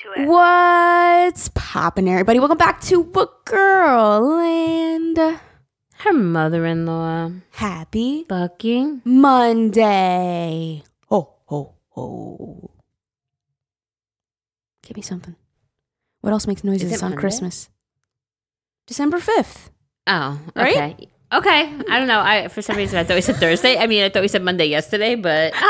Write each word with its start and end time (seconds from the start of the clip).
into 0.00 0.20
it. 0.20 0.26
What's 0.28 1.48
poppin', 1.54 2.08
everybody? 2.08 2.38
Welcome 2.38 2.58
back 2.58 2.80
to 2.82 3.04
Book 3.04 3.44
Girl 3.44 4.38
and 4.38 5.16
Her 5.98 6.12
mother 6.12 6.66
in 6.66 6.86
law, 6.86 7.30
happy 7.52 8.24
fucking 8.28 9.02
Monday. 9.04 10.82
Ho, 11.08 11.34
ho, 11.46 11.74
ho. 11.90 12.70
Give 14.82 14.96
me 14.96 15.02
something. 15.02 15.36
What 16.20 16.32
else 16.32 16.46
makes 16.46 16.64
noises 16.64 16.92
it 16.92 17.02
on 17.02 17.10
Monday? 17.10 17.20
Christmas? 17.20 17.68
December 18.86 19.18
5th. 19.18 19.70
Oh, 20.06 20.40
Right? 20.56 21.08
Okay. 21.32 21.40
Okay. 21.40 21.84
I 21.90 21.98
don't 21.98 22.08
know. 22.08 22.20
I 22.20 22.48
for 22.48 22.62
some 22.62 22.76
reason 22.76 22.98
I 22.98 23.04
thought 23.04 23.14
we 23.14 23.20
said 23.20 23.36
Thursday. 23.36 23.76
I 23.78 23.86
mean, 23.86 24.02
I 24.02 24.08
thought 24.08 24.22
we 24.22 24.28
said 24.28 24.42
Monday 24.42 24.66
yesterday, 24.66 25.14
but 25.14 25.52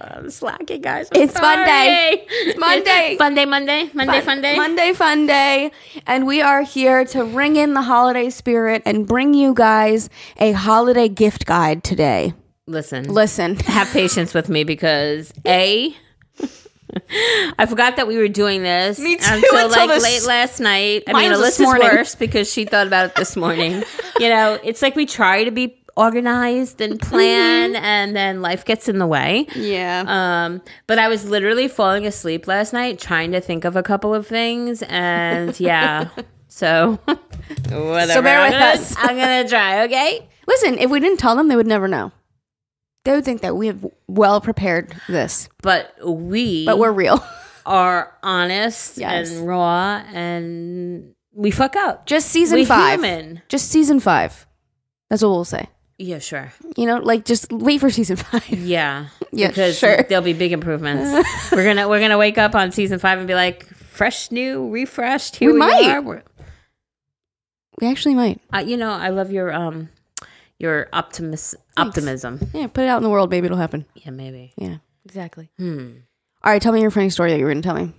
I'm 0.00 0.30
slacking, 0.30 0.80
guys. 0.80 1.08
I'm 1.14 1.22
It's 1.22 1.34
Monday. 1.40 2.24
sorry. 2.26 2.26
It's 2.48 2.58
Monday. 2.58 3.16
Monday, 3.18 3.44
Monday, 3.44 3.90
Monday, 3.94 4.20
fun 4.20 4.40
day. 4.40 4.56
Monday 4.56 4.92
Fun 4.92 5.26
Day. 5.26 5.70
And 6.06 6.26
we 6.26 6.40
are 6.40 6.62
here 6.62 7.04
to 7.06 7.24
ring 7.24 7.56
in 7.56 7.74
the 7.74 7.82
holiday 7.82 8.30
spirit 8.30 8.82
and 8.86 9.06
bring 9.06 9.34
you 9.34 9.54
guys 9.54 10.08
a 10.38 10.52
holiday 10.52 11.08
gift 11.08 11.44
guide 11.46 11.84
today. 11.84 12.32
Listen, 12.66 13.04
Listen. 13.12 13.56
have 13.56 13.90
patience 13.92 14.34
with 14.34 14.48
me 14.48 14.64
because 14.64 15.32
a. 15.46 15.94
I 17.58 17.66
forgot 17.66 17.96
that 17.96 18.06
we 18.06 18.16
were 18.16 18.28
doing 18.28 18.62
this 18.62 18.98
Me 18.98 19.16
too, 19.16 19.24
until 19.26 19.68
like 19.70 19.88
this- 19.88 20.02
late 20.02 20.24
last 20.26 20.60
night. 20.60 21.04
I 21.06 21.12
mean, 21.12 21.32
Allisa's 21.32 21.60
morning. 21.60 21.88
worse 21.88 22.14
because 22.14 22.50
she 22.52 22.64
thought 22.64 22.86
about 22.86 23.06
it 23.06 23.14
this 23.14 23.36
morning. 23.36 23.82
you 24.20 24.28
know, 24.28 24.58
it's 24.64 24.82
like 24.82 24.96
we 24.96 25.06
try 25.06 25.44
to 25.44 25.50
be 25.50 25.74
organized 25.96 26.80
and 26.80 27.00
plan, 27.00 27.74
and 27.74 28.14
then 28.14 28.40
life 28.40 28.64
gets 28.64 28.88
in 28.88 28.98
the 28.98 29.06
way. 29.06 29.46
Yeah. 29.56 30.04
Um, 30.06 30.62
but 30.86 30.98
I 30.98 31.08
was 31.08 31.28
literally 31.28 31.66
falling 31.68 32.06
asleep 32.06 32.46
last 32.46 32.72
night 32.72 33.00
trying 33.00 33.32
to 33.32 33.40
think 33.40 33.64
of 33.64 33.74
a 33.74 33.82
couple 33.82 34.14
of 34.14 34.26
things, 34.26 34.82
and 34.84 35.58
yeah, 35.60 36.08
so 36.46 36.98
whatever. 37.68 38.12
So 38.12 38.22
bear 38.22 38.40
I'm 38.40 38.50
with 38.52 38.60
gonna- 38.60 38.64
us. 38.80 38.94
I'm 38.96 39.16
gonna 39.16 39.48
try. 39.48 39.82
Okay. 39.84 40.28
Listen, 40.46 40.78
if 40.78 40.90
we 40.90 40.98
didn't 41.00 41.18
tell 41.18 41.34
them, 41.36 41.48
they 41.48 41.56
would 41.56 41.66
never 41.66 41.88
know. 41.88 42.10
They 43.08 43.14
would 43.14 43.24
think 43.24 43.40
that 43.40 43.56
we 43.56 43.68
have 43.68 43.86
well 44.06 44.38
prepared 44.42 44.94
this, 45.08 45.48
But 45.62 45.94
we, 46.04 46.66
but 46.66 46.78
we're 46.78 46.92
real. 46.92 47.24
are 47.66 48.12
honest 48.22 48.98
Yes. 48.98 49.30
and 49.30 49.46
raw, 49.48 50.02
and 50.12 51.14
we 51.32 51.50
fuck 51.50 51.74
up. 51.74 52.04
Just 52.04 52.28
season 52.28 52.58
we 52.58 52.66
five. 52.66 52.98
Human. 53.00 53.40
Just 53.48 53.70
season 53.70 53.98
five. 53.98 54.46
That's 55.08 55.22
what 55.22 55.30
we'll 55.30 55.46
say. 55.46 55.68
Yeah, 55.96 56.18
sure. 56.18 56.52
You 56.76 56.84
know, 56.84 56.98
like 56.98 57.24
just 57.24 57.50
wait 57.50 57.80
for 57.80 57.88
season 57.88 58.16
five. 58.16 58.46
Yeah, 58.50 59.06
Yeah, 59.32 59.48
because 59.48 59.78
sure. 59.78 60.02
there'll 60.02 60.22
be 60.22 60.34
big 60.34 60.52
improvements. 60.52 61.50
we're 61.52 61.64
gonna 61.64 61.88
we're 61.88 62.00
gonna 62.00 62.18
wake 62.18 62.36
up 62.36 62.54
on 62.54 62.72
season 62.72 62.98
five 62.98 63.16
and 63.16 63.26
be 63.26 63.34
like 63.34 63.64
fresh, 63.68 64.30
new, 64.30 64.68
refreshed. 64.68 65.36
Here 65.36 65.48
We 65.48 65.54
we, 65.54 65.58
might. 65.60 65.86
are. 65.88 66.02
We're- 66.02 66.22
We 67.80 67.88
actually 67.88 68.16
might. 68.16 68.38
You 68.66 68.76
know, 68.76 68.90
I 68.92 69.08
love 69.08 69.32
your 69.32 69.50
um 69.50 69.88
your 70.58 70.88
optimis 70.92 71.54
optimism. 71.76 72.40
Yeah, 72.52 72.66
put 72.66 72.84
it 72.84 72.88
out 72.88 72.98
in 72.98 73.02
the 73.02 73.10
world, 73.10 73.30
maybe 73.30 73.46
it'll 73.46 73.58
happen. 73.58 73.86
Yeah, 73.94 74.10
maybe. 74.10 74.52
Yeah, 74.56 74.78
exactly. 75.04 75.50
Hmm. 75.58 75.98
All 76.42 76.52
right, 76.52 76.62
tell 76.62 76.72
me 76.72 76.80
your 76.80 76.90
funny 76.90 77.10
story 77.10 77.30
that 77.30 77.38
you 77.38 77.44
were 77.44 77.50
going 77.50 77.62
to 77.62 77.66
tell 77.66 77.76
me. 77.76 77.92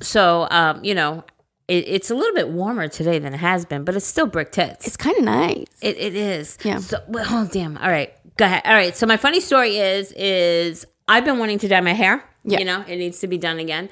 So, 0.00 0.46
um, 0.50 0.84
you 0.84 0.94
know, 0.94 1.24
it, 1.68 1.84
it's 1.86 2.10
a 2.10 2.14
little 2.14 2.34
bit 2.34 2.48
warmer 2.48 2.88
today 2.88 3.18
than 3.18 3.34
it 3.34 3.38
has 3.38 3.64
been, 3.64 3.84
but 3.84 3.94
it's 3.94 4.06
still 4.06 4.26
brick 4.26 4.52
tits. 4.52 4.86
It's 4.86 4.96
kind 4.96 5.16
of 5.16 5.24
nice. 5.24 5.66
It, 5.82 5.98
it 5.98 6.14
is. 6.14 6.58
Yeah. 6.64 6.78
So, 6.78 6.98
well, 7.08 7.26
oh, 7.28 7.48
damn. 7.50 7.76
All 7.78 7.90
right. 7.90 8.12
Go 8.36 8.44
ahead. 8.44 8.62
All 8.64 8.72
right. 8.72 8.96
So 8.96 9.06
my 9.06 9.16
funny 9.16 9.40
story 9.40 9.76
is, 9.76 10.12
is 10.12 10.86
I've 11.06 11.24
been 11.24 11.38
wanting 11.38 11.58
to 11.58 11.68
dye 11.68 11.80
my 11.80 11.92
hair. 11.92 12.24
Yeah. 12.44 12.60
You 12.60 12.64
know, 12.64 12.84
it 12.86 12.96
needs 12.96 13.20
to 13.20 13.26
be 13.26 13.38
done 13.38 13.58
again. 13.58 13.90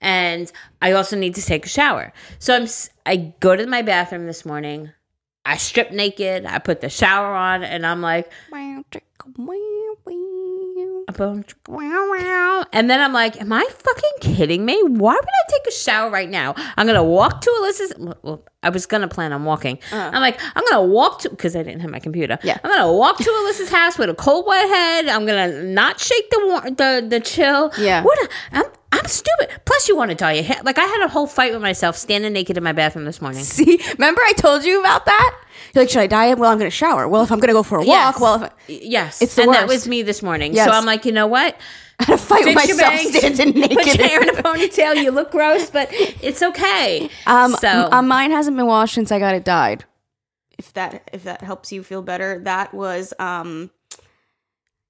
And 0.00 0.50
I 0.80 0.92
also 0.92 1.16
need 1.16 1.34
to 1.34 1.42
take 1.42 1.66
a 1.66 1.68
shower. 1.68 2.12
So 2.38 2.56
I'm, 2.56 2.66
I 3.04 3.34
go 3.40 3.54
to 3.54 3.66
my 3.66 3.82
bathroom 3.82 4.26
this 4.26 4.46
morning. 4.46 4.92
I 5.50 5.56
strip 5.56 5.90
naked. 5.90 6.46
I 6.46 6.58
put 6.60 6.80
the 6.80 6.88
shower 6.88 7.34
on 7.34 7.64
and 7.64 7.84
I'm 7.84 8.00
like, 8.00 8.30
a 11.08 11.12
bone- 11.12 11.44
wow, 11.68 12.08
wow. 12.16 12.64
And 12.72 12.88
then 12.88 13.00
I'm 13.00 13.12
like, 13.12 13.40
am 13.40 13.52
I 13.52 13.66
fucking 13.68 14.34
kidding 14.36 14.64
me? 14.64 14.80
Why 14.84 15.12
would 15.14 15.24
I 15.24 15.50
take 15.50 15.66
a 15.66 15.72
shower 15.72 16.08
right 16.10 16.28
now? 16.30 16.54
I'm 16.76 16.86
gonna 16.86 17.02
walk 17.02 17.40
to 17.40 17.50
Allisa's. 17.58 17.92
Well, 18.22 18.44
I 18.62 18.70
was 18.70 18.86
gonna 18.86 19.08
plan 19.08 19.32
on 19.32 19.44
walking. 19.44 19.78
Uh. 19.92 20.10
I'm 20.14 20.20
like, 20.22 20.38
I'm 20.54 20.64
gonna 20.70 20.84
walk 20.86 21.20
to 21.22 21.30
because 21.30 21.56
I 21.56 21.62
didn't 21.64 21.80
have 21.80 21.90
my 21.90 21.98
computer. 21.98 22.38
Yeah. 22.44 22.58
I'm 22.62 22.70
gonna 22.70 22.92
walk 22.92 23.18
to 23.18 23.30
Allisa's 23.30 23.70
house 23.70 23.98
with 23.98 24.08
a 24.08 24.14
cold 24.14 24.46
wet 24.46 24.68
head. 24.68 25.08
I'm 25.08 25.26
gonna 25.26 25.64
not 25.64 25.98
shake 25.98 26.30
the 26.30 26.40
war- 26.46 26.70
the 26.70 27.06
the 27.08 27.20
chill. 27.20 27.72
Yeah. 27.78 28.02
What? 28.04 28.18
A, 28.22 28.28
I'm 28.52 28.64
I'm 29.00 29.06
stupid. 29.08 29.48
Plus, 29.64 29.88
you 29.88 29.96
want 29.96 30.10
to 30.10 30.14
dye 30.14 30.32
your 30.34 30.44
hair. 30.44 30.60
Like 30.62 30.78
I 30.78 30.84
had 30.84 31.02
a 31.04 31.08
whole 31.08 31.26
fight 31.26 31.52
with 31.52 31.62
myself 31.62 31.96
standing 31.96 32.32
naked 32.32 32.56
in 32.56 32.62
my 32.62 32.72
bathroom 32.72 33.04
this 33.06 33.20
morning. 33.22 33.42
See, 33.44 33.80
remember 33.94 34.20
I 34.22 34.32
told 34.32 34.64
you 34.64 34.80
about 34.80 35.06
that? 35.06 35.40
You're 35.74 35.84
like, 35.84 35.90
should 35.90 36.00
I 36.00 36.06
dye 36.06 36.26
it? 36.26 36.38
Well, 36.38 36.50
I'm 36.50 36.58
going 36.58 36.70
to 36.70 36.76
shower. 36.76 37.08
Well, 37.08 37.22
if 37.22 37.30
I'm 37.32 37.38
going 37.38 37.48
to 37.48 37.54
go 37.54 37.62
for 37.62 37.76
a 37.78 37.84
walk, 37.84 37.86
Yes. 38.14 38.20
well, 38.20 38.34
if 38.36 38.42
I, 38.42 38.50
Yes, 38.68 39.22
It's 39.22 39.34
the 39.36 39.42
and 39.42 39.54
that 39.54 39.68
was 39.68 39.86
me 39.88 40.02
this 40.02 40.22
morning. 40.22 40.52
Yes. 40.54 40.66
So 40.68 40.72
I'm 40.72 40.84
like, 40.84 41.04
you 41.04 41.12
know 41.12 41.26
what? 41.26 41.56
I 42.00 42.04
had 42.04 42.14
a 42.14 42.18
fight 42.18 42.44
with 42.44 42.54
Fix 42.56 42.68
your 42.68 42.76
myself 42.78 42.94
bangs, 42.94 43.18
standing 43.18 43.60
naked. 43.60 43.76
Put 43.78 43.86
your 43.98 44.06
hair 44.08 44.22
in 44.22 44.28
a 44.30 44.32
ponytail. 44.32 45.02
You 45.02 45.10
look 45.10 45.30
gross, 45.30 45.68
but 45.70 45.88
it's 45.92 46.42
okay. 46.42 47.10
Um, 47.26 47.52
so 47.52 47.68
m- 47.68 47.92
uh, 47.92 48.02
mine 48.02 48.30
hasn't 48.30 48.56
been 48.56 48.66
washed 48.66 48.94
since 48.94 49.12
I 49.12 49.18
got 49.18 49.34
it 49.34 49.44
dyed. 49.44 49.84
If 50.58 50.72
that 50.74 51.08
if 51.12 51.24
that 51.24 51.42
helps 51.42 51.72
you 51.72 51.82
feel 51.82 52.00
better, 52.02 52.38
that 52.44 52.72
was 52.74 53.12
um, 53.18 53.70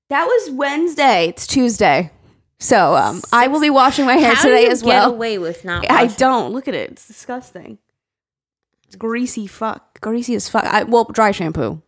that 0.08 0.24
was 0.24 0.50
Wednesday. 0.50 1.28
It's 1.28 1.46
Tuesday, 1.48 2.10
so 2.60 2.94
um, 2.94 3.20
I 3.32 3.48
will 3.48 3.60
be 3.60 3.70
washing 3.70 4.06
my 4.06 4.14
hair 4.14 4.34
how 4.34 4.42
do 4.42 4.48
today 4.50 4.62
you 4.64 4.70
as 4.70 4.82
get 4.82 4.88
well. 4.88 5.10
away 5.10 5.38
with 5.38 5.64
not? 5.64 5.90
I 5.90 6.04
washing- 6.04 6.16
don't 6.18 6.52
look 6.52 6.68
at 6.68 6.74
it. 6.74 6.92
It's 6.92 7.06
disgusting. 7.08 7.78
It's 8.86 8.94
greasy 8.96 9.46
fuck, 9.48 10.00
greasy 10.00 10.34
as 10.36 10.48
fuck. 10.48 10.64
I, 10.64 10.82
well, 10.84 11.04
dry 11.04 11.30
shampoo. 11.32 11.80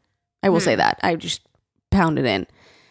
I 0.43 0.49
will 0.49 0.59
Hmm. 0.61 0.65
say 0.65 0.75
that. 0.77 0.99
I 1.03 1.15
just 1.17 1.43
pound 1.91 2.19
it 2.19 2.25
in, 2.25 2.47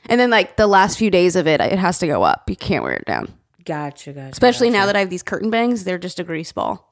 and 0.07 0.19
then 0.19 0.29
like 0.29 0.55
the 0.57 0.67
last 0.67 0.97
few 0.97 1.09
days 1.09 1.35
of 1.35 1.47
it, 1.47 1.59
it 1.61 1.79
has 1.79 1.99
to 1.99 2.07
go 2.07 2.23
up. 2.23 2.49
You 2.49 2.55
can't 2.55 2.83
wear 2.83 2.93
it 2.93 3.05
down. 3.05 3.33
Gotcha, 3.65 4.11
gotcha. 4.13 4.29
Especially 4.31 4.69
now 4.69 4.85
that 4.87 4.95
I 4.95 4.99
have 4.99 5.09
these 5.09 5.23
curtain 5.23 5.49
bangs, 5.49 5.83
they're 5.83 5.97
just 5.99 6.19
a 6.19 6.23
grease 6.23 6.51
ball. 6.51 6.90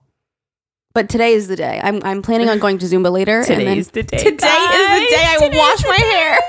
But 0.99 1.07
today 1.07 1.31
is 1.31 1.47
the 1.47 1.55
day. 1.55 1.79
I'm 1.81 2.01
I'm 2.03 2.21
planning 2.21 2.49
on 2.49 2.59
going 2.59 2.77
to 2.79 2.85
Zumba 2.85 3.09
later. 3.09 3.37
and 3.39 3.47
then 3.47 3.59
Today's 3.59 3.87
the 3.91 4.03
day, 4.03 4.17
Today 4.17 4.33
is 4.33 4.35
the 4.35 5.07
day 5.15 5.25
I 5.29 5.37
will 5.39 5.57
wash 5.57 5.81
my 5.85 5.95
hair. 5.95 6.39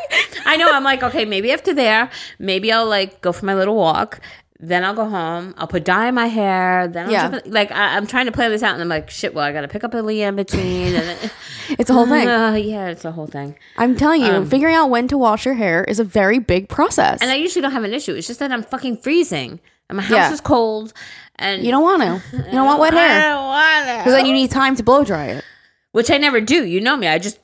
I 0.45 0.57
know. 0.57 0.69
I'm 0.73 0.83
like, 0.83 1.05
okay, 1.05 1.25
maybe 1.25 1.53
after 1.53 1.73
there, 1.73 2.11
maybe 2.41 2.73
I'll 2.73 2.89
like 2.89 3.21
go 3.21 3.31
for 3.31 3.47
my 3.47 3.55
little 3.55 3.77
walk. 3.77 4.21
Then 4.59 4.85
I'll 4.85 4.95
go 4.97 5.09
home. 5.09 5.55
I'll 5.57 5.69
put 5.69 5.85
dye 5.85 6.09
in 6.09 6.17
my 6.17 6.27
hair. 6.27 6.89
Then 6.89 7.07
I'll 7.07 7.13
Yeah. 7.13 7.31
jump 7.31 7.47
in- 7.47 7.53
like 7.53 7.71
I, 7.71 7.97
I'm 7.97 8.09
trying 8.09 8.27
to 8.27 8.33
plan 8.33 8.51
this 8.51 8.65
out, 8.65 8.73
and 8.73 8.83
I'm 8.83 8.89
like, 8.89 9.09
shit. 9.09 9.35
Well, 9.35 9.45
I 9.45 9.53
got 9.53 9.61
to 9.61 9.69
pick 9.69 9.85
up 9.85 9.93
Aaliyah 9.93 10.31
in 10.31 10.35
between, 10.35 10.97
and 10.97 11.07
then, 11.11 11.31
It's 11.79 11.89
a 11.89 11.95
whole 11.95 12.09
thing. 12.09 12.27
Uh, 12.29 12.55
yeah, 12.55 12.89
it's 12.89 13.05
a 13.05 13.13
whole 13.13 13.29
thing. 13.29 13.55
I'm 13.79 13.95
telling 13.95 14.21
you, 14.23 14.33
um, 14.33 14.47
figuring 14.51 14.75
out 14.75 14.91
when 14.91 15.07
to 15.09 15.17
wash 15.17 15.45
your 15.47 15.55
hair 15.55 15.85
is 15.85 16.01
a 16.01 16.05
very 16.05 16.41
big 16.41 16.69
process. 16.69 17.23
And 17.23 17.31
I 17.31 17.37
usually 17.37 17.63
don't 17.63 17.71
have 17.71 17.85
an 17.85 17.95
issue. 17.95 18.15
It's 18.15 18.27
just 18.27 18.41
that 18.41 18.51
I'm 18.51 18.65
fucking 18.65 18.97
freezing, 18.97 19.61
and 19.89 19.97
my 19.97 20.03
house 20.03 20.11
Yeah. 20.11 20.33
is 20.33 20.41
cold, 20.41 20.93
and 21.41 21.65
you 21.65 21.71
don't 21.73 21.83
want 21.83 22.03
to. 22.03 22.23
You 22.37 22.53
don't 22.53 22.67
want 22.67 22.79
wet 22.81 22.95
hair. 22.95 23.09
I 23.21 23.29
don't 23.29 23.45
want 23.47 23.87
to. 23.89 23.97
because 23.99 24.13
then 24.13 24.27
you 24.27 24.33
need 24.33 24.51
time 24.51 24.77
to 24.77 24.83
blow 24.83 25.03
dry 25.05 25.27
it. 25.27 25.45
which 25.93 26.11
I 26.11 26.19
never 26.19 26.41
do. 26.41 26.65
You 26.65 26.81
know 26.81 26.97
me. 26.97 27.09
I 27.09 27.19
just 27.19 27.39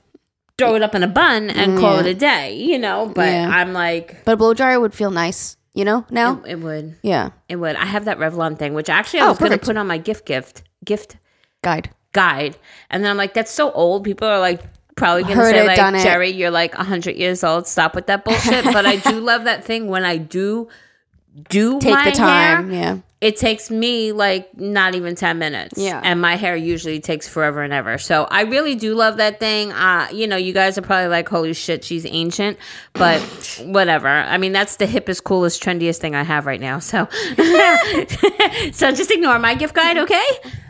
throw 0.59 0.75
it 0.77 0.83
up 0.83 0.95
in 0.95 1.03
a 1.03 1.09
bun 1.09 1.51
and 1.51 1.79
call 1.79 1.95
Yeah. 1.95 2.01
it 2.01 2.07
a 2.07 2.15
day, 2.15 2.55
you 2.57 2.79
know, 2.79 3.11
but 3.15 3.29
Yeah. 3.29 3.49
I'm 3.51 3.73
like, 3.73 4.25
But 4.25 4.33
a 4.33 4.37
blow 4.37 4.55
dryer 4.55 4.79
would 4.81 4.95
feel 4.95 5.11
nice, 5.11 5.57
you 5.75 5.85
know. 5.85 6.07
Now, 6.11 6.41
it, 6.45 6.53
it 6.53 6.61
would. 6.61 6.97
yeah, 7.03 7.31
It 7.49 7.57
would. 7.57 7.77
I 7.77 7.85
have 7.85 8.05
that 8.07 8.19
Revlon 8.19 8.57
thing, 8.59 8.73
which 8.73 8.89
actually 8.89 9.21
I 9.21 9.27
Oh, 9.27 9.31
was 9.31 9.39
going 9.39 9.51
to 9.53 9.59
put 9.59 9.77
on 9.77 9.87
my 9.87 9.99
gift 9.99 10.25
gift 10.25 10.63
gift 10.85 11.17
guide. 11.63 11.91
guide. 12.13 12.57
And 12.89 13.03
then 13.05 13.11
I'm 13.11 13.17
like, 13.19 13.35
that's 13.35 13.51
so 13.51 13.71
old. 13.73 14.05
People 14.05 14.29
are 14.29 14.39
like, 14.41 14.63
probably 14.97 15.25
going 15.25 15.35
to 15.37 15.43
Heard 15.43 15.55
say, 15.55 15.65
it, 15.65 15.67
like, 15.67 15.77
done 15.77 15.95
it. 15.95 16.03
Geri, 16.03 16.31
you're 16.31 16.51
like 16.51 16.73
100 16.79 17.17
years 17.17 17.45
old. 17.45 17.67
Stop 17.67 17.95
with 17.95 18.07
that 18.07 18.25
bullshit. 18.25 18.65
but 18.65 18.87
I 18.87 18.97
do 18.97 19.21
love 19.31 19.45
that 19.45 19.65
thing 19.65 19.89
when 19.89 20.05
I 20.07 20.17
do 20.17 20.69
do 21.51 21.79
Take 21.81 22.03
the 22.05 22.11
time. 22.13 22.71
hair, 22.71 22.81
Yeah, 22.81 22.99
it 23.21 23.37
takes 23.39 23.71
me 23.71 24.13
like 24.13 24.55
not 24.59 24.95
even 24.95 25.15
10 25.15 25.39
minutes. 25.39 25.79
Yeah. 25.79 26.01
and 26.05 26.21
my 26.21 26.37
hair 26.37 26.55
usually 26.55 27.01
takes 27.01 27.27
forever 27.27 27.63
and 27.63 27.73
ever. 27.73 27.99
So 27.99 28.25
i 28.31 28.43
really 28.43 28.75
do 28.75 28.95
love 28.95 29.17
that 29.17 29.41
thing. 29.41 29.73
Uh 29.73 30.09
you 30.13 30.27
know 30.27 30.37
you 30.37 30.53
guys 30.53 30.77
are 30.77 30.83
probably 30.83 31.09
like 31.09 31.29
holy 31.29 31.55
shit 31.55 31.83
she's 31.85 32.05
ancient. 32.07 32.59
But 32.93 33.21
whatever. 33.65 34.09
I 34.09 34.37
mean 34.37 34.53
that's 34.53 34.77
the 34.77 34.87
hippest 34.87 35.25
coolest 35.25 35.63
trendiest 35.63 35.99
thing 35.99 36.15
i 36.15 36.23
have 36.23 36.47
right 36.47 36.61
now. 36.61 36.79
So 36.79 37.07
so 38.73 38.93
just 38.93 39.11
ignore 39.11 39.39
my 39.39 39.55
gift 39.55 39.75
guide 39.75 39.99
okay 39.99 40.25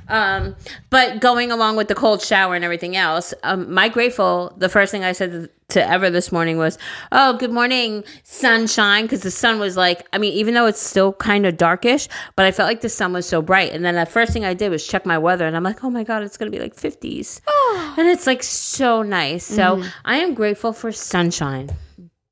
um 0.09 0.55
but 0.91 1.21
going 1.21 1.51
along 1.51 1.77
with 1.77 1.89
the 1.89 1.95
cold 1.95 2.23
shower 2.23 2.55
and 2.55 2.65
everything 2.65 2.97
else 2.97 3.33
um 3.43 3.73
my 3.73 3.89
grateful 3.89 4.53
the 4.57 4.69
first 4.69 4.91
thing 4.91 5.05
i 5.05 5.13
said 5.13 5.49
to 5.69 5.89
ever 5.89 6.11
this 6.11 6.31
morning 6.31 6.59
was 6.59 6.79
oh 7.13 7.37
good 7.39 7.51
morning 7.51 8.05
sunshine 8.23 9.05
because 9.05 9.23
the 9.23 9.31
sun 9.31 9.59
was 9.59 9.77
like 9.77 10.07
i 10.13 10.19
mean 10.19 10.33
even 10.33 10.55
though 10.55 10.67
it's 10.67 10.81
still 10.81 11.13
kind 11.15 11.45
of 11.45 11.57
darkish 11.57 12.09
but 12.37 12.47
i 12.47 12.53
felt 12.53 12.69
like 12.69 12.81
the 12.81 12.89
sun 12.89 13.13
was 13.13 13.29
so 13.29 13.43
bright 13.43 13.73
and 13.73 13.85
then 13.85 13.95
the 13.95 14.07
first 14.07 14.33
thing 14.33 14.45
i 14.45 14.55
did 14.55 14.71
was 14.71 14.87
check 14.87 15.05
my 15.05 15.19
weather 15.19 15.47
and 15.47 15.57
i'm 15.57 15.65
like 15.65 15.83
oh 15.83 15.91
my 15.91 16.05
god 16.05 16.23
it's 16.23 16.37
gonna 16.37 16.51
be 16.51 16.61
like 16.61 16.75
50s 16.77 17.41
and 17.99 18.09
it's 18.09 18.27
like 18.27 18.43
so 18.43 19.03
nice 19.03 19.45
so 19.45 19.83
i 20.05 20.17
am 20.19 20.35
grateful 20.35 20.73
for 20.73 20.93
sunshine 20.93 21.69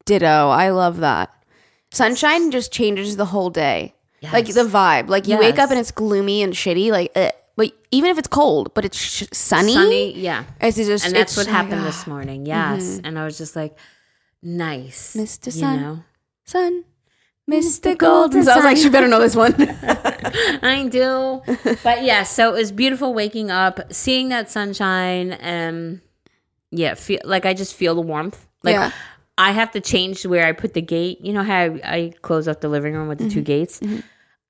ditto. 0.05 0.49
I 0.49 0.70
love 0.70 0.99
that. 0.99 1.31
Sunshine 1.93 2.50
just 2.50 2.73
changes 2.73 3.17
the 3.17 3.25
whole 3.27 3.50
day. 3.50 3.94
Like 4.32 4.47
the 4.47 4.65
vibe. 4.65 5.09
Like 5.09 5.29
you 5.29 5.38
wake 5.38 5.59
up 5.59 5.70
and 5.70 5.79
it's 5.79 5.91
gloomy 5.91 6.43
and 6.43 6.55
shitty. 6.55 6.91
Like, 6.91 7.12
uh, 7.15 7.31
but 7.56 7.73
even 7.91 8.11
if 8.11 8.19
it's 8.19 8.29
cold, 8.29 8.73
but 8.75 8.85
it's 8.85 8.99
sh- 8.99 9.25
sunny, 9.33 9.75
sunny, 9.75 10.19
yeah. 10.19 10.45
It's 10.61 10.77
just, 10.77 11.06
And 11.06 11.15
that's 11.15 11.37
what 11.37 11.47
happened 11.47 11.83
like, 11.83 11.87
this 11.93 12.05
ah. 12.06 12.11
morning. 12.11 12.47
Yes, 12.47 12.83
mm-hmm. 12.85 13.06
and 13.06 13.19
I 13.19 13.25
was 13.25 13.39
just 13.39 13.55
like, 13.56 13.77
nice, 14.43 15.15
Mr. 15.17 15.47
You 15.47 15.53
Sun. 15.53 15.81
know, 15.81 16.05
sun, 16.45 16.85
Mr. 17.51 17.97
Golden. 17.97 18.43
So 18.43 18.53
I 18.53 18.56
was 18.56 18.65
like, 18.65 18.77
she 18.77 18.89
better 18.89 19.09
know 19.09 19.21
this 19.21 19.37
one. 19.37 19.55
I 20.62 20.89
do. 20.91 21.43
But 21.83 22.03
yeah, 22.03 22.23
so 22.23 22.55
it 22.55 22.59
was 22.59 22.73
beautiful 22.73 23.15
waking 23.15 23.51
up, 23.51 23.93
seeing 23.93 24.31
that 24.31 24.51
sunshine, 24.51 25.33
and 25.33 26.01
yeah, 26.71 26.95
feel 26.95 27.21
like 27.25 27.47
I 27.47 27.55
just 27.55 27.75
feel 27.75 27.95
the 27.95 28.01
warmth. 28.01 28.47
Like 28.62 28.75
Yeah. 28.75 28.91
I 29.37 29.53
have 29.53 29.73
to 29.73 29.81
change 29.81 30.25
where 30.25 30.47
I 30.47 30.53
put 30.53 30.75
the 30.75 30.81
gate. 30.83 31.21
You 31.21 31.33
know 31.33 31.43
how 31.43 31.55
I, 31.55 31.81
I 31.85 32.12
close 32.23 32.49
up 32.49 32.61
the 32.61 32.69
living 32.69 32.95
room 32.95 33.09
with 33.09 33.19
the 33.19 33.29
two 33.29 33.41
Mm-hmm. 33.41 33.45
gates. 33.45 33.81
Mm-hmm. 33.81 34.01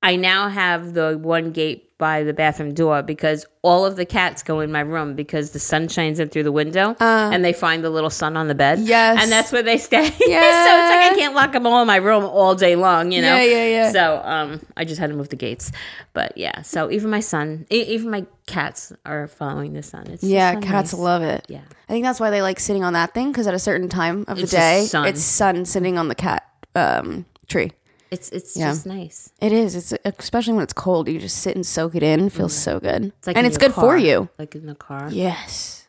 I 0.01 0.15
now 0.15 0.47
have 0.49 0.93
the 0.93 1.17
one 1.21 1.51
gate 1.51 1.84
by 1.97 2.23
the 2.23 2.33
bathroom 2.33 2.73
door 2.73 3.01
because 3.01 3.45
all 3.61 3.85
of 3.85 3.95
the 3.95 4.05
cats 4.05 4.43
go 4.43 4.59
in 4.59 4.69
my 4.69 4.81
room 4.81 5.15
because 5.15 5.51
the 5.51 5.59
sun 5.59 5.87
shines 5.87 6.19
in 6.19 6.27
through 6.27 6.43
the 6.43 6.51
window 6.51 6.93
and 6.99 7.43
they 7.45 7.53
find 7.53 7.85
the 7.85 7.89
little 7.89 8.09
sun 8.09 8.35
on 8.35 8.49
the 8.49 8.55
bed. 8.55 8.79
Uh. 8.79 8.81
Yes. 8.81 9.23
and 9.23 9.31
that's 9.31 9.51
where 9.51 9.63
they 9.63 9.77
stay. 9.77 10.03
Yeah. 10.03 10.09
so 10.11 10.17
it's 10.19 10.89
like 10.89 11.11
I 11.11 11.15
can't 11.15 11.33
lock 11.33 11.53
them 11.53 11.65
all 11.65 11.81
in 11.81 11.87
my 11.87 11.95
room 11.95 12.25
all 12.25 12.53
day 12.53 12.75
long. 12.75 13.11
You 13.13 13.21
know. 13.21 13.35
Yeah, 13.37 13.43
yeah, 13.43 13.65
yeah. 13.67 13.91
So 13.93 14.21
um, 14.25 14.65
I 14.75 14.83
just 14.83 14.99
had 14.99 15.09
to 15.09 15.15
move 15.15 15.29
the 15.29 15.35
gates, 15.37 15.71
but 16.13 16.37
yeah. 16.37 16.61
So 16.63 16.91
even 16.91 17.09
my 17.09 17.21
son, 17.21 17.65
e- 17.71 17.83
even 17.87 18.11
my 18.11 18.25
cats 18.45 18.91
are 19.05 19.27
following 19.27 19.71
the 19.73 19.81
sun. 19.83 20.07
It's 20.07 20.23
yeah, 20.23 20.55
cats 20.59 20.91
nice. 20.91 20.99
love 20.99 21.21
it. 21.23 21.45
Yeah. 21.47 21.61
I 21.87 21.93
think 21.93 22.03
that's 22.03 22.19
why 22.19 22.29
they 22.29 22.41
like 22.41 22.59
sitting 22.59 22.83
on 22.83 22.93
that 22.93 23.13
thing 23.13 23.31
because 23.31 23.47
at 23.47 23.53
a 23.53 23.59
certain 23.59 23.87
time 23.89 24.25
of 24.27 24.37
It's 24.39 24.51
the 24.51 24.57
day, 24.57 24.85
sun. 24.85 25.07
it's 25.07 25.21
sun 25.23 25.63
sitting 25.65 25.97
on 25.97 26.07
the 26.09 26.15
cat 26.15 26.43
um, 26.75 27.25
tree. 27.47 27.71
It's 28.11 28.29
it's 28.29 28.55
Yeah. 28.55 28.69
just 28.69 28.85
nice. 28.85 29.31
It 29.41 29.51
is. 29.51 29.75
It's 29.75 29.93
especially 30.19 30.53
when 30.53 30.63
it's 30.63 30.73
cold. 30.73 31.07
You 31.09 31.19
just 31.19 31.37
sit 31.37 31.55
and 31.55 31.65
soak 31.65 31.95
it 31.95 32.03
in. 32.03 32.27
It 32.27 32.31
feels 32.31 32.53
so 32.55 32.79
good. 32.79 33.05
It's 33.17 33.27
like 33.27 33.35
and 33.37 33.45
it's 33.47 33.57
good 33.57 33.73
for 33.73 33.97
you. 33.97 34.29
like 34.37 34.55
in 34.55 34.65
the 34.67 34.75
car. 34.75 35.09
Yes. 35.11 35.87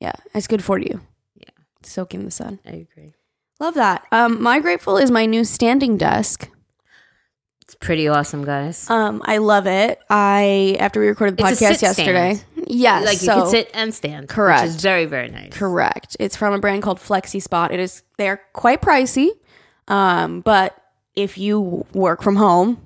Yeah, 0.00 0.12
it's 0.34 0.46
good 0.46 0.62
for 0.62 0.78
you. 0.78 1.00
Yeah. 1.36 1.48
soak 1.82 2.14
in 2.14 2.24
the 2.24 2.30
sun. 2.30 2.58
I 2.66 2.70
agree. 2.90 3.14
Love 3.58 3.74
that. 3.74 4.04
Um, 4.12 4.42
my 4.42 4.60
grateful 4.60 4.98
is 4.98 5.10
my 5.10 5.24
new 5.26 5.42
standing 5.44 5.96
desk. 5.96 6.50
It's 7.62 7.74
pretty 7.74 8.06
awesome, 8.06 8.44
guys. 8.44 8.88
Um, 8.90 9.22
I 9.24 9.38
love 9.38 9.66
it. 9.66 9.98
I 10.08 10.76
after 10.78 11.00
we 11.00 11.08
recorded 11.08 11.36
the 11.36 11.46
It's 11.48 11.60
podcast 11.60 11.72
sit 11.78 11.82
yesterday. 11.82 12.34
stand. 12.34 12.66
Yes, 12.68 13.04
like 13.06 13.22
you 13.22 13.28
can 13.28 13.46
sit 13.50 13.70
and 13.74 13.92
stand. 13.94 14.28
Correct. 14.28 14.62
Which 14.62 14.76
is 14.76 14.82
very 14.82 15.06
very 15.06 15.28
nice. 15.28 15.52
Correct. 15.52 16.16
It's 16.20 16.36
from 16.36 16.52
a 16.54 16.58
brand 16.60 16.82
called 16.82 16.98
Flexispot. 17.00 17.72
It 17.72 17.80
is 17.80 18.02
they're 18.18 18.40
quite 18.52 18.80
pricey, 18.82 19.30
um, 19.88 20.42
but 20.42 20.76
if 21.16 21.36
you 21.38 21.86
work 21.92 22.22
from 22.22 22.36
home, 22.36 22.80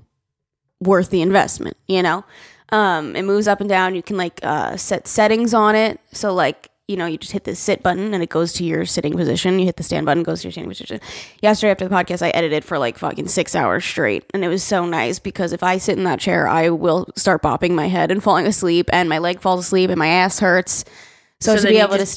worth 0.81 1.11
the 1.11 1.21
investment. 1.23 1.77
You 1.87 2.03
know, 2.03 2.25
um, 2.71 3.15
it 3.17 3.23
moves 3.25 3.47
up 3.49 3.61
and 3.61 3.69
down. 3.69 3.95
You 3.95 4.03
can 4.03 4.17
like 4.17 4.41
uh, 4.43 4.77
set 4.77 5.07
settings 5.07 5.53
on 5.53 5.75
it. 5.75 6.01
So 6.13 6.33
like 6.33 6.69
you 6.89 6.97
know, 6.97 7.07
you 7.07 7.17
just 7.19 7.31
hit 7.31 7.45
the 7.45 7.55
sit 7.55 7.85
button 7.85 8.13
and 8.15 8.21
it 8.21 8.31
goes 8.31 8.53
to 8.55 8.65
your 8.65 8.85
sitting 8.85 9.17
position. 9.17 9.61
You 9.61 9.65
hit 9.65 9.77
the 9.77 9.85
stand 9.85 10.07
button, 10.07 10.25
goes 10.25 10.41
to 10.41 10.49
your 10.49 10.53
standing 10.53 10.71
position. 10.71 10.99
Yesterday 11.41 11.71
after 11.71 11.87
the 11.87 11.95
podcast, 11.95 12.21
I 12.21 12.31
edited 12.31 12.65
for 12.65 12.81
like 12.81 12.99
fucking 12.99 13.29
six 13.29 13.55
hours 13.55 13.85
straight, 13.85 14.25
and 14.35 14.45
it 14.45 14.49
was 14.49 14.65
so 14.65 14.85
nice 14.85 15.21
because 15.21 15.53
if 15.53 15.63
I 15.63 15.79
sit 15.79 15.99
in 15.99 16.03
that 16.05 16.19
chair, 16.19 16.49
I 16.49 16.71
will 16.71 17.09
start 17.15 17.43
bopping 17.43 17.73
my 17.77 17.87
head 17.87 18.11
and 18.11 18.21
falling 18.21 18.45
asleep, 18.45 18.91
and 18.93 19.09
my 19.09 19.19
leg 19.19 19.41
falls 19.41 19.67
asleep, 19.67 19.89
and 19.91 20.01
my 20.01 20.09
ass 20.09 20.41
hurts. 20.41 20.85
So, 21.39 21.55
So 21.55 21.63
to 21.63 21.69
be 21.69 21.79
able 21.79 21.93
to 21.93 21.99
just- 21.99 22.13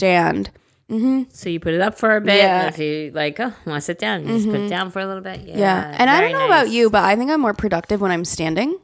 stand. 0.90 1.26
So 1.32 1.50
you 1.50 1.60
put 1.60 1.74
it 1.74 1.82
up 1.82 1.98
for 1.98 2.16
a 2.16 2.22
bit. 2.22 2.38
Yeah. 2.38 2.68
If 2.68 2.80
you 2.80 3.12
like, 3.14 3.40
oh, 3.40 3.54
want 3.66 3.78
to 3.78 3.82
sit 3.82 4.00
down, 4.00 4.28
you 4.28 4.36
just 4.36 4.46
put 4.46 4.56
mm-hmm. 4.56 4.66
it 4.66 4.70
down 4.70 4.92
for 4.92 5.00
a 5.00 5.08
little 5.08 5.24
bit. 5.24 5.42
Yeah. 5.42 5.58
Yeah. 5.58 5.96
And 5.98 6.10
I 6.10 6.22
don't 6.22 6.32
know 6.32 6.46
about 6.46 6.70
you, 6.70 6.90
but 6.90 7.04
I 7.04 7.16
think 7.16 7.32
I'm 7.32 7.42
more 7.42 7.54
productive 7.54 8.02
when 8.02 8.12
I'm 8.12 8.26
standing. 8.26 8.78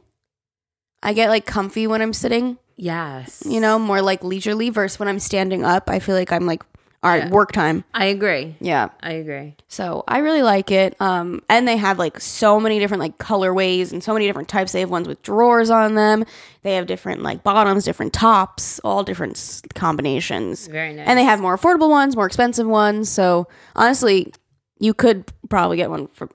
I 1.02 1.12
get 1.12 1.28
like 1.28 1.46
comfy 1.46 1.86
when 1.86 2.02
I'm 2.02 2.12
sitting, 2.12 2.58
Yes. 2.76 3.42
you 3.46 3.60
know, 3.60 3.78
more 3.78 4.02
like 4.02 4.22
leisurely 4.22 4.70
versus 4.70 4.98
when 4.98 5.08
I'm 5.08 5.18
standing 5.18 5.64
up. 5.64 5.88
I 5.88 5.98
feel 5.98 6.14
like 6.14 6.32
I'm 6.32 6.46
like, 6.46 6.62
all 7.02 7.10
right, 7.10 7.24
Yeah. 7.24 7.30
work 7.30 7.52
time. 7.52 7.82
I 7.94 8.06
agree. 8.06 8.56
Yeah. 8.60 8.88
I 9.02 9.12
agree. 9.12 9.56
So 9.68 10.04
I 10.06 10.18
really 10.18 10.42
like 10.42 10.70
it. 10.70 11.00
Um, 11.00 11.42
and 11.48 11.66
they 11.66 11.76
have 11.78 11.98
like 11.98 12.20
so 12.20 12.60
many 12.60 12.78
different 12.78 13.00
like 13.00 13.16
colorways 13.18 13.90
and 13.92 14.02
so 14.04 14.12
many 14.12 14.26
different 14.26 14.48
types. 14.48 14.72
They 14.72 14.80
have 14.80 14.90
ones 14.90 15.08
with 15.08 15.22
drawers 15.22 15.70
on 15.70 15.94
them. 15.94 16.24
They 16.62 16.74
have 16.74 16.86
different 16.86 17.22
like 17.22 17.42
bottoms, 17.42 17.84
different 17.84 18.12
tops, 18.12 18.78
all 18.80 19.02
different 19.02 19.36
s- 19.36 19.62
combinations. 19.74 20.66
Very 20.66 20.92
nice. 20.92 21.06
And 21.08 21.18
they 21.18 21.24
have 21.24 21.40
more 21.40 21.56
affordable 21.56 21.88
ones, 21.88 22.16
more 22.16 22.26
expensive 22.26 22.66
ones. 22.66 23.08
So 23.08 23.48
honestly, 23.74 24.32
you 24.78 24.92
could 24.92 25.24
probably 25.48 25.78
get 25.78 25.88
one 25.90 26.08
for 26.08 26.28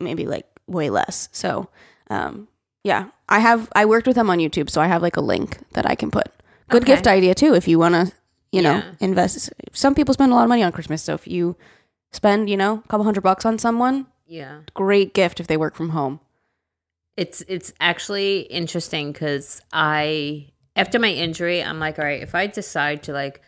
maybe 0.00 0.26
like 0.26 0.46
way 0.66 0.90
less. 0.90 1.28
So 1.32 1.68
um, 2.10 2.48
yeah, 2.82 3.10
I 3.28 3.38
have 3.38 3.68
I 3.76 3.84
worked 3.86 4.06
with 4.08 4.16
them 4.16 4.28
on 4.30 4.38
YouTube, 4.38 4.70
so 4.70 4.80
I 4.80 4.86
have 4.88 5.02
like 5.02 5.16
a 5.16 5.20
link 5.20 5.58
that 5.74 5.86
I 5.88 5.94
can 5.94 6.10
put. 6.10 6.26
Good 6.68 6.82
Okay. 6.82 6.94
gift 6.94 7.06
idea 7.06 7.34
too 7.34 7.54
if 7.54 7.68
you 7.68 7.78
want 7.78 7.94
to, 7.94 8.12
you 8.52 8.62
know, 8.62 8.76
Yeah. 8.76 8.92
invest. 9.00 9.50
Some 9.72 9.94
people 9.94 10.14
spend 10.14 10.32
a 10.32 10.34
lot 10.34 10.42
of 10.42 10.48
money 10.48 10.62
on 10.62 10.72
Christmas, 10.72 11.02
so 11.02 11.14
if 11.14 11.26
you 11.26 11.56
spend, 12.12 12.50
you 12.50 12.56
know, 12.56 12.82
a 12.84 12.88
couple 12.88 13.04
hundred 13.04 13.22
bucks 13.22 13.44
on 13.44 13.58
someone, 13.58 14.06
Yeah. 14.26 14.60
great 14.74 15.14
gift 15.14 15.40
if 15.40 15.46
they 15.46 15.56
work 15.56 15.74
from 15.76 15.90
home. 15.90 16.20
It's 17.16 17.42
it's 17.48 17.72
actually 17.80 18.40
interesting 18.42 19.12
because 19.12 19.60
I 19.72 20.46
after 20.76 20.98
my 20.98 21.08
injury, 21.12 21.62
I'm 21.62 21.78
like, 21.80 21.98
all 21.98 22.04
right, 22.04 22.22
if 22.22 22.34
I 22.34 22.46
decide 22.46 23.02
to 23.04 23.12
like 23.12 23.42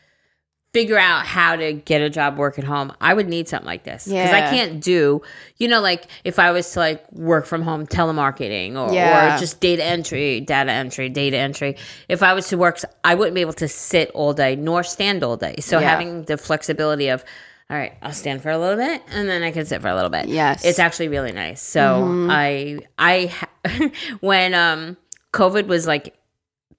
figure 0.73 0.99
out 0.99 1.27
how 1.27 1.55
to 1.55 1.75
get 1.75 2.01
a 2.01 2.09
job 2.09 2.39
working 2.39 2.65
home, 2.65 2.93
I 3.01 3.13
would 3.13 3.29
need 3.29 3.47
something 3.47 3.67
like 3.67 3.85
this 3.85 4.05
because 4.07 4.31
I 4.31 4.41
can't 4.49 4.81
do, 4.83 5.21
you 5.59 5.69
know, 5.69 5.81
like 5.81 6.07
if 6.25 6.39
I 6.39 6.51
was 6.51 6.71
to 6.73 6.79
like 6.79 7.13
work 7.13 7.45
from 7.45 7.61
home 7.61 7.87
telemarketing 7.87 8.77
or, 8.77 8.93
Yeah. 8.95 9.37
or 9.37 9.39
just 9.39 9.61
data 9.61 9.85
entry, 9.85 10.41
data 10.41 10.73
entry, 10.73 11.11
data 11.11 11.37
entry. 11.37 11.77
If 12.09 12.23
I 12.23 12.33
was 12.33 12.49
to 12.49 12.57
work, 12.57 12.81
I 13.05 13.15
wouldn't 13.15 13.35
be 13.35 13.43
able 13.43 13.53
to 13.55 13.69
sit 13.69 14.11
all 14.13 14.33
day 14.33 14.57
nor 14.57 14.83
stand 14.83 15.23
all 15.23 15.37
day. 15.37 15.57
So 15.61 15.79
Yeah. 15.79 15.91
having 15.91 16.23
the 16.25 16.39
flexibility 16.39 17.09
of 17.09 17.23
all 17.71 17.79
right, 17.79 17.95
I'll 18.03 18.13
stand 18.13 18.43
for 18.43 18.51
a 18.51 18.59
little 18.59 18.77
bit 18.77 19.03
and 19.13 19.29
then 19.29 19.43
I 19.43 19.51
can 19.51 19.65
sit 19.65 19.81
for 19.81 19.89
a 19.89 19.95
little 19.95 20.11
bit. 20.11 20.29
Yes. 20.29 20.63
It's 20.65 20.79
actually 20.79 21.09
really 21.09 21.33
nice. 21.33 21.63
So 21.63 22.27
I 22.31 22.79
I 22.99 23.33
when 24.21 24.55
um 24.55 24.97
COVID 25.33 25.67
was 25.67 25.87
like 25.87 26.15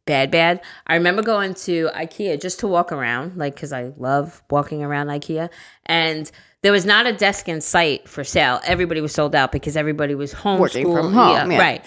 bad 0.05 0.31
bad, 0.31 0.61
I 0.87 0.95
remember 0.95 1.21
going 1.21 1.53
to 1.55 1.89
IKEA 1.95 2.41
just 2.41 2.59
to 2.59 2.67
walk 2.67 2.91
around, 2.91 3.37
like 3.37 3.55
cuz 3.55 3.71
I 3.71 3.93
love 3.97 4.43
walking 4.49 4.83
around 4.83 5.07
IKEA 5.07 5.49
and 5.85 6.31
there 6.63 6.71
was 6.71 6.85
not 6.85 7.05
a 7.05 7.11
desk 7.13 7.47
in 7.49 7.61
sight 7.61 8.07
for 8.07 8.23
sale. 8.23 8.59
Everybody 8.65 9.01
was 9.01 9.13
sold 9.13 9.35
out 9.35 9.51
because 9.51 9.75
everybody 9.77 10.15
was 10.15 10.31
home 10.31 10.59
Working 10.59 10.91
from 10.91 11.13
home, 11.13 11.51
yeah. 11.51 11.59
right. 11.59 11.85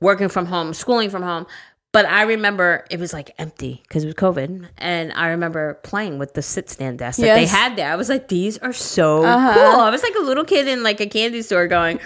Working 0.00 0.28
from 0.28 0.46
home, 0.46 0.72
schooling 0.72 1.10
from 1.10 1.22
home. 1.22 1.46
But 1.92 2.06
I 2.06 2.22
remember 2.22 2.84
it 2.88 3.00
was 3.00 3.12
like 3.12 3.34
empty 3.36 3.80
because 3.82 4.04
it 4.04 4.06
was 4.06 4.14
COVID, 4.14 4.68
and 4.78 5.12
I 5.12 5.30
remember 5.30 5.74
playing 5.82 6.20
with 6.20 6.34
the 6.34 6.42
sit 6.42 6.70
stand 6.70 7.00
desk 7.00 7.18
that 7.18 7.34
they 7.34 7.46
had 7.46 7.74
there. 7.74 7.90
I 7.90 7.96
was 7.96 8.08
like, 8.08 8.28
"These 8.28 8.58
are 8.58 8.72
so 8.72 9.24
Uh-huh. 9.24 9.54
cool." 9.54 9.80
I 9.80 9.90
was 9.90 10.00
like 10.04 10.14
a 10.14 10.20
little 10.22 10.44
kid 10.44 10.68
in 10.68 10.84
like 10.84 11.00
a 11.00 11.06
candy 11.06 11.42
store 11.42 11.66
going, 11.66 11.98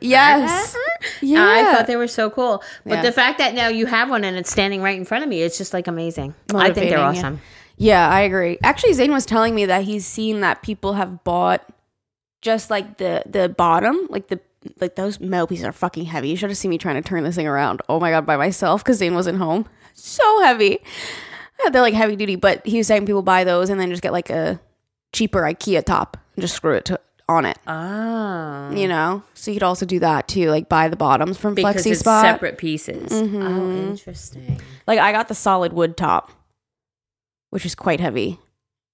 Yes. 0.00 0.76
Yeah. 1.20 1.46
I 1.48 1.72
thought 1.72 1.86
they 1.86 1.94
were 1.96 2.08
so 2.08 2.30
cool. 2.30 2.64
But 2.84 2.94
Yeah. 2.94 3.02
the 3.02 3.12
fact 3.12 3.38
that 3.38 3.54
now 3.54 3.68
you 3.68 3.86
have 3.86 4.10
one 4.10 4.24
and 4.24 4.36
it's 4.36 4.50
standing 4.50 4.82
right 4.82 4.98
in 4.98 5.04
front 5.04 5.22
of 5.22 5.30
me, 5.30 5.42
it's 5.42 5.56
just 5.56 5.72
like 5.72 5.86
amazing. 5.86 6.34
I 6.54 6.72
think 6.72 6.90
they're 6.90 6.98
Motivating, 6.98 6.98
yeah. 6.98 7.08
awesome. 7.08 7.40
Yeah, 7.76 8.08
I 8.08 8.20
agree. 8.22 8.58
Actually, 8.64 8.92
Zane 8.94 9.12
was 9.12 9.24
telling 9.26 9.54
me 9.54 9.66
that 9.66 9.84
he's 9.84 10.04
seen 10.06 10.40
that 10.40 10.62
people 10.62 10.94
have 10.94 11.22
bought 11.24 11.64
just 12.40 12.70
like 12.70 12.98
the 12.98 13.22
the 13.26 13.48
bottom, 13.48 14.06
like 14.10 14.26
the 14.28 14.40
like 14.80 14.96
those 14.96 15.20
metal 15.20 15.46
pieces 15.46 15.64
are 15.64 15.72
fucking 15.72 16.04
heavy. 16.06 16.28
You 16.28 16.36
should 16.36 16.50
have 16.50 16.56
seen 16.58 16.70
me 16.70 16.78
trying 16.78 17.00
to 17.02 17.06
turn 17.06 17.24
this 17.24 17.36
thing 17.36 17.46
around. 17.46 17.82
Oh 17.88 18.00
my 18.00 18.10
god, 18.10 18.26
by 18.26 18.36
myself 18.36 18.82
because 18.82 18.98
Zane 18.98 19.14
wasn't 19.14 19.38
home. 19.38 19.66
So 19.94 20.42
heavy. 20.42 20.80
Yeah, 21.62 21.70
They're 21.70 21.82
like 21.82 21.94
heavy 21.94 22.16
duty, 22.16 22.36
but 22.36 22.64
he 22.66 22.78
was 22.78 22.86
saying 22.86 23.06
people 23.06 23.22
buy 23.22 23.44
those 23.44 23.70
and 23.70 23.80
then 23.80 23.90
just 23.90 24.02
get 24.02 24.12
like 24.12 24.30
a 24.30 24.60
cheaper 25.12 25.42
IKEA 25.42 25.84
top 25.84 26.16
and 26.34 26.42
just 26.42 26.54
screw 26.54 26.74
it 26.74 26.84
to, 26.86 27.00
on 27.28 27.44
it. 27.44 27.58
Oh. 27.66 28.70
You 28.72 28.88
know, 28.88 29.22
so 29.34 29.50
you 29.50 29.56
could 29.56 29.62
also 29.62 29.86
do 29.86 29.98
that 30.00 30.28
too, 30.28 30.48
like 30.50 30.68
buy 30.68 30.88
the 30.88 30.96
bottoms 30.96 31.36
from 31.38 31.54
Because 31.54 31.76
Flexi 31.76 31.90
it's 31.92 32.00
Spot. 32.00 32.24
separate 32.24 32.58
pieces. 32.58 33.12
Mm-hmm. 33.12 33.42
Oh, 33.42 33.90
interesting. 33.90 34.60
Like 34.86 34.98
I 34.98 35.12
got 35.12 35.28
the 35.28 35.34
solid 35.34 35.72
wood 35.72 35.96
top, 35.96 36.32
which 37.50 37.66
is 37.66 37.74
quite 37.74 38.00
heavy, 38.00 38.38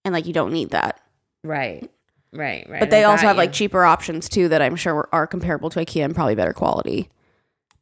and 0.04 0.12
like 0.12 0.26
you 0.26 0.32
don't 0.32 0.52
need 0.52 0.70
that. 0.70 1.00
Right. 1.44 1.88
Right, 2.32 2.66
right. 2.68 2.80
But 2.80 2.90
they 2.90 3.04
also 3.04 3.26
have 3.26 3.36
you. 3.36 3.42
like 3.42 3.52
cheaper 3.52 3.84
options 3.84 4.28
too 4.28 4.48
that 4.48 4.60
I'm 4.60 4.76
sure 4.76 5.08
are 5.12 5.26
comparable 5.26 5.70
to 5.70 5.80
IKEA 5.80 6.04
and 6.04 6.14
probably 6.14 6.34
better 6.34 6.52
quality. 6.52 7.08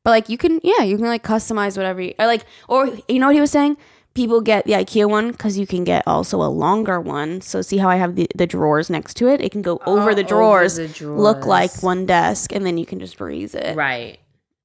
But 0.04 0.10
like 0.10 0.28
you 0.28 0.38
can, 0.38 0.60
yeah, 0.62 0.82
you 0.82 0.96
can 0.96 1.06
like 1.06 1.24
customize 1.24 1.76
whatever. 1.76 2.00
You, 2.00 2.14
or 2.18 2.26
like, 2.26 2.44
or 2.68 2.86
you 3.08 3.18
know 3.18 3.26
what 3.26 3.34
he 3.34 3.40
was 3.40 3.50
saying? 3.50 3.76
People 4.14 4.40
get 4.40 4.64
the 4.64 4.72
IKEA 4.72 5.10
one 5.10 5.32
because 5.32 5.58
you 5.58 5.66
can 5.66 5.84
get 5.84 6.02
also 6.06 6.40
a 6.40 6.48
longer 6.48 7.00
one. 7.00 7.40
So 7.40 7.60
see 7.60 7.76
how 7.76 7.88
I 7.88 7.96
have 7.96 8.14
the, 8.14 8.26
the 8.34 8.46
drawers 8.46 8.88
next 8.88 9.14
to 9.14 9.28
it? 9.28 9.40
It 9.42 9.52
can 9.52 9.62
go 9.62 9.80
over 9.84 10.10
Oh, 10.10 10.14
the 10.14 10.20
over 10.22 10.28
drawers, 10.28 11.00
look 11.02 11.44
like 11.44 11.82
one 11.82 12.06
desk, 12.06 12.52
and 12.54 12.64
then 12.64 12.78
you 12.78 12.86
can 12.86 12.98
just 13.00 13.18
breeze 13.18 13.54
it. 13.54 13.76
Right. 13.76 14.18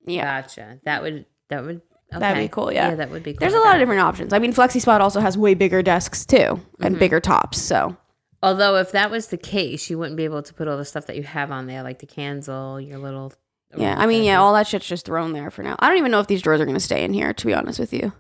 Yeah. 0.05 0.41
Gotcha. 0.41 0.79
That 0.85 1.01
would 1.01 1.25
that 1.49 1.65
would 1.65 1.81
That'd 2.11 2.43
be 2.43 2.49
cool, 2.49 2.71
yeah. 2.73 2.89
Yeah, 2.89 2.95
that 2.95 3.09
would 3.09 3.23
be 3.23 3.31
cool. 3.33 3.39
There's 3.39 3.53
a 3.53 3.59
lot 3.59 3.75
of 3.75 3.81
different 3.81 4.01
options. 4.01 4.33
I 4.33 4.39
mean, 4.39 4.53
Flexispot 4.53 4.99
also 4.99 5.21
has 5.21 5.37
way 5.37 5.53
bigger 5.53 5.81
desks 5.81 6.25
too 6.25 6.37
Mm-hmm. 6.37 6.83
and 6.83 6.99
bigger 6.99 7.19
tops. 7.19 7.59
So 7.61 7.95
Although 8.43 8.77
if 8.77 8.91
that 8.91 9.11
was 9.11 9.27
the 9.27 9.37
case, 9.37 9.89
you 9.89 9.97
wouldn't 9.99 10.17
be 10.17 10.25
able 10.25 10.41
to 10.41 10.53
put 10.53 10.67
all 10.67 10.77
the 10.77 10.85
stuff 10.85 11.05
that 11.07 11.15
you 11.15 11.23
have 11.23 11.51
on 11.51 11.67
there, 11.67 11.83
like 11.83 11.99
the 11.99 12.07
candle, 12.07 12.81
your 12.81 12.97
little 12.97 13.33
Yeah, 13.75 13.95
I 13.97 14.07
mean, 14.07 14.23
yeah, 14.23 14.39
all 14.39 14.53
that 14.53 14.67
shit's 14.67 14.87
just 14.87 15.05
thrown 15.05 15.33
there 15.33 15.51
for 15.51 15.63
now. 15.63 15.75
I 15.79 15.87
don't 15.87 15.97
even 15.97 16.11
know 16.11 16.19
if 16.19 16.27
these 16.27 16.41
drawers 16.41 16.59
are 16.59 16.65
going 16.65 16.75
to 16.75 16.79
stay 16.79 17.03
in 17.03 17.13
here, 17.13 17.33
to 17.33 17.45
be 17.45 17.53
honest 17.53 17.79
with 17.79 17.93
you. 17.93 18.13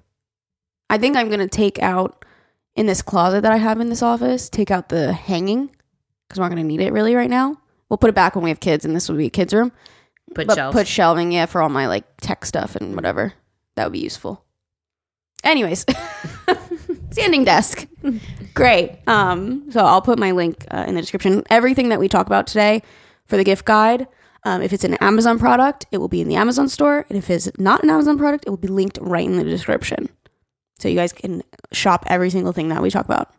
I 0.89 0.97
think 0.97 1.15
I'm 1.15 1.27
going 1.27 1.39
to 1.39 1.47
take 1.47 1.79
out 1.79 2.23
in 2.75 2.85
this 2.85 3.01
closet 3.01 3.41
that 3.41 3.51
I 3.51 3.57
have 3.57 3.79
in 3.79 3.89
this 3.89 4.03
office, 4.03 4.49
take 4.49 4.71
out 4.71 4.89
the 4.89 5.13
hanging 5.13 5.69
because 6.27 6.39
we're 6.39 6.45
not 6.45 6.55
going 6.55 6.63
to 6.63 6.67
need 6.67 6.81
it 6.81 6.93
really 6.93 7.15
right 7.15 7.29
now. 7.29 7.57
We'll 7.89 7.97
put 7.97 8.09
it 8.09 8.15
back 8.15 8.35
when 8.35 8.43
we 8.43 8.49
have 8.51 8.61
kids, 8.61 8.85
and 8.85 8.95
this 8.95 9.09
will 9.09 9.17
be 9.17 9.25
a 9.25 9.29
kids' 9.29 9.53
room. 9.53 9.71
put 10.33 10.47
but 10.47 10.71
put 10.71 10.87
shelving, 10.87 11.31
yeah, 11.31 11.45
for 11.45 11.61
all 11.61 11.69
my 11.69 11.87
like 11.87 12.05
tech 12.21 12.45
stuff 12.45 12.75
and 12.75 12.93
mm. 12.93 12.95
whatever. 12.95 13.33
That 13.75 13.85
would 13.85 13.93
be 13.93 13.99
useful. 13.99 14.43
Anyways, 15.43 15.85
standing 17.11 17.43
desk, 17.43 17.87
great. 18.53 18.97
Um, 19.07 19.71
so 19.71 19.81
I'll 19.81 20.01
put 20.01 20.17
my 20.19 20.31
link 20.31 20.65
uh, 20.71 20.85
in 20.87 20.95
the 20.95 21.01
description. 21.01 21.43
Everything 21.49 21.89
that 21.89 21.99
we 21.99 22.07
talk 22.07 22.27
about 22.27 22.47
today 22.47 22.81
for 23.25 23.37
the 23.37 23.43
gift 23.43 23.65
guide. 23.65 24.07
Um, 24.43 24.63
if 24.63 24.73
it's 24.73 24.83
an 24.83 24.95
Amazon 24.95 25.37
product, 25.37 25.85
it 25.91 25.99
will 25.99 26.07
be 26.07 26.19
in 26.19 26.27
the 26.27 26.35
Amazon 26.35 26.67
store, 26.67 27.05
and 27.09 27.17
if 27.17 27.29
it's 27.29 27.49
not 27.59 27.83
an 27.83 27.91
Amazon 27.91 28.17
product, 28.17 28.45
it 28.47 28.49
will 28.49 28.57
be 28.57 28.67
linked 28.67 28.97
right 28.99 29.25
in 29.25 29.37
the 29.37 29.43
description. 29.43 30.09
So 30.79 30.87
you 30.87 30.95
guys 30.95 31.13
can 31.13 31.43
shop 31.71 32.05
every 32.07 32.31
single 32.31 32.51
thing 32.51 32.69
that 32.69 32.81
we 32.81 32.89
talk 32.89 33.05
about. 33.05 33.31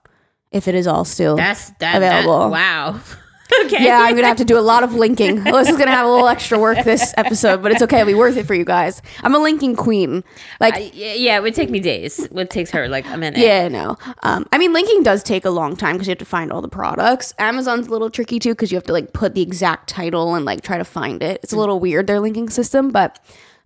If 0.52 0.68
it 0.68 0.76
is 0.76 0.86
all 0.86 1.04
still 1.04 1.34
That's 1.34 1.70
that, 1.80 1.96
Available. 1.96 2.50
That, 2.50 2.52
wow. 2.52 3.00
okay. 3.66 3.84
yeah, 3.84 3.98
I'm 4.00 4.14
gonna 4.14 4.26
have 4.26 4.36
to 4.38 4.44
do 4.44 4.58
a 4.58 4.60
lot 4.60 4.82
of 4.82 4.94
linking. 4.94 5.42
This 5.62 5.68
is 5.68 5.76
gonna 5.76 5.90
have 5.92 6.06
a 6.06 6.10
little 6.10 6.28
extra 6.28 6.58
work 6.58 6.82
this 6.84 7.14
episode, 7.16 7.62
but 7.62 7.72
it's 7.72 7.82
okay. 7.82 8.00
It'll 8.00 8.08
be 8.08 8.14
worth 8.14 8.36
it 8.36 8.46
for 8.46 8.54
you 8.54 8.64
guys. 8.64 9.00
I'm 9.22 9.34
a 9.34 9.38
linking 9.38 9.76
queen. 9.76 10.24
Like, 10.60 10.74
I- 10.74 10.90
yeah, 10.94 11.36
it 11.36 11.42
would 11.42 11.54
take 11.54 11.70
me 11.70 11.78
days. 11.80 12.18
It 12.18 12.50
takes 12.50 12.70
her 12.72 12.88
like 12.88 13.06
a 13.06 13.16
minute. 13.16 13.38
yeah, 13.38 13.68
no. 13.68 13.96
Um, 14.22 14.46
I 14.52 14.58
mean, 14.58 14.72
linking 14.72 15.02
does 15.02 15.22
take 15.22 15.44
a 15.44 15.50
long 15.50 15.76
time 15.76 15.94
because 15.96 16.08
you 16.08 16.12
have 16.12 16.18
to 16.18 16.24
find 16.24 16.50
all 16.52 16.62
the 16.62 16.68
products. 16.68 17.32
Amazon's 17.38 17.86
a 17.86 17.90
little 17.90 18.10
tricky 18.10 18.38
too 18.38 18.50
because 18.50 18.72
you 18.72 18.76
have 18.76 18.84
to 18.86 18.92
like 18.92 19.12
put 19.12 19.34
the 19.34 19.42
exact 19.42 19.88
title 19.88 20.34
and 20.34 20.44
like 20.44 20.62
try 20.62 20.78
to 20.78 20.84
find 20.84 21.22
it. 21.22 21.40
It's 21.42 21.52
a 21.52 21.56
little 21.58 21.78
weird 21.80 22.06
their 22.06 22.20
linking 22.20 22.48
system, 22.50 22.90
but 22.90 23.18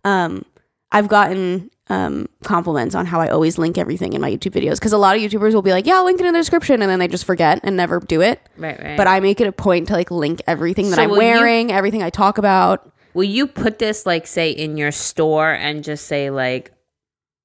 um, 0.05 0.45
I've 0.93 1.09
gotten 1.09 1.71
um 1.88 2.28
compliments 2.43 2.95
on 2.97 3.07
how 3.07 3.21
I 3.21 3.28
always 3.28 3.59
link 3.59 3.78
everything 3.78 4.12
in 4.12 4.21
my 4.21 4.31
YouTube 4.31 4.52
videos 4.61 4.75
because 4.75 4.93
a 4.93 4.99
lot 4.99 5.14
of 5.16 5.23
YouTubers 5.23 5.55
will 5.55 5.62
be 5.62 5.71
like, 5.71 5.87
"Yeah, 5.87 5.97
I'll 5.97 6.05
link 6.05 6.21
it 6.21 6.26
in 6.26 6.33
the 6.33 6.38
description," 6.40 6.83
and 6.83 6.90
then 6.90 6.99
they 6.99 7.09
just 7.09 7.25
forget 7.25 7.61
and 7.62 7.76
never 7.76 8.00
do 8.00 8.21
it. 8.23 8.40
Right, 8.57 8.81
right. 8.83 8.97
But 8.97 9.07
I 9.07 9.21
make 9.21 9.40
it 9.40 9.47
a 9.47 9.52
point 9.52 9.88
to 9.88 9.95
like 9.95 10.11
link 10.11 10.43
everything 10.47 10.90
that 10.90 10.97
So 10.97 11.02
I'm 11.02 11.11
will 11.11 11.16
you- 11.23 11.23
wearing, 11.23 11.71
everything 11.73 12.02
I 12.02 12.11
talk 12.11 12.38
about. 12.38 12.93
Will 13.14 13.25
you 13.25 13.47
put 13.47 13.78
this 13.78 14.05
like 14.05 14.26
say 14.26 14.50
in 14.50 14.76
your 14.76 14.90
store 14.93 15.50
and 15.52 15.83
just 15.85 16.07
say 16.07 16.28
like 16.31 16.73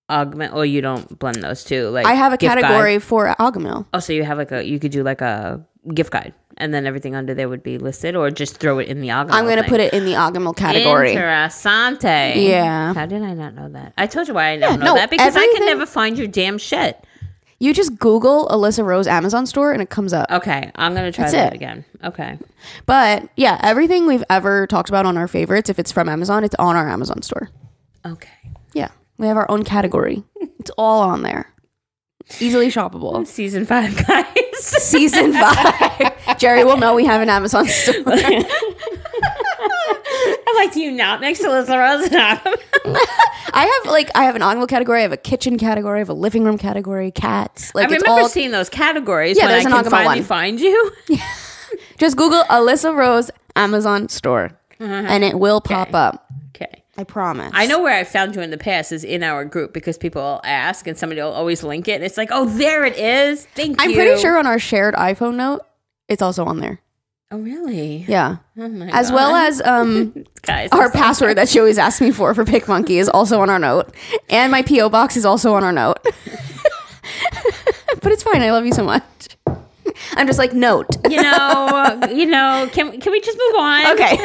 augment 0.10 0.54
or 0.54 0.66
you 0.66 0.82
don't 0.82 1.18
blend 1.20 1.42
those 1.44 1.64
two? 1.64 1.88
Like 1.90 2.06
I 2.06 2.14
have 2.14 2.34
a 2.34 2.38
gift 2.38 2.56
guide? 2.56 2.62
category 2.64 3.00
for 3.00 3.34
Agahmil. 3.40 3.86
Oh, 3.94 4.00
so 4.00 4.12
you 4.14 4.24
have 4.24 4.38
like 4.38 4.52
a 4.52 4.66
you 4.66 4.80
could 4.80 4.92
do 4.92 5.04
like 5.04 5.22
a 5.22 5.66
gift 5.94 6.12
guide 6.12 6.34
and 6.58 6.74
then 6.74 6.86
everything 6.86 7.16
under 7.16 7.34
there 7.34 7.50
would 7.50 7.64
be 7.64 7.78
listed 7.78 8.16
or 8.16 8.30
just 8.30 8.58
throw 8.58 8.80
it 8.80 8.88
in 8.88 9.02
the 9.02 9.12
augment. 9.12 9.38
I'm 9.38 9.48
gonna 9.48 9.68
put 9.68 9.80
it 9.80 9.94
in 9.94 10.06
the 10.06 10.14
Agahmil 10.14 10.56
category. 10.56 11.16
Interessante. 11.16 12.48
Yeah. 12.48 12.94
How 12.94 13.06
did 13.06 13.24
I 13.24 13.34
not 13.34 13.56
know 13.56 13.70
that? 13.70 13.94
I 13.98 14.08
told 14.08 14.28
you 14.28 14.34
why 14.34 14.52
I 14.52 14.58
don't 14.58 14.80
know 14.80 14.88
no, 14.88 14.96
that 14.96 15.10
because 15.10 15.36
I 15.36 15.48
can 15.56 15.66
never 15.66 15.86
find 15.86 16.18
your 16.18 16.28
damn 16.28 16.58
shit. 16.58 17.04
You 17.60 17.74
just 17.74 17.98
Google 18.00 18.48
Allisa 18.48 18.84
Rose 18.84 19.08
Amazon 19.08 19.46
store 19.46 19.72
and 19.72 19.82
it 19.82 19.90
comes 19.90 20.14
up. 20.14 20.30
Okay, 20.32 20.72
I'm 20.76 20.94
gonna 20.94 21.12
try 21.12 21.26
That's 21.26 21.34
that 21.34 21.54
it. 21.54 21.56
again. 21.56 21.86
Okay. 22.04 22.38
But 22.86 23.30
yeah, 23.36 23.60
everything 23.64 24.08
we've 24.08 24.24
ever 24.30 24.68
talked 24.68 24.90
about 24.90 25.06
on 25.06 25.18
our 25.18 25.28
favorites, 25.28 25.70
if 25.70 25.78
it's 25.80 25.92
from 25.92 26.10
Amazon, 26.10 26.44
it's 26.44 26.56
on 26.56 26.76
our 26.76 26.90
Amazon 26.90 27.22
store. 27.22 27.50
Okay. 28.06 28.30
Yeah, 28.74 28.90
we 29.18 29.28
have 29.28 29.38
our 29.38 29.50
own 29.50 29.64
category. 29.64 30.24
it's 30.60 30.72
all 30.78 31.02
on 31.02 31.22
there. 31.22 31.54
Easily 32.40 32.68
shoppable. 32.70 33.26
Season 33.28 33.66
five, 33.66 33.96
guys. 34.08 34.26
Season 34.62 35.34
five. 35.40 36.38
Geri 36.40 36.64
will 36.64 36.78
know 36.78 36.94
we 36.96 37.06
have 37.06 37.22
an 37.22 37.30
Amazon 37.30 37.68
store. 37.68 38.04
I'm 40.48 40.56
like, 40.56 40.74
do 40.74 40.82
you 40.82 40.92
not 40.92 41.22
mix 41.22 41.42
Allisa 41.42 41.78
Rose 41.78 42.06
and 42.08 42.16
I 43.54 43.66
have 43.66 43.92
like 43.92 44.10
I 44.16 44.24
have 44.26 44.36
an 44.36 44.42
Agahmil 44.42 44.68
category, 44.68 45.00
I 45.00 45.04
have 45.04 45.12
a 45.12 45.18
kitchen 45.18 45.58
category, 45.58 45.98
I 45.98 46.00
have 46.00 46.10
a 46.10 46.14
living 46.14 46.44
room 46.44 46.58
category, 46.58 47.12
cats. 47.12 47.74
Like 47.76 47.84
I 47.84 47.86
remember 47.88 48.10
all 48.10 48.30
seeing 48.30 48.52
those 48.52 48.70
categories 48.70 49.38
Yeah, 49.38 49.46
when 49.46 49.52
I 49.52 49.54
there's 49.56 49.66
an 49.66 49.72
can 49.84 49.90
finally 49.92 50.20
one. 50.20 50.24
find 50.26 50.60
you. 50.60 50.92
just 51.98 52.18
Google 52.18 52.44
Allisa 52.44 52.96
Rose 52.96 53.32
Amazon 53.56 54.10
store. 54.10 54.52
Uh-huh. 54.80 54.92
And 54.94 55.24
it 55.24 55.38
will 55.40 55.62
pop 55.62 55.94
up. 55.94 56.31
I 57.02 57.04
promise. 57.04 57.50
I 57.54 57.66
know 57.66 57.82
where 57.82 57.98
I 57.98 58.04
found 58.04 58.36
you 58.36 58.42
in 58.42 58.52
the 58.52 58.58
past 58.60 58.92
is 58.92 59.04
in 59.04 59.24
our 59.24 59.44
group 59.44 59.74
because 59.74 59.98
people 59.98 60.22
will 60.22 60.42
ask 60.44 60.86
and 60.86 60.96
somebody 60.96 61.20
will 61.20 61.32
always 61.32 61.64
link 61.64 61.88
it. 61.88 61.94
And 61.94 62.04
it's 62.04 62.18
like, 62.18 62.30
oh, 62.32 62.46
there 62.46 62.86
it 62.86 62.96
is. 62.98 63.48
Thank 63.56 63.72
you. 63.72 63.76
I'm 63.80 63.94
pretty 63.94 64.22
sure 64.22 64.38
on 64.38 64.46
our 64.46 64.60
shared 64.60 64.94
iPhone 64.94 65.36
note, 65.36 65.62
it's 66.08 66.22
also 66.22 66.46
on 66.46 66.60
there. 66.60 66.80
Oh, 67.32 67.40
really? 67.40 68.06
Yeah. 68.08 68.38
Oh 68.58 68.68
my 68.68 68.90
As 68.92 69.10
God. 69.10 69.16
well 69.16 69.36
as 69.36 69.62
um 69.62 70.26
guys. 70.44 70.70
our 70.74 70.86
I'm 70.86 70.92
password 70.92 71.38
that 71.38 71.50
she 71.50 71.58
always 71.60 71.78
asks 71.80 72.02
me 72.02 72.12
for 72.12 72.34
for 72.36 72.46
PicMonkey 72.46 73.00
is 73.00 73.10
also 73.10 73.42
on 73.42 73.50
our 73.50 73.60
note. 73.60 73.96
And 74.30 74.52
my 74.52 74.62
PO 74.62 74.90
box 74.90 75.18
is 75.18 75.26
also 75.26 75.54
on 75.56 75.64
our 75.64 75.72
note. 75.72 75.98
but 76.04 76.14
it's 78.12 78.24
fine. 78.24 78.42
I 78.42 78.52
love 78.52 78.66
you 78.66 78.74
so 78.74 78.84
much. 78.84 79.04
I'm 80.14 80.28
just 80.28 80.40
like 80.40 80.54
note. 80.54 80.88
you 81.10 81.22
know, 81.22 82.00
you 82.12 82.26
know, 82.26 82.70
can 82.72 83.00
can 83.00 83.12
we 83.12 83.22
just 83.22 83.38
move 83.38 83.56
on? 83.56 83.86
Okay. 83.94 84.18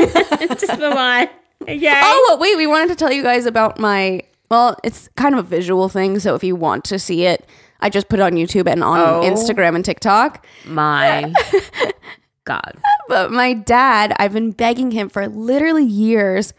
just 0.57 0.79
move 0.79 0.95
on. 0.95 1.29
Yeah. 1.67 2.01
Oh, 2.05 2.39
wait, 2.41 2.57
we 2.57 2.67
wanted 2.67 2.89
to 2.89 2.97
tell 2.97 3.13
you 3.13 3.23
guys 3.23 3.47
about 3.47 3.79
my 3.79 4.23
well, 4.51 4.77
it's 4.85 5.09
kind 5.17 5.35
of 5.35 5.41
a 5.45 5.49
visual 5.49 5.89
thing, 5.89 6.19
so 6.21 6.35
if 6.37 6.45
you 6.45 6.55
want 6.55 6.85
to 6.85 6.99
see 7.01 7.25
it, 7.25 7.45
I 7.81 7.91
just 7.91 8.09
put 8.09 8.21
it 8.21 8.23
on 8.23 8.33
YouTube 8.35 8.71
and 8.71 8.85
on 8.85 8.99
Oh. 9.01 9.21
Instagram 9.25 9.75
and 9.75 9.85
TikTok. 9.85 10.47
my 10.65 11.33
God. 12.45 12.79
But 13.09 13.33
my 13.33 13.55
dad, 13.55 14.15
I've 14.19 14.33
been 14.33 14.53
begging 14.53 14.93
him 14.93 15.09
for 15.09 15.27
literally 15.27 15.85
years 15.85 16.53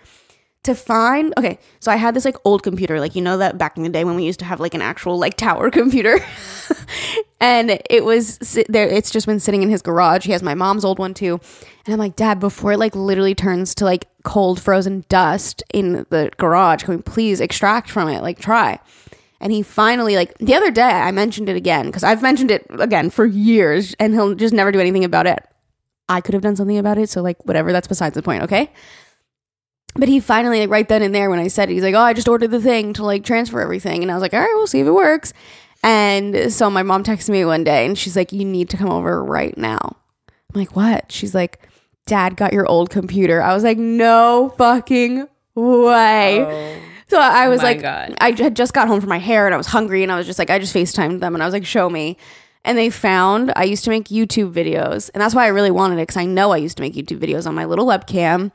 to 0.67 0.75
find. 0.75 1.33
Okay, 1.38 1.57
so 1.79 1.91
I 1.91 1.95
had 1.95 2.13
this 2.13 2.24
like 2.24 2.38
old 2.45 2.62
computer, 2.63 3.00
like 3.00 3.15
you 3.15 3.21
know 3.21 3.38
that 3.38 3.57
back 3.57 3.75
in 3.75 3.83
the 3.83 3.89
day 3.89 4.03
when 4.03 4.15
we 4.15 4.24
used 4.24 4.39
to 4.39 4.45
have 4.45 4.59
like 4.59 4.74
an 4.74 4.81
actual 4.81 5.17
like 5.17 5.36
tower 5.36 5.71
computer, 5.81 6.19
and 7.41 7.81
it 7.89 8.05
was 8.05 8.38
there. 8.69 8.88
It's 8.88 9.09
just 9.09 9.25
been 9.25 9.39
sitting 9.39 9.63
in 9.63 9.69
his 9.69 9.81
garage. 9.81 10.25
He 10.25 10.31
has 10.31 10.43
my 10.43 10.53
mom's 10.53 10.86
old 10.86 11.00
one 11.00 11.13
too, 11.13 11.39
and 11.86 11.93
I'm 11.93 12.00
like, 12.00 12.15
Dad, 12.15 12.39
before 12.39 12.74
it 12.74 12.77
like 12.77 12.95
literally 12.95 13.36
turns 13.36 13.74
to 13.75 13.86
like 13.86 14.07
cold 14.24 14.62
frozen 14.62 15.05
dust 15.09 15.63
in 15.74 16.05
the 16.09 16.31
garage, 16.38 16.83
can 16.83 16.97
we 16.97 17.01
please 17.01 17.41
extract 17.41 17.89
from 17.89 18.09
it? 18.09 18.21
Like 18.21 18.39
try. 18.39 18.79
And 19.39 19.51
he 19.51 19.62
finally, 19.62 20.15
like 20.15 20.38
the 20.39 20.55
other 20.55 20.71
day, 20.71 20.81
I 20.81 21.12
mentioned 21.12 21.47
it 21.47 21.55
again 21.55 21.86
because 21.88 22.03
I've 22.03 22.21
mentioned 22.21 22.51
it 22.51 22.65
again 22.69 23.09
for 23.09 23.25
years, 23.25 23.95
and 24.00 24.13
he'll 24.13 24.36
just 24.36 24.53
never 24.53 24.71
do 24.71 24.79
anything 24.79 25.03
about 25.03 25.27
it. 25.27 25.39
I 26.09 26.21
could 26.21 26.33
have 26.33 26.43
done 26.43 26.55
something 26.55 26.77
about 26.77 26.97
it. 26.97 27.09
So 27.09 27.21
like 27.21 27.45
whatever, 27.45 27.71
that's 27.71 27.88
besides 27.88 28.15
the 28.15 28.24
point, 28.24 28.43
okay? 28.43 28.71
But 29.96 30.10
he 30.10 30.20
finally, 30.20 30.60
like 30.60 30.70
right 30.70 30.88
then 30.88 31.01
and 31.01 31.13
there, 31.15 31.29
when 31.29 31.39
I 31.39 31.48
said 31.48 31.70
it, 31.70 31.74
he's 31.74 31.84
like, 31.84 31.96
"Oh, 31.96 32.01
I 32.01 32.13
just 32.13 32.27
ordered 32.27 32.51
the 32.51 32.62
thing 32.62 32.94
to 32.94 33.03
like 33.06 33.24
transfer 33.24 33.60
everything," 33.62 34.01
and 34.03 34.12
I 34.12 34.13
was 34.13 34.22
like, 34.22 34.34
"All 34.34 34.39
right, 34.39 34.53
we'll 34.56 34.67
see 34.67 34.79
if 34.79 34.88
it 34.88 34.91
works." 34.91 35.34
And 35.84 36.51
so 36.51 36.70
my 36.70 36.84
mom 36.84 37.03
texted 37.03 37.29
me 37.29 37.46
one 37.46 37.63
day, 37.63 37.86
and 37.86 37.98
she's 37.98 38.15
like, 38.15 38.32
"You 38.32 38.46
need 38.46 38.70
to 38.70 38.77
come 38.77 38.89
over 38.89 39.24
right 39.24 39.58
now." 39.58 39.96
I'm 40.53 40.60
like, 40.60 40.75
"What?" 40.75 41.12
She's 41.12 41.34
like, 41.34 41.67
"Dad 42.06 42.36
got 42.36 42.53
your 42.53 42.67
old 42.67 42.89
computer." 42.89 43.41
I 43.41 43.53
was 43.53 43.63
like, 43.63 43.77
"No 43.77 44.53
fucking 44.58 45.27
way." 45.56 46.41
Oh 46.41 46.77
so 47.10 47.20
I 47.20 47.48
was 47.48 47.62
Oh 47.62 47.63
like, 47.63 47.82
God. 47.82 48.15
I 48.20 48.32
had 48.32 48.56
just 48.56 48.74
got 48.74 48.88
home 48.88 49.00
from 49.00 49.10
my 49.10 49.17
hair 49.20 49.46
and 49.46 49.53
I 49.53 49.58
was 49.58 49.67
hungry 49.67 50.03
and 50.03 50.12
I 50.12 50.17
was 50.17 50.25
just 50.25 50.38
like, 50.38 50.50
I 50.50 50.60
just 50.60 50.75
FaceTimed 50.75 51.22
them 51.22 51.34
and 51.36 51.41
I 51.41 51.46
was 51.46 51.53
like, 51.53 51.65
show 51.65 51.89
me. 51.89 52.17
And 52.65 52.77
they 52.77 52.89
found 52.89 53.53
I 53.56 53.63
used 53.63 53.86
to 53.86 53.89
make 53.89 54.10
YouTube 54.10 54.51
videos. 54.51 55.10
And 55.13 55.22
that's 55.22 55.34
why 55.34 55.46
I 55.46 55.48
really 55.48 55.72
wanted 55.72 55.96
it 55.96 56.01
because 56.01 56.17
I 56.17 56.25
know 56.25 56.51
I 56.51 56.58
used 56.58 56.75
to 56.77 56.84
make 56.84 56.96
YouTube 56.96 57.20
videos 57.20 57.48
on 57.48 57.56
my 57.56 57.63
little 57.63 57.86
webcam. 57.86 58.51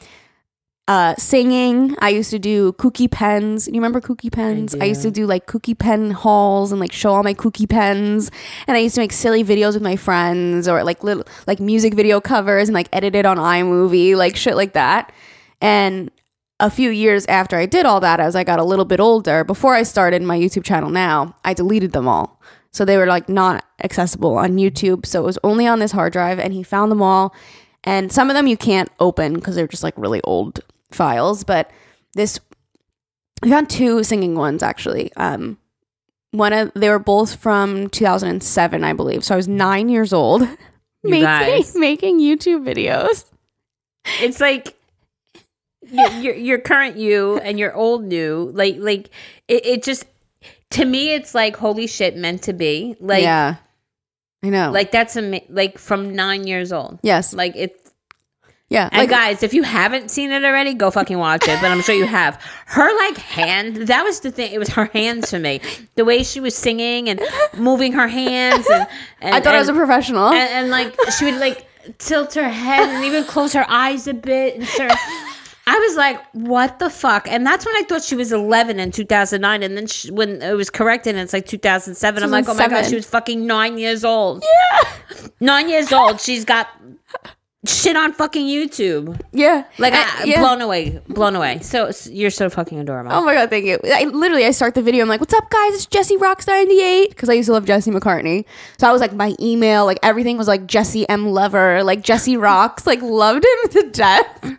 Uh, 0.88 1.14
singing. 1.16 1.94
I 2.00 2.08
used 2.08 2.30
to 2.30 2.40
do 2.40 2.72
cookie 2.72 3.06
pens. 3.06 3.68
You 3.68 3.74
remember 3.74 4.00
cookie 4.00 4.30
pens? 4.30 4.74
I, 4.74 4.86
used 4.86 5.02
to 5.02 5.12
do 5.12 5.26
like 5.26 5.46
cookie 5.46 5.74
pen 5.74 6.10
hauls 6.10 6.72
and 6.72 6.80
like 6.80 6.92
show 6.92 7.14
all 7.14 7.22
my 7.22 7.34
cookie 7.34 7.68
pens. 7.68 8.32
And 8.66 8.76
I 8.76 8.80
used 8.80 8.96
to 8.96 9.00
make 9.00 9.12
silly 9.12 9.44
videos 9.44 9.74
with 9.74 9.82
my 9.82 9.94
friends 9.94 10.66
or 10.66 10.82
like 10.82 11.04
little 11.04 11.24
like 11.46 11.60
music 11.60 11.94
video 11.94 12.20
covers 12.20 12.68
and 12.68 12.74
like 12.74 12.88
edit 12.92 13.14
it 13.14 13.24
on 13.24 13.36
iMovie, 13.36 14.16
like 14.16 14.34
shit 14.34 14.56
like 14.56 14.72
that. 14.72 15.12
And 15.60 16.10
a 16.58 16.68
few 16.68 16.90
years 16.90 17.26
after 17.26 17.56
I 17.56 17.66
did 17.66 17.86
all 17.86 18.00
that, 18.00 18.18
as 18.18 18.34
I 18.34 18.42
got 18.42 18.58
a 18.58 18.64
little 18.64 18.84
bit 18.84 18.98
older, 18.98 19.44
before 19.44 19.74
I 19.74 19.84
started 19.84 20.20
my 20.22 20.38
YouTube 20.38 20.64
channel 20.64 20.90
now, 20.90 21.36
I 21.44 21.54
deleted 21.54 21.92
them 21.92 22.08
all. 22.08 22.40
So 22.72 22.84
they 22.84 22.96
were 22.96 23.06
like 23.06 23.28
not 23.28 23.64
accessible 23.84 24.36
on 24.36 24.56
YouTube. 24.56 25.06
So 25.06 25.20
it 25.22 25.26
was 25.26 25.38
only 25.44 25.66
on 25.66 25.78
this 25.78 25.92
hard 25.92 26.12
drive, 26.12 26.38
and 26.38 26.52
he 26.52 26.62
found 26.62 26.90
them 26.90 27.02
all. 27.02 27.34
And 27.84 28.12
some 28.12 28.30
of 28.30 28.34
them 28.34 28.46
you 28.46 28.56
can't 28.56 28.90
open 29.00 29.34
because 29.34 29.56
they're 29.56 29.66
just 29.66 29.82
like 29.82 29.94
really 29.96 30.20
old 30.22 30.60
files. 30.90 31.44
But 31.44 31.70
this, 32.14 32.38
I 33.42 33.48
found 33.48 33.68
two 33.68 34.04
singing 34.04 34.36
ones 34.36 34.62
actually. 34.62 35.12
Um, 35.16 35.58
one 36.32 36.52
of 36.52 36.72
they 36.74 36.88
were 36.88 36.98
both 36.98 37.36
from 37.36 37.88
2007, 37.90 38.84
I 38.84 38.92
believe. 38.92 39.24
So 39.24 39.34
I 39.34 39.36
was 39.36 39.48
nine 39.48 39.88
years 39.88 40.12
old, 40.12 40.42
making 41.02 41.22
guys. 41.24 41.74
making 41.76 42.20
YouTube 42.20 42.64
videos. 42.64 43.24
It's 44.20 44.40
like 44.40 44.76
your, 45.90 46.34
your 46.34 46.58
current 46.58 46.96
you 46.96 47.38
and 47.38 47.58
your 47.58 47.74
old 47.74 48.10
you. 48.12 48.50
Like 48.54 48.76
like 48.78 49.10
it, 49.48 49.66
it 49.66 49.82
just 49.82 50.06
to 50.70 50.84
me 50.84 51.12
it's 51.12 51.34
like 51.34 51.56
holy 51.56 51.86
shit 51.86 52.16
meant 52.16 52.42
to 52.44 52.52
be. 52.52 52.96
Like 52.98 53.22
yeah, 53.22 53.56
I 54.42 54.48
know. 54.48 54.70
like 54.72 54.90
that's 54.90 55.16
a 55.16 55.42
like 55.48 55.78
from 55.78 56.14
nine 56.14 56.46
years 56.46 56.72
old. 56.72 56.98
yes, 57.02 57.32
Like 57.32 57.54
it's 57.54 57.92
Yeah, 58.68 58.88
And 58.90 59.02
like 59.02 59.10
guys, 59.10 59.42
if 59.42 59.52
you 59.54 59.62
haven't 59.62 60.10
seen 60.10 60.32
it 60.32 60.44
already, 60.44 60.74
go 60.74 60.90
fucking 60.90 61.18
watch 61.18 61.46
it. 61.46 61.60
But 61.60 61.70
I'm 61.70 61.82
sure 61.82 61.94
you 61.94 62.06
have. 62.06 62.40
Her 62.66 62.88
like 62.96 63.18
hand, 63.18 63.76
that 63.88 64.02
was 64.02 64.20
the 64.20 64.30
thing. 64.30 64.52
It 64.52 64.58
was 64.58 64.70
her 64.70 64.86
hands 64.86 65.30
for 65.30 65.38
me. 65.38 65.60
The 65.94 66.04
way 66.04 66.22
she 66.22 66.40
was 66.40 66.56
singing 66.56 67.08
and 67.08 67.20
moving 67.56 67.92
her 67.92 68.08
hands, 68.08 68.66
and, 68.68 68.86
and 69.20 69.34
I 69.36 69.40
thought 69.40 69.54
I 69.54 69.58
was 69.58 69.68
a 69.68 69.74
professional. 69.74 70.28
and, 70.30 70.48
and 70.50 70.70
like 70.70 70.96
she 71.18 71.26
would 71.26 71.38
like 71.38 71.66
tilt 71.98 72.34
her 72.34 72.48
head 72.48 72.88
and 72.88 73.04
even 73.04 73.24
close 73.24 73.52
her 73.52 73.66
eyes 73.68 74.08
a 74.08 74.14
bit 74.14 74.56
and 74.56 74.66
start. 74.66 74.92
I 75.66 75.78
was 75.78 75.96
like, 75.96 76.20
"What 76.32 76.78
the 76.80 76.90
fuck?" 76.90 77.28
And 77.28 77.46
that's 77.46 77.64
when 77.64 77.74
I 77.76 77.82
thought 77.88 78.02
she 78.02 78.16
was 78.16 78.32
11 78.32 78.80
in 78.80 78.90
2009. 78.90 79.62
And 79.62 79.76
then 79.76 79.86
she, 79.86 80.10
when 80.10 80.42
it 80.42 80.54
was 80.54 80.70
corrected, 80.70 81.14
and 81.14 81.22
it's 81.22 81.32
like 81.32 81.46
2007. 81.46 82.22
I'm 82.22 82.30
like, 82.30 82.48
"Oh 82.48 82.54
my 82.54 82.68
god, 82.68 82.86
she 82.86 82.96
was 82.96 83.06
fucking 83.06 83.46
nine 83.46 83.78
years 83.78 84.04
old." 84.04 84.42
Yeah, 84.44 85.28
nine 85.40 85.68
years 85.68 85.92
old. 85.92 86.20
She's 86.20 86.44
got 86.44 86.68
shit 87.64 87.96
on 87.96 88.12
fucking 88.12 88.44
YouTube. 88.44 89.20
yeah, 89.30 89.62
Like, 89.78 89.92
I- 89.94 90.24
yeah. 90.24 90.40
blown 90.40 90.60
away, 90.62 91.00
blown 91.08 91.36
away. 91.36 91.60
So 91.60 91.86
s- 91.86 92.08
you're 92.10 92.30
so 92.30 92.50
fucking 92.50 92.80
adorable. 92.80 93.12
Oh 93.12 93.24
my 93.24 93.34
god, 93.34 93.50
thank 93.50 93.64
you. 93.64 93.78
I 93.84 94.02
literally 94.06 94.44
I 94.44 94.50
start 94.50 94.74
the 94.74 94.82
video. 94.82 95.02
I'm 95.04 95.08
like, 95.08 95.20
"What's 95.20 95.32
up, 95.34 95.48
guys? 95.48 95.74
It's 95.74 95.86
Jesse 95.86 96.16
Rocks 96.16 96.48
98 96.48 97.10
because 97.10 97.28
I 97.28 97.34
used 97.34 97.46
to 97.46 97.52
love 97.52 97.64
Jesse 97.66 97.92
McCartney. 97.92 98.46
So 98.80 98.88
I 98.88 98.92
was 98.92 99.00
like, 99.00 99.12
my 99.12 99.36
email, 99.40 99.86
like 99.86 100.00
everything 100.02 100.38
was 100.38 100.48
like 100.48 100.66
Jesse 100.66 101.08
M 101.08 101.28
Lover, 101.28 101.84
like 101.84 102.02
Jesse 102.02 102.36
Rocks, 102.36 102.84
like 102.84 103.00
loved 103.00 103.44
him 103.44 103.70
to 103.70 103.90
death. 103.90 104.56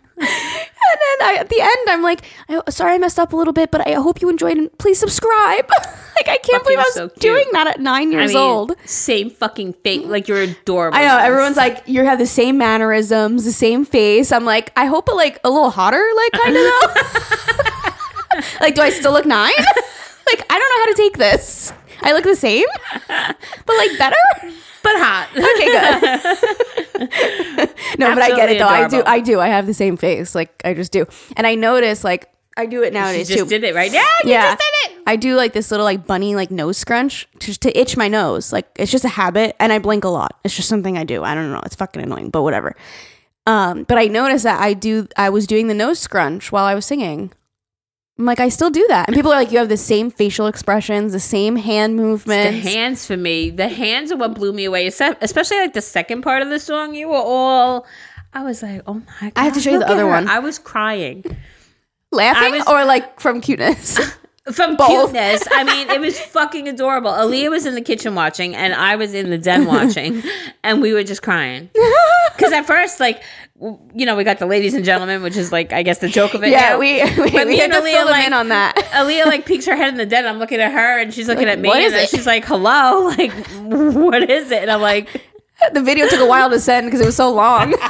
And 0.92 1.00
then 1.00 1.28
I, 1.28 1.36
at 1.40 1.48
the 1.48 1.60
end, 1.60 1.88
I'm 1.88 2.02
like, 2.02 2.22
I, 2.48 2.60
sorry 2.70 2.94
I 2.94 2.98
messed 2.98 3.18
up 3.18 3.32
a 3.32 3.36
little 3.36 3.52
bit, 3.52 3.70
but 3.70 3.86
I 3.86 3.92
hope 3.94 4.20
you 4.20 4.28
enjoyed 4.28 4.56
and 4.56 4.76
please 4.78 4.98
subscribe. 4.98 5.68
like 6.16 6.28
I 6.28 6.38
can't 6.38 6.62
believe 6.62 6.78
I 6.78 6.82
was 6.82 6.94
so 6.94 7.08
doing 7.18 7.46
that 7.52 7.66
at 7.66 7.80
nine 7.80 8.08
I 8.08 8.12
years 8.12 8.34
mean, 8.34 8.42
old. 8.42 8.72
same 8.84 9.30
fucking 9.30 9.74
fake. 9.74 10.06
Like 10.06 10.28
you're 10.28 10.42
adorable. 10.42 10.96
I 10.96 11.04
know 11.06 11.18
everyone's 11.18 11.56
like, 11.56 11.82
you 11.86 12.04
have 12.04 12.18
the 12.18 12.26
same 12.26 12.58
mannerisms, 12.58 13.44
the 13.44 13.52
same 13.52 13.84
face. 13.84 14.32
I'm 14.32 14.44
like, 14.44 14.72
I 14.76 14.86
hope 14.86 15.08
it 15.08 15.14
like 15.14 15.40
a 15.44 15.50
little 15.50 15.70
hotter, 15.70 16.04
like 16.16 16.32
kind 16.32 16.56
of 16.56 16.62
though. 16.62 17.90
like, 18.60 18.74
do 18.74 18.82
I 18.82 18.90
still 18.90 19.12
look 19.12 19.26
nine? 19.26 19.52
like, 20.26 20.44
I 20.50 20.58
don't 20.58 20.70
know 20.70 20.80
how 20.80 20.86
to 20.86 20.94
take 20.96 21.18
this. 21.18 21.72
I 22.02 22.12
look 22.12 22.24
the 22.24 22.36
same, 22.36 22.66
but 23.08 23.76
like 23.76 23.98
better. 23.98 24.16
But 24.84 24.92
hot. 24.96 25.28
Okay, 25.34 25.66
good. 27.66 27.70
no, 27.98 28.14
but 28.14 28.22
I 28.22 28.28
get 28.36 28.50
it 28.50 28.58
though. 28.58 28.68
I 28.68 28.86
do. 28.88 29.02
I 29.04 29.20
do. 29.20 29.40
I 29.40 29.48
have 29.48 29.66
the 29.66 29.74
same 29.74 29.96
face. 29.96 30.34
Like 30.34 30.52
I 30.64 30.74
just 30.74 30.92
do. 30.92 31.06
And 31.36 31.46
I 31.46 31.54
notice 31.56 32.04
like 32.04 32.30
I 32.56 32.66
do 32.66 32.82
it 32.82 32.92
You 32.92 33.00
nowadays 33.00 33.26
just 33.28 33.40
too. 33.40 33.46
did 33.46 33.64
it 33.64 33.74
right 33.74 33.90
now. 33.90 33.98
You 34.22 34.30
yeah, 34.30 34.54
just 34.54 34.58
did 34.84 34.92
it. 34.92 35.02
I 35.06 35.16
do 35.16 35.34
like 35.34 35.52
this 35.52 35.70
little 35.72 35.84
like 35.84 36.06
bunny 36.06 36.36
like 36.36 36.50
nose 36.52 36.78
scrunch 36.78 37.28
just 37.40 37.62
to 37.62 37.76
itch 37.78 37.96
my 37.96 38.06
nose. 38.08 38.52
Like 38.52 38.68
it's 38.76 38.92
just 38.92 39.04
a 39.04 39.08
habit, 39.08 39.56
and 39.58 39.72
I 39.72 39.78
blink 39.80 40.04
a 40.04 40.08
lot. 40.08 40.38
It's 40.44 40.54
just 40.54 40.68
something 40.68 40.96
I 40.96 41.02
do. 41.04 41.24
I 41.24 41.34
don't 41.34 41.50
know. 41.50 41.60
It's 41.64 41.74
fucking 41.74 42.00
annoying, 42.02 42.30
but 42.30 42.42
whatever. 42.42 42.76
Um, 43.46 43.82
but 43.84 43.98
I 43.98 44.06
noticed 44.06 44.44
that 44.44 44.60
I 44.60 44.72
do. 44.72 45.08
I 45.16 45.30
was 45.30 45.46
doing 45.46 45.66
the 45.66 45.74
nose 45.74 45.98
scrunch 45.98 46.52
while 46.52 46.64
I 46.64 46.74
was 46.74 46.86
singing. 46.86 47.32
I'm 48.18 48.26
like, 48.26 48.38
I 48.38 48.48
still 48.48 48.70
do 48.70 48.84
that, 48.88 49.08
and 49.08 49.14
people 49.16 49.32
are 49.32 49.36
like, 49.36 49.50
you 49.50 49.58
have 49.58 49.68
the 49.68 49.76
same 49.76 50.08
facial 50.10 50.46
expressions, 50.46 51.12
the 51.12 51.18
same 51.20 51.56
hand 51.56 51.96
movements. 51.96 52.64
The 52.64 52.70
hands 52.70 53.04
for 53.06 53.16
me. 53.16 53.50
The 53.50 53.66
hands 53.68 54.12
are 54.12 54.16
what 54.16 54.34
blew 54.34 54.52
me 54.52 54.64
away. 54.66 54.86
Especially 54.86 55.56
like 55.58 55.72
the 55.74 55.80
second 55.82 56.22
part 56.22 56.40
of 56.42 56.48
the 56.48 56.60
song. 56.60 56.94
You 56.94 57.08
were 57.08 57.16
all. 57.16 57.86
I 58.32 58.42
was 58.44 58.62
like, 58.62 58.82
oh 58.86 58.94
my 58.94 59.02
god. 59.20 59.32
I 59.34 59.44
have 59.44 59.54
to 59.54 59.60
show 59.60 59.70
you 59.72 59.78
the 59.80 59.88
other 59.88 60.02
her. 60.04 60.08
one. 60.10 60.28
I 60.28 60.38
was 60.40 60.58
crying 60.60 61.24
Laughing 62.12 62.52
was- 62.52 62.66
or 62.68 62.84
like 62.84 63.18
from 63.20 63.40
cuteness. 63.40 63.98
from 64.52 64.76
Both. 64.76 65.10
cuteness. 65.10 65.42
I 65.50 65.64
mean, 65.64 65.90
it 65.90 66.00
was 66.00 66.18
fucking 66.36 66.68
adorable. 66.68 67.10
Aaliyah 67.10 67.50
was 67.50 67.66
in 67.66 67.74
the 67.74 67.80
kitchen 67.80 68.14
watching, 68.14 68.54
and 68.54 68.74
I 68.74 68.94
was 68.96 69.12
in 69.14 69.30
the 69.30 69.38
den 69.38 69.64
watching, 69.66 70.22
and 70.62 70.80
we 70.82 70.92
were 70.92 71.02
just 71.02 71.22
crying. 71.22 71.68
Because 72.36 72.52
at 72.52 72.66
first, 72.66 73.00
like, 73.00 73.22
you 73.60 74.04
know, 74.06 74.16
we 74.16 74.24
got 74.24 74.38
the 74.38 74.46
ladies 74.46 74.74
and 74.74 74.84
gentlemen, 74.84 75.22
which 75.22 75.36
is 75.36 75.52
like, 75.52 75.72
I 75.72 75.82
guess, 75.82 75.98
the 75.98 76.08
joke 76.08 76.34
of 76.34 76.42
it. 76.42 76.50
yeah, 76.50 76.70
now. 76.70 76.78
we 76.78 77.02
we, 77.22 77.30
But 77.30 77.46
we 77.46 77.58
had 77.58 77.70
to 77.72 77.78
Aaliyah, 77.80 77.92
fill 77.92 78.06
like- 78.06 78.26
in 78.26 78.32
on 78.32 78.48
that. 78.48 78.76
Aaliyah 78.92 79.26
like 79.26 79.46
peeks 79.46 79.66
her 79.66 79.76
head 79.76 79.88
in 79.88 79.96
the 79.96 80.06
den. 80.06 80.26
I'm 80.26 80.38
looking 80.38 80.60
at 80.60 80.72
her, 80.72 80.98
and 81.00 81.14
she's 81.14 81.28
looking 81.28 81.44
Like, 81.46 81.54
at 81.58 81.60
me, 81.60 81.68
what 81.68 81.80
and 81.82 81.94
it? 81.94 82.08
she's 82.08 82.26
like, 82.26 82.44
"Hello, 82.44 83.06
like, 83.18 83.32
what 83.62 84.28
is 84.28 84.50
it?" 84.50 84.62
And 84.62 84.70
I'm 84.70 84.80
like, 84.80 85.08
the 85.72 85.82
video 85.82 86.08
took 86.08 86.20
a 86.20 86.26
while 86.26 86.50
to 86.50 86.60
send 86.60 86.86
because 86.86 87.00
it 87.00 87.06
was 87.06 87.16
so 87.16 87.32
long. 87.32 87.74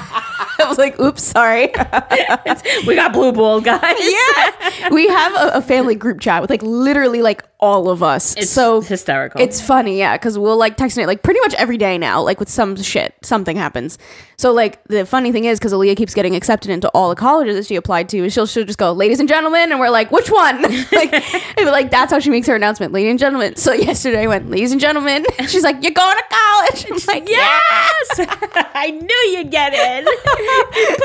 I 0.59 0.69
was 0.69 0.79
like, 0.79 0.99
oops, 1.01 1.23
sorry. 1.23 1.67
"We 2.87 2.95
got 2.95 3.13
blue 3.13 3.33
ball, 3.33 3.61
guys." 3.61 3.97
yeah. 4.01 4.89
We 4.91 5.09
have 5.09 5.35
a, 5.35 5.59
a 5.59 5.63
family 5.63 5.95
group 5.95 6.21
chat 6.21 6.41
with 6.41 6.51
like 6.51 6.63
literally 6.63 7.23
like 7.23 7.45
all 7.61 7.89
of 7.89 8.03
us. 8.03 8.37
It's 8.37 8.51
so 8.51 8.81
hysterical. 8.81 9.41
it's 9.41 9.61
funny, 9.61 9.99
yeah, 9.99 10.17
because 10.17 10.39
we'll 10.39 10.57
like 10.57 10.77
text 10.77 10.99
it 10.99 11.07
like 11.07 11.23
pretty 11.23 11.41
much 11.41 11.55
every 11.55 11.77
day 11.77 11.99
now, 11.99 12.23
like 12.23 12.39
with 12.39 12.49
some 12.49 12.77
shit, 12.77 13.15
something 13.23 13.57
happens. 13.57 13.99
So 14.37 14.53
like 14.53 14.83
the 14.85 15.07
funny 15.07 15.33
thing 15.33 15.45
is, 15.45 15.59
because 15.59 15.73
Aaliyah 15.73 15.97
keeps 15.97 16.15
getting 16.15 16.37
accepted 16.37 16.71
into 16.71 16.89
all 16.91 17.09
the 17.09 17.17
colleges 17.17 17.57
that 17.57 17.67
she 17.67 17.77
applied 17.77 18.09
to, 18.11 18.29
she'll 18.31 18.47
she'll 18.47 18.65
just 18.65 18.79
go, 18.79 18.93
"Ladies 18.93 19.21
and 19.21 19.29
gentlemen," 19.29 19.71
and 19.71 19.81
we're 19.81 19.91
like, 19.91 20.11
"Which 20.11 20.31
one?" 20.31 20.63
like, 20.93 21.13
like 21.59 21.91
that's 21.91 22.13
how 22.13 22.19
she 22.19 22.31
makes 22.31 22.47
her 22.47 22.55
announcement, 22.55 22.93
"Ladies 22.93 23.11
and 23.11 23.19
gentlemen." 23.19 23.57
So 23.57 23.73
yesterday 23.73 24.23
I 24.23 24.27
went, 24.27 24.51
"Ladies 24.51 24.73
and 24.73 24.81
gentlemen," 24.81 25.25
she's 25.49 25.65
like, 25.65 25.83
"You're 25.83 25.93
going 25.93 26.17
to 26.17 26.25
college." 26.31 26.87
I'm 26.91 26.99
like, 27.15 27.29
"Yeah." 27.29 27.59
Yes, 27.71 28.27
I 28.75 28.91
knew 28.91 29.37
you'd 29.39 29.51
get 29.51 29.73
in. 29.75 30.05
you 30.07 30.97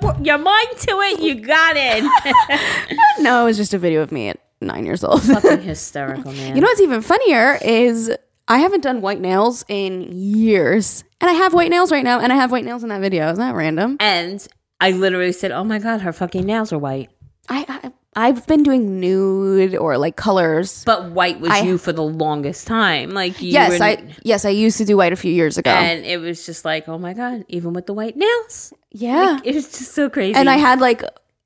put 0.00 0.14
your 0.20 0.24
your 0.24 0.38
mind 0.38 0.68
to 0.78 1.00
it, 1.00 1.20
you 1.20 1.34
got 1.40 1.76
in. 1.76 2.08
No, 3.18 3.42
it 3.42 3.44
was 3.46 3.56
just 3.56 3.72
a 3.72 3.78
video 3.78 4.02
of 4.02 4.12
me 4.12 4.28
at 4.28 4.38
nine 4.60 4.84
years 4.84 5.02
old. 5.02 5.22
Fucking 5.22 5.62
hysterical, 5.62 6.32
man. 6.32 6.54
You 6.54 6.60
know 6.60 6.66
what's 6.66 6.82
even 6.82 7.00
funnier 7.00 7.58
is 7.62 8.12
I 8.46 8.58
haven't 8.58 8.82
done 8.82 9.00
white 9.00 9.20
nails 9.20 9.64
in 9.68 10.02
years. 10.12 11.02
And 11.20 11.30
I 11.30 11.32
have 11.32 11.54
white 11.54 11.70
nails 11.70 11.90
right 11.90 12.04
now, 12.04 12.20
and 12.20 12.30
I 12.30 12.36
have 12.36 12.52
white 12.52 12.64
nails 12.66 12.82
in 12.82 12.90
that 12.90 13.00
video. 13.00 13.30
Isn't 13.32 13.40
that 13.40 13.54
random? 13.54 13.96
and 14.00 14.46
I 14.80 14.90
literally 14.90 15.32
said, 15.32 15.50
"Oh 15.50 15.64
my 15.64 15.78
god, 15.78 16.02
her 16.02 16.12
fucking 16.12 16.44
nails 16.44 16.72
are 16.74 16.78
white." 16.78 17.08
I, 17.48 17.64
I 17.68 17.92
I've 18.18 18.46
been 18.46 18.62
doing 18.62 18.98
nude 18.98 19.76
or 19.76 19.98
like 19.98 20.16
colors. 20.16 20.82
But 20.84 21.10
white 21.12 21.38
was 21.38 21.50
I- 21.50 21.60
you 21.60 21.76
for 21.78 21.92
the 21.92 22.02
longest 22.02 22.66
time. 22.66 23.10
Like 23.10 23.42
you 23.42 23.50
yes, 23.52 23.80
I 23.80 24.02
yes 24.22 24.44
I 24.44 24.48
used 24.50 24.78
to 24.78 24.84
do 24.86 24.96
white 24.96 25.12
a 25.12 25.16
few 25.16 25.32
years 25.32 25.58
ago. 25.58 25.70
and 25.70 26.04
it 26.04 26.18
was 26.18 26.46
just 26.46 26.64
like, 26.64 26.88
oh 26.88 26.98
my 26.98 27.12
god, 27.12 27.44
even 27.48 27.72
with 27.74 27.86
the 27.86 27.92
white 27.94 28.16
nails, 28.16 28.72
yeah, 28.90 29.38
it 29.44 29.54
was 29.54 29.64
just 29.70 29.92
so 29.92 30.08
crazy. 30.08 30.34
and 30.34 30.48
I 30.48 30.56
had 30.56 30.80
like 30.80 31.02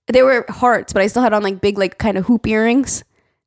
they 0.06 0.22
were 0.22 0.44
hearts, 0.48 0.92
but 0.92 1.02
I 1.02 1.08
still 1.08 1.22
had 1.22 1.32
on 1.32 1.42
like 1.42 1.60
big 1.60 1.76
like 1.78 1.98
kind 1.98 2.16
of 2.16 2.24
hoop 2.26 2.46
earrings, 2.46 3.02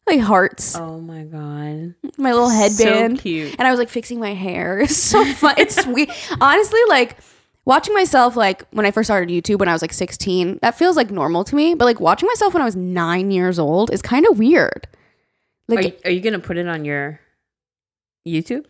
like 0.07 0.19
hearts. 0.19 0.75
oh 0.75 0.99
my 0.99 1.23
god, 1.23 1.95
my 2.17 2.31
little 2.33 2.49
headband. 2.49 3.17
so 3.19 3.21
cute. 3.23 3.55
And 3.57 3.65
I 3.67 3.71
was 3.71 3.79
like 3.79 3.89
fixing 3.89 4.19
my 4.19 4.33
hair. 4.33 4.79
It's 4.83 4.97
so 4.97 5.23
fun. 5.35 5.55
it's 5.57 5.81
sweet. 5.81 6.09
Honestly, 6.41 6.79
like 6.89 7.17
watching 7.65 7.93
myself 7.93 8.35
like 8.35 8.63
when 8.71 8.85
I 8.85 8.91
first 8.91 9.07
started 9.07 9.29
YouTube 9.29 9.59
when 9.59 9.69
I 9.69 9.73
was 9.73 9.81
like 9.81 9.93
16, 9.93 10.59
that 10.61 10.77
feels 10.77 10.95
like 10.95 11.11
normal 11.11 11.43
to 11.45 11.55
me. 11.55 11.75
But 11.75 11.85
like 11.85 11.99
watching 11.99 12.27
myself 12.27 12.53
when 12.53 12.61
I 12.61 12.65
was 12.65 12.75
nine 12.75 13.31
years 13.31 13.59
old 13.59 13.91
is 13.91 14.01
kind 14.01 14.25
of 14.27 14.37
weird. 14.39 14.87
Like 15.67 15.79
Are 15.79 15.87
you, 15.87 15.93
are 16.05 16.11
you 16.11 16.21
gonna 16.21 16.39
put 16.39 16.57
it 16.57 16.67
on 16.67 16.85
your 16.85 17.19
YouTube? 18.27 18.65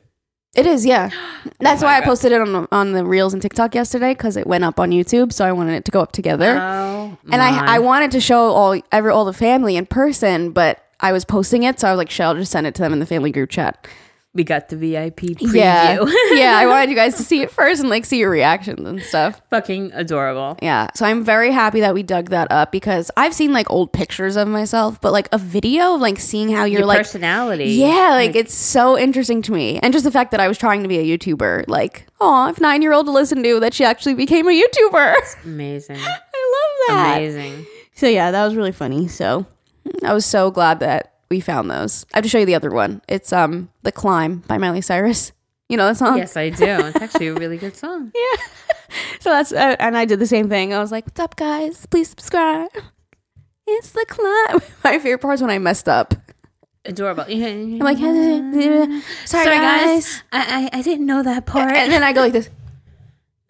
it 0.55 0.67
is, 0.67 0.85
yeah. 0.85 1.09
Oh 1.45 1.49
That's 1.59 1.81
my 1.81 1.87
why 1.87 1.97
I 1.97 2.01
posted 2.01 2.31
it 2.31 2.39
on 2.39 2.53
the, 2.53 2.67
on 2.71 2.93
the 2.93 3.03
reels 3.03 3.33
and 3.33 3.41
TikTok 3.41 3.75
yesterday 3.75 4.13
because 4.13 4.37
it 4.37 4.47
went 4.47 4.63
up 4.63 4.79
on 4.79 4.91
YouTube, 4.91 5.33
so 5.33 5.43
I 5.43 5.51
wanted 5.51 5.73
it 5.73 5.83
to 5.85 5.91
go 5.91 5.99
up 5.99 6.13
together. 6.13 6.57
Oh, 6.57 7.17
and 7.29 7.41
I 7.41 7.51
my. 7.51 7.75
I 7.75 7.79
wanted 7.79 8.11
to 8.11 8.21
show 8.21 8.51
all 8.51 8.79
every 8.91 9.11
all 9.11 9.25
the 9.25 9.33
family 9.33 9.75
in 9.75 9.85
person, 9.85 10.51
but 10.51 10.81
I 11.01 11.11
was 11.11 11.25
posting 11.25 11.63
it, 11.63 11.81
so 11.81 11.89
I 11.89 11.91
was 11.91 11.97
like, 11.97 12.09
"Shall 12.09 12.33
just 12.33 12.49
send 12.49 12.65
it 12.65 12.75
to 12.75 12.81
them 12.81 12.93
in 12.93 12.99
the 12.99 13.05
family 13.05 13.29
group 13.29 13.49
chat." 13.49 13.85
We 14.35 14.43
got 14.43 14.69
the 14.69 14.75
VIP 14.75 15.17
preview. 15.17 15.53
Yeah, 15.53 16.03
yeah. 16.31 16.57
I 16.57 16.65
wanted 16.65 16.89
you 16.89 16.95
guys 16.95 17.15
to 17.17 17.23
see 17.29 17.41
it 17.41 17.51
first 17.51 17.81
and 17.81 17.89
like 17.89 18.05
see 18.05 18.17
your 18.17 18.31
reactions 18.31 18.79
and 18.87 19.01
stuff. 19.01 19.39
fucking 19.49 19.91
adorable. 19.93 20.57
Yeah. 20.61 20.87
So 20.95 21.05
I'm 21.05 21.23
very 21.23 21.51
happy 21.51 21.81
that 21.81 21.93
we 21.93 22.01
dug 22.01 22.29
that 22.29 22.51
up 22.51 22.71
because 22.71 23.11
I've 23.15 23.33
seen 23.33 23.53
like 23.53 23.69
old 23.69 23.93
pictures 23.93 24.35
of 24.35 24.47
myself, 24.47 24.99
but 25.01 25.11
like 25.11 25.29
a 25.31 25.37
video 25.37 25.95
of 25.95 26.01
like 26.01 26.19
seeing 26.19 26.49
how 26.49 26.63
you're 26.65 26.79
Your 26.79 26.87
like 26.87 26.97
personality. 26.97 27.65
Yeah, 27.71 28.09
like, 28.11 28.35
it's 28.35 28.53
so 28.53 28.97
interesting 28.97 29.41
to 29.43 29.51
me. 29.51 29.79
And 29.83 29.93
just 29.93 30.03
the 30.05 30.11
fact 30.11 30.31
that 30.31 30.39
I 30.39 30.47
was 30.47 30.57
trying 30.57 30.81
to 30.81 30.89
be 30.89 30.97
a 30.97 31.17
YouTuber, 31.17 31.65
like, 31.67 32.07
oh, 32.19 32.49
if 32.49 32.59
nine 32.59 32.81
year 32.81 32.93
old 32.93 33.05
to 33.05 33.11
listen 33.11 33.43
to 33.43 33.59
that 33.59 33.73
she 33.73 33.83
actually 33.83 34.15
became 34.15 34.47
a 34.47 34.51
YouTuber. 34.51 35.15
amazing, 35.45 35.97
I 35.97 36.07
love 36.07 36.87
that. 36.87 37.17
amazing. 37.17 37.65
So 37.93 38.07
yeah, 38.07 38.31
that 38.31 38.43
was 38.45 38.55
really 38.55 38.71
funny. 38.71 39.07
So 39.07 39.45
I 40.03 40.13
was 40.13 40.25
so 40.25 40.49
glad 40.49 40.79
that 40.79 41.12
we 41.33 41.39
found 41.39 41.71
those. 41.71 42.05
I 42.13 42.17
have 42.17 42.23
to 42.25 42.29
show 42.29 42.37
you 42.37 42.45
the 42.45 42.53
other 42.53 42.69
one. 42.69 43.01
It's 43.07 43.33
um 43.33 43.69
The 43.81 43.91
Climb 43.91 44.43
by 44.47 44.59
Miley 44.59 44.81
Cyrus. 44.81 45.31
You 45.67 45.77
know 45.77 45.87
that 45.87 45.97
song? 45.97 46.17
Yes, 46.19 46.37
I 46.37 46.49
do. 46.49 46.63
It's 46.63 47.01
actually 47.01 47.27
a 47.27 47.33
really 47.33 47.57
good 47.57 47.75
song. 47.75 48.11
Yeah. 48.23 48.43
So 49.21 49.31
that's 49.31 49.51
uh, 49.51 49.75
and 49.79 49.97
I 49.97 50.05
did 50.05 50.19
the 50.19 50.27
same 50.27 50.47
thing. 50.49 50.71
I 50.71 50.79
was 50.79 50.91
like, 50.91 51.05
"What's 51.05 51.19
up, 51.19 51.35
guys? 51.35 51.87
Please 51.87 52.09
subscribe." 52.09 52.69
It's 53.65 53.91
the 53.91 54.05
climb. 54.07 54.61
My 54.83 54.99
favorite 54.99 55.17
part 55.17 55.33
is 55.35 55.41
when 55.41 55.49
I 55.49 55.57
messed 55.57 55.89
up. 55.89 56.13
Adorable. 56.85 57.23
I'm 57.27 57.79
like, 57.79 57.97
sorry, 57.97 59.01
Sorry, 59.25 59.57
guys. 59.57 60.21
I, 60.31 60.69
I 60.71 60.77
I 60.77 60.81
didn't 60.83 61.07
know 61.07 61.23
that 61.23 61.47
part. 61.47 61.73
And 61.73 61.91
then 61.91 62.03
I 62.03 62.13
go 62.13 62.21
like 62.21 62.33
this. 62.33 62.51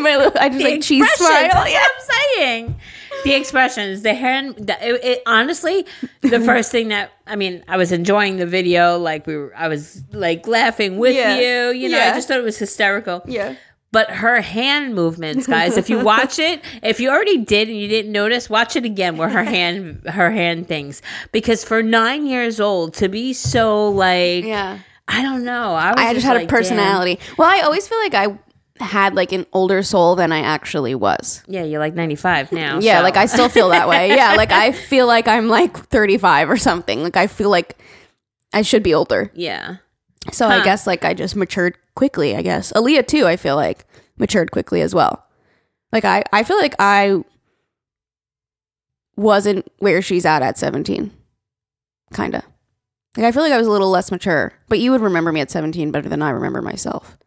My 0.00 0.16
little, 0.16 0.32
I 0.40 0.48
just 0.48 0.64
the 0.64 0.70
like 0.70 0.80
cheese 0.82 1.06
smile. 1.12 1.28
That's 1.30 1.54
what 1.54 1.68
I'm 1.68 2.36
saying. 2.38 2.80
The 3.24 3.34
expressions, 3.34 4.02
the 4.02 4.14
hand. 4.14 4.56
The, 4.56 4.76
it, 4.86 5.04
it, 5.04 5.22
honestly, 5.26 5.86
the 6.22 6.40
first 6.44 6.70
thing 6.72 6.88
that 6.88 7.12
I 7.26 7.36
mean, 7.36 7.62
I 7.68 7.76
was 7.76 7.92
enjoying 7.92 8.36
the 8.36 8.46
video. 8.46 8.98
Like 8.98 9.26
we 9.26 9.36
were, 9.36 9.52
I 9.56 9.68
was 9.68 10.02
like 10.12 10.46
laughing 10.46 10.98
with 10.98 11.14
Yeah. 11.14 11.36
you. 11.36 11.72
You 11.78 11.88
know, 11.88 11.98
Yeah. 11.98 12.10
I 12.10 12.14
just 12.14 12.28
thought 12.28 12.38
it 12.38 12.44
was 12.44 12.58
hysterical. 12.58 13.22
Yeah. 13.26 13.54
But 13.92 14.08
her 14.10 14.40
hand 14.40 14.94
movements, 14.94 15.46
guys, 15.46 15.76
if 15.76 15.90
you 15.90 15.98
watch 16.04 16.38
it, 16.38 16.62
if 16.82 16.98
you 16.98 17.10
already 17.10 17.36
did 17.38 17.68
and 17.68 17.76
you 17.76 17.88
didn't 17.88 18.10
notice, 18.10 18.48
watch 18.48 18.74
it 18.74 18.86
again 18.86 19.18
where 19.18 19.28
her 19.28 19.44
hand 19.44 20.02
her 20.08 20.30
hand 20.30 20.66
things. 20.66 21.02
Because 21.30 21.62
for 21.62 21.82
nine 21.82 22.26
years 22.26 22.58
old 22.58 22.94
to 22.94 23.08
be 23.08 23.32
so 23.34 23.90
like 23.90 24.44
Yeah. 24.44 24.78
I 25.08 25.20
don't 25.20 25.44
know. 25.44 25.74
I, 25.74 25.88
was 25.90 25.96
I 25.98 26.14
just 26.14 26.24
had 26.24 26.34
like, 26.34 26.44
a 26.44 26.46
damn. 26.46 26.56
personality. 26.56 27.18
Well, 27.36 27.48
I 27.50 27.60
always 27.60 27.86
feel 27.86 27.98
like 27.98 28.14
I 28.14 28.38
had 28.82 29.14
like 29.14 29.32
an 29.32 29.46
older 29.52 29.82
soul 29.82 30.14
than 30.16 30.32
I 30.32 30.40
actually 30.40 30.94
was. 30.94 31.42
Yeah, 31.46 31.62
you're 31.64 31.78
like 31.80 31.94
95 31.94 32.52
now. 32.52 32.78
Yeah, 32.80 32.98
so- 32.98 33.02
like 33.04 33.16
I 33.16 33.26
still 33.26 33.48
feel 33.48 33.68
that 33.70 33.88
way. 33.88 34.08
Yeah, 34.08 34.34
like 34.34 34.52
I 34.52 34.72
feel 34.72 35.06
like 35.06 35.28
I'm 35.28 35.48
like 35.48 35.76
35 35.76 36.50
or 36.50 36.56
something. 36.56 37.02
Like 37.02 37.16
I 37.16 37.26
feel 37.26 37.50
like 37.50 37.78
I 38.52 38.62
should 38.62 38.82
be 38.82 38.92
older. 38.94 39.30
Yeah. 39.34 39.76
So 40.32 40.46
Huh. 40.48 40.54
I 40.56 40.64
guess 40.64 40.86
like 40.86 41.04
I 41.04 41.14
just 41.14 41.34
matured 41.36 41.76
quickly, 41.94 42.36
I 42.36 42.42
guess. 42.42 42.72
Aaliyah 42.72 43.06
too, 43.06 43.26
I 43.26 43.36
feel 43.36 43.56
like 43.56 43.86
matured 44.18 44.50
quickly 44.52 44.80
as 44.82 44.94
well. 44.94 45.24
Like 45.92 46.04
I 46.04 46.22
I 46.32 46.42
feel 46.44 46.58
like 46.58 46.74
I 46.78 47.22
wasn't 49.16 49.70
where 49.78 50.02
she's 50.02 50.24
at 50.24 50.42
at 50.42 50.58
17. 50.58 51.10
Kind 52.12 52.34
of. 52.34 52.42
Like 53.16 53.26
I 53.26 53.32
feel 53.32 53.42
like 53.42 53.52
I 53.52 53.58
was 53.58 53.66
a 53.66 53.70
little 53.70 53.90
less 53.90 54.10
mature, 54.10 54.52
but 54.68 54.78
you 54.78 54.90
would 54.90 55.00
remember 55.02 55.32
me 55.32 55.40
at 55.40 55.50
17 55.50 55.90
better 55.90 56.08
than 56.08 56.22
I 56.22 56.30
remember 56.30 56.62
myself. 56.62 57.18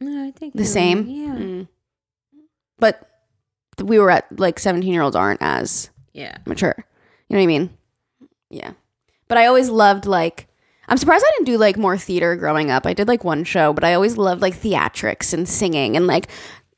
No, 0.00 0.24
I 0.26 0.30
think 0.30 0.54
The 0.54 0.64
same? 0.64 0.98
right. 0.98 1.08
Yeah. 1.08 1.34
Mm. 1.34 1.68
But 2.78 3.08
we 3.82 3.98
were 3.98 4.10
at 4.10 4.38
like 4.38 4.58
17 4.58 4.92
year 4.92 5.02
olds 5.02 5.16
aren't 5.16 5.42
as 5.42 5.90
Yeah. 6.12 6.38
mature. 6.46 6.74
You 7.28 7.34
know 7.36 7.40
what 7.40 7.44
I 7.44 7.46
mean? 7.46 7.70
Yeah. 8.50 8.72
But 9.28 9.38
I 9.38 9.46
always 9.46 9.68
loved 9.68 10.06
like 10.06 10.48
I'm 10.88 10.98
surprised 10.98 11.24
I 11.26 11.32
didn't 11.36 11.46
do 11.46 11.58
like 11.58 11.76
more 11.76 11.98
theater 11.98 12.36
growing 12.36 12.70
up. 12.70 12.86
I 12.86 12.92
did 12.92 13.08
like 13.08 13.24
one 13.24 13.42
show, 13.42 13.72
but 13.72 13.82
I 13.82 13.94
always 13.94 14.16
loved 14.16 14.40
like 14.40 14.54
theatrics 14.54 15.32
and 15.34 15.48
singing 15.48 15.96
and 15.96 16.06
like 16.06 16.28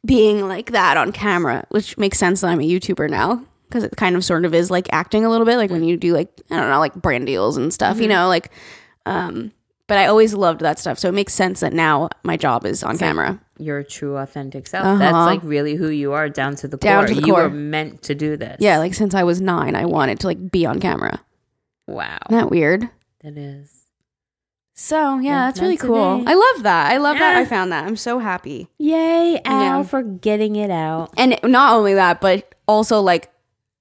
being 0.06 0.48
like 0.48 0.70
that 0.72 0.96
on 0.96 1.12
camera, 1.12 1.66
which 1.70 1.98
makes 1.98 2.16
sense 2.18 2.40
that 2.40 2.46
I'm 2.48 2.60
a 2.60 2.66
YouTuber 2.66 3.10
now 3.10 3.44
because 3.68 3.84
it 3.84 3.96
kind 3.98 4.16
of 4.16 4.24
sort 4.24 4.46
of 4.46 4.54
is 4.54 4.70
like 4.70 4.88
acting 4.92 5.26
a 5.26 5.28
little 5.28 5.44
bit 5.44 5.56
like 5.58 5.70
when 5.70 5.84
you 5.84 5.98
do 5.98 6.14
like 6.14 6.30
I 6.50 6.56
don't 6.56 6.70
know 6.70 6.78
like 6.78 6.94
brand 6.94 7.26
deals 7.26 7.58
and 7.58 7.72
stuff, 7.74 8.00
you 8.00 8.08
know, 8.08 8.28
like 8.28 8.50
um 9.04 9.52
but 9.88 9.98
I 9.98 10.06
always 10.06 10.32
loved 10.34 10.60
that 10.60 10.78
stuff. 10.78 10.98
So 10.98 11.08
it 11.08 11.12
makes 11.14 11.34
sense 11.34 11.60
that 11.60 11.72
now 11.72 12.08
my 12.22 12.36
job 12.36 12.64
is 12.64 12.84
on 12.84 12.96
camera. 12.98 13.40
Your 13.58 13.82
true 13.82 14.16
authentic 14.16 14.68
self. 14.68 14.86
Uh-huh. 14.86 14.98
That's 14.98 15.12
like 15.14 15.40
really 15.42 15.74
who 15.74 15.88
you 15.88 16.12
are 16.12 16.28
down 16.28 16.54
to 16.56 16.68
the 16.68 16.76
Down 16.76 17.06
core. 17.06 17.14
to 17.14 17.20
the 17.20 17.26
you 17.26 17.32
core. 17.32 17.42
were 17.44 17.50
meant 17.50 18.02
to 18.02 18.14
do 18.14 18.36
this. 18.36 18.58
Yeah, 18.60 18.78
like 18.78 18.94
since 18.94 19.14
I 19.14 19.24
was 19.24 19.40
9, 19.40 19.74
I 19.74 19.84
wanted 19.84 20.20
to 20.20 20.28
like 20.28 20.50
be 20.52 20.64
on 20.64 20.78
camera. 20.78 21.20
Wow. 21.88 22.18
Isn't 22.28 22.38
that 22.40 22.50
weird? 22.50 22.88
That 23.24 23.36
is. 23.36 23.72
So 24.74 25.16
yeah, 25.18 25.22
Yeah, 25.22 25.46
that's 25.46 25.60
really 25.60 25.74
that's 25.76 25.86
cool. 25.88 26.18
today. 26.20 26.30
I 26.30 26.34
love 26.34 26.62
that. 26.62 26.92
I 26.92 26.96
love 26.98 27.18
that 27.18 27.36
I 27.36 27.44
found 27.44 27.72
that. 27.72 27.84
I'm 27.84 27.96
so 27.96 28.20
happy. 28.20 28.68
Yay, 28.78 29.40
Al, 29.44 29.78
Yeah. 29.78 29.82
for 29.82 30.02
getting 30.02 30.54
it 30.54 30.70
out. 30.70 31.12
And 31.16 31.36
not 31.42 31.72
only 31.74 31.94
that, 31.94 32.20
but 32.20 32.54
also 32.68 33.00
like 33.00 33.28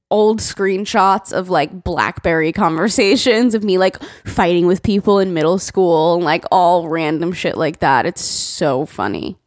old 0.10 0.40
screenshots 0.40 1.34
of 1.34 1.50
like 1.50 1.84
Blackberry 1.84 2.52
conversations 2.54 3.54
of 3.56 3.64
me 3.64 3.78
like 3.78 4.02
fighting 4.26 4.66
with 4.66 4.82
people 4.84 5.20
in 5.20 5.34
middle 5.34 5.60
school 5.60 6.16
and 6.16 6.24
like 6.24 6.46
all 6.52 6.88
random 6.88 7.34
shit 7.34 7.58
like 7.58 7.80
that. 7.80 8.06
It's 8.06 8.22
so 8.22 8.86
funny. 8.86 9.38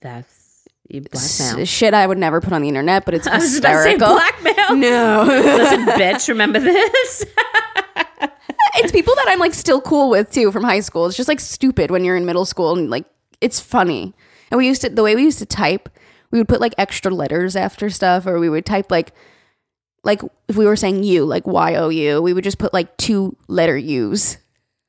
That's 0.00 0.68
S- 0.92 1.38
blackmail. 1.40 1.64
shit 1.64 1.94
I 1.94 2.06
would 2.06 2.18
never 2.18 2.40
put 2.42 2.52
on 2.52 2.60
the 2.62 2.68
internet, 2.68 3.04
but 3.06 3.14
it's 3.14 3.26
I 3.28 3.36
was 3.38 3.56
about 3.58 3.72
to 3.72 3.82
say 3.84 3.90
hysterical. 3.92 4.14
blackmail. 4.16 4.76
no. 4.76 5.24
Listen, 5.26 5.86
bitch, 5.86 6.28
remember 6.28 6.60
this? 6.60 7.24
it's 8.76 8.92
people 8.92 9.14
that 9.16 9.26
I'm 9.28 9.38
like 9.38 9.54
still 9.54 9.80
cool 9.80 10.10
with 10.10 10.30
too 10.30 10.52
from 10.52 10.64
high 10.64 10.80
school. 10.80 11.06
It's 11.06 11.16
just 11.16 11.28
like 11.28 11.40
stupid 11.40 11.90
when 11.90 12.04
you're 12.04 12.16
in 12.16 12.26
middle 12.26 12.44
school 12.44 12.76
and 12.76 12.90
like 12.90 13.06
it's 13.40 13.60
funny. 13.60 14.14
And 14.50 14.58
we 14.58 14.66
used 14.66 14.82
to 14.82 14.90
the 14.90 15.02
way 15.02 15.14
we 15.16 15.22
used 15.24 15.38
to 15.38 15.46
type, 15.46 15.88
we 16.30 16.38
would 16.38 16.48
put 16.48 16.60
like 16.60 16.74
extra 16.76 17.10
letters 17.10 17.56
after 17.56 17.88
stuff, 17.88 18.26
or 18.26 18.38
we 18.38 18.50
would 18.50 18.66
type 18.66 18.90
like 18.90 19.12
like 20.04 20.20
if 20.48 20.56
we 20.56 20.66
were 20.66 20.76
saying 20.76 21.04
you, 21.04 21.24
like 21.24 21.46
Y 21.46 21.74
O 21.76 21.88
U, 21.88 22.22
we 22.22 22.32
would 22.32 22.44
just 22.44 22.58
put 22.58 22.72
like 22.72 22.96
two 22.96 23.36
letter 23.48 23.76
U's. 23.76 24.38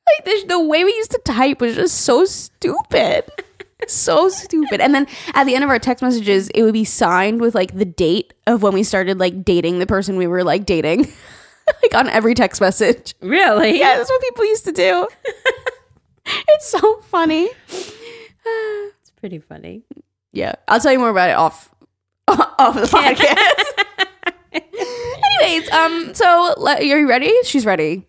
Like 0.06 0.24
the, 0.24 0.44
the 0.48 0.60
way 0.60 0.84
we 0.84 0.94
used 0.94 1.12
to 1.12 1.20
type 1.24 1.60
was 1.60 1.76
just 1.76 2.02
so 2.02 2.24
stupid. 2.24 3.24
so 3.88 4.28
stupid. 4.28 4.80
And 4.80 4.94
then 4.94 5.06
at 5.34 5.44
the 5.44 5.54
end 5.54 5.64
of 5.64 5.70
our 5.70 5.78
text 5.78 6.02
messages, 6.02 6.50
it 6.50 6.62
would 6.62 6.72
be 6.72 6.84
signed 6.84 7.40
with 7.40 7.54
like 7.54 7.74
the 7.74 7.84
date 7.84 8.34
of 8.46 8.62
when 8.62 8.74
we 8.74 8.82
started 8.82 9.18
like 9.18 9.44
dating 9.44 9.78
the 9.78 9.86
person 9.86 10.16
we 10.16 10.26
were 10.26 10.44
like 10.44 10.66
dating. 10.66 11.12
like 11.82 11.94
on 11.94 12.08
every 12.08 12.34
text 12.34 12.60
message. 12.60 13.14
really? 13.20 13.78
Yeah, 13.78 13.96
that's 13.96 14.10
what 14.10 14.20
people 14.20 14.44
used 14.44 14.64
to 14.64 14.72
do. 14.72 15.08
it's 16.26 16.68
so 16.68 17.00
funny. 17.02 17.48
It's 17.68 19.10
pretty 19.16 19.38
funny. 19.38 19.82
Yeah, 20.32 20.54
I'll 20.68 20.80
tell 20.80 20.92
you 20.92 20.98
more 20.98 21.10
about 21.10 21.30
it 21.30 21.36
off 21.36 21.70
off 22.28 22.74
the 22.74 22.82
podcast. 22.82 23.83
Anyways, 24.54 25.70
um, 25.72 26.14
so 26.14 26.54
are 26.66 26.82
you 26.82 27.08
ready? 27.08 27.32
She's 27.44 27.66
ready. 27.66 28.06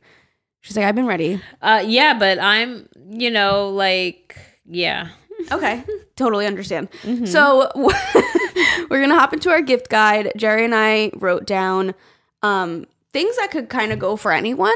She's 0.62 0.76
like, 0.76 0.86
I've 0.86 0.96
been 0.96 1.06
ready. 1.06 1.42
Uh, 1.62 1.84
yeah, 1.86 2.18
but 2.18 2.40
I'm, 2.40 2.90
you 3.10 3.30
know, 3.30 3.70
like, 3.70 4.38
yeah. 4.66 5.10
Okay, 5.52 5.84
totally 6.16 6.48
understand. 6.48 6.90
So 7.26 7.70
we're 7.76 9.02
gonna 9.02 9.16
hop 9.20 9.34
into 9.34 9.50
our 9.50 9.62
gift 9.62 9.90
guide. 9.90 10.32
Geri 10.38 10.66
and 10.66 10.74
I 10.74 11.12
wrote 11.16 11.46
down 11.46 11.94
um 12.42 12.86
things 13.14 13.38
that 13.38 13.52
could 13.52 13.70
kind 13.70 13.92
of 13.92 14.00
go 14.00 14.16
for 14.16 14.32
anyone. 14.32 14.76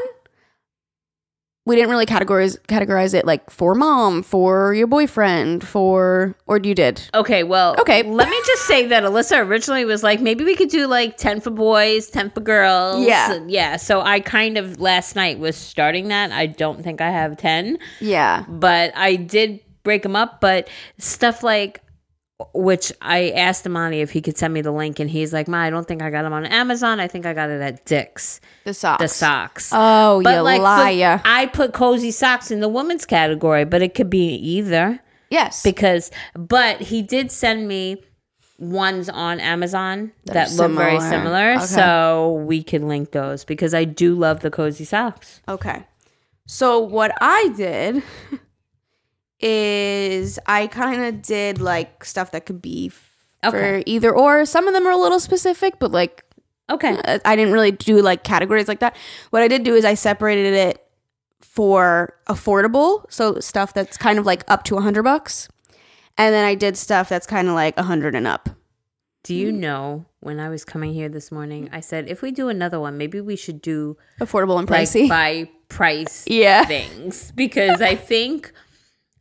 We 1.66 1.76
didn't 1.76 1.90
really 1.90 2.06
categorize 2.06 2.58
categorize 2.68 3.12
it 3.12 3.26
like 3.26 3.50
for 3.50 3.74
mom, 3.74 4.22
for 4.22 4.72
your 4.74 4.86
boyfriend, 4.86 5.62
for 5.66 6.34
or 6.46 6.58
you 6.58 6.74
did. 6.74 7.02
Okay, 7.14 7.42
well, 7.44 7.76
Okay. 7.78 8.02
Let 8.10 8.28
me 8.30 8.40
just 8.46 8.62
say 8.66 8.86
that 8.86 9.02
Allisa 9.04 9.44
originally 9.46 9.84
was 9.84 10.02
like, 10.02 10.20
maybe 10.20 10.42
we 10.42 10.56
could 10.56 10.70
do 10.70 10.86
like 10.86 11.16
10 11.18 11.40
for 11.42 11.50
boys, 11.50 12.08
10 12.08 12.30
for 12.30 12.40
girls. 12.40 13.04
Yeah. 13.06 13.38
Yeah. 13.46 13.76
So 13.76 14.00
I 14.00 14.20
kind 14.20 14.56
of 14.56 14.80
last 14.80 15.14
night 15.16 15.38
was 15.38 15.54
starting 15.54 16.08
that. 16.08 16.32
I 16.32 16.46
don't 16.46 16.82
think 16.82 17.00
I 17.02 17.10
have 17.10 17.36
10, 17.36 17.78
Yeah. 18.00 18.44
but 18.48 18.92
I 18.96 19.16
did 19.16 19.60
break 19.84 20.02
them 20.02 20.16
up. 20.16 20.40
But 20.40 20.68
stuff 20.98 21.42
like, 21.42 21.82
which 22.54 22.92
I 23.00 23.30
asked 23.30 23.66
Amani 23.66 24.00
if 24.00 24.10
he 24.10 24.20
could 24.20 24.36
send 24.36 24.54
me 24.54 24.60
the 24.60 24.72
link, 24.72 24.98
and 25.00 25.08
he's 25.10 25.32
like, 25.32 25.48
Ma, 25.48 25.58
I 25.58 25.70
don't 25.70 25.86
think 25.86 26.02
I 26.02 26.10
got 26.10 26.22
them 26.22 26.32
on 26.32 26.46
Amazon. 26.46 27.00
I 27.00 27.08
think 27.08 27.26
I 27.26 27.32
got 27.34 27.50
it 27.50 27.60
at 27.60 27.84
Dick's, 27.84 28.40
The 28.64 28.74
socks. 28.74 29.02
the 29.02 29.08
socks. 29.08 29.70
Oh, 29.72 30.20
But 30.22 30.36
you 30.36 30.40
like, 30.42 30.60
liar. 30.60 31.20
I 31.24 31.46
put 31.46 31.72
cozy 31.72 32.10
socks 32.10 32.50
in 32.50 32.60
the 32.60 32.68
women's 32.68 33.06
category, 33.06 33.64
but 33.64 33.82
it 33.82 33.94
could 33.94 34.10
be 34.10 34.34
either 34.34 35.00
yes. 35.30 35.62
because 35.62 36.10
but 36.34 36.80
he 36.80 37.02
did 37.02 37.30
send 37.30 37.68
me 37.68 38.02
ones 38.58 39.08
on 39.08 39.40
Amazon 39.40 40.12
that, 40.26 40.52
look 40.52 40.72
very 40.72 41.00
similar. 41.00 41.52
Okay. 41.54 41.64
so 41.64 42.44
we 42.46 42.62
could 42.62 42.82
link 42.84 43.12
those 43.12 43.44
because 43.44 43.72
I 43.74 43.84
do 43.84 44.14
love 44.14 44.40
the 44.40 44.50
cozy 44.50 44.84
socks. 44.84 45.40
Okay. 45.48 45.84
So 46.46 46.78
what 46.80 47.12
I 47.20 47.52
did 47.56 48.02
is 49.40 50.38
I 50.46 50.66
kind 50.66 51.02
of 51.02 51.22
did 51.22 51.60
like 51.60 52.04
stuff 52.04 52.30
that 52.32 52.46
could 52.46 52.60
be 52.62 52.88
f- 52.88 53.06
Okay. 53.42 53.58
for 53.78 53.82
either 53.86 54.14
or. 54.14 54.44
Some 54.44 54.68
of 54.68 54.74
them 54.74 54.86
are 54.86 54.90
a 54.92 54.96
little 54.98 55.20
specific, 55.20 55.78
but 55.78 55.90
like 55.92 56.24
Okay. 56.70 56.98
uh, 57.04 57.18
I 57.24 57.36
didn't 57.36 57.52
really 57.52 57.72
do 57.72 58.00
like 58.02 58.22
categories 58.22 58.68
like 58.68 58.80
that. 58.80 58.96
What 59.30 59.42
I 59.42 59.48
did 59.48 59.62
do 59.64 59.74
is 59.74 59.84
I 59.84 59.94
separated 59.94 60.52
it 60.54 60.84
for 61.40 62.14
affordable, 62.28 63.04
so 63.10 63.40
stuff 63.40 63.72
that's 63.74 63.96
kind 63.96 64.18
of 64.18 64.26
like 64.26 64.44
up 64.48 64.62
to 64.64 64.76
a 64.76 64.80
hundred 64.80 65.02
bucks, 65.04 65.48
and 66.18 66.32
then 66.34 66.44
I 66.44 66.54
did 66.54 66.76
stuff 66.76 67.08
that's 67.08 67.26
kind 67.26 67.48
of 67.48 67.54
like 67.54 67.76
a 67.78 67.82
hundred 67.82 68.14
and 68.14 68.26
up. 68.26 68.50
Do 69.22 69.34
you 69.34 69.50
know 69.52 70.06
when 70.20 70.38
I 70.40 70.48
was 70.48 70.64
coming 70.64 70.92
here 70.94 71.08
this 71.08 71.30
morning, 71.32 71.68
I 71.72 71.80
said 71.80 72.08
if 72.08 72.22
we 72.22 72.30
do 72.30 72.48
another 72.48 72.78
one, 72.78 72.96
maybe 72.98 73.20
we 73.20 73.36
should 73.36 73.60
do 73.60 73.96
Affordable 74.20 74.58
and 74.58 74.68
like 74.70 74.88
pricey. 74.88 75.08
by 75.08 75.48
price 75.68 76.24
yeah. 76.28 76.64
things 76.66 77.32
because 77.34 77.80
I 77.82 77.96
think 77.96 78.52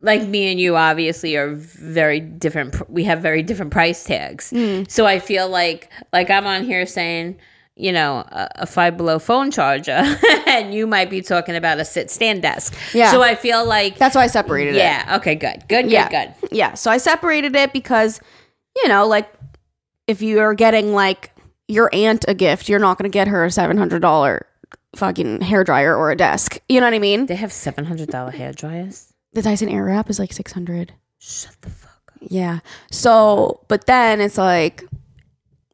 like 0.02 0.22
me 0.24 0.50
and 0.52 0.60
you 0.60 0.76
obviously 0.76 1.36
are 1.36 1.54
very 1.54 2.20
different 2.20 2.90
we 2.90 3.04
have 3.04 3.22
very 3.22 3.44
different 3.44 3.72
price 3.72 4.04
tags. 4.04 4.52
Mm. 4.52 4.90
So 4.90 5.06
I 5.06 5.20
feel 5.20 5.50
like 5.50 5.92
like 6.14 6.30
I'm 6.30 6.48
on 6.48 6.64
here 6.64 6.86
saying 6.86 7.38
you 7.80 7.94
know, 7.94 8.18
a, 8.18 8.50
a 8.56 8.66
five 8.66 8.98
below 8.98 9.20
phone 9.20 9.52
charger, 9.52 10.04
and 10.48 10.74
you 10.74 10.86
might 10.86 11.10
be 11.10 11.22
talking 11.22 11.56
about 11.56 11.80
a 11.80 11.86
sit 11.86 12.12
stand 12.12 12.42
desk. 12.42 12.76
Yeah. 12.94 13.10
So 13.10 13.22
I 13.24 13.36
feel 13.36 13.66
like, 13.66 13.98
That's 13.98 14.16
why 14.16 14.24
I 14.24 14.28
separated 14.28 14.76
it. 14.76 14.80
yeah, 14.80 15.16
okay, 15.18 15.34
good, 15.36 15.64
good, 15.70 15.84
good, 15.84 15.92
Yeah. 15.92 16.10
good. 16.10 16.34
Yeah. 16.52 16.74
So 16.74 16.92
I 16.92 16.98
separated 16.98 17.56
it 17.56 17.72
because, 17.72 18.20
you 18.76 18.90
know, 18.90 19.08
like 19.08 19.32
if 20.08 20.22
you're 20.22 20.54
getting 20.56 20.92
like 20.94 21.32
your 21.70 21.90
aunt 21.94 22.26
a 22.28 22.34
gift, 22.34 22.68
you're 22.68 22.80
not 22.80 22.98
going 22.98 23.10
to 23.10 23.14
get 23.16 23.30
her 23.30 23.46
a 23.46 23.48
$700 23.48 24.42
fucking 24.98 25.40
hair 25.40 25.64
dryer 25.64 25.96
or 25.96 26.12
a 26.12 26.18
desk. 26.18 26.60
You 26.68 26.82
know 26.82 26.88
what 26.88 26.94
I 26.96 27.00
mean? 27.00 27.28
They 27.28 27.36
have 27.36 27.54
seven 27.54 27.86
hundred 27.86 28.10
dollar 28.10 28.32
hair 28.32 28.52
dryers. 28.52 29.09
The 29.34 29.42
Dyson 29.42 29.70
Airwrap 29.70 30.10
is 30.10 30.20
like 30.20 30.34
600. 30.34 30.94
Shut 31.20 31.56
the 31.62 31.70
fuck 31.70 31.92
up. 32.13 32.18
Yeah. 32.22 32.60
So, 32.92 33.63
but 33.68 33.86
then 33.86 34.22
it's 34.22 34.38
like 34.38 34.84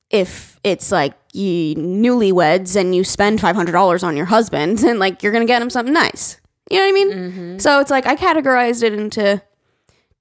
if 0.10 0.60
it's 0.64 0.92
like 0.92 1.14
you 1.34 1.76
newlyweds 1.76 2.76
and 2.76 2.96
you 2.96 3.04
spend 3.04 3.40
$500 3.40 4.04
on 4.04 4.16
your 4.16 4.26
husband 4.26 4.80
and 4.84 5.00
like 5.00 5.24
you're 5.24 5.32
going 5.32 5.46
to 5.46 5.48
get 5.48 5.62
him 5.62 5.70
something 5.70 5.94
nice. 5.94 6.40
You 6.70 6.80
know 6.80 6.84
what 6.86 6.90
I 6.90 6.94
mean? 6.94 7.12
Mm-hmm. 7.12 7.58
So 7.60 7.80
it's 7.80 7.92
like 7.92 8.06
I 8.06 8.16
categorized 8.16 8.82
it 8.84 8.94
into 8.94 9.42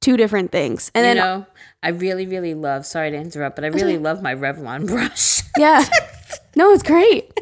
two 0.00 0.16
different 0.16 0.52
things. 0.52 0.90
And 0.94 1.06
you 1.06 1.14
then 1.14 1.16
know, 1.16 1.46
I 1.82 1.88
really, 1.88 2.26
really 2.26 2.54
love. 2.54 2.84
Sorry 2.84 3.10
to 3.10 3.16
interrupt, 3.16 3.56
but 3.56 3.64
I 3.64 3.68
really 3.68 3.98
love 3.98 4.22
my 4.22 4.34
Revlon 4.34 4.86
brush. 4.88 5.42
yeah. 5.58 5.84
no, 6.56 6.70
it's 6.72 6.82
great. 6.82 7.32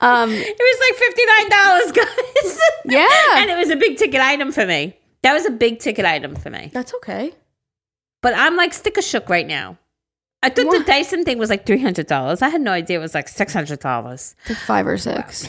Um 0.00 0.30
it 0.32 0.56
was 0.58 0.78
like 0.88 0.98
fifty 0.98 1.24
nine 1.26 1.48
dollars, 1.50 1.92
guys. 1.92 2.58
Yeah. 2.84 3.40
and 3.42 3.50
it 3.50 3.56
was 3.56 3.70
a 3.70 3.76
big 3.76 3.96
ticket 3.98 4.20
item 4.20 4.52
for 4.52 4.66
me. 4.66 4.96
That 5.22 5.32
was 5.34 5.46
a 5.46 5.50
big 5.50 5.78
ticket 5.78 6.04
item 6.04 6.34
for 6.34 6.50
me. 6.50 6.70
that's 6.72 6.92
okay. 6.94 7.32
But 8.22 8.34
I'm 8.36 8.56
like 8.56 8.72
sticker 8.74 9.02
shook 9.02 9.28
right 9.28 9.46
now. 9.46 9.78
I 10.42 10.48
thought 10.48 10.66
What? 10.66 10.78
the 10.84 10.92
Dyson 10.92 11.24
thing 11.24 11.38
was 11.38 11.50
like 11.50 11.64
three 11.66 11.80
hundred 11.80 12.06
dollars. 12.08 12.42
I 12.42 12.48
had 12.48 12.60
no 12.60 12.72
idea 12.72 12.98
it 12.98 13.00
was 13.02 13.14
like 13.14 13.28
six 13.28 13.52
hundred 13.52 13.78
dollars. 13.80 14.34
Like 14.48 14.58
five 14.58 14.86
or 14.86 14.98
six. 14.98 15.48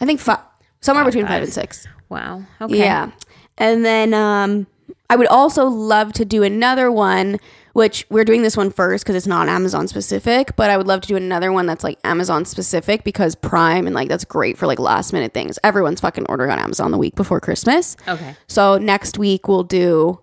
I 0.00 0.06
think 0.06 0.20
five 0.20 0.38
somewhere 0.80 1.04
between 1.04 1.24
five 1.24 1.30
five. 1.34 1.42
and 1.44 1.52
six. 1.52 1.86
Wow. 2.08 2.42
Okay. 2.60 2.78
Yeah. 2.78 3.10
And 3.56 3.84
then 3.84 4.14
um 4.14 4.66
I 5.10 5.16
would 5.16 5.26
also 5.26 5.66
love 5.66 6.12
to 6.14 6.24
do 6.24 6.42
another 6.42 6.92
one, 6.92 7.38
which 7.72 8.06
we're 8.10 8.24
doing 8.24 8.42
this 8.42 8.56
one 8.56 8.70
first 8.70 9.04
because 9.04 9.16
it's 9.16 9.26
not 9.26 9.48
Amazon 9.48 9.88
specific, 9.88 10.56
but 10.56 10.70
I 10.70 10.76
would 10.76 10.86
love 10.86 11.00
to 11.02 11.08
do 11.08 11.16
another 11.16 11.52
one 11.52 11.66
that's 11.66 11.84
like 11.84 11.98
Amazon 12.04 12.44
specific 12.44 13.04
because 13.04 13.34
Prime 13.34 13.86
and 13.86 13.94
like 13.94 14.08
that's 14.08 14.24
great 14.24 14.58
for 14.58 14.66
like 14.66 14.78
last 14.78 15.12
minute 15.12 15.32
things. 15.34 15.58
Everyone's 15.62 16.00
fucking 16.00 16.26
ordering 16.28 16.50
on 16.50 16.58
Amazon 16.58 16.90
the 16.90 16.98
week 16.98 17.14
before 17.14 17.40
Christmas. 17.40 17.96
Okay. 18.06 18.34
So 18.46 18.78
next 18.78 19.18
week 19.18 19.48
we'll 19.48 19.64
do 19.64 20.20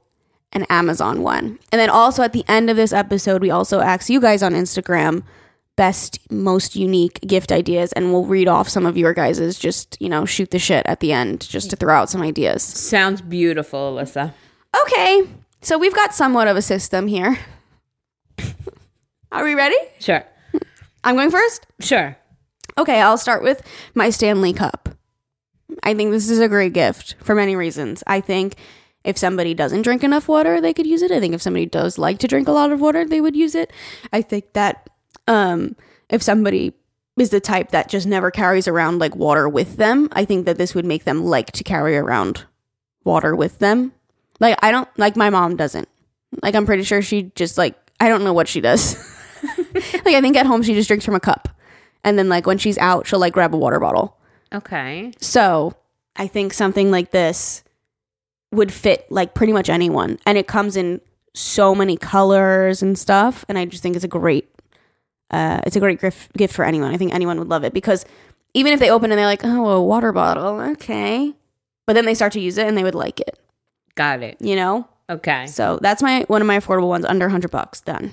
an 0.53 0.65
Amazon 0.69 1.21
one. 1.21 1.59
And 1.71 1.79
then 1.79 1.89
also 1.89 2.23
at 2.23 2.33
the 2.33 2.45
end 2.47 2.69
of 2.69 2.77
this 2.77 2.93
episode, 2.93 3.41
we 3.41 3.51
also 3.51 3.79
ask 3.81 4.09
you 4.09 4.21
guys 4.21 4.41
on 4.41 4.53
Instagram 4.53 5.23
best, 5.75 6.19
most 6.31 6.75
unique 6.75 7.19
gift 7.21 7.51
ideas, 7.51 7.91
and 7.93 8.11
we'll 8.11 8.25
read 8.25 8.47
off 8.47 8.69
some 8.69 8.85
of 8.85 8.97
your 8.97 9.13
guys's 9.13 9.59
just, 9.59 9.97
you 9.99 10.07
know, 10.07 10.25
shoot 10.25 10.51
the 10.51 10.59
shit 10.59 10.85
at 10.85 11.01
the 11.01 11.11
end 11.11 11.47
just 11.47 11.69
to 11.69 11.75
throw 11.75 11.93
out 11.93 12.09
some 12.09 12.21
ideas. 12.21 12.63
Sounds 12.63 13.21
beautiful, 13.21 13.93
Allisa. 13.93 14.33
Okay. 14.83 15.27
So 15.65 15.79
we've 15.79 15.95
got 15.95 16.13
somewhat 16.13 16.47
of 16.47 16.55
a 16.57 16.61
system 16.61 17.07
here. 17.07 17.39
Are 19.31 19.43
we 19.43 19.55
ready? 19.55 19.75
Sure. 19.99 20.23
I'm 21.03 21.15
going 21.15 21.31
first. 21.31 21.65
Sure. 21.79 22.15
Okay, 22.77 23.01
I'll 23.01 23.17
start 23.17 23.41
with 23.41 23.63
my 23.95 24.11
Stanley 24.11 24.53
Cup. 24.53 24.89
I 25.81 25.95
think 25.95 26.11
this 26.11 26.29
is 26.29 26.39
a 26.39 26.47
great 26.47 26.73
gift 26.73 27.15
for 27.17 27.33
many 27.33 27.55
reasons. 27.55 28.03
I 28.05 28.21
think 28.21 28.57
if 29.03 29.17
somebody 29.17 29.55
doesn't 29.55 29.81
drink 29.81 30.03
enough 30.03 30.27
water, 30.27 30.61
they 30.61 30.71
could 30.71 30.85
use 30.85 31.01
it. 31.01 31.09
I 31.09 31.19
think 31.19 31.33
if 31.33 31.41
somebody 31.41 31.65
does 31.65 31.97
like 31.97 32.19
to 32.19 32.27
drink 32.27 32.47
a 32.47 32.51
lot 32.51 32.71
of 32.71 32.79
water, 32.79 33.03
they 33.03 33.19
would 33.19 33.35
use 33.35 33.55
it. 33.55 33.73
I 34.13 34.21
think 34.21 34.53
that 34.53 34.87
um, 35.27 35.75
if 36.11 36.21
somebody 36.21 36.75
is 37.17 37.31
the 37.31 37.39
type 37.39 37.71
that 37.71 37.89
just 37.89 38.05
never 38.05 38.29
carries 38.29 38.67
around 38.67 38.99
like 38.99 39.15
water 39.15 39.49
with 39.49 39.77
them, 39.77 40.09
I 40.11 40.25
think 40.25 40.45
that 40.45 40.59
this 40.59 40.75
would 40.75 40.85
make 40.85 41.05
them 41.05 41.25
like 41.25 41.51
to 41.53 41.63
carry 41.63 41.97
around 41.97 42.45
water 43.03 43.35
with 43.35 43.57
them. 43.57 43.93
Like 44.39 44.57
I 44.61 44.71
don't 44.71 44.87
like 44.97 45.15
my 45.15 45.29
mom 45.29 45.55
doesn't. 45.55 45.87
Like 46.41 46.55
I'm 46.55 46.65
pretty 46.65 46.83
sure 46.83 47.01
she 47.01 47.31
just 47.35 47.57
like 47.57 47.75
I 47.99 48.09
don't 48.09 48.23
know 48.23 48.33
what 48.33 48.47
she 48.47 48.61
does. 48.61 48.95
like 49.73 50.15
I 50.15 50.21
think 50.21 50.35
at 50.35 50.45
home 50.45 50.63
she 50.63 50.73
just 50.73 50.87
drinks 50.87 51.05
from 51.05 51.15
a 51.15 51.19
cup. 51.19 51.49
And 52.03 52.19
then 52.19 52.29
like 52.29 52.45
when 52.45 52.57
she's 52.57 52.77
out, 52.77 53.07
she'll 53.07 53.19
like 53.19 53.33
grab 53.33 53.53
a 53.53 53.57
water 53.57 53.79
bottle. 53.79 54.17
Okay. 54.53 55.11
So 55.19 55.75
I 56.15 56.27
think 56.27 56.53
something 56.53 56.91
like 56.91 57.11
this 57.11 57.63
would 58.51 58.71
fit 58.71 59.09
like 59.11 59.33
pretty 59.33 59.53
much 59.53 59.69
anyone. 59.69 60.19
And 60.25 60.37
it 60.37 60.47
comes 60.47 60.77
in 60.77 61.01
so 61.33 61.75
many 61.75 61.97
colors 61.97 62.81
and 62.81 62.97
stuff. 62.97 63.43
And 63.49 63.57
I 63.57 63.65
just 63.65 63.83
think 63.83 63.95
it's 63.95 64.05
a 64.05 64.09
great 64.09 64.49
uh 65.31 65.61
it's 65.65 65.75
a 65.75 65.79
great 65.79 65.99
gift 65.99 66.33
gift 66.33 66.53
for 66.53 66.63
anyone. 66.63 66.93
I 66.93 66.97
think 66.97 67.13
anyone 67.13 67.39
would 67.39 67.49
love 67.49 67.63
it 67.63 67.73
because 67.73 68.05
even 68.53 68.71
if 68.71 68.79
they 68.79 68.89
open 68.89 69.11
and 69.11 69.19
they're 69.19 69.25
like, 69.25 69.43
oh, 69.43 69.69
a 69.69 69.83
water 69.83 70.13
bottle, 70.13 70.61
okay. 70.61 71.33
But 71.85 71.93
then 71.93 72.05
they 72.05 72.13
start 72.13 72.31
to 72.33 72.39
use 72.39 72.57
it 72.57 72.67
and 72.67 72.77
they 72.77 72.83
would 72.83 72.95
like 72.95 73.19
it, 73.19 73.37
Got 73.95 74.23
it. 74.23 74.37
you 74.39 74.55
know? 74.55 74.87
Okay. 75.09 75.47
So 75.47 75.79
that's 75.81 76.01
my 76.01 76.25
one 76.27 76.41
of 76.41 76.47
my 76.47 76.59
affordable 76.59 76.89
ones, 76.89 77.05
under 77.05 77.29
hundred 77.29 77.51
bucks. 77.51 77.81
Done. 77.81 78.11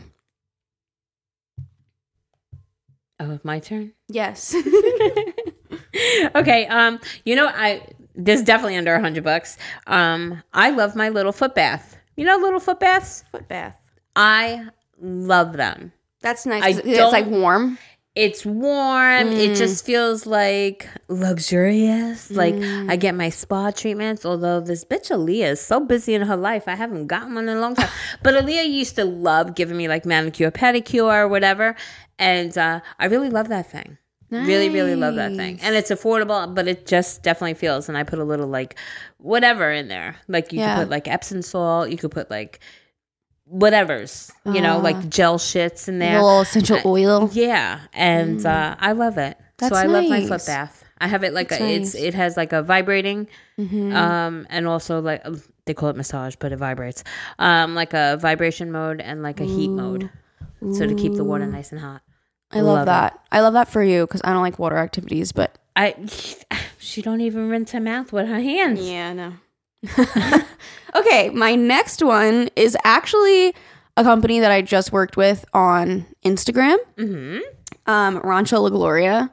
Oh, 3.20 3.38
my 3.44 3.60
turn. 3.60 3.92
Yes. 4.08 4.54
okay. 6.34 6.66
Um, 6.66 6.98
you 7.24 7.36
know, 7.36 7.46
I 7.46 7.86
this 8.14 8.42
definitely 8.42 8.76
under 8.76 8.94
a 8.94 9.00
hundred 9.00 9.24
bucks. 9.24 9.56
Um, 9.86 10.42
I 10.52 10.70
love 10.70 10.96
my 10.96 11.08
little 11.08 11.32
foot 11.32 11.54
bath. 11.54 11.96
You 12.16 12.26
know, 12.26 12.36
little 12.36 12.60
foot 12.60 12.80
baths. 12.80 13.24
Foot 13.30 13.48
bath. 13.48 13.76
I 14.16 14.66
love 15.00 15.54
them. 15.54 15.92
That's 16.20 16.46
nice. 16.46 16.62
I 16.62 16.82
It's 16.84 17.12
like 17.12 17.26
warm. 17.26 17.78
It's 18.14 18.44
warm. 18.44 19.28
It 19.28 19.56
just 19.56 19.86
feels 19.86 20.26
like 20.26 20.86
luxurious. 21.08 22.30
Like 22.30 22.54
I 22.88 22.96
get 22.96 23.14
my 23.14 23.30
spa 23.30 23.70
treatments. 23.70 24.26
Although 24.26 24.60
this 24.60 24.84
bitch 24.84 25.10
Aaliyah 25.10 25.52
is 25.52 25.60
so 25.62 25.80
busy 25.80 26.14
in 26.14 26.22
her 26.22 26.36
life, 26.36 26.68
I 26.68 26.74
haven't 26.74 27.06
gotten 27.06 27.34
one 27.34 27.48
in 27.48 27.56
a 27.56 27.60
long 27.60 27.74
time. 27.74 27.88
but 28.22 28.34
Aaliyah 28.34 28.68
used 28.68 28.96
to 28.96 29.04
love 29.06 29.54
giving 29.54 29.78
me 29.78 29.88
like 29.88 30.04
manicure, 30.04 30.50
pedicure, 30.50 31.24
or 31.24 31.28
whatever, 31.28 31.74
and 32.18 32.56
uh, 32.58 32.80
I 32.98 33.06
really 33.06 33.30
love 33.30 33.48
that 33.48 33.70
thing. 33.70 33.96
Really, 34.30 34.70
really 34.70 34.96
love 34.96 35.16
that 35.16 35.36
thing, 35.36 35.58
and 35.60 35.74
it's 35.74 35.90
affordable. 35.90 36.54
But 36.54 36.66
it 36.66 36.86
just 36.86 37.22
definitely 37.22 37.52
feels. 37.52 37.88
And 37.90 37.98
I 37.98 38.02
put 38.02 38.18
a 38.18 38.24
little 38.24 38.46
like 38.46 38.78
whatever 39.18 39.70
in 39.70 39.88
there. 39.88 40.16
Like 40.26 40.52
you 40.54 40.60
Yeah. 40.60 40.74
could 40.74 40.84
put 40.84 40.90
like 40.90 41.06
Epsom 41.06 41.42
salt. 41.42 41.90
You 41.90 41.98
could 41.98 42.10
put 42.12 42.30
like 42.30 42.60
whatever's. 43.52 44.30
You 44.46 44.60
know, 44.60 44.78
like 44.78 45.08
gel 45.08 45.38
shits 45.38 45.88
in 45.88 45.98
there. 45.98 46.20
little 46.20 46.40
essential 46.40 46.80
oil. 46.84 47.30
Yeah, 47.32 47.80
and 47.92 48.44
uh, 48.44 48.76
I 48.80 48.92
love 48.92 49.18
it. 49.18 49.38
That's 49.58 49.74
so 49.74 49.80
I 49.80 49.86
love 49.86 50.08
my 50.08 50.20
foot 50.22 50.30
nice. 50.30 50.46
bath. 50.46 50.84
I 50.98 51.06
have 51.08 51.24
it 51.24 51.32
like 51.32 51.48
That's 51.48 51.62
a, 51.62 51.74
it's 51.74 51.94
nice. 51.94 52.02
it 52.02 52.14
has 52.14 52.36
like 52.36 52.52
a 52.52 52.62
vibrating, 52.62 53.28
Mm-hmm. 53.58 53.94
um, 53.94 54.46
and 54.50 54.66
also 54.66 55.00
like 55.00 55.24
they 55.66 55.74
call 55.74 55.88
it 55.90 55.96
massage, 55.96 56.34
but 56.38 56.52
it 56.52 56.56
vibrates, 56.56 57.04
um, 57.38 57.74
like 57.74 57.92
a 57.92 58.16
vibration 58.20 58.72
mode 58.72 59.00
and 59.00 59.22
like 59.22 59.40
a 59.40 59.44
heat 59.44 59.68
mode, 59.68 60.10
so 60.72 60.86
to 60.86 60.94
keep 60.94 61.14
the 61.14 61.24
water 61.24 61.46
nice 61.46 61.70
and 61.72 61.80
hot. 61.80 62.02
I 62.50 62.56
love, 62.60 62.74
Love 62.74 62.82
it. 62.82 62.86
that. 62.86 63.20
I 63.32 63.40
love 63.40 63.52
that 63.54 63.68
for 63.68 63.82
you 63.82 64.06
because 64.06 64.20
I 64.24 64.32
don't 64.32 64.42
like 64.42 64.58
water 64.58 64.76
activities, 64.76 65.32
but 65.32 65.56
I 65.76 65.94
she 66.78 67.02
don't 67.02 67.20
even 67.20 67.48
rinse 67.48 67.72
her 67.72 67.80
mouth 67.80 68.12
with 68.12 68.26
her 68.28 68.40
hands. 68.40 68.80
yeah, 68.80 69.12
no. 69.12 69.34
okay, 70.94 71.30
my 71.30 71.54
next 71.54 72.02
one 72.02 72.48
is 72.56 72.76
actually 72.84 73.54
a 73.96 74.02
company 74.02 74.40
that 74.40 74.50
I 74.50 74.62
just 74.62 74.92
worked 74.92 75.16
with 75.16 75.44
on 75.52 76.06
Instagram. 76.24 76.76
Mm-hmm. 76.96 77.38
Um, 77.86 78.18
Rancho 78.18 78.60
La 78.60 78.68
Gloria. 78.68 79.32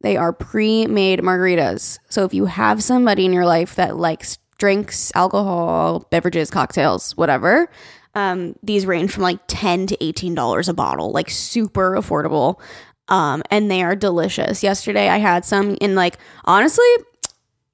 They 0.00 0.16
are 0.16 0.32
pre-made 0.32 1.20
margaritas. 1.20 1.98
So 2.08 2.24
if 2.24 2.32
you 2.32 2.46
have 2.46 2.82
somebody 2.82 3.24
in 3.24 3.32
your 3.32 3.46
life 3.46 3.74
that 3.74 3.96
likes 3.96 4.38
drinks, 4.58 5.10
alcohol, 5.14 6.06
beverages, 6.10 6.50
cocktails, 6.50 7.16
whatever, 7.16 7.68
um, 8.14 8.54
these 8.62 8.86
range 8.86 9.12
from 9.12 9.22
like 9.22 9.40
ten 9.48 9.86
to 9.86 10.04
eighteen 10.04 10.34
dollars 10.34 10.68
a 10.68 10.74
bottle, 10.74 11.12
like 11.12 11.30
super 11.30 11.92
affordable. 11.92 12.60
Um, 13.08 13.42
and 13.50 13.70
they 13.70 13.82
are 13.82 13.96
delicious. 13.96 14.62
Yesterday 14.62 15.08
I 15.08 15.18
had 15.18 15.44
some 15.44 15.76
in 15.80 15.94
like 15.94 16.18
honestly, 16.44 16.86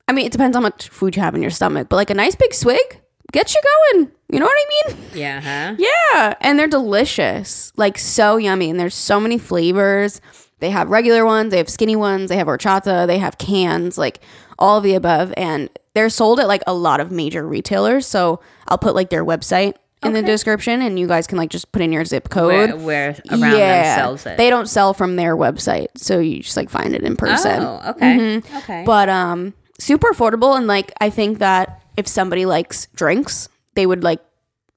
I 0.09 0.13
mean 0.13 0.27
it 0.27 0.33
depends 0.33 0.57
how 0.57 0.61
much 0.61 0.89
food 0.89 1.17
you 1.17 1.23
have 1.23 1.35
in 1.35 1.43
your 1.43 1.51
stomach, 1.51 1.89
but 1.89 1.97
like 1.97 2.11
a 2.11 2.15
nice 2.15 2.35
big 2.35 2.53
swig 2.55 3.01
gets 3.33 3.55
you 3.55 3.61
going. 3.93 4.11
You 4.31 4.39
know 4.41 4.47
what 4.47 4.55
I 4.57 4.93
mean? 4.93 4.97
Yeah, 5.15 5.41
huh? 5.41 5.77
Yeah, 5.79 6.35
and 6.41 6.59
they're 6.59 6.67
delicious. 6.69 7.73
Like 7.77 7.99
so 7.99 8.37
yummy 8.37 8.71
and 8.71 8.79
there's 8.79 8.95
so 8.95 9.19
many 9.21 9.39
flavors. 9.39 10.21
They 10.61 10.71
have 10.71 10.89
regular 10.89 11.25
ones, 11.25 11.51
they 11.51 11.59
have 11.59 11.69
skinny 11.69 11.97
ones, 11.97 12.29
they 12.31 12.37
have 12.37 12.47
horchata, 12.47 13.07
they 13.07 13.19
have 13.19 13.39
cans, 13.39 13.99
like 13.99 14.21
all 14.59 14.79
of 14.79 14.85
the 14.85 14.95
above 14.95 15.33
and 15.37 15.69
they're 15.95 16.09
sold 16.09 16.41
at 16.41 16.49
like 16.49 16.63
a 16.67 16.75
lot 16.75 17.01
of 17.01 17.11
major 17.11 17.47
retailers. 17.47 18.07
So 18.07 18.41
I'll 18.69 18.79
put 18.79 18.95
like 18.95 19.11
their 19.11 19.25
website 19.25 19.75
in 20.03 20.13
the 20.13 20.23
description 20.23 20.83
and 20.83 20.99
you 20.99 21.07
guys 21.07 21.27
can 21.27 21.39
like 21.39 21.51
just 21.51 21.73
put 21.73 21.81
in 21.83 21.91
your 21.93 22.05
zip 22.05 22.29
code. 22.29 22.49
Where, 22.49 22.77
where 22.77 23.09
around 23.31 23.41
them 23.41 23.97
sells 23.99 24.27
it. 24.27 24.37
They 24.37 24.51
don't 24.51 24.67
sell 24.69 24.93
from 24.95 25.17
their 25.17 25.37
website, 25.37 25.89
so 25.97 26.19
you 26.19 26.41
just 26.43 26.57
like 26.57 26.69
find 26.71 26.95
it 26.95 27.03
in 27.03 27.17
person. 27.17 27.63
oh, 27.63 27.81
okay, 27.91 28.17
Mm-hmm. 28.19 28.57
okay. 28.59 28.83
But 28.87 29.09
um 29.09 29.55
super 29.79 30.11
affordable 30.13 30.57
and 30.57 30.67
like 30.67 30.93
I 31.01 31.11
think 31.11 31.39
that 31.39 31.83
if 31.97 32.07
somebody 32.09 32.47
likes 32.47 32.87
drinks, 32.95 33.49
they 33.75 33.87
would 33.87 34.03
like 34.05 34.21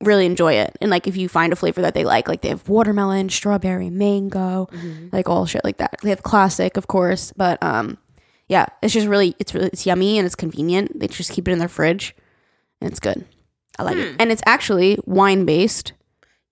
really 0.04 0.26
enjoy 0.26 0.54
it. 0.54 0.78
And 0.82 0.92
like 0.92 1.08
if 1.08 1.18
you 1.18 1.28
find 1.28 1.52
a 1.52 1.56
flavor 1.56 1.82
that 1.82 1.94
they 1.96 2.04
like, 2.04 2.28
like 2.28 2.42
they 2.42 2.50
have 2.50 2.68
watermelon, 2.70 3.30
strawberry, 3.30 3.90
mango, 3.90 4.70
like 5.12 5.28
all 5.30 5.46
shit 5.46 5.64
like 5.64 5.78
that. 5.78 5.96
They 6.04 6.10
have 6.10 6.24
classic, 6.24 6.78
of 6.78 6.88
course, 6.88 7.34
but 7.36 7.62
um 7.64 7.98
yeah, 8.48 8.68
it's 8.82 8.94
just 8.94 9.08
really 9.08 9.36
it's 9.40 9.54
really 9.54 9.68
it's 9.68 9.86
yummy 9.86 10.18
and 10.18 10.26
it's 10.26 10.36
convenient. 10.36 11.00
They 11.00 11.08
just 11.08 11.32
keep 11.32 11.48
it 11.48 11.52
in 11.52 11.60
their 11.60 11.68
fridge 11.68 12.16
and 12.82 12.90
it's 12.92 13.00
good. 13.00 13.26
I 13.80 13.84
like 13.84 13.98
it. 13.98 14.16
And 14.20 14.32
it's 14.32 14.44
actually 14.46 14.98
wine 15.06 15.46
based. 15.46 15.94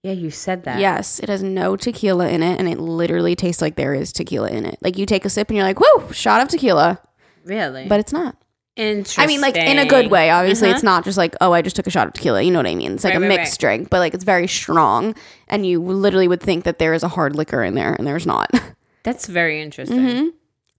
yeah, 0.04 0.12
you 0.12 0.30
said 0.30 0.64
that. 0.66 0.80
Yes, 0.80 1.20
it 1.20 1.30
has 1.30 1.42
no 1.42 1.76
tequila 1.76 2.28
in 2.30 2.44
it 2.44 2.60
and 2.60 2.68
it 2.70 2.80
literally 2.80 3.36
tastes 3.36 3.62
like 3.62 3.76
there 3.76 3.94
is 3.94 4.12
tequila 4.14 4.50
in 4.50 4.66
it. 4.66 4.78
Like 4.82 4.98
you 4.98 5.06
take 5.06 5.26
a 5.26 5.30
sip 5.30 5.50
and 5.50 5.58
you're 5.58 5.66
like, 5.66 5.80
"Whoa, 5.80 6.12
shot 6.12 6.42
of 6.42 6.48
tequila." 6.48 7.00
Really. 7.46 7.88
But 7.88 8.00
it's 8.02 8.12
not. 8.12 8.36
interesting. 8.76 9.24
I 9.24 9.28
mean, 9.28 9.40
like 9.40 9.56
in 9.56 9.80
a 9.80 9.86
good 9.86 10.12
way. 10.12 10.30
Obviously, 10.32 10.68
Uh-huh. 10.68 10.76
it's 10.76 10.84
not 10.84 11.06
just 11.06 11.18
like, 11.18 11.34
oh, 11.40 11.54
I 11.54 11.62
just 11.62 11.78
took 11.78 11.88
a 11.88 11.90
shot 11.90 12.08
of 12.08 12.14
tequila. 12.14 12.42
You 12.42 12.52
know 12.52 12.60
what 12.60 12.68
I 12.68 12.76
mean? 12.76 12.94
It's 12.96 13.04
like 13.06 13.14
Right, 13.14 13.18
a 13.24 13.28
right, 13.30 13.38
mixed 13.40 13.64
right. 13.64 13.70
drink, 13.78 13.90
but 13.90 14.00
like 14.00 14.14
it's 14.14 14.26
very 14.26 14.48
strong, 14.48 15.16
and 15.48 15.66
you 15.66 15.82
literally 15.82 16.28
would 16.28 16.42
think 16.42 16.66
that 16.66 16.78
there 16.80 16.94
is 16.94 17.02
a 17.04 17.08
hard 17.08 17.36
liquor 17.38 17.64
in 17.64 17.76
there, 17.76 17.94
and 17.94 18.06
there's 18.06 18.26
not. 18.28 18.50
That's 19.04 19.28
very 19.28 19.62
interesting. 19.62 19.98
Mm-hmm. 20.00 20.28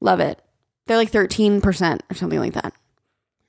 Love 0.00 0.20
it. 0.20 0.42
They're 0.86 0.96
like 0.98 1.10
thirteen 1.10 1.60
percent 1.62 2.02
or 2.10 2.14
something 2.14 2.38
like 2.38 2.52
that. 2.52 2.74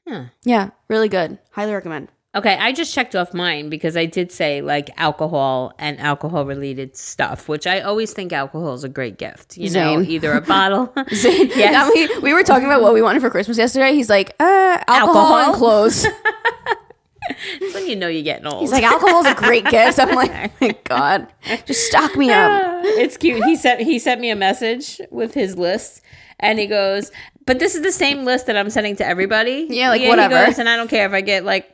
Huh. 0.08 0.24
Yeah, 0.44 0.70
really 0.88 1.10
good. 1.10 1.38
Highly 1.52 1.74
recommend. 1.74 2.08
Okay, 2.38 2.56
I 2.56 2.72
just 2.72 2.94
checked 2.94 3.16
off 3.16 3.34
mine 3.34 3.68
because 3.70 3.98
I 3.98 4.06
did 4.06 4.32
say 4.32 4.62
like 4.62 4.92
alcohol 4.98 5.74
and 5.80 6.00
alcohol 6.00 6.46
related 6.46 6.96
stuff, 6.96 7.50
which 7.50 7.66
I 7.66 7.82
always 7.82 8.14
think 8.14 8.32
alcohol 8.32 8.76
is 8.76 8.84
a 8.84 8.90
great 8.90 9.18
gift. 9.18 9.58
You 9.58 9.72
know, 9.72 10.02
either 10.02 10.32
a 10.34 10.42
bottle. 10.42 10.94
Yes. 11.14 11.92
we, 11.94 12.20
we 12.20 12.34
were 12.34 12.44
talking 12.44 12.66
about 12.66 12.82
what 12.82 12.94
we 12.94 13.02
wanted 13.02 13.22
for 13.22 13.30
Christmas 13.32 13.58
yesterday. 13.58 13.94
He's 13.94 14.10
like, 14.10 14.36
uh, 14.40 14.78
alcohol, 14.88 15.18
Alcohol? 15.18 15.38
and 15.46 15.56
clothes. 15.56 16.06
That's 17.60 17.74
when 17.74 17.88
you 17.88 17.96
know 17.96 18.08
you're 18.08 18.24
getting 18.24 18.46
old. 18.46 18.62
He's 18.62 18.72
like, 18.72 18.84
alcohol's 18.84 19.26
a 19.26 19.34
great 19.34 19.66
gift. 19.66 20.00
I'm 20.00 20.16
like, 20.16 20.32
oh 20.32 20.54
my 20.62 20.76
God, 20.84 21.28
just 21.66 21.88
stock 21.88 22.16
me 22.16 22.32
up. 22.32 22.84
it's 22.86 23.18
cute. 23.18 23.44
He 23.46 23.56
sent 23.56 23.82
he 23.82 24.00
sent 24.00 24.22
me 24.22 24.30
a 24.30 24.36
message 24.36 25.02
with 25.10 25.34
his 25.34 25.58
list, 25.58 26.02
and 26.40 26.58
he 26.58 26.68
goes, 26.68 27.12
"But 27.46 27.60
this 27.60 27.76
is 27.76 27.82
the 27.82 27.92
same 27.92 28.24
list 28.24 28.46
that 28.46 28.56
I'm 28.56 28.70
sending 28.70 28.96
to 28.98 29.06
everybody." 29.06 29.68
Yeah, 29.70 29.90
like, 29.90 30.02
he 30.02 30.08
whatever. 30.08 30.46
goes, 30.46 30.58
and 30.60 30.70
I 30.70 30.78
don't 30.78 30.90
care 30.90 31.06
if 31.06 31.12
I 31.12 31.20
get 31.22 31.44
like 31.44 31.68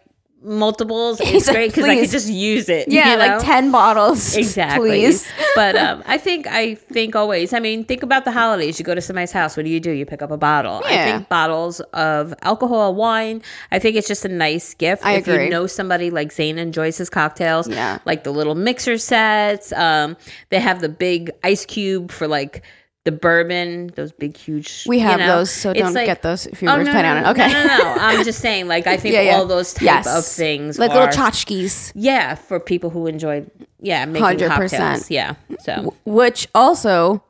multiples. 0.44 1.20
It's 1.34 1.48
like, 1.48 1.56
great 1.56 1.72
because 1.72 1.86
I 1.86 2.00
could 2.00 2.10
just 2.10 2.30
use 2.30 2.70
it. 2.70 2.88
Yeah, 2.90 3.14
you 3.14 3.18
like 3.18 3.44
10 3.44 3.72
bottles. 3.72 4.36
Exactly. 4.44 4.90
Please. 4.90 5.28
but 5.56 5.76
um, 5.76 6.04
I 6.06 6.18
think 6.18 6.46
I 6.48 6.76
think 6.76 7.16
always. 7.16 7.54
I 7.54 7.60
mean, 7.60 7.86
think 7.86 8.04
about 8.04 8.26
the 8.26 8.32
holidays. 8.32 8.78
You 8.78 8.86
go 8.86 8.94
to 8.94 9.02
somebody's 9.02 9.32
house. 9.32 9.58
What 9.58 9.64
do 9.64 9.72
you 9.72 9.80
do? 9.80 9.92
You 9.92 10.06
pick 10.06 10.22
up 10.22 10.32
a 10.32 10.38
bottle. 10.38 10.82
I 10.86 11.04
think 11.04 11.30
bottles 11.30 11.80
of 11.94 12.34
alcohol, 12.42 12.94
wine. 12.94 13.42
I 13.72 13.80
think 13.80 13.96
it's 13.96 14.08
just 14.08 14.26
a 14.26 14.30
nice 14.30 14.74
gift. 14.74 15.06
I 15.06 15.14
if 15.14 15.28
agree. 15.28 15.46
you 15.46 15.50
know 15.50 15.66
somebody 15.66 16.12
like 16.12 16.32
Zane 16.32 16.58
enjoys 16.58 16.98
his 16.98 17.10
cocktails. 17.10 17.68
Yeah. 17.68 18.00
Like 18.06 18.24
the 18.24 18.32
little 18.32 18.56
mixer 18.56 18.98
sets. 18.98 19.72
Um, 19.72 20.18
they 20.50 20.60
have 20.60 20.82
the 20.82 20.90
big 20.90 21.32
ice 21.44 21.66
cube 21.66 22.12
for 22.12 22.28
like. 22.28 22.64
The 23.06 23.12
bourbon, 23.12 23.88
those 23.96 24.14
big, 24.14 24.38
huge. 24.38 24.86
We 24.88 25.00
you 25.00 25.04
have 25.04 25.20
know? 25.20 25.40
those, 25.40 25.52
so 25.52 25.74
don't 25.74 25.94
like- 25.94 26.06
get 26.06 26.22
those 26.22 26.46
if 26.46 26.62
you're 26.62 26.72
Oh, 26.72 26.78
no, 26.82 26.90
planning 26.90 27.12
on 27.12 27.24
no, 27.24 27.30
it. 27.30 27.32
Okay. 27.34 27.52
No, 27.52 27.68
no, 27.68 27.78
no. 27.96 27.96
I'm 28.00 28.24
just 28.24 28.40
saying, 28.40 28.70
like, 28.70 28.88
I 28.88 28.96
think 29.02 29.14
Yeah, 29.14 29.22
yeah. 29.22 29.36
all 29.36 29.46
those 29.46 29.74
type 29.74 29.84
Yes. 29.84 30.08
of 30.08 30.26
things, 30.26 30.80
like 30.80 30.92
are, 30.92 31.08
little 31.08 31.08
tchotchkes. 31.24 31.92
yeah, 31.96 32.36
for 32.36 32.62
people 32.62 32.90
who 32.92 33.08
enjoy, 33.08 33.46
yeah, 33.82 34.06
making 34.06 34.48
100%. 34.48 34.48
cocktails. 34.48 35.12
Yeah, 35.12 35.36
so 35.60 35.94
which 36.06 36.48
also 36.56 37.24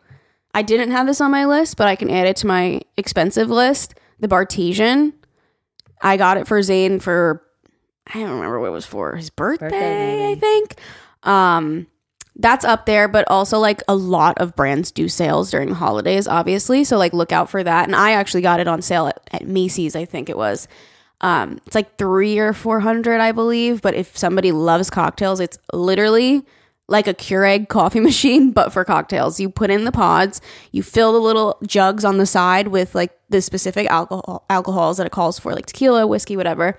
I 0.54 0.62
didn't 0.62 0.92
have 0.92 1.08
this 1.08 1.20
on 1.20 1.32
my 1.32 1.46
list, 1.46 1.76
but 1.78 1.88
I 1.88 1.96
can 1.96 2.12
add 2.12 2.28
it 2.28 2.36
to 2.38 2.48
my 2.48 2.82
expensive 2.96 3.50
list. 3.50 3.96
The 4.20 4.28
Bartesian. 4.28 5.14
I 6.04 6.18
got 6.18 6.38
it 6.38 6.48
for 6.48 6.62
Zane 6.62 7.00
for 7.00 7.42
I 8.14 8.20
don't 8.20 8.30
remember 8.30 8.60
what 8.60 8.68
it 8.68 8.72
was 8.72 8.86
for. 8.86 9.16
His 9.16 9.32
birthday, 9.32 9.70
Birthday, 9.70 10.32
I 10.32 10.36
think. 10.36 10.76
Um 11.24 11.88
that's 12.36 12.66
up 12.66 12.86
there, 12.86 13.08
but 13.08 13.26
also 13.30 13.60
like 13.60 13.82
a 13.88 13.96
lot 13.96 14.38
of 14.40 14.56
brands 14.56 14.92
do 14.92 15.08
sales 15.08 15.52
during 15.52 15.70
the 15.70 15.76
holidays, 15.76 16.28
obviously. 16.28 16.84
So 16.84 16.98
like 16.98 17.14
look 17.14 17.32
out 17.32 17.50
for 17.50 17.64
that. 17.64 17.86
And 17.86 17.96
I 17.96 18.12
actually 18.12 18.42
got 18.42 18.60
it 18.60 18.68
on 18.68 18.82
sale 18.82 19.08
at, 19.08 19.20
at 19.32 19.48
Macy's, 19.48 19.96
I 19.96 20.06
think 20.06 20.30
it 20.30 20.38
was. 20.38 20.68
Um, 21.22 21.60
it's 21.66 21.76
like 21.76 21.98
three 21.98 22.38
or 22.40 22.52
four 22.52 22.80
hundred, 22.80 23.22
I 23.22 23.32
believe. 23.32 23.82
But 23.82 23.94
if 23.94 24.18
somebody 24.18 24.52
loves 24.52 24.90
cocktails, 24.90 25.40
it's 25.40 25.58
literally 25.72 26.44
like 26.88 27.08
a 27.08 27.14
Keurig 27.14 27.70
coffee 27.70 28.00
machine, 28.02 28.52
but 28.52 28.74
for 28.74 28.84
cocktails. 28.84 29.40
You 29.40 29.50
put 29.50 29.70
in 29.70 29.86
the 29.86 29.92
pods, 29.92 30.42
you 30.72 30.84
fill 30.84 31.14
the 31.14 31.20
little 31.20 31.58
jugs 31.66 32.04
on 32.04 32.18
the 32.18 32.26
side 32.26 32.70
with 32.70 32.96
like 32.96 33.18
the 33.30 33.42
specific 33.42 33.88
alcohol 33.90 34.46
alcohols 34.50 34.98
that 34.98 35.08
it 35.08 35.12
calls 35.12 35.40
for, 35.40 35.54
like 35.54 35.68
tequila, 35.68 36.06
whiskey, 36.08 36.36
whatever. 36.36 36.78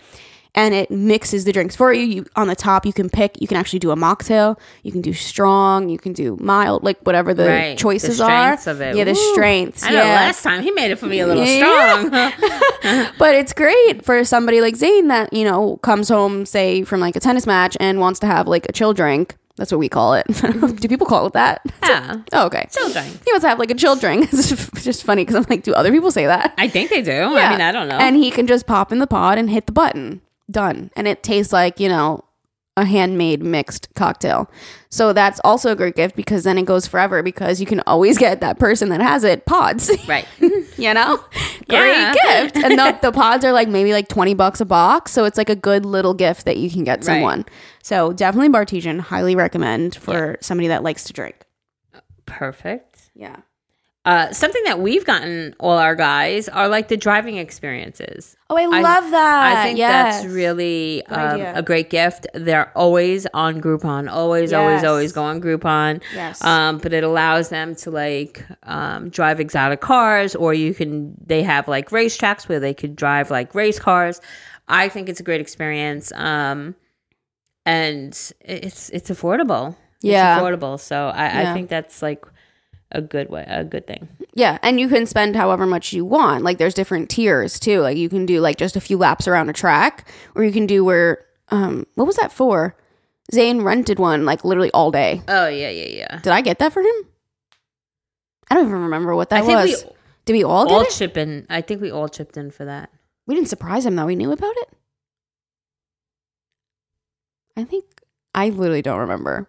And 0.57 0.73
it 0.73 0.89
mixes 0.89 1.45
the 1.45 1.53
drinks 1.53 1.75
for 1.75 1.93
you. 1.93 2.03
You 2.05 2.27
on 2.37 2.47
the 2.47 2.55
top, 2.55 2.87
you 2.87 2.93
can 2.93 3.11
pick. 3.11 3.41
You 3.41 3.49
can 3.49 3.57
actually 3.57 3.81
do 3.81 3.91
a 3.91 3.97
mocktail. 3.97 4.57
You 4.85 4.93
can 4.93 5.01
do 5.01 5.13
strong. 5.13 5.89
You 5.89 5.99
can 5.99 6.13
do 6.13 6.37
mild, 6.41 6.85
like 6.85 7.01
whatever 7.01 7.35
the 7.35 7.47
Right, 7.49 7.71
the 7.77 7.83
choices 7.83 8.21
are. 8.21 8.53
of 8.55 8.81
it. 8.81 8.95
Yeah, 8.95 9.03
the 9.03 9.15
Woo. 9.15 9.33
strengths. 9.33 9.83
I 9.83 9.91
know 9.91 9.97
last 9.97 10.45
time 10.45 10.63
he 10.63 10.71
made 10.71 10.93
it 10.93 10.97
for 11.01 11.07
me 11.07 11.19
a 11.19 11.27
little 11.27 11.45
Yeah. 11.45 11.99
strong. 11.99 13.11
but 13.19 13.35
it's 13.35 13.53
great 13.53 14.05
for 14.05 14.23
somebody 14.25 14.61
like 14.61 14.77
Zane 14.77 15.09
that 15.09 15.33
you 15.33 15.43
know 15.45 15.77
comes 15.79 16.09
home, 16.09 16.47
say 16.47 16.85
from 16.85 17.01
like 17.01 17.17
a 17.17 17.21
tennis 17.21 17.47
match, 17.47 17.77
and 17.81 17.99
wants 17.99 18.21
to 18.21 18.27
have 18.29 18.47
like 18.47 18.67
a 18.69 18.73
chill 18.73 18.93
drink. 18.95 19.35
That's 19.57 19.71
what 19.73 19.79
we 19.79 19.89
call 19.89 20.15
it. 20.15 20.27
do 20.81 20.89
people 20.89 21.07
call 21.07 21.27
it 21.29 21.33
that? 21.35 21.63
yeah, 21.85 22.17
Oh, 22.33 22.47
okay. 22.47 22.67
children. 22.73 23.05
He 23.07 23.33
wants 23.33 23.43
to 23.45 23.49
have 23.49 23.59
like 23.61 23.71
a 23.71 23.75
chill 23.75 23.95
drink. 23.97 24.29
it's 24.33 24.85
just 24.85 25.05
funny 25.05 25.23
because 25.23 25.37
I'm 25.37 25.47
like, 25.49 25.63
do 25.63 25.73
other 25.75 25.93
people 25.93 26.11
say 26.11 26.27
that? 26.27 26.55
I 26.59 26.67
think 26.69 26.91
they 26.91 27.03
do. 27.03 27.13
Yeah. 27.13 27.27
I 27.27 27.51
mean, 27.51 27.61
I 27.61 27.71
don't 27.71 27.87
know. 27.89 27.97
And 27.99 28.17
he 28.17 28.33
can 28.33 28.49
just 28.49 28.67
pop 28.67 28.91
in 28.91 28.99
the 28.99 29.07
pod 29.07 29.39
and 29.39 29.49
hit 29.49 29.67
the 29.67 29.73
button. 29.73 30.21
Done. 30.51 30.91
And 30.97 31.09
it 31.09 31.23
tastes 31.23 31.53
like, 31.53 31.81
you 31.81 31.89
know, 31.89 32.25
a 32.77 32.85
handmade 32.85 33.41
mixed 33.43 33.89
cocktail. 33.95 34.51
So 34.91 35.13
that's 35.13 35.41
also 35.45 35.71
a 35.71 35.77
great 35.77 35.95
gift 35.95 36.17
because 36.17 36.43
then 36.43 36.59
it 36.59 36.65
goes 36.65 36.87
forever 36.89 37.23
because 37.23 37.61
you 37.61 37.67
can 37.67 37.81
always 37.87 38.19
get 38.19 38.41
that 38.41 38.59
person 38.59 38.89
that 38.89 39.01
has 39.01 39.23
it 39.23 39.47
pods. 39.47 39.91
right. 40.09 40.27
you 40.41 40.93
know? 40.93 41.17
Great 41.69 41.93
Yeah. 41.93 42.15
gift. 42.43 42.57
And 42.57 42.77
the, 42.79 42.99
the 43.01 43.13
pods 43.13 43.45
are 43.45 43.53
like 43.53 43.69
maybe 43.69 43.93
like 43.93 44.09
20 44.09 44.35
bucks 44.35 44.61
a 44.61 44.65
box. 44.65 45.13
So 45.13 45.25
it's 45.25 45.39
like 45.39 45.49
a 45.51 45.57
good 45.57 45.87
little 45.87 46.15
gift 46.15 46.47
that 46.47 46.57
you 46.57 46.69
can 46.69 46.83
get 46.83 47.05
someone. 47.05 47.45
So 47.83 48.13
definitely 48.13 48.49
Bartesian. 48.49 48.99
Highly 49.01 49.37
recommend 49.37 49.95
for 49.95 50.37
somebody 50.41 50.67
that 50.69 50.83
likes 50.83 51.05
to 51.05 51.13
drink. 51.13 51.37
Perfect. 52.27 53.11
Yeah. 53.15 53.37
Uh, 54.05 54.31
something 54.33 54.63
that 54.65 54.81
we've 54.81 55.07
gotten 55.07 55.55
all 55.59 55.79
our 55.79 55.95
guys 55.95 56.47
are 56.51 56.69
like 56.69 56.89
the 56.89 56.97
driving 56.97 57.39
experiences. 57.39 58.37
Oh, 58.51 58.57
I 58.57 58.67
love 58.67 59.11
that. 59.11 59.57
I 59.57 59.63
think 59.65 59.79
yes. 59.79 60.21
that's 60.21 60.27
really 60.35 61.05
um, 61.07 61.41
a 61.41 61.63
great 61.63 61.89
gift. 61.89 62.27
They're 62.35 62.71
always 62.77 63.27
on 63.33 63.63
Groupon, 63.63 64.11
always, 64.11 64.53
always, 64.53 64.83
Yes. 64.83 64.85
always 64.85 65.13
go 65.13 65.23
on 65.23 65.41
Groupon. 65.41 66.03
Yes. 66.15 66.45
Um, 66.45 66.77
but 66.79 66.93
it 66.93 67.03
allows 67.03 67.49
them 67.49 67.75
to 67.77 67.91
like 67.91 68.45
um, 68.65 69.09
drive 69.09 69.41
exotic 69.41 69.81
cars, 69.81 70.35
or 70.35 70.53
you 70.53 70.75
can. 70.75 71.15
They 71.25 71.43
have 71.43 71.67
like 71.67 71.89
racetracks 71.89 72.47
where 72.47 72.61
they 72.61 72.75
could 72.75 72.97
drive 72.97 73.31
like 73.31 73.55
race 73.55 73.79
cars. 73.79 74.21
I 74.69 74.91
think 74.91 75.09
it's 75.09 75.21
a 75.21 75.25
great 75.25 75.41
experience, 75.41 76.13
um, 76.13 76.75
and 77.65 78.09
it's 78.41 78.91
it's 78.91 79.11
affordable. 79.11 79.77
Yeah. 80.03 80.35
it's 80.37 80.43
affordable. 80.43 80.79
So 80.79 81.09
I, 81.09 81.25
Yeah. 81.43 81.51
I 81.51 81.55
think 81.55 81.71
that's 81.71 82.03
like 82.03 82.27
a 82.95 83.03
good 83.03 83.29
way, 83.29 83.45
a 83.47 83.63
good 83.65 83.87
thing. 83.87 84.09
Yeah, 84.35 84.59
and 84.63 84.81
you 84.81 84.89
can 84.89 85.05
spend 85.07 85.37
however 85.37 85.67
much 85.67 85.93
you 85.93 86.05
want. 86.05 86.45
Like 86.45 86.57
there's 86.59 86.75
different 86.75 87.11
tiers 87.11 87.61
too. 87.61 87.81
Like 87.81 87.97
you 87.99 88.09
can 88.09 88.25
do 88.25 88.41
like 88.41 88.57
just 88.57 88.77
a 88.77 88.81
few 88.81 88.97
laps 88.97 89.29
around 89.29 89.51
a 89.51 89.53
track, 89.53 90.09
or 90.35 90.45
you 90.45 90.53
can 90.53 90.67
do 90.67 90.85
where 90.85 91.25
um 91.51 91.87
what 91.97 92.07
was 92.07 92.17
that 92.17 92.33
for? 92.33 92.77
Zane 93.33 93.63
rented 93.63 93.99
one 93.99 94.25
like 94.25 94.45
literally 94.45 94.71
all 94.73 94.91
day. 94.91 95.21
Oh 95.29 95.49
yeah, 95.49 95.71
yeah, 95.71 95.89
yeah. 95.89 96.19
Did 96.21 96.33
I 96.33 96.41
get 96.41 96.59
that 96.61 96.73
for 96.73 96.81
him? 96.81 96.95
I 98.51 98.55
don't 98.55 98.67
even 98.69 98.83
remember 98.83 99.15
what 99.15 99.31
that 99.31 99.43
I 99.43 99.47
think 99.47 99.59
was. 99.59 99.85
we 99.85 99.91
Did 100.27 100.33
we 100.35 100.45
all 100.45 100.65
get 100.67 100.73
all 100.75 100.85
chip 100.87 101.17
in. 101.17 101.47
I 101.51 101.61
think 101.61 101.81
we 101.81 101.91
all 101.91 102.09
chipped 102.09 102.37
in 102.37 102.51
for 102.51 102.65
that. 102.65 102.91
we 103.27 103.35
didn't 103.35 103.49
surprise 103.49 103.85
him 103.87 103.97
though. 103.97 104.07
We 104.07 104.17
knew 104.17 104.33
about 104.33 104.55
it. 104.59 104.69
I 107.57 107.65
think 107.65 107.85
I 108.35 108.49
literally 108.49 108.83
don't 108.83 108.99
remember. 109.01 109.49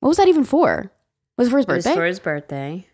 What 0.00 0.08
was 0.08 0.16
that 0.18 0.28
even 0.28 0.44
for? 0.44 0.90
Was 1.36 1.50
for 1.50 1.56
his 1.58 1.66
It 1.66 1.72
was 1.72 1.84
birthday? 1.84 1.94
for 1.96 2.04
his 2.06 2.20
birthday. 2.20 2.86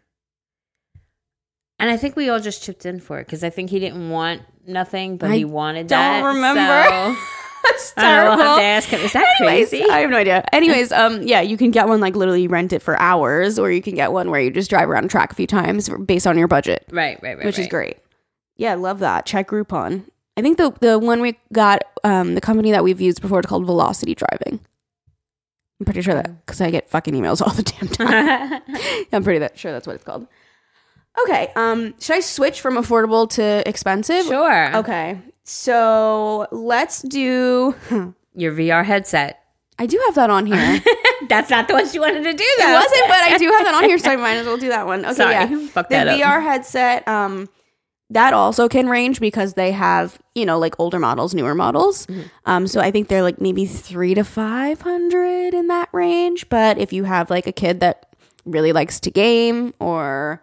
And 1.79 1.91
I 1.91 1.97
think 1.97 2.17
we 2.17 2.29
all 2.29 2.41
just 2.41 2.63
chipped 2.63 2.85
in 2.85 3.01
for 3.01 3.19
it 3.21 3.27
because 3.27 3.43
I 3.43 3.51
think 3.51 3.71
he 3.71 3.79
didn't 3.79 4.11
want 4.11 4.43
nothing, 4.67 5.17
but 5.17 5.31
I 5.31 5.37
he 5.37 5.45
wanted 5.45 5.87
don't 5.87 5.99
that. 5.99 6.25
remember. 6.25 6.89
so- 7.17 7.17
That's 7.63 7.93
I 7.99 8.03
don't 8.03 8.25
know, 8.25 8.25
we'll 8.25 8.31
have 8.31 8.39
terrible. 8.39 8.57
to 8.57 8.63
ask 8.65 8.89
him. 8.89 9.01
Is 9.03 9.13
that 9.13 9.27
Anyways, 9.41 9.69
crazy? 9.69 9.85
I 9.91 9.99
have 9.99 10.09
no 10.11 10.17
idea. 10.17 10.43
Anyways, 10.51 10.93
um, 10.93 11.21
yeah, 11.23 11.43
you 11.43 11.59
can 11.59 11.71
get 11.71 11.89
one 11.89 12.01
like 12.01 12.17
literally 12.17 12.49
rent 12.49 12.73
it 12.73 12.81
for 12.81 12.99
hours, 12.99 13.59
or 13.59 13.71
you 13.71 13.83
can 13.83 13.95
get 13.95 14.13
one 14.13 14.31
where 14.31 14.41
you 14.41 14.51
just 14.51 14.71
drive 14.71 14.89
around 14.89 15.05
a 15.05 15.09
track 15.09 15.31
a 15.31 15.35
few 15.35 15.47
times 15.47 15.91
based 16.07 16.27
on 16.27 16.39
your 16.39 16.49
budget, 16.49 16.87
right, 16.91 17.23
right, 17.23 17.37
right. 17.37 17.45
which 17.45 17.59
is 17.59 17.67
great. 17.67 17.99
Yeah, 18.57 18.73
I 18.73 18.75
love 18.77 19.01
that. 19.01 19.27
Check 19.27 19.49
Groupon. 19.51 20.05
I 20.39 20.43
think 20.43 20.57
the 20.57 20.71
the 20.81 20.99
one 20.99 21.21
we 21.21 21.39
got, 21.53 21.83
um, 22.03 22.35
the 22.35 22.41
company 22.41 22.71
that 22.71 22.83
we've 22.83 23.01
used 23.01 23.21
before, 23.21 23.41
it's 23.41 23.47
called 23.49 23.67
Velocity 23.67 24.15
Driving. 24.15 24.61
I'm 25.81 25.85
pretty 25.87 26.03
sure 26.03 26.15
that 26.15 26.45
because 26.47 26.61
I 26.61 26.71
get 26.71 26.89
fucking 26.89 27.15
emails 27.15 27.41
all 27.47 27.53
the 27.53 27.63
damn 27.63 27.89
time. 27.89 28.63
I'm 29.13 29.25
pretty 29.25 29.39
that, 29.41 29.59
sure 29.59 29.73
that's 29.73 29.87
what 29.87 29.97
it's 29.97 30.05
called. 30.05 30.27
Okay, 31.25 31.51
um, 31.57 31.95
should 31.99 32.17
I 32.17 32.21
switch 32.21 32.61
from 32.61 32.77
affordable 32.77 33.29
to 33.31 33.69
expensive? 33.69 34.27
Sure. 34.27 34.77
Okay, 34.77 35.19
so 35.43 36.47
let's 36.53 37.03
do. 37.03 37.75
Your 38.35 38.53
VR 38.53 38.85
headset. 38.85 39.39
I 39.79 39.87
do 39.87 40.01
have 40.07 40.15
that 40.15 40.31
on 40.31 40.47
here. 40.47 40.81
That's 41.29 41.51
not 41.51 41.67
the 41.67 41.75
one 41.75 41.91
you 41.93 42.01
wanted 42.01 42.23
to 42.23 42.33
do, 42.35 42.45
though. 42.59 42.69
It 42.69 42.75
wasn't, 42.75 43.09
but 43.09 43.17
I 43.17 43.39
do 43.39 43.47
have 43.51 43.65
that 43.65 43.75
on 43.75 43.85
here, 43.85 43.99
so 43.99 44.11
I 44.11 44.17
might 44.17 44.35
as 44.35 44.47
well 44.47 44.59
do 44.59 44.69
that 44.69 44.87
one. 44.87 45.05
Okay, 45.05 45.15
Sorry, 45.15 45.33
yeah. 45.33 45.67
fuck 45.69 45.89
the 45.89 45.95
that 45.97 46.09
up. 46.09 46.21
VR 46.21 46.43
headset, 46.43 47.09
um, 47.09 47.49
that 48.11 48.33
also 48.35 48.69
can 48.69 48.89
range 48.89 49.21
because 49.21 49.55
they 49.55 49.73
have, 49.73 50.19
you 50.35 50.45
know, 50.45 50.59
like 50.59 50.75
older 50.79 50.99
models, 50.99 51.35
newer 51.35 51.55
models. 51.55 52.07
Mm-hmm. 52.07 52.23
Um, 52.45 52.67
so 52.67 52.81
I 52.81 52.91
think 52.91 53.09
they're 53.09 53.23
like 53.23 53.41
maybe 53.41 53.67
three 53.67 54.15
to 54.15 54.25
five 54.25 54.83
hundred 54.83 55.55
in 55.55 55.69
that 55.69 55.89
range. 55.93 56.49
But 56.49 56.79
if 56.79 56.93
you 56.93 57.05
have 57.05 57.31
like 57.31 57.47
a 57.47 57.53
kid 57.53 57.81
that 57.81 58.07
really 58.45 58.73
likes 58.73 59.01
to 59.01 59.11
game 59.11 59.75
or 59.79 60.43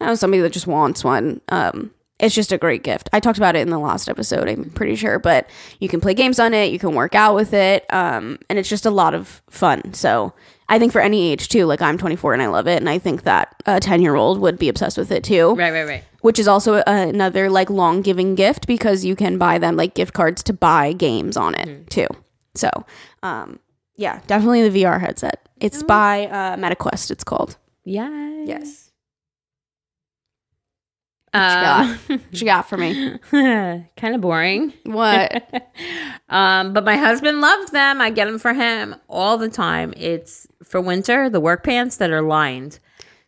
I 0.00 0.04
don't 0.04 0.12
know, 0.12 0.14
somebody 0.14 0.42
that 0.42 0.52
just 0.52 0.68
wants 0.68 1.02
one, 1.02 1.40
um, 1.48 1.90
it's 2.20 2.34
just 2.34 2.52
a 2.52 2.58
great 2.58 2.82
gift. 2.82 3.08
I 3.12 3.20
talked 3.20 3.38
about 3.38 3.56
it 3.56 3.60
in 3.60 3.70
the 3.70 3.78
last 3.78 4.08
episode, 4.08 4.48
I'm 4.48 4.70
pretty 4.70 4.96
sure, 4.96 5.18
but 5.18 5.48
you 5.78 5.88
can 5.88 6.00
play 6.00 6.14
games 6.14 6.38
on 6.38 6.52
it, 6.52 6.72
you 6.72 6.78
can 6.78 6.94
work 6.94 7.14
out 7.14 7.34
with 7.34 7.52
it, 7.52 7.84
um, 7.92 8.38
and 8.48 8.58
it's 8.58 8.68
just 8.68 8.86
a 8.86 8.90
lot 8.90 9.14
of 9.14 9.42
fun. 9.48 9.94
So 9.94 10.34
I 10.70 10.78
think 10.78 10.92
for 10.92 11.00
any 11.00 11.32
age 11.32 11.48
too, 11.48 11.64
like 11.64 11.80
I'm 11.80 11.96
24 11.96 12.34
and 12.34 12.42
I 12.42 12.46
love 12.48 12.66
it, 12.66 12.76
and 12.76 12.88
I 12.90 12.98
think 12.98 13.22
that 13.22 13.54
a 13.66 13.80
10 13.80 14.02
year 14.02 14.14
old 14.16 14.38
would 14.40 14.58
be 14.58 14.68
obsessed 14.68 14.98
with 14.98 15.10
it 15.10 15.24
too, 15.24 15.54
Right, 15.54 15.72
right, 15.72 15.86
right. 15.86 16.04
which 16.20 16.38
is 16.38 16.46
also 16.48 16.82
another 16.86 17.48
like 17.48 17.70
long 17.70 18.02
giving 18.02 18.34
gift 18.34 18.66
because 18.66 19.04
you 19.04 19.16
can 19.16 19.38
buy 19.38 19.58
them 19.58 19.76
like 19.76 19.94
gift 19.94 20.12
cards 20.12 20.42
to 20.44 20.52
buy 20.52 20.92
games 20.92 21.36
on 21.36 21.54
it 21.54 21.88
too. 21.90 22.06
So, 22.54 22.68
um, 23.22 23.60
yeah, 23.96 24.20
definitely 24.26 24.68
the 24.68 24.82
VR 24.82 25.00
headset. 25.00 25.48
It's 25.60 25.82
by 25.82 26.26
uh, 26.26 26.56
MetaQuest. 26.56 27.10
It's 27.10 27.24
called. 27.24 27.56
Yeah. 27.84 28.42
Yes. 28.44 28.90
Uh, 31.34 31.94
What 32.08 32.20
you 32.32 32.46
got 32.46 32.68
for 32.68 32.76
me? 32.76 33.18
kind 33.30 34.14
of 34.14 34.20
boring. 34.20 34.72
What? 34.84 35.50
um, 36.28 36.72
but 36.72 36.84
my 36.84 36.96
husband 36.96 37.40
loves 37.40 37.70
them. 37.70 38.00
I 38.00 38.10
get 38.10 38.24
them 38.24 38.38
for 38.38 38.54
him 38.54 38.96
all 39.08 39.36
the 39.38 39.48
time. 39.48 39.92
It's 39.96 40.47
for 40.68 40.80
winter, 40.80 41.28
the 41.30 41.40
work 41.40 41.64
pants 41.64 41.96
that 41.96 42.10
are 42.10 42.22
lined. 42.22 42.78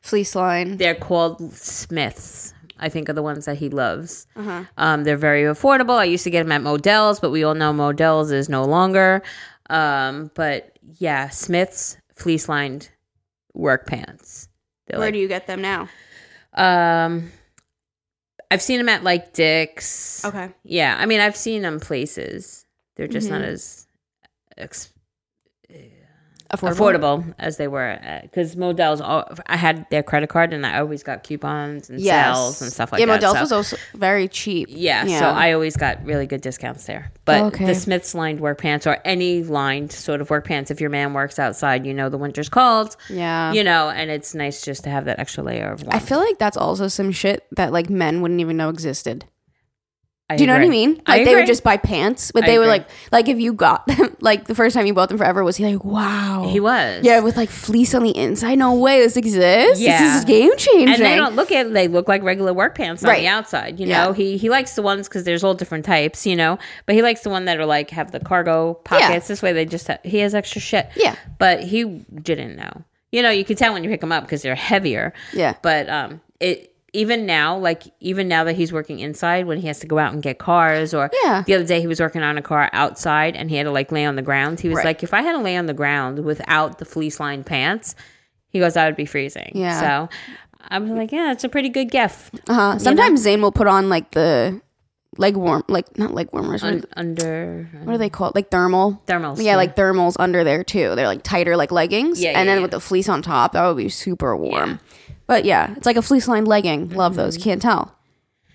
Fleece 0.01 0.35
line. 0.35 0.77
They're 0.77 0.95
called 0.95 1.53
Smiths. 1.55 2.55
I 2.83 2.89
think 2.89 3.11
are 3.11 3.13
the 3.13 3.23
ones 3.23 3.45
that 3.45 3.59
he 3.59 3.69
loves. 3.69 4.27
Uh-huh. 4.37 4.65
Um, 4.79 5.05
they're 5.05 5.19
very 5.19 5.43
affordable. 5.43 5.99
I 5.99 6.05
used 6.05 6.25
to 6.25 6.31
get 6.31 6.45
them 6.45 6.53
at 6.53 6.63
Modell's, 6.63 7.21
but 7.21 7.31
we 7.31 7.45
all 7.45 7.55
know 7.55 7.75
Modell's 7.75 8.31
is 8.33 8.49
no 8.49 8.65
longer. 8.65 9.23
Um, 9.69 10.31
but 10.35 10.79
yeah, 10.99 11.29
Smiths 11.29 11.99
fleece 12.15 12.49
lined 12.49 12.89
work 13.53 13.87
pants. 13.87 14.49
They're 14.87 14.99
Where 14.99 15.09
like, 15.09 15.13
do 15.15 15.21
you 15.21 15.29
get 15.29 15.47
them 15.47 15.61
now? 15.61 15.89
um, 16.55 17.31
I've 18.51 18.63
seen 18.63 18.79
them 18.79 18.89
at 18.89 19.05
like 19.05 19.35
Dick's. 19.35 20.25
Okay. 20.25 20.49
Yeah, 20.65 20.97
I 20.99 21.05
mean, 21.07 21.21
I've 21.21 21.37
seen 21.37 21.61
them 21.63 21.79
places. 21.81 22.65
They're 22.97 23.07
just 23.09 23.31
not 23.31 23.43
Mhm. 23.43 23.47
as 23.49 23.87
ex- 24.57 24.93
Affordable. 26.53 26.75
affordable 27.23 27.35
as 27.39 27.57
they 27.59 27.69
were 27.69 27.99
uh, 28.05 28.21
because 28.23 28.57
Modell's. 28.57 29.01
al- 29.01 29.33
I 29.47 29.57
had 29.57 29.87
their 29.91 30.03
credit 30.03 30.29
card, 30.31 30.53
and 30.53 30.67
I 30.67 30.81
always 30.81 31.03
got 31.03 31.23
coupons 31.23 31.89
and 31.91 32.01
Yes. 32.01 32.37
sales 32.37 32.63
and 32.63 32.73
stuff 32.73 32.91
like 32.93 32.99
that. 32.99 33.07
yeah, 33.07 33.07
that. 33.19 33.23
Modell's 33.23 33.37
so- 33.37 33.41
was 33.41 33.53
also 33.53 33.77
very 33.95 34.27
cheap. 34.29 34.67
yeah, 34.71 35.07
so 35.07 35.27
I 35.27 35.53
always 35.53 35.77
got 35.77 36.05
really 36.05 36.27
good 36.27 36.41
discounts 36.41 36.87
there. 36.87 37.13
But 37.25 37.43
Okay. 37.55 37.67
the 37.67 37.75
Smiths 37.75 38.15
lined 38.15 38.41
work 38.41 38.59
pants 38.59 38.87
or 38.87 38.99
any 39.05 39.43
lined 39.45 39.93
sort 39.93 40.21
of 40.21 40.29
work 40.31 40.45
pants, 40.47 40.71
if 40.73 40.81
your 40.81 40.91
man 40.91 41.15
works 41.15 41.39
outside, 41.39 41.87
you 41.87 41.95
know 41.95 42.09
the 42.09 42.19
winter's 42.19 42.49
cold, 42.49 42.97
Yeah. 43.09 43.53
you 43.53 43.63
know, 43.63 43.89
and 43.91 44.11
it's 44.11 44.35
nice 44.35 44.63
just 44.63 44.83
to 44.85 44.91
have 44.91 45.05
that 45.05 45.19
extra 45.21 45.45
layer 45.45 45.71
of 45.71 45.83
warmth. 45.83 45.95
I 45.95 45.99
feel 46.01 46.19
like 46.19 46.39
that's 46.39 46.57
also 46.57 46.89
some 46.89 47.13
shit 47.13 47.45
that 47.57 47.73
like 47.73 47.89
men 47.91 48.23
wouldn't 48.23 48.41
even 48.41 48.57
know 48.57 48.69
existed. 48.71 49.25
I 50.31 50.37
Do 50.37 50.45
you 50.45 50.47
know 50.47 50.55
what 50.55 50.63
I 50.63 50.69
mean? 50.69 51.03
I 51.07 51.17
Like 51.17 51.25
they 51.27 51.35
would 51.35 51.47
just 51.47 51.65
buy 51.65 51.77
pants, 51.77 52.31
but 52.33 52.45
I 52.45 52.47
they 52.47 52.59
were 52.59 52.65
agree. 52.65 52.73
like, 52.79 52.89
like 53.11 53.29
if 53.29 53.39
you 53.41 53.53
got 53.53 53.87
them, 53.89 54.17
like 54.21 54.47
the 54.47 54.55
first 54.55 54.75
time 54.75 54.87
you 54.87 54.95
bought 54.95 55.09
them 55.09 55.19
forever, 55.19 55.43
was 55.43 55.57
he 55.57 55.65
like, 55.67 55.85
wow, 55.85 56.49
He 56.51 56.61
was. 56.61 57.05
yeah, 57.05 57.19
with 57.21 57.37
like 57.37 57.51
fleece 57.51 57.95
on 57.95 58.05
the 58.05 58.17
inside. 58.17 58.57
No 58.59 58.75
way, 58.75 59.01
this 59.01 59.17
exists. 59.17 59.81
Yeah. 59.83 60.01
this 60.01 60.19
is 60.21 60.25
game 60.25 60.57
changing. 60.57 60.89
and 60.95 61.03
they 61.05 61.17
don't 61.17 61.35
look 61.37 61.51
at 61.53 61.73
they 61.73 61.89
look 61.89 62.07
like 62.09 62.23
regular 62.23 62.53
work 62.55 62.77
pants 62.77 63.03
on 63.05 63.11
Right. 63.11 63.21
the 63.21 63.27
outside 63.29 63.81
you 63.81 63.87
Yeah. 63.89 64.05
know 64.07 64.13
he 64.13 64.37
he 64.37 64.49
likes 64.51 64.75
the 64.75 64.83
ones 64.83 65.09
because 65.09 65.25
there's 65.25 65.43
all 65.43 65.55
different 65.55 65.85
types 65.85 66.27
you 66.27 66.37
know 66.37 66.59
but 66.87 66.95
he 66.95 67.03
likes 67.03 67.23
the 67.23 67.31
one 67.31 67.47
that 67.47 67.59
are 67.59 67.67
like 67.67 67.91
have 67.91 68.13
the 68.13 68.21
cargo 68.21 68.75
pockets 68.85 69.27
this 69.29 69.43
way 69.43 69.53
they 69.53 69.65
just 69.65 69.89
ha- 69.89 69.99
he 70.05 70.19
has 70.19 70.35
extra 70.35 70.61
shit 70.61 70.89
Yeah. 70.97 71.17
but 71.39 71.63
he 71.65 71.85
didn't 72.23 72.57
know 72.57 72.71
you 73.11 73.23
know 73.23 73.31
you 73.31 73.45
can 73.45 73.57
tell 73.57 73.73
when 73.73 73.83
you 73.83 73.91
pick 73.91 74.01
them 74.01 74.13
up 74.13 74.23
because 74.25 74.43
they're 74.43 74.55
heavier 74.55 75.13
Yeah. 75.33 75.55
but 75.63 75.89
um 75.89 76.21
it 76.39 76.73
even 76.93 77.25
now 77.27 77.57
like 77.57 77.85
even 78.01 78.27
now 78.29 78.43
that 78.45 78.55
he's 78.57 78.73
working 78.73 78.99
inside 78.99 79.47
when 79.47 79.59
he 79.59 79.67
has 79.69 79.79
to 79.81 79.87
go 79.87 79.99
out 79.99 80.13
and 80.13 80.23
get 80.23 80.39
cars 80.39 80.93
or 80.93 81.11
Yeah. 81.23 81.43
the 81.47 81.55
other 81.55 81.65
day 81.65 81.81
he 81.81 81.87
was 81.87 82.01
working 82.01 82.23
on 82.23 82.37
a 82.37 82.43
car 82.43 82.69
outside 82.73 83.37
and 83.37 83.49
he 83.51 83.57
had 83.57 83.65
to 83.65 83.71
like 83.71 83.93
lay 83.93 84.05
on 84.05 84.17
the 84.17 84.23
ground 84.23 84.61
he 84.61 84.69
was 84.69 84.77
Right. 84.77 84.87
like 84.87 85.03
if 85.03 85.15
i 85.15 85.23
had 85.23 85.33
to 85.33 85.39
lay 85.39 85.57
on 85.57 85.67
the 85.67 85.75
ground 85.75 86.25
without 86.25 86.79
the 86.79 86.85
fleece 86.85 87.21
lined 87.21 87.47
pants 87.47 87.95
he 88.49 88.59
goes 88.59 88.77
i 88.77 88.87
would 88.87 88.97
be 88.97 89.07
freezing 89.07 89.53
Yeah. 89.55 89.81
so 89.81 90.09
i 90.69 90.79
was 90.79 90.91
like 90.91 91.13
yeah 91.13 91.31
it's 91.33 91.45
a 91.45 91.49
pretty 91.49 91.69
good 91.69 91.91
gift 91.91 92.41
Uh-huh. 92.49 92.79
Sometimes 92.79 93.21
Zane 93.23 93.41
will 93.41 93.53
put 93.53 93.67
on 93.67 93.89
like 93.89 94.11
the 94.11 94.61
leg 95.19 95.37
warm, 95.37 95.65
like 95.69 95.99
not 95.99 96.15
leg 96.15 96.29
warmers. 96.33 96.63
Un- 96.63 96.85
under 96.97 97.69
what 97.85 97.95
are 97.95 97.99
they 97.99 98.09
called? 98.09 98.35
Like 98.37 98.51
thermal. 98.51 99.03
thermals 99.07 99.43
Yeah, 99.43 99.57
like 99.57 99.75
thermals 99.77 100.15
under 100.19 100.45
there 100.45 100.63
too. 100.65 100.95
They're 100.95 101.07
like 101.09 101.23
tighter, 101.25 101.57
like 101.57 101.73
leggings. 101.73 102.23
Yeah, 102.23 102.31
and 102.31 102.39
yeah, 102.39 102.45
then 102.45 102.59
yeah. 102.59 102.63
with 102.63 102.71
the 102.71 102.81
fleece 102.81 103.09
on 103.09 103.21
top, 103.21 103.53
that 103.53 103.67
would 103.67 103.77
be 103.77 103.89
super 103.89 104.37
warm. 104.37 104.79
But 105.31 105.45
yeah, 105.45 105.75
it's 105.77 105.87
like 105.87 105.97
a 105.97 106.03
fleece 106.03 106.27
lined 106.27 106.49
legging. 106.49 106.89
Love 106.89 107.15
those. 107.15 107.37
Can't 107.37 107.63
tell. 107.63 107.95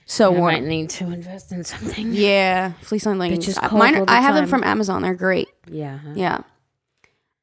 So 0.06 0.30
Mm-hmm. 0.30 0.38
I 0.38 0.40
warm. 0.42 0.54
might 0.56 0.64
need 0.66 0.90
to 0.90 1.06
invest 1.06 1.54
in 1.54 1.64
something 1.64 2.10
Yeah, 2.12 2.74
fleece 2.82 3.06
lined 3.06 3.18
leggings. 3.20 3.58
Uh, 3.58 3.70
cold 3.70 3.80
Mine, 3.80 3.96
all 3.96 4.06
the 4.06 4.12
I 4.12 4.20
have 4.20 4.36
them 4.36 4.44
time. 4.44 4.50
from 4.50 4.64
Amazon. 4.66 5.02
They're 5.02 5.14
great. 5.16 5.48
yeah 5.72 6.00
huh? 6.00 6.12
Yeah. 6.16 6.42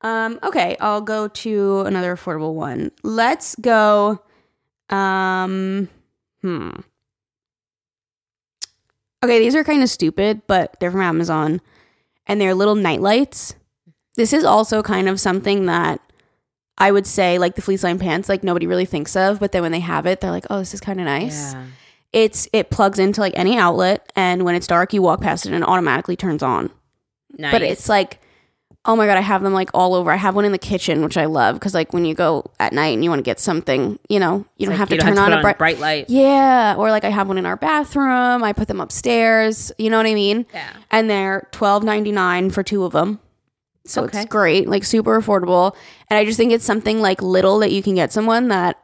Um. 0.03 0.39
Okay, 0.43 0.77
I'll 0.81 1.01
go 1.01 1.29
to 1.29 1.81
another 1.87 2.15
affordable 2.15 2.53
one. 2.53 2.91
Let's 3.03 3.55
go. 3.57 4.21
Um. 4.91 5.89
Hmm. 6.43 6.71
Okay, 9.25 9.39
these 9.39 9.55
are 9.55 9.65
kind 9.65 9.83
of 9.83 9.89
stupid, 9.89 10.43
but 10.47 10.77
they're 10.81 10.91
from 10.91 11.01
Amazon, 11.01 11.61
and 12.27 12.41
they're 12.41 12.55
little 12.55 12.75
night 12.75 13.01
lights. 13.01 13.55
This 14.17 14.33
is 14.33 14.45
also 14.45 14.83
kind 14.83 15.09
of 15.09 15.19
something 15.21 15.67
that 15.67 16.01
I 16.79 16.91
would 16.91 17.07
say, 17.07 17.39
like 17.39 17.55
the 17.55 17.63
fleece 17.63 17.85
line 17.85 17.99
pants, 17.99 18.29
like 18.29 18.43
nobody 18.43 18.67
really 18.67 18.87
thinks 18.87 19.15
of, 19.15 19.39
but 19.41 19.53
then 19.53 19.63
when 19.63 19.73
they 19.73 19.81
have 19.81 20.07
it, 20.07 20.21
they're 20.21 20.31
like, 20.31 20.47
"Oh, 20.51 20.59
this 20.59 20.75
is 20.75 20.81
kind 20.81 20.99
of 21.01 21.07
nice." 21.07 21.53
yeah. 21.53 21.65
It's 22.13 22.49
it 22.53 22.71
plugs 22.71 22.99
into 22.99 23.21
like 23.21 23.33
any 23.37 23.57
outlet, 23.57 24.11
and 24.17 24.45
when 24.45 24.55
it's 24.55 24.67
dark, 24.67 24.93
you 24.93 25.01
walk 25.03 25.21
past 25.21 25.47
it, 25.47 25.53
and 25.53 25.63
it 25.63 25.69
automatically 25.69 26.17
turns 26.17 26.43
on. 26.43 26.71
Nice. 27.39 27.51
but 27.53 27.63
it's 27.63 27.89
like 27.89 28.19
oh 28.85 28.95
my 28.95 29.07
god 29.07 29.17
i 29.17 29.21
have 29.23 29.43
them 29.43 29.55
like 29.55 29.71
all 29.73 29.95
over. 29.95 30.11
I 30.11 30.17
have 30.17 30.35
one 30.35 30.45
in 30.45 30.53
the 30.53 30.59
kitchen 30.59 31.03
which 31.03 31.17
i 31.17 31.25
love 31.25 31.55
because 31.55 31.73
like 31.73 31.95
when 31.95 32.05
you 32.05 32.15
go 32.15 32.51
at 32.61 32.75
night 32.75 32.93
and 32.93 33.03
you 33.03 33.09
want 33.09 33.21
to 33.21 33.23
get 33.23 33.41
something 33.41 33.99
you 34.11 34.19
know 34.21 34.45
you 34.59 34.67
don't 34.67 34.73
Like, 34.75 34.79
have 34.81 34.89
to 34.91 34.97
you 34.97 35.01
turn 35.01 35.15
don't 35.15 35.25
on 35.27 35.31
put 35.31 35.39
a 35.39 35.41
bright 35.41 35.57
bright 35.59 35.79
light. 35.79 36.11
Yeah 36.11 36.75
or 36.77 36.91
like 36.91 37.05
i 37.05 37.09
have 37.09 37.27
one 37.29 37.39
in 37.39 37.47
our 37.47 37.57
bathroom 37.57 38.43
i 38.45 38.53
put 38.53 38.69
them 38.69 38.81
upstairs 38.81 39.73
you 39.79 39.89
know 39.89 39.97
what 39.97 40.07
i 40.07 40.13
mean? 40.15 40.45
Yeah. 40.53 40.69
And 40.91 41.09
they're 41.09 41.49
twelve 41.53 41.85
ninety 41.85 42.13
nine 42.13 42.51
for 42.51 42.63
two 42.63 42.85
of 42.85 42.93
them 42.93 43.19
so 43.85 44.05
Okay. 44.05 44.21
it's 44.23 44.29
great 44.31 44.69
like 44.69 44.85
super 44.85 45.21
affordable 45.21 45.75
and 46.09 46.19
i 46.19 46.25
just 46.25 46.37
think 46.37 46.53
it's 46.53 46.65
something 46.65 47.01
like 47.01 47.21
little 47.23 47.59
that 47.61 47.73
you 47.73 47.83
can 47.83 47.95
get 47.95 48.13
someone 48.13 48.49
that 48.49 48.81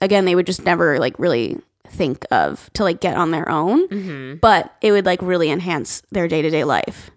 again 0.00 0.24
they 0.24 0.34
would 0.34 0.46
just 0.46 0.64
never 0.64 0.98
like 0.98 1.18
really 1.18 1.58
think 1.88 2.26
of 2.30 2.68
to 2.74 2.82
like 2.82 3.00
get 3.00 3.16
on 3.16 3.30
their 3.30 3.48
own 3.48 3.88
mm-hmm. 3.88 4.36
but 4.36 4.74
it 4.80 4.92
would 4.92 5.06
like 5.06 5.22
really 5.22 5.50
enhance 5.50 6.02
their 6.10 6.26
day-to-day 6.28 6.64
life 6.64 7.10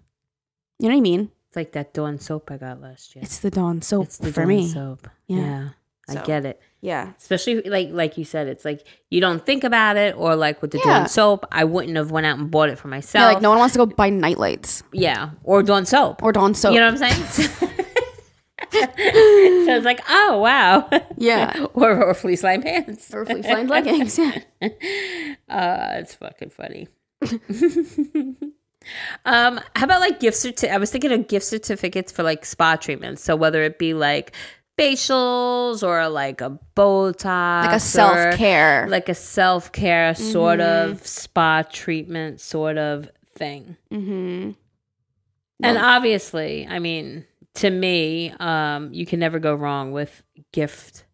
you 0.78 0.88
know 0.88 0.94
what 0.94 0.98
i 0.98 1.02
mean 1.02 1.30
it's 1.48 1.56
like 1.56 1.72
that 1.72 1.92
dawn 1.94 2.18
soap 2.18 2.50
i 2.50 2.56
got 2.56 2.80
last 2.80 3.14
year 3.16 3.22
it's 3.24 3.40
the 3.40 3.50
Dawn 3.50 3.82
soap 3.82 4.04
it's 4.06 4.18
the 4.18 4.32
for 4.32 4.40
dawn 4.42 4.48
me. 4.48 4.68
soap 4.68 5.08
Yeah. 5.26 5.36
yeah, 5.40 5.68
i 6.08 6.14
get 6.22 6.44
it 6.46 6.60
Yeah. 6.80 7.12
especially 7.18 7.62
like 7.62 7.88
like 7.90 8.16
you 8.18 8.24
said 8.24 8.46
it's 8.48 8.64
like 8.64 8.84
you 9.10 9.20
don't 9.20 9.44
think 9.44 9.64
about 9.64 9.96
it 9.96 10.14
or 10.16 10.36
like 10.36 10.62
with 10.62 10.70
the 10.70 10.78
Yeah. 10.78 11.00
dawn 11.00 11.08
soap 11.08 11.44
i 11.52 11.64
wouldn't 11.64 11.96
have 11.96 12.10
went 12.10 12.26
out 12.26 12.38
and 12.38 12.50
bought 12.50 12.68
it 12.68 12.78
for 12.78 12.88
myself 12.88 13.22
Yeah, 13.22 13.28
like 13.28 13.42
no 13.42 13.50
one 13.50 13.58
wants 13.58 13.74
to 13.74 13.78
go 13.78 13.86
buy 13.86 14.10
nightlights 14.10 14.82
yeah 14.92 15.30
or 15.44 15.62
dawn 15.62 15.84
soap 15.86 16.22
or 16.22 16.32
Dawn 16.32 16.54
soap. 16.54 16.74
you 16.74 16.80
know 16.80 16.92
what 16.92 17.02
i'm 17.02 17.10
saying 17.10 17.48
so 18.70 19.76
it's 19.76 19.84
like 19.84 20.00
oh 20.10 20.38
wow 20.38 20.88
Yeah. 21.16 21.66
or, 21.74 22.04
or 22.04 22.14
fleece 22.14 22.42
line 22.42 22.62
pants 22.62 23.14
or 23.14 23.24
fleece 23.24 23.46
lined 23.46 23.70
leggings. 23.70 24.18
Yeah. 24.18 24.38
Uh, 25.48 25.96
it's 26.00 26.14
fucking 26.14 26.50
funny. 26.50 26.88
um, 29.24 29.60
how 29.76 29.84
about 29.84 30.00
like 30.00 30.20
gift 30.20 30.36
certi- 30.36 30.70
I 30.70 30.78
was 30.78 30.90
thinking 30.90 31.12
of 31.12 31.26
gift 31.28 31.46
certificates 31.46 32.12
for 32.12 32.22
like 32.22 32.44
spa 32.44 32.76
treatments. 32.76 33.22
So 33.22 33.36
whether 33.36 33.62
it 33.62 33.78
be 33.78 33.94
like 33.94 34.32
facials 34.78 35.82
or 35.82 36.08
like 36.08 36.40
a 36.40 36.58
Botox, 36.76 37.64
Like 37.66 37.76
a 37.76 37.80
self 37.80 38.36
care. 38.36 38.86
like 38.88 39.08
a 39.08 39.14
self 39.14 39.72
care 39.72 40.14
sort 40.14 40.60
of 40.60 41.06
spa 41.06 41.62
treatment 41.62 42.40
sort 42.40 42.78
of 42.78 43.10
thing. 43.36 43.76
mm-hmm. 43.92 44.52
And 45.60 45.76
obviously, 45.78 46.66
I 46.68 46.78
mean, 46.78 47.24
to 47.56 47.68
me, 47.68 48.32
um, 48.38 48.92
you 48.94 49.04
can 49.04 49.18
never 49.18 49.40
go 49.40 49.54
wrong 49.54 49.90
with 49.90 50.22
gift 50.52 51.04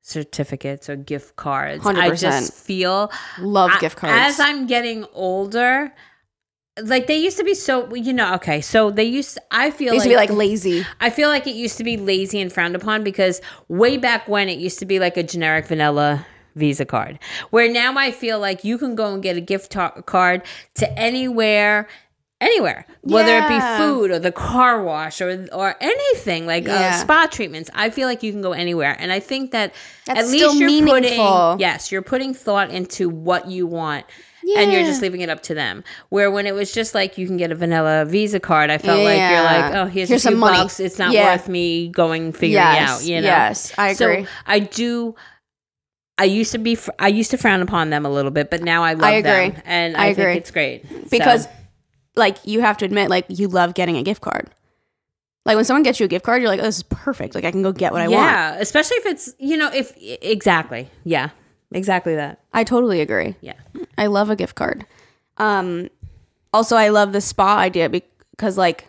certificates 0.00 0.88
or 0.88 0.96
gift 0.96 1.36
cards. 1.36 1.84
I 1.86 2.08
100%. 2.10 2.18
just 2.20 2.54
feel 2.54 3.12
Love 3.38 3.70
I- 3.74 3.80
gift 3.80 3.96
cards. 3.96 4.16
As 4.18 4.40
I'm 4.40 4.66
getting 4.66 5.04
older, 5.12 5.92
like 6.80 7.06
they 7.06 7.16
used 7.16 7.36
to 7.36 7.44
be 7.44 7.54
so 7.54 7.94
you 7.94 8.12
know, 8.12 8.34
okay, 8.34 8.60
so 8.60 8.90
they 8.90 9.04
used 9.04 9.38
I 9.50 9.70
feel 9.70 9.92
used 9.92 10.06
like, 10.06 10.16
to 10.16 10.26
be 10.26 10.32
like 10.32 10.38
lazy. 10.38 10.86
I 11.00 11.10
feel 11.10 11.28
like 11.28 11.46
it 11.46 11.54
used 11.54 11.76
to 11.78 11.84
be 11.84 11.96
lazy 11.96 12.40
and 12.40 12.52
frowned 12.52 12.74
upon 12.76 13.04
because 13.04 13.40
way 13.68 13.98
back 13.98 14.28
when 14.28 14.48
it 14.48 14.58
used 14.58 14.78
to 14.78 14.86
be 14.86 14.98
like 14.98 15.16
a 15.16 15.22
generic 15.22 15.66
vanilla 15.66 16.26
Visa 16.54 16.84
card. 16.84 17.18
Where 17.50 17.70
now 17.70 17.96
I 17.96 18.10
feel 18.10 18.38
like 18.38 18.64
you 18.64 18.78
can 18.78 18.94
go 18.94 19.12
and 19.12 19.22
get 19.22 19.36
a 19.36 19.40
gift 19.40 19.72
ta- 19.72 20.00
card 20.02 20.42
to 20.76 20.98
anywhere 20.98 21.88
anywhere 22.42 22.84
whether 23.02 23.36
it 23.38 23.46
be 23.46 23.60
food 23.78 24.10
or 24.10 24.18
the 24.18 24.32
car 24.32 24.82
wash 24.82 25.20
or 25.20 25.46
or 25.52 25.76
anything 25.80 26.44
like 26.44 26.68
uh, 26.68 26.90
spa 26.90 27.28
treatments 27.30 27.70
i 27.72 27.88
feel 27.88 28.08
like 28.08 28.20
you 28.20 28.32
can 28.32 28.42
go 28.42 28.50
anywhere 28.50 28.96
and 28.98 29.12
i 29.12 29.20
think 29.20 29.52
that 29.52 29.72
That's 30.06 30.18
at 30.18 30.26
least 30.26 30.58
you're 30.58 30.66
meaningful. 30.66 31.52
putting 31.52 31.60
yes 31.60 31.92
you're 31.92 32.02
putting 32.02 32.34
thought 32.34 32.70
into 32.70 33.08
what 33.08 33.46
you 33.46 33.68
want 33.68 34.06
and 34.56 34.72
you're 34.72 34.82
just 34.82 35.02
leaving 35.02 35.20
it 35.20 35.28
up 35.28 35.42
to 35.44 35.54
them. 35.54 35.82
Where 36.08 36.30
when 36.30 36.46
it 36.46 36.54
was 36.54 36.72
just 36.72 36.94
like 36.94 37.18
you 37.18 37.26
can 37.26 37.36
get 37.36 37.50
a 37.50 37.54
vanilla 37.54 38.04
Visa 38.04 38.40
card, 38.40 38.70
I 38.70 38.78
felt 38.78 39.02
like 39.02 39.18
you're 39.18 39.42
like, 39.42 39.74
oh, 39.74 39.86
here's, 39.86 40.08
Here's 40.08 40.22
some 40.22 40.38
money. 40.38 40.56
bucks. 40.58 40.80
It's 40.80 40.98
not 40.98 41.12
Yeah. 41.12 41.24
worth 41.34 41.48
me 41.48 41.88
going 41.88 42.32
figuring 42.32 42.52
Yes, 42.52 42.90
out. 42.90 43.04
You 43.04 43.20
know. 43.20 43.26
yes, 43.26 43.72
I 43.78 43.90
agree. 43.90 44.24
So 44.24 44.30
I 44.46 44.58
do. 44.60 45.14
I 46.18 46.24
used 46.24 46.52
to 46.52 46.58
be. 46.58 46.74
fr- 46.74 46.90
I 46.98 47.08
used 47.08 47.30
to 47.32 47.38
frown 47.38 47.62
upon 47.62 47.90
them 47.90 48.04
a 48.04 48.10
little 48.10 48.30
bit, 48.30 48.50
but 48.50 48.62
now 48.62 48.84
I 48.84 48.92
love 48.92 49.04
I 49.04 49.12
agree. 49.12 49.50
them, 49.50 49.62
and 49.64 49.96
I 49.96 50.04
I, 50.04 50.06
agree. 50.08 50.24
think 50.24 50.36
it's 50.40 50.50
great 50.50 51.10
because 51.10 51.44
So, 51.44 51.50
like 52.16 52.36
you 52.44 52.60
have 52.60 52.76
to 52.78 52.84
admit, 52.84 53.08
like 53.10 53.24
you 53.28 53.48
love 53.48 53.74
getting 53.74 53.96
a 53.96 54.02
gift 54.02 54.20
card. 54.20 54.50
Like 55.44 55.56
when 55.56 55.64
someone 55.64 55.82
gets 55.82 55.98
you 55.98 56.04
a 56.06 56.08
gift 56.08 56.24
card, 56.24 56.40
you're 56.40 56.50
like, 56.50 56.60
oh, 56.60 56.64
this 56.64 56.76
is 56.76 56.82
perfect. 56.84 57.34
Like 57.34 57.44
I 57.44 57.50
can 57.50 57.62
go 57.62 57.72
get 57.72 57.90
what 57.92 58.00
I 58.02 58.06
want. 58.08 58.22
yeah, 58.22 58.56
especially 58.60 58.98
if 58.98 59.06
it's 59.06 59.34
you 59.38 59.56
know 59.56 59.70
if 59.72 59.92
exactly 59.96 60.88
yeah 61.04 61.30
exactly 61.74 62.14
that 62.14 62.40
I 62.52 62.64
totally 62.64 63.00
agree. 63.00 63.36
yeah 63.40 63.54
I 63.98 64.06
love 64.06 64.30
a 64.30 64.36
gift 64.36 64.54
card. 64.54 64.86
Um, 65.38 65.88
also, 66.52 66.76
I 66.76 66.88
love 66.90 67.12
the 67.12 67.20
spa 67.20 67.56
idea 67.58 67.88
because, 67.88 68.58
like, 68.58 68.86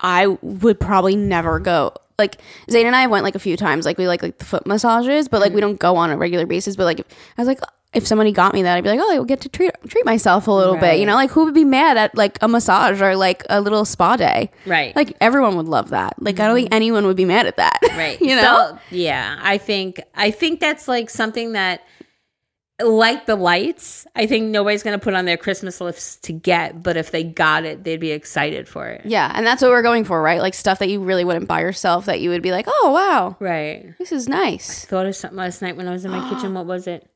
I 0.00 0.26
would 0.26 0.80
probably 0.80 1.16
never 1.16 1.60
go. 1.60 1.94
Like 2.18 2.38
Zayn 2.68 2.84
and 2.84 2.94
I 2.94 3.06
went 3.06 3.24
like 3.24 3.34
a 3.34 3.40
few 3.40 3.56
times. 3.56 3.84
Like 3.84 3.98
we 3.98 4.06
like 4.06 4.22
like 4.22 4.38
the 4.38 4.44
foot 4.44 4.66
massages, 4.66 5.28
but 5.28 5.40
like 5.40 5.52
we 5.52 5.60
don't 5.60 5.78
go 5.78 5.96
on 5.96 6.10
a 6.10 6.16
regular 6.16 6.46
basis. 6.46 6.76
But 6.76 6.84
like 6.84 7.00
if, 7.00 7.06
I 7.36 7.40
was 7.40 7.48
like, 7.48 7.60
if 7.92 8.06
somebody 8.06 8.32
got 8.32 8.54
me 8.54 8.62
that, 8.62 8.76
I'd 8.76 8.84
be 8.84 8.90
like, 8.90 9.00
oh, 9.00 9.14
I 9.14 9.18
will 9.18 9.26
get 9.26 9.42
to 9.42 9.48
treat 9.48 9.70
treat 9.88 10.04
myself 10.04 10.46
a 10.48 10.52
little 10.52 10.76
bit. 10.76 10.98
You 10.98 11.06
know, 11.06 11.14
like 11.14 11.30
who 11.30 11.44
would 11.44 11.54
be 11.54 11.64
mad 11.64 11.96
at 11.96 12.16
like 12.16 12.38
a 12.40 12.48
massage 12.48 13.00
or 13.02 13.16
like 13.16 13.44
a 13.50 13.60
little 13.60 13.84
spa 13.84 14.16
day? 14.16 14.50
right 14.66 14.94
Like 14.96 15.16
everyone 15.20 15.56
would 15.56 15.68
love 15.68 15.90
that. 15.90 16.14
Like 16.22 16.40
I 16.40 16.46
don't 16.46 16.56
think 16.56 16.68
mm-hmm. 16.68 16.76
anyone 16.76 17.06
would 17.06 17.16
be 17.16 17.24
mad 17.24 17.46
at 17.46 17.56
that. 17.56 17.78
right 17.96 18.20
you 18.20 18.34
know. 18.36 18.42
So, 18.42 18.78
yeah 18.90 19.38
i 19.42 19.58
think 19.58 20.00
i 20.14 20.30
think 20.30 20.60
that's 20.60 20.88
like 20.88 21.10
something 21.10 21.52
that 21.52 21.82
like 22.82 23.26
the 23.26 23.36
lights 23.36 24.06
i 24.16 24.26
think 24.26 24.46
nobody's 24.46 24.82
gonna 24.82 24.98
put 24.98 25.14
on 25.14 25.24
their 25.24 25.36
christmas 25.36 25.80
lists 25.80 26.16
to 26.16 26.32
get 26.32 26.82
but 26.82 26.96
if 26.96 27.10
they 27.10 27.22
got 27.22 27.64
it 27.64 27.84
they'd 27.84 28.00
be 28.00 28.10
excited 28.10 28.68
for 28.68 28.88
it 28.88 29.02
yeah, 29.04 29.32
and 29.34 29.46
that's 29.46 29.62
what 29.62 29.70
we're 29.70 29.82
going 29.82 30.04
for, 30.04 30.22
right? 30.22 30.40
Like 30.40 30.54
stuff 30.54 30.78
that 30.78 30.88
you 30.88 31.00
really 31.00 31.24
wouldn't 31.24 31.48
buy 31.48 31.60
yourself 31.60 32.06
that 32.06 32.20
you 32.20 32.30
would 32.30 32.42
be 32.42 32.52
like, 32.52 32.66
oh 32.68 32.90
wow, 32.92 33.36
right 33.40 33.94
this 33.98 34.12
is 34.12 34.28
nice. 34.28 34.84
thought 34.84 35.06
of 35.06 35.14
something 35.14 35.36
last 35.36 35.60
night 35.60 35.76
when 35.76 35.88
i 35.88 35.92
was 35.92 36.04
in 36.04 36.10
my 36.10 36.28
kitchen 36.30 36.54
what 36.54 36.66
was 36.66 36.86
it 36.86 37.08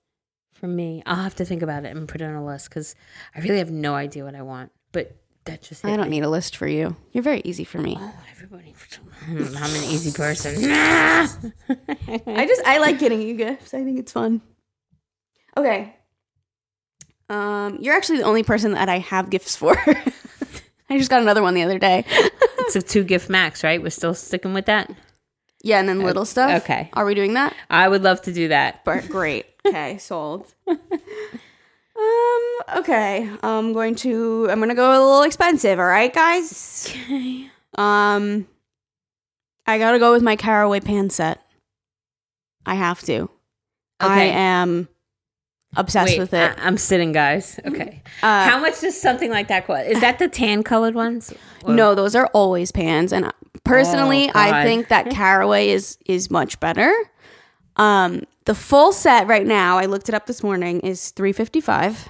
for 0.56 0.66
me 0.66 1.02
i'll 1.06 1.16
have 1.22 1.34
to 1.36 1.44
think 1.44 1.62
about 1.62 1.84
it 1.84 1.96
and 1.96 2.08
put 2.08 2.20
it 2.20 2.24
on 2.24 2.34
a 2.34 2.44
list 2.44 2.68
because 2.68 2.94
i 3.34 3.40
really 3.40 3.58
have 3.58 3.70
no 3.70 3.94
idea 3.94 4.24
what 4.24 4.34
i 4.34 4.42
want 4.42 4.72
but 4.92 5.14
that 5.44 5.62
just 5.62 5.84
I 5.84 5.96
don't 5.96 6.10
me. 6.10 6.16
need 6.16 6.24
a 6.24 6.28
list 6.28 6.56
for 6.56 6.66
you. 6.66 6.96
You're 7.12 7.22
very 7.22 7.40
easy 7.44 7.62
for 7.62 7.78
me. 7.78 7.96
Oh, 8.00 8.12
everybody 8.32 8.74
i'm 9.28 9.74
an 9.76 9.84
easy 9.84 10.10
person 10.10 10.56
I 12.26 12.46
just 12.48 12.62
I 12.66 12.78
like 12.78 12.98
getting 12.98 13.22
you 13.22 13.34
gifts. 13.34 13.72
I 13.72 13.84
think 13.84 14.00
it's 14.00 14.10
fun. 14.10 14.40
Okay. 15.56 15.94
Um, 17.28 17.78
you're 17.80 17.94
actually 17.94 18.18
the 18.18 18.24
only 18.24 18.42
person 18.42 18.72
that 18.72 18.88
I 18.88 18.98
have 18.98 19.30
gifts 19.30 19.54
for. 19.56 19.76
I 20.90 20.98
just 20.98 21.10
got 21.10 21.22
another 21.22 21.42
one 21.42 21.54
the 21.54 21.62
other 21.62 21.78
day. 21.78 22.04
it's 22.08 22.74
a 22.76 22.82
two 22.82 23.04
gift 23.04 23.30
max 23.30 23.62
right 23.62 23.80
we're 23.80 23.90
still 23.90 24.14
sticking 24.14 24.52
with 24.52 24.66
that 24.66 24.90
yeah, 25.66 25.80
and 25.80 25.88
then 25.88 26.00
little 26.00 26.24
stuff. 26.24 26.62
okay. 26.62 26.88
Are 26.92 27.04
we 27.04 27.14
doing 27.14 27.34
that? 27.34 27.54
i 27.68 27.88
would 27.88 28.02
love 28.02 28.22
to 28.22 28.32
do 28.32 28.48
that 28.48 28.84
But 28.84 29.08
great. 29.18 29.46
Okay, 29.66 29.98
sold. 29.98 30.54
um, 30.68 30.78
okay. 32.78 33.28
I'm 33.42 33.72
going 33.72 33.94
to 33.96 34.46
I'm 34.50 34.60
gonna 34.60 34.74
go 34.74 34.90
a 34.90 35.00
little 35.04 35.22
expensive, 35.22 35.78
all 35.78 35.86
right, 35.86 36.12
guys? 36.12 36.88
okay 37.04 37.50
Um 37.76 38.46
I 39.66 39.78
gotta 39.78 39.98
go 39.98 40.12
with 40.12 40.22
my 40.22 40.36
caraway 40.36 40.80
pan 40.80 41.10
set. 41.10 41.40
I 42.64 42.74
have 42.76 43.00
to. 43.02 43.28
I 43.98 44.24
am 44.24 44.88
obsessed 45.76 46.12
Wait, 46.12 46.18
with 46.20 46.34
it. 46.34 46.56
I, 46.58 46.66
am 46.68 46.76
sitting, 46.78 47.12
guys. 47.12 47.58
Okay. 47.66 48.02
Uh, 48.22 48.44
How 48.48 48.58
much 48.60 48.80
does 48.80 49.00
something 49.00 49.30
like 49.30 49.48
that 49.48 49.66
cost? 49.66 49.86
Is 49.86 50.00
that 50.00 50.18
the 50.18 50.28
tan 50.28 50.62
colored 50.62 50.94
ones? 50.94 51.32
Or- 51.64 51.74
No, 51.74 51.94
those 51.94 52.14
are 52.14 52.26
always 52.32 52.70
pans, 52.72 53.12
and 53.12 53.32
personally, 53.64 54.28
Oh, 54.28 54.32
I 54.34 54.64
think 54.64 54.88
that 54.88 55.10
caraway 55.10 55.68
is 55.70 55.98
is 56.06 56.30
much 56.30 56.58
better. 56.60 56.92
Um, 57.76 58.24
the 58.46 58.54
full 58.54 58.92
set 58.92 59.26
right 59.26 59.46
now, 59.46 59.78
I 59.78 59.86
looked 59.86 60.08
it 60.08 60.14
up 60.14 60.26
this 60.26 60.42
morning, 60.42 60.80
is 60.80 61.10
three 61.10 61.32
fifty 61.32 61.60
five. 61.60 62.08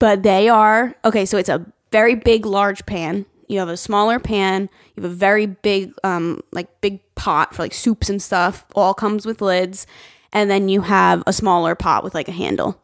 But 0.00 0.22
they 0.22 0.48
are 0.48 0.94
okay. 1.04 1.24
So 1.26 1.38
it's 1.38 1.48
a 1.48 1.66
very 1.90 2.14
big, 2.14 2.46
large 2.46 2.86
pan. 2.86 3.26
You 3.48 3.58
have 3.60 3.68
a 3.68 3.76
smaller 3.76 4.18
pan. 4.20 4.68
You 4.94 5.02
have 5.02 5.10
a 5.10 5.14
very 5.14 5.46
big, 5.46 5.92
um, 6.04 6.40
like 6.52 6.80
big 6.80 7.00
pot 7.14 7.54
for 7.54 7.62
like 7.62 7.74
soups 7.74 8.08
and 8.10 8.22
stuff. 8.22 8.64
All 8.74 8.94
comes 8.94 9.26
with 9.26 9.40
lids, 9.40 9.86
and 10.32 10.50
then 10.50 10.68
you 10.68 10.82
have 10.82 11.22
a 11.26 11.32
smaller 11.32 11.74
pot 11.74 12.04
with 12.04 12.14
like 12.14 12.28
a 12.28 12.32
handle. 12.32 12.80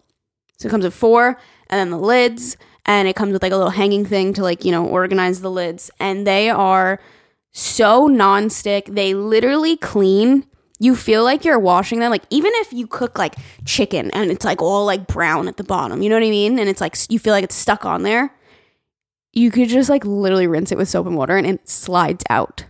So 0.58 0.66
it 0.68 0.70
comes 0.70 0.84
with 0.84 0.94
four, 0.94 1.38
and 1.68 1.78
then 1.78 1.90
the 1.90 1.98
lids, 1.98 2.56
and 2.86 3.08
it 3.08 3.16
comes 3.16 3.32
with 3.32 3.42
like 3.42 3.52
a 3.52 3.56
little 3.56 3.70
hanging 3.70 4.04
thing 4.04 4.32
to 4.34 4.42
like, 4.42 4.64
you 4.64 4.70
know, 4.70 4.86
organize 4.86 5.40
the 5.40 5.50
lids. 5.50 5.90
And 5.98 6.26
they 6.26 6.50
are 6.50 7.00
so 7.52 8.06
non-stick. 8.06 8.86
They 8.86 9.14
literally 9.14 9.76
clean. 9.76 10.46
You 10.78 10.94
feel 10.94 11.24
like 11.24 11.44
you're 11.44 11.58
washing 11.58 12.00
them. 12.00 12.10
Like 12.10 12.24
even 12.30 12.52
if 12.56 12.72
you 12.72 12.86
cook 12.86 13.18
like 13.18 13.36
chicken 13.64 14.10
and 14.10 14.30
it's 14.30 14.44
like 14.44 14.60
all 14.60 14.84
like 14.84 15.06
brown 15.06 15.48
at 15.48 15.56
the 15.56 15.64
bottom, 15.64 16.02
you 16.02 16.10
know 16.10 16.16
what 16.16 16.26
I 16.26 16.30
mean? 16.30 16.58
And 16.58 16.68
it's 16.68 16.80
like 16.80 16.96
you 17.08 17.18
feel 17.18 17.32
like 17.32 17.44
it's 17.44 17.54
stuck 17.54 17.84
on 17.84 18.02
there. 18.02 18.34
You 19.32 19.50
could 19.50 19.68
just 19.68 19.88
like 19.88 20.04
literally 20.04 20.46
rinse 20.46 20.70
it 20.70 20.78
with 20.78 20.88
soap 20.88 21.06
and 21.06 21.16
water 21.16 21.36
and 21.36 21.46
it 21.46 21.68
slides 21.68 22.24
out. 22.28 22.66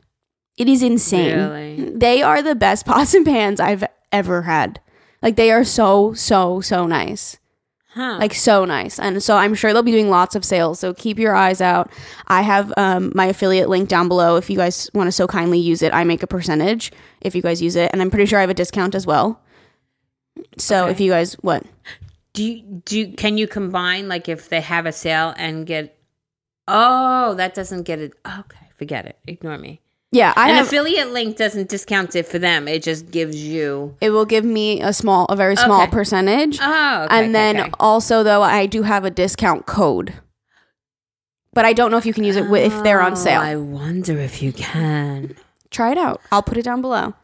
It 0.56 0.68
is 0.68 0.82
insane. 0.82 1.36
Really? 1.36 1.90
They 1.90 2.22
are 2.22 2.40
the 2.40 2.54
best 2.54 2.86
pots 2.86 3.14
and 3.14 3.26
pans 3.26 3.58
I've 3.58 3.84
ever 4.12 4.42
had. 4.42 4.80
Like 5.22 5.34
they 5.34 5.50
are 5.50 5.64
so 5.64 6.12
so 6.12 6.60
so 6.60 6.86
nice 6.86 7.38
Huh. 7.94 8.16
like 8.18 8.34
so 8.34 8.64
nice 8.64 8.98
and 8.98 9.22
so 9.22 9.36
i'm 9.36 9.54
sure 9.54 9.72
they'll 9.72 9.84
be 9.84 9.92
doing 9.92 10.10
lots 10.10 10.34
of 10.34 10.44
sales 10.44 10.80
so 10.80 10.92
keep 10.92 11.16
your 11.16 11.34
eyes 11.36 11.60
out 11.60 11.90
i 12.26 12.42
have 12.42 12.72
um, 12.76 13.12
my 13.14 13.26
affiliate 13.26 13.68
link 13.68 13.88
down 13.88 14.08
below 14.08 14.34
if 14.36 14.50
you 14.50 14.56
guys 14.56 14.90
want 14.94 15.06
to 15.06 15.12
so 15.12 15.28
kindly 15.28 15.60
use 15.60 15.80
it 15.80 15.94
i 15.94 16.02
make 16.02 16.20
a 16.22 16.26
percentage 16.26 16.90
if 17.20 17.36
you 17.36 17.40
guys 17.42 17.62
use 17.62 17.76
it 17.76 17.90
and 17.92 18.02
i'm 18.02 18.10
pretty 18.10 18.26
sure 18.26 18.38
i 18.38 18.40
have 18.40 18.50
a 18.50 18.54
discount 18.54 18.96
as 18.96 19.06
well 19.06 19.40
so 20.58 20.82
Okay. 20.84 20.90
if 20.92 21.00
you 21.00 21.10
guys 21.12 21.34
what 21.34 21.62
do 22.32 22.42
you, 22.42 22.62
do 22.84 22.98
you, 22.98 23.12
can 23.12 23.38
you 23.38 23.46
combine 23.46 24.08
like 24.08 24.28
if 24.28 24.48
they 24.48 24.60
have 24.60 24.86
a 24.86 24.92
sale 24.92 25.32
and 25.36 25.64
get? 25.64 25.96
Oh, 26.66 27.34
that 27.34 27.54
doesn't 27.54 27.84
get 27.84 28.00
it. 28.00 28.12
Okay, 28.26 28.66
forget 28.76 29.06
it. 29.06 29.16
Ignore 29.28 29.56
me. 29.58 29.80
Yeah 30.14 30.32
i 30.36 30.48
An 30.50 30.54
have 30.56 30.66
affiliate 30.68 31.10
link 31.12 31.36
doesn't 31.36 31.68
discount 31.68 32.14
it 32.16 32.26
for 32.32 32.38
them. 32.38 32.68
It 32.68 32.82
just 32.82 33.10
gives 33.10 33.36
you. 33.36 33.94
it 34.00 34.10
will 34.10 34.24
give 34.34 34.44
me 34.58 34.80
a 34.80 34.92
small 34.92 35.26
a 35.26 35.36
very 35.36 35.56
small 35.56 35.82
Okay. 35.82 35.90
percentage 35.98 36.58
Oh, 36.62 37.04
okay, 37.04 37.14
and 37.16 37.24
okay, 37.26 37.32
then 37.32 37.70
also 37.80 38.22
though 38.22 38.42
i 38.42 38.66
do 38.66 38.82
have 38.82 39.04
a 39.04 39.10
discount 39.10 39.66
code 39.66 40.14
but 41.52 41.64
i 41.64 41.72
don't 41.72 41.90
know 41.90 41.96
if 41.98 42.06
you 42.06 42.12
can 42.14 42.24
use 42.24 42.36
it 42.36 42.42
wi- 42.52 42.64
if 42.66 42.82
they're 42.84 43.00
on 43.00 43.12
Oh, 43.12 43.16
sale 43.26 43.40
I 43.40 43.56
wonder 43.56 44.18
if 44.18 44.42
you 44.42 44.52
can. 44.52 45.34
try 45.70 45.90
it 45.92 45.98
out. 45.98 46.20
I'll 46.32 46.42
put 46.42 46.58
it 46.58 46.64
down 46.64 46.80
below. 46.80 47.14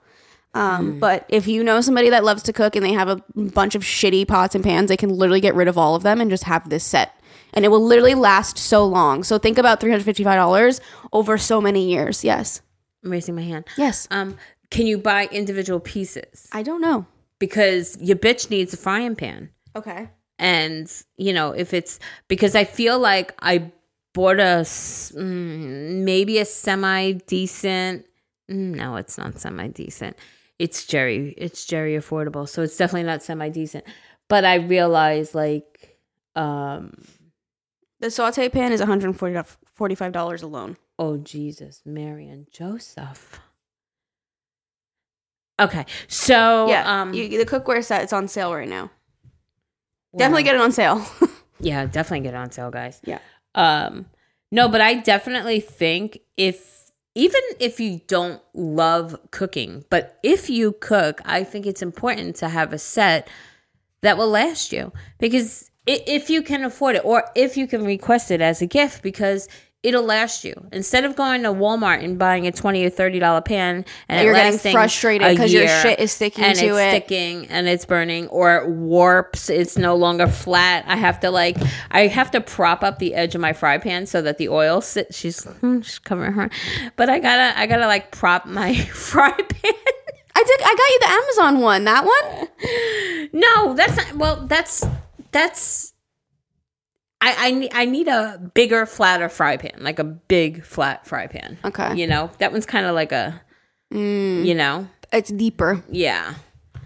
Um, 0.55 0.99
But 0.99 1.25
if 1.29 1.47
you 1.47 1.63
know 1.63 1.81
somebody 1.81 2.11
that 2.11 2.25
loves 2.25 2.43
to 2.45 2.53
cook 2.53 2.75
and 2.75 2.85
they 2.85 2.93
have 2.93 3.09
a 3.09 3.23
bunch 3.37 3.75
of 3.77 3.83
shitty 3.83 4.27
pots 4.27 4.55
and 4.57 4.65
pans, 4.65 4.89
they 4.89 4.97
can 4.97 5.11
literally 5.11 5.41
get 5.41 5.55
rid 5.55 5.69
of 5.69 5.79
all 5.79 5.95
of 5.95 6.03
them 6.03 6.21
and 6.21 6.29
just 6.31 6.45
have 6.45 6.69
this 6.69 6.83
set. 6.85 7.15
And 7.55 7.65
it 7.65 7.69
will 7.69 7.85
literally 7.85 8.15
last 8.17 8.59
so 8.59 8.85
long. 8.85 9.23
So 9.23 9.39
think 9.39 9.59
about 9.59 9.81
$355 9.81 10.81
over 11.13 11.39
so 11.39 11.61
many 11.61 11.89
years. 11.89 12.25
Yes. 12.25 12.61
I'm 13.05 13.11
raising 13.11 13.35
my 13.35 13.43
hand. 13.43 13.65
Yes. 13.77 14.07
Um, 14.11 14.37
can 14.71 14.87
you 14.87 14.99
buy 14.99 15.27
individual 15.33 15.81
pieces? 15.81 16.49
I 16.53 16.63
don't 16.63 16.81
know. 16.81 17.07
Because 17.39 17.97
your 18.01 18.17
bitch 18.17 18.51
needs 18.51 18.75
a 18.75 18.77
frying 18.77 19.17
pan. 19.17 19.51
Okay. 19.77 20.09
and 20.39 20.91
you 21.17 21.33
know 21.33 21.53
if 21.53 21.73
it's 21.75 22.01
because 22.29 22.55
i 22.57 22.65
feel 22.65 22.99
like 22.99 23.35
i 23.41 23.71
bought 24.15 24.41
a 24.41 24.65
mm, 24.65 26.03
maybe 26.03 26.39
a 26.39 26.45
semi 26.45 27.13
decent 27.29 28.05
no 28.49 28.97
it's 28.97 29.17
not 29.19 29.39
semi 29.39 29.69
decent 29.69 30.17
it's 30.59 30.87
jerry 30.87 31.35
it's 31.37 31.65
jerry 31.67 31.95
affordable 31.95 32.49
so 32.49 32.63
it's 32.63 32.77
definitely 32.77 33.05
not 33.07 33.23
semi 33.23 33.49
decent 33.51 33.85
but 34.29 34.45
i 34.45 34.55
realized 34.57 35.35
like 35.35 35.97
um 36.35 36.91
The 38.01 38.11
saute 38.11 38.49
pan 38.49 38.73
is 38.73 38.81
$145 38.81 40.43
alone. 40.43 40.77
Oh 41.01 41.17
jesus 41.17 41.83
mary 41.85 42.29
and 42.29 42.47
joseph 42.53 43.41
okay 45.59 45.85
so 46.07 46.69
yeah. 46.69 47.01
um 47.01 47.13
you, 47.13 47.29
the 47.37 47.45
cookware 47.45 47.83
set 47.85 48.03
it's 48.03 48.13
on 48.13 48.29
sale 48.29 48.55
right 48.55 48.69
now. 48.69 48.91
Definitely 50.17 50.43
get 50.43 50.57
it 50.57 50.61
on 50.61 50.73
sale. 50.73 51.05
Yeah, 51.61 51.87
definitely 51.87 52.21
get 52.21 52.35
it 52.35 52.39
on 52.39 52.51
sale, 52.51 52.71
guys. 52.71 53.01
Yeah. 53.05 53.19
Um, 53.55 54.07
no, 54.51 54.69
but 54.69 54.81
I 54.81 54.95
definitely 54.95 55.61
think 55.61 56.21
if 56.37 56.91
even 57.15 57.41
if 57.59 57.79
you 57.81 58.01
don't 58.07 58.41
love 58.55 59.19
cooking, 59.31 59.85
but 59.91 60.19
if 60.23 60.49
you 60.49 60.73
cook, 60.81 61.21
I 61.25 61.45
think 61.45 61.67
it's 61.67 61.83
important 61.83 62.37
to 62.37 62.49
have 62.49 62.73
a 62.73 62.79
set 62.79 63.29
that 64.01 64.17
will 64.17 64.31
last 64.31 64.73
you 64.73 64.93
because 65.19 65.71
if 65.87 66.31
you 66.31 66.43
can 66.43 66.65
afford 66.65 66.97
it 66.97 67.05
or 67.05 67.25
if 67.35 67.57
you 67.57 67.67
can 67.67 67.85
request 67.85 68.31
it 68.31 68.41
as 68.41 68.63
a 68.63 68.67
gift 68.67 69.03
because 69.03 69.49
it'll 69.83 70.05
last 70.05 70.45
you 70.45 70.53
instead 70.73 71.05
of 71.05 71.17
going 71.17 71.43
to 71.43 71.49
Walmart 71.49 72.05
and 72.05 72.19
buying 72.19 72.47
a 72.47 72.53
20 72.53 72.85
or 72.85 72.91
30 72.91 73.19
dollar 73.19 73.41
pan 73.41 73.85
and 74.09 74.25
You're 74.25 74.35
getting 74.35 74.59
frustrated 74.73 75.29
because 75.31 75.53
your 75.53 75.69
shit 75.69 75.99
is 75.99 76.13
sticking 76.13 76.45
and 76.45 76.59
to 76.59 76.67
it's 76.67 76.77
it. 76.77 76.91
sticking 76.91 77.47
and 77.49 77.67
it's 77.67 77.87
burning 77.87 78.29
or 78.29 78.57
it 78.57 78.69
warps 78.69 79.49
it's 79.49 79.79
no 79.79 79.97
longer 79.97 80.27
flat 80.27 80.85
i 80.87 80.97
have 80.97 81.21
to 81.21 81.31
like 81.31 81.57
i 81.91 82.07
have 82.09 82.31
to 82.33 82.41
prop 82.41 82.83
up 82.83 82.99
the 82.99 83.15
edge 83.15 83.35
of 83.35 83.41
my 83.41 83.55
fry 83.55 83.79
pan 83.79 84.05
so 84.05 84.21
that 84.21 84.37
the 84.39 84.49
oil 84.49 84.81
sits. 84.83 85.17
she's, 85.17 85.45
hmm, 85.45 85.81
she's 85.81 85.99
covering 85.99 86.33
her 86.33 86.51
but 86.97 87.09
i 87.09 87.19
gotta 87.19 87.59
i 87.59 87.67
gotta 87.67 87.87
like 87.87 88.11
prop 88.11 88.45
my 88.47 88.75
fry 88.93 89.31
pan 89.33 89.73
I 90.33 90.45
did. 90.45 90.61
I 90.63 90.75
got 90.75 90.91
you 90.91 90.99
the 91.01 91.11
Amazon 91.11 91.61
one. 91.61 91.85
That 91.85 92.05
one. 92.07 93.31
no 93.33 93.75
that's 93.75 93.97
not 93.97 94.15
well 94.15 94.47
that's 94.47 94.87
that's 95.33 95.90
I, 97.23 97.49
I 97.49 97.51
need 97.53 97.71
I 97.75 97.85
need 97.85 98.09
a 98.09 98.39
bigger, 98.55 98.87
flatter 98.87 99.29
fry 99.29 99.57
pan, 99.59 99.79
like 99.81 99.99
a 99.99 100.05
big 100.05 100.65
flat 100.65 101.07
fry 101.07 101.27
pan. 101.27 101.59
Okay. 101.65 101.95
You 101.97 102.07
know, 102.07 102.31
that 102.39 102.53
one's 102.53 102.67
kind 102.67 102.87
of 102.87 102.95
like 102.95 103.13
a, 103.13 103.41
Mm, 103.93 104.45
you 104.47 104.55
know, 104.55 104.87
it's 105.13 105.31
deeper. 105.31 105.83
yeah. 105.91 106.35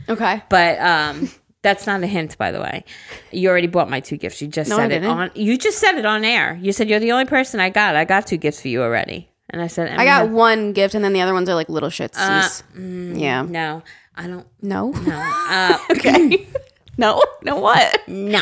Okay. 0.08 0.42
But 0.48 0.78
um, 0.80 1.30
that's 1.62 1.86
not 1.86 2.02
a 2.02 2.06
hint, 2.06 2.36
by 2.38 2.50
the 2.50 2.60
way. 2.60 2.84
You 3.30 3.48
already 3.50 3.66
bought 3.68 3.88
my 3.90 4.00
two 4.00 4.16
gifts. 4.16 4.40
You 4.42 4.48
just 4.48 4.70
No, 4.70 4.76
said 4.76 4.90
it 4.90 5.04
on. 5.04 5.30
You 5.34 5.56
just 5.58 5.78
said 5.78 5.96
it 5.98 6.04
on 6.06 6.24
air. 6.24 6.58
You 6.60 6.72
said 6.72 6.88
you're 6.90 7.00
the 7.00 7.12
only 7.12 7.26
person 7.26 7.60
I 7.60 7.70
got. 7.70 7.94
I 7.94 8.04
got 8.04 8.26
two 8.26 8.36
gifts 8.38 8.60
for 8.62 8.68
you 8.68 8.82
already, 8.82 9.28
and 9.50 9.62
I 9.62 9.66
said 9.68 9.90
I 9.98 10.04
got 10.04 10.30
one 10.30 10.72
gift, 10.72 10.94
and 10.94 11.04
then 11.04 11.12
the 11.12 11.20
other 11.20 11.32
ones 11.34 11.48
are 11.48 11.54
like 11.54 11.68
little 11.68 11.90
shits. 11.90 12.16
Uh, 12.16 12.48
mm, 12.76 13.18
yeah. 13.20 13.42
No, 13.42 13.82
I 14.16 14.26
don't. 14.26 14.46
No. 14.62 14.90
No. 14.90 15.30
Uh, 15.48 15.78
okay. 15.92 16.48
no. 16.98 17.22
No. 17.42 17.56
What? 17.60 18.08
no. 18.08 18.40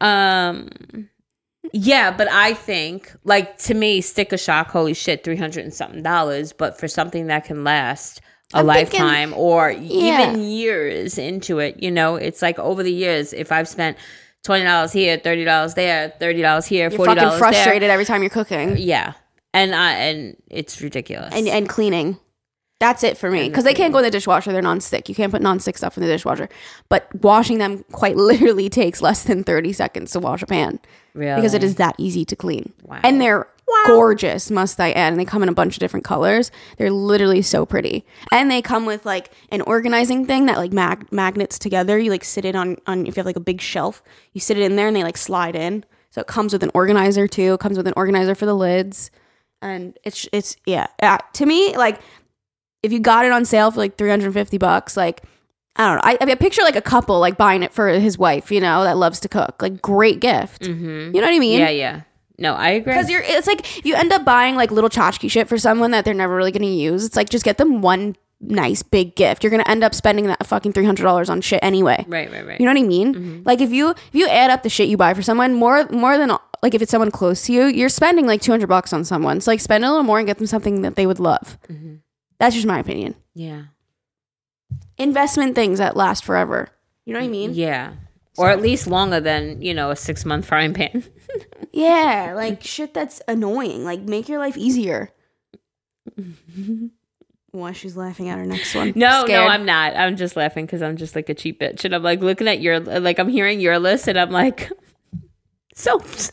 Um. 0.00 0.68
Yeah, 1.72 2.10
but 2.16 2.28
I 2.30 2.54
think, 2.54 3.12
like 3.24 3.58
to 3.58 3.74
me, 3.74 4.00
sticker 4.00 4.36
shock. 4.38 4.68
Holy 4.70 4.94
shit, 4.94 5.24
three 5.24 5.36
hundred 5.36 5.64
and 5.64 5.74
something 5.74 6.02
dollars. 6.02 6.52
But 6.52 6.78
for 6.78 6.88
something 6.88 7.26
that 7.26 7.44
can 7.44 7.64
last 7.64 8.20
a 8.54 8.58
I'm 8.58 8.66
thinking- 8.68 9.00
lifetime 9.00 9.34
or 9.34 9.70
Yeah. 9.72 10.30
even 10.30 10.42
years 10.42 11.18
into 11.18 11.58
it, 11.58 11.82
you 11.82 11.90
know, 11.90 12.14
it's 12.16 12.40
like 12.40 12.58
over 12.58 12.82
the 12.82 12.92
years. 12.92 13.32
If 13.32 13.50
I've 13.50 13.68
spent 13.68 13.96
twenty 14.44 14.64
dollars 14.64 14.92
here, 14.92 15.18
thirty 15.18 15.44
dollars 15.44 15.74
there, 15.74 16.14
thirty 16.20 16.40
dollars 16.40 16.66
here, 16.66 16.88
You're 16.88 16.96
forty 16.96 17.10
fucking 17.10 17.22
dollars 17.24 17.38
frustrated 17.40 17.90
every 17.90 18.04
time 18.04 18.22
you're 18.22 18.30
cooking 18.30 18.76
yeah, 18.78 19.14
and 19.52 19.74
I 19.74 19.92
and 19.94 20.36
it's 20.48 20.80
ridiculous. 20.80 21.34
and 21.34 21.48
and 21.48 21.68
cleaning. 21.68 22.18
That's 22.78 23.02
it 23.02 23.16
for 23.16 23.30
me 23.30 23.48
because 23.48 23.64
they 23.64 23.72
can't 23.72 23.92
go 23.92 24.00
in 24.00 24.04
the 24.04 24.10
dishwasher. 24.10 24.52
They're 24.52 24.60
non-stick. 24.60 25.08
You 25.08 25.14
can't 25.14 25.32
put 25.32 25.40
non-stick 25.40 25.78
stuff 25.78 25.96
in 25.96 26.02
the 26.02 26.10
dishwasher. 26.10 26.48
But 26.90 27.08
washing 27.22 27.58
them 27.58 27.84
quite 27.92 28.16
literally 28.16 28.68
takes 28.68 29.00
less 29.00 29.22
than 29.22 29.44
thirty 29.44 29.72
seconds 29.72 30.12
to 30.12 30.20
wash 30.20 30.42
a 30.42 30.46
pan 30.46 30.78
really, 31.14 31.36
because 31.36 31.54
it 31.54 31.64
is 31.64 31.76
that 31.76 31.94
easy 31.98 32.24
to 32.26 32.36
clean. 32.36 32.72
Wow. 32.82 33.00
And 33.02 33.20
they're 33.20 33.48
gorgeous, 33.86 34.50
must 34.50 34.78
I 34.78 34.92
add? 34.92 35.12
And 35.12 35.20
they 35.20 35.24
come 35.24 35.42
in 35.42 35.48
a 35.48 35.54
bunch 35.54 35.76
of 35.76 35.80
different 35.80 36.04
colors. 36.04 36.50
They're 36.76 36.90
literally 36.90 37.42
so 37.42 37.66
pretty. 37.66 38.04
And 38.30 38.50
they 38.50 38.62
come 38.62 38.86
with 38.86 39.06
like 39.06 39.32
an 39.50 39.62
organizing 39.62 40.26
thing 40.26 40.46
that 40.46 40.58
like 40.58 40.72
mag- 40.72 41.10
magnets 41.12 41.58
together. 41.58 41.98
You 41.98 42.10
like 42.10 42.24
sit 42.24 42.44
it 42.44 42.54
on 42.54 42.76
on 42.86 43.06
if 43.06 43.16
you 43.16 43.20
have 43.20 43.26
like 43.26 43.36
a 43.36 43.40
big 43.40 43.60
shelf, 43.60 44.02
you 44.32 44.40
sit 44.40 44.58
it 44.58 44.62
in 44.62 44.76
there 44.76 44.88
and 44.88 44.96
they 44.96 45.02
like 45.02 45.16
slide 45.16 45.56
in. 45.56 45.84
So 46.10 46.20
it 46.20 46.26
comes 46.26 46.52
with 46.52 46.62
an 46.62 46.70
organizer 46.74 47.26
too. 47.26 47.54
It 47.54 47.60
comes 47.60 47.76
with 47.76 47.86
an 47.86 47.94
organizer 47.96 48.34
for 48.34 48.46
the 48.46 48.54
lids. 48.54 49.10
And 49.62 49.98
it's 50.04 50.28
it's 50.32 50.56
yeah. 50.66 50.86
Uh, 51.02 51.18
to 51.34 51.46
me, 51.46 51.76
like 51.76 52.00
if 52.86 52.92
you 52.92 53.00
got 53.00 53.24
it 53.26 53.32
on 53.32 53.44
sale 53.44 53.70
for 53.70 53.78
like 53.80 53.96
350 53.98 54.56
bucks, 54.58 54.96
like 54.96 55.22
I 55.76 55.86
don't 55.88 55.96
know. 55.96 56.02
I, 56.04 56.16
I 56.20 56.24
mean, 56.24 56.32
I 56.32 56.36
picture 56.36 56.62
like 56.62 56.76
a 56.76 56.80
couple 56.80 57.20
like 57.20 57.36
buying 57.36 57.62
it 57.62 57.72
for 57.72 57.88
his 57.88 58.16
wife, 58.16 58.50
you 58.50 58.60
know, 58.62 58.84
that 58.84 58.96
loves 58.96 59.20
to 59.20 59.28
cook. 59.28 59.60
Like 59.60 59.82
great 59.82 60.20
gift. 60.20 60.62
Mhm. 60.62 61.14
You 61.14 61.20
know 61.20 61.26
what 61.26 61.34
I 61.34 61.38
mean? 61.38 61.60
yeah, 61.60 61.68
yeah. 61.68 62.00
No, 62.38 62.54
I 62.54 62.70
agree. 62.70 62.92
Because 62.92 63.10
you're, 63.10 63.22
it's 63.22 63.46
like 63.46 63.84
you 63.84 63.94
end 63.94 64.12
up 64.12 64.24
buying 64.24 64.56
like 64.56 64.70
little 64.70 64.90
tchotchke 64.90 65.30
shit 65.30 65.48
for 65.48 65.58
someone 65.58 65.90
that 65.92 66.04
they're 66.04 66.14
never 66.14 66.34
really 66.36 66.52
gonna 66.52 66.66
use. 66.66 67.04
It's 67.04 67.16
like 67.16 67.28
just 67.28 67.44
get 67.44 67.58
them 67.58 67.82
one 67.82 68.16
nice 68.40 68.82
big 68.82 69.16
gift. 69.16 69.42
You're 69.42 69.50
gonna 69.50 69.64
end 69.66 69.82
up 69.84 69.94
spending 69.94 70.26
that 70.26 70.46
fucking 70.46 70.72
three 70.72 70.84
hundred 70.84 71.02
dollars 71.04 71.28
on 71.30 71.40
shit 71.40 71.60
anyway. 71.62 72.04
right, 72.08 72.30
right, 72.30 72.46
right. 72.46 72.60
You 72.60 72.66
know 72.66 72.72
what 72.72 72.82
I 72.84 72.86
mean? 72.86 73.14
Mm-hmm. 73.14 73.42
Like 73.44 73.60
if 73.62 73.70
you 73.70 73.90
if 73.90 74.14
you 74.14 74.28
add 74.28 74.50
up 74.50 74.62
the 74.62 74.68
shit 74.70 74.88
you 74.88 74.96
buy 74.98 75.14
for 75.14 75.22
someone 75.22 75.54
more 75.54 75.86
more 75.88 76.18
than 76.18 76.30
like 76.62 76.74
if 76.74 76.82
it's 76.82 76.90
someone 76.90 77.10
close 77.10 77.44
to 77.46 77.52
you, 77.52 77.64
you're 77.66 77.88
spending 77.88 78.26
like 78.26 78.40
two 78.42 78.50
hundred 78.52 78.66
bucks 78.68 78.92
on 78.92 79.04
someone. 79.04 79.40
So 79.40 79.50
like 79.50 79.60
spend 79.60 79.84
a 79.84 79.88
little 79.88 80.04
more 80.04 80.18
and 80.18 80.26
get 80.26 80.36
them 80.38 80.46
something 80.46 80.82
that 80.82 80.96
they 80.96 81.06
would 81.06 81.18
love. 81.20 81.58
Mhm. 81.70 82.00
That's 82.38 82.54
just 82.54 82.66
my 82.66 82.78
opinion. 82.78 83.14
Yeah, 83.34 83.62
Investment 84.98 85.54
things 85.54 85.78
that 85.78 85.96
last 85.96 86.24
forever. 86.24 86.68
You 87.04 87.12
know 87.12 87.20
what 87.20 87.26
I 87.26 87.28
mean? 87.28 87.52
yeah. 87.54 87.92
Or 88.38 88.50
at 88.50 88.60
least 88.60 88.86
longer 88.86 89.18
than 89.20 89.62
you 89.62 89.72
know 89.72 89.90
a 89.90 89.96
six 89.96 90.24
month 90.24 90.46
frying 90.46 90.74
pan. 90.74 91.04
Yeah, 91.72 92.32
like 92.34 92.62
shit 92.62 92.94
that's 92.94 93.20
annoying. 93.28 93.84
Like 93.84 94.00
make 94.00 94.30
your 94.30 94.38
life 94.38 94.56
easier. 94.56 95.10
Why 97.50 97.72
she's 97.72 97.96
laughing 97.96 98.28
at 98.30 98.38
her 98.38 98.46
next 98.46 98.74
one? 98.74 98.92
No, 98.96 99.24
Scared. 99.24 99.46
no, 99.46 99.48
I'm 99.52 99.64
not. 99.66 99.94
I'm 99.96 100.16
just 100.16 100.36
laughing 100.36 100.64
because 100.66 100.80
I'm 100.82 100.96
just 100.96 101.14
like 101.14 101.28
a 101.28 101.34
cheap 101.34 101.60
bitch, 101.60 101.84
and 101.84 101.94
I'm 101.94 102.02
like 102.02 102.20
looking 102.20 102.48
at 102.48 102.60
your 102.60 102.80
like 102.80 103.18
I'm 103.18 103.28
hearing 103.28 103.60
your 103.60 103.78
list, 103.78 104.08
and 104.08 104.18
I'm 104.18 104.30
like 104.30 104.70
soaps. 105.74 106.32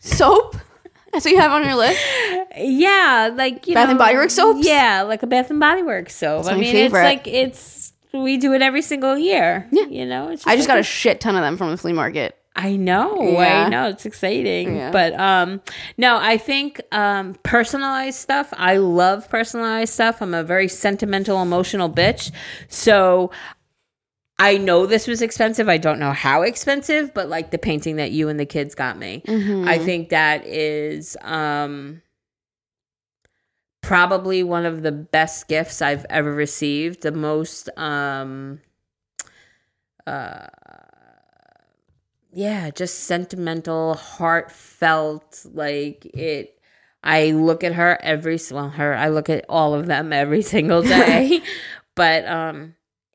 soap. 0.00 0.56
That's 1.12 1.24
what 1.24 1.32
you 1.32 1.40
have 1.40 1.52
on 1.52 1.64
your 1.64 1.74
list. 1.76 2.00
Yeah, 2.56 3.30
like 3.34 3.66
you 3.66 3.74
Bath 3.74 3.86
know, 3.86 3.90
and 3.90 3.98
Body 3.98 4.16
Works 4.16 4.34
soaps? 4.34 4.66
Yeah, 4.66 5.02
like 5.02 5.22
a 5.22 5.26
Bath 5.26 5.50
and 5.50 5.60
Body 5.60 5.82
Works 5.82 6.14
soap. 6.14 6.46
I 6.46 6.52
my 6.52 6.58
mean, 6.58 6.72
favorite. 6.72 7.00
it's 7.00 7.04
like 7.04 7.26
it's 7.28 7.92
we 8.12 8.36
do 8.36 8.52
it 8.54 8.62
every 8.62 8.82
single 8.82 9.16
year. 9.16 9.66
Yeah. 9.72 9.86
you 9.86 10.06
know. 10.06 10.30
It's 10.30 10.46
I 10.46 10.56
just 10.56 10.68
got 10.68 10.78
a 10.78 10.82
shit 10.82 11.20
ton 11.20 11.34
of 11.36 11.42
them 11.42 11.56
from 11.56 11.70
the 11.70 11.76
flea 11.76 11.92
market. 11.92 12.36
I 12.54 12.76
know, 12.76 13.16
Yeah. 13.22 13.64
I 13.64 13.68
know, 13.70 13.88
it's 13.88 14.04
exciting. 14.04 14.76
Yeah. 14.76 14.90
But 14.90 15.18
um 15.18 15.62
no, 15.96 16.18
I 16.20 16.36
think 16.36 16.82
um 16.92 17.34
personalized 17.42 18.18
stuff, 18.18 18.52
I 18.56 18.76
love 18.76 19.28
personalized 19.30 19.94
stuff. 19.94 20.20
I'm 20.20 20.34
a 20.34 20.44
very 20.44 20.68
sentimental, 20.68 21.40
emotional 21.40 21.88
bitch. 21.88 22.30
So 22.68 23.30
I 24.38 24.56
know 24.58 24.86
this 24.86 25.06
was 25.06 25.22
expensive. 25.22 25.68
I 25.68 25.78
don't 25.78 25.98
know 25.98 26.12
how 26.12 26.42
expensive, 26.42 27.14
but 27.14 27.28
like 27.28 27.50
the 27.50 27.58
painting 27.58 27.96
that 27.96 28.10
you 28.10 28.28
and 28.28 28.40
the 28.40 28.46
kids 28.46 28.74
got 28.74 28.98
me. 28.98 29.22
Mm-hmm. 29.26 29.68
I 29.68 29.78
think 29.78 30.08
that 30.08 30.46
is 30.46 31.16
um 31.22 32.02
probably 33.82 34.42
one 34.42 34.64
of 34.64 34.82
the 34.82 34.92
best 34.92 35.48
gifts 35.48 35.82
I've 35.82 36.06
ever 36.08 36.32
received. 36.32 37.02
The 37.02 37.12
most 37.12 37.68
um 37.76 38.60
uh 40.06 40.46
yeah, 42.34 42.70
just 42.70 43.00
sentimental, 43.00 43.94
heartfelt 43.94 45.44
like 45.52 46.06
it 46.06 46.58
I 47.04 47.32
look 47.32 47.62
at 47.62 47.74
her 47.74 47.98
every 48.02 48.38
well 48.50 48.70
her 48.70 48.94
I 48.94 49.08
look 49.08 49.28
at 49.28 49.44
all 49.48 49.74
of 49.74 49.86
them 49.86 50.12
every 50.12 50.42
single 50.42 50.82
day. 50.98 51.42
but 51.94 52.26
um 52.26 52.74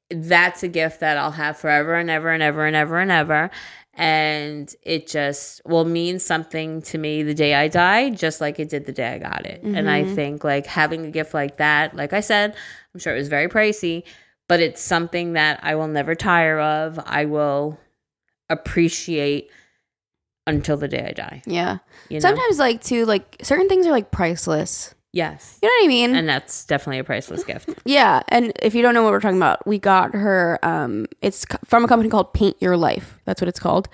that's 0.09 0.63
a 0.63 0.67
gift 0.67 1.01
that 1.01 1.17
I'll 1.17 1.31
have 1.31 1.57
forever 1.57 1.95
and 1.95 2.09
ever 2.09 2.31
and 2.31 2.41
ever 2.41 2.65
and 2.65 2.75
ever 2.75 2.99
and 2.99 3.11
ever. 3.11 3.49
And 3.93 4.73
it 4.83 5.07
just 5.07 5.61
will 5.65 5.85
mean 5.85 6.19
something 6.19 6.83
to 6.83 6.99
me 6.99 7.23
the 7.23 7.33
day 7.33 7.55
I 7.55 7.67
die, 7.67 8.11
just 8.11 8.41
like 8.41 8.59
it 8.59 8.69
did 8.69 8.85
the 8.85 8.91
day 8.91 9.15
I 9.15 9.17
got 9.17 9.45
it. 9.47 9.63
And 9.63 9.89
I 9.89 10.03
mm-hmm. 10.03 10.15
think 10.15 10.43
like 10.43 10.67
having 10.67 11.05
a 11.05 11.09
gift 11.09 11.33
like 11.33 11.57
that, 11.57 11.95
like 11.95 12.13
I 12.13 12.19
said, 12.19 12.55
I'm 12.93 12.99
sure 12.99 13.15
it 13.15 13.17
was 13.17 13.27
very 13.27 13.47
pricey, 13.47 14.03
but 14.47 14.59
it's 14.59 14.81
something 14.81 15.33
that 15.33 15.59
I 15.63 15.73
will 15.75 15.87
never 15.87 16.13
tire 16.13 16.59
of. 16.59 16.99
I 17.05 17.25
will 17.25 17.79
appreciate 18.49 19.49
until 20.45 20.77
the 20.77 20.87
day 20.87 21.05
I 21.07 21.11
die. 21.11 21.41
Yeah. 21.45 21.79
You 22.09 22.15
know? 22.15 22.19
Sometimes 22.21 22.59
like 22.59 22.83
too 22.83 23.05
like 23.05 23.37
certain 23.41 23.67
things 23.67 23.85
are 23.85 23.91
like 23.91 24.11
priceless. 24.11 24.95
Yes. 25.13 25.57
You 25.61 25.67
know 25.69 25.73
what 25.79 25.85
I 25.85 25.87
mean? 25.87 26.15
And 26.15 26.27
that's 26.29 26.65
definitely 26.65 26.99
a 26.99 27.03
priceless 27.03 27.43
gift. 27.43 27.69
yeah. 27.85 28.21
And 28.29 28.53
if 28.61 28.75
you 28.75 28.81
don't 28.81 28.93
know 28.93 29.03
what 29.03 29.11
we're 29.11 29.19
talking 29.21 29.37
about, 29.37 29.65
we 29.67 29.79
got 29.79 30.13
her. 30.13 30.59
Um, 30.63 31.07
it's 31.21 31.45
from 31.65 31.83
a 31.83 31.87
company 31.87 32.09
called 32.09 32.33
Paint 32.33 32.57
Your 32.59 32.77
Life. 32.77 33.19
That's 33.25 33.41
what 33.41 33.47
it's 33.47 33.59
called. 33.59 33.89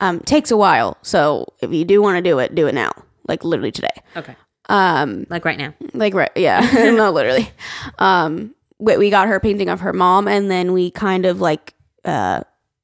Um, 0.00 0.20
takes 0.20 0.50
a 0.50 0.56
while, 0.56 0.98
so 1.00 1.46
if 1.62 1.72
you 1.72 1.84
do 1.86 2.02
want 2.02 2.16
to 2.16 2.22
do 2.22 2.38
it, 2.38 2.54
do 2.54 2.66
it 2.66 2.74
now. 2.74 2.92
Like 3.26 3.44
literally 3.44 3.72
today. 3.72 4.02
Okay. 4.14 4.36
Um, 4.68 5.26
Like 5.30 5.44
right 5.44 5.56
now. 5.56 5.72
like 5.94 6.12
right 6.12 6.30
yeah 6.34 6.60
no 6.90 7.12
literally 7.12 7.48
um 8.00 8.52
we, 8.80 8.96
we 8.96 9.10
got 9.10 9.28
her 9.28 9.38
painting 9.38 9.68
of 9.68 9.78
her 9.78 9.92
mom 9.92 10.26
and 10.26 10.50
then 10.50 10.72
we 10.72 10.90
kind 10.90 11.24
of 11.24 11.40
like 11.40 11.72
uh 12.04 12.40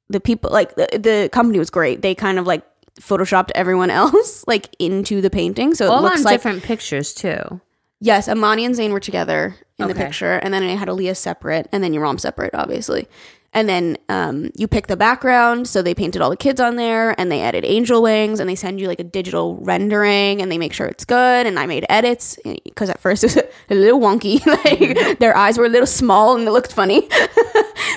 the 0.09 0.21
people 0.21 0.49
like 0.49 0.75
the, 0.75 0.87
the 0.97 1.29
company 1.33 1.59
was 1.59 1.69
great 1.69 2.01
they 2.01 2.15
kind 2.15 2.39
of 2.39 2.47
like 2.47 2.63
photoshopped 3.01 3.49
everyone 3.53 3.89
else 3.89 4.45
like 4.47 4.73
into 4.79 5.19
the 5.19 5.29
painting 5.29 5.75
so 5.75 5.85
it 5.87 5.89
All 5.89 6.01
looks 6.01 6.19
on 6.19 6.23
like 6.23 6.35
different 6.35 6.63
pictures 6.63 7.13
too. 7.13 7.59
Yes 7.99 8.27
amani 8.27 8.65
and 8.65 8.75
zayn 8.75 8.91
were 8.91 8.99
together 8.99 9.55
in 9.79 9.87
the 9.87 9.93
Okay. 9.93 10.05
picture 10.05 10.33
and 10.33 10.53
then 10.53 10.63
i 10.63 10.75
had 10.75 10.87
Aaliyah 10.87 11.15
separate 11.17 11.67
and 11.71 11.83
then 11.83 11.93
your 11.93 12.03
mom 12.03 12.17
separate 12.17 12.53
obviously. 12.53 13.07
And 13.55 13.69
then 13.69 13.97
um, 14.09 14.49
you 14.57 14.67
pick 14.67 14.87
the 14.87 14.97
background 14.97 15.67
so 15.67 15.83
they 15.83 15.93
painted 15.93 16.23
all 16.23 16.31
the 16.31 16.35
kids 16.35 16.59
on 16.59 16.75
there 16.75 17.13
and 17.19 17.31
they 17.31 17.39
added 17.41 17.63
angel 17.63 18.01
wings 18.01 18.39
and 18.39 18.49
they 18.49 18.55
send 18.55 18.81
you 18.81 18.87
like 18.87 18.99
a 18.99 19.03
digital 19.03 19.57
rendering 19.57 20.41
and 20.41 20.51
they 20.51 20.57
make 20.57 20.73
sure 20.73 20.87
it's 20.87 21.05
good 21.05 21.45
and 21.45 21.59
i 21.59 21.67
made 21.67 21.85
edits 21.87 22.39
because 22.63 22.89
at 22.89 22.99
first 22.99 23.23
it 23.23 23.27
was 23.35 23.37
a 23.69 23.75
little 23.75 23.99
wonky 23.99 24.43
like 24.65 25.19
their 25.19 25.37
eyes 25.37 25.59
were 25.59 25.65
a 25.65 25.69
little 25.69 25.85
small 25.85 26.35
and 26.35 26.47
it 26.47 26.51
looked 26.51 26.73
funny. 26.73 27.07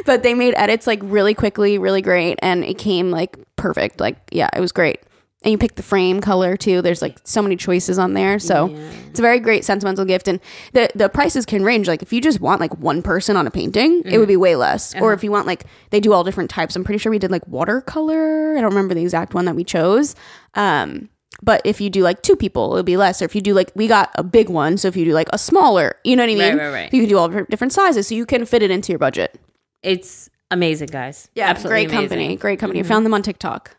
But 0.04 0.22
they 0.22 0.34
made 0.34 0.52
edits 0.58 0.86
like 0.86 1.00
really 1.02 1.32
quickly 1.32 1.78
really 1.78 2.02
great 2.02 2.38
and 2.42 2.62
it 2.62 2.76
came 2.76 3.10
like 3.10 3.38
perfect 3.56 3.98
like 3.98 4.16
yeah 4.30 4.50
it 4.54 4.60
was 4.60 4.72
great 4.72 5.00
and 5.46 5.52
you 5.52 5.58
pick 5.58 5.76
the 5.76 5.82
frame 5.82 6.20
color 6.20 6.56
too. 6.56 6.82
There's 6.82 7.00
like 7.00 7.20
so 7.22 7.40
many 7.40 7.54
choices 7.54 8.00
on 8.00 8.14
there. 8.14 8.40
So 8.40 8.66
it's 9.08 9.20
a 9.20 9.22
very 9.22 9.38
great 9.38 9.64
sentimental 9.64 10.04
gift. 10.04 10.26
And 10.26 10.40
the 10.72 10.90
the 10.96 11.08
prices 11.08 11.46
can 11.46 11.62
range. 11.62 11.86
Like 11.86 12.02
if 12.02 12.12
you 12.12 12.20
just 12.20 12.40
want 12.40 12.60
like 12.60 12.76
one 12.78 13.00
person 13.00 13.36
on 13.36 13.46
a 13.46 13.50
painting 13.52 14.02
it 14.04 14.18
would 14.18 14.22
mm-hmm. 14.22 14.26
be 14.26 14.36
way 14.36 14.56
less. 14.56 14.92
Or 14.96 15.12
if 15.12 15.18
uh-huh. 15.18 15.24
you 15.24 15.30
want 15.30 15.46
like 15.46 15.64
they 15.90 16.00
do 16.00 16.12
all 16.12 16.24
different 16.24 16.50
types. 16.50 16.74
I'm 16.74 16.82
pretty 16.82 16.98
sure 16.98 17.12
we 17.12 17.20
did 17.20 17.30
like 17.30 17.46
watercolor. 17.46 18.56
I 18.56 18.60
don't 18.60 18.70
remember 18.70 18.92
the 18.92 19.02
exact 19.02 19.34
one 19.34 19.44
that 19.44 19.54
we 19.54 19.62
chose. 19.62 20.16
Um 20.54 21.10
but 21.42 21.62
if 21.64 21.80
you 21.80 21.90
do 21.90 22.02
like 22.02 22.22
two 22.22 22.34
people 22.34 22.72
it'll 22.72 22.82
be 22.82 22.96
less. 22.96 23.22
Or 23.22 23.26
if 23.26 23.36
you 23.36 23.40
do 23.40 23.54
like 23.54 23.70
we 23.76 23.86
got 23.86 24.10
a 24.16 24.24
big 24.24 24.48
one. 24.48 24.76
So 24.78 24.88
if 24.88 24.96
you 24.96 25.04
do 25.04 25.12
like 25.12 25.28
a 25.32 25.38
smaller 25.38 25.94
you 26.02 26.16
know 26.16 26.24
what 26.24 26.30
i 26.30 26.34
mean? 26.34 26.58
Right, 26.58 26.66
right, 26.66 26.72
right. 26.72 26.92
you 26.92 27.02
can 27.02 27.08
do 27.08 27.18
all 27.18 27.28
different 27.28 27.72
sizes. 27.72 28.08
So 28.08 28.16
you 28.16 28.26
can 28.26 28.46
fit 28.46 28.64
it 28.64 28.72
into 28.72 28.90
your 28.90 28.98
budget. 28.98 29.38
It's 29.84 30.28
amazing, 30.50 30.88
guys. 30.88 31.30
yeah 31.36 31.48
Absolutely 31.50 31.86
great 31.86 31.94
company 31.94 32.34
great 32.34 32.58
company. 32.58 32.80
I 32.80 32.82
mm-hmm. 32.82 32.88
found 32.88 33.06
them 33.06 33.14
on 33.14 33.22
tiktok 33.22 33.76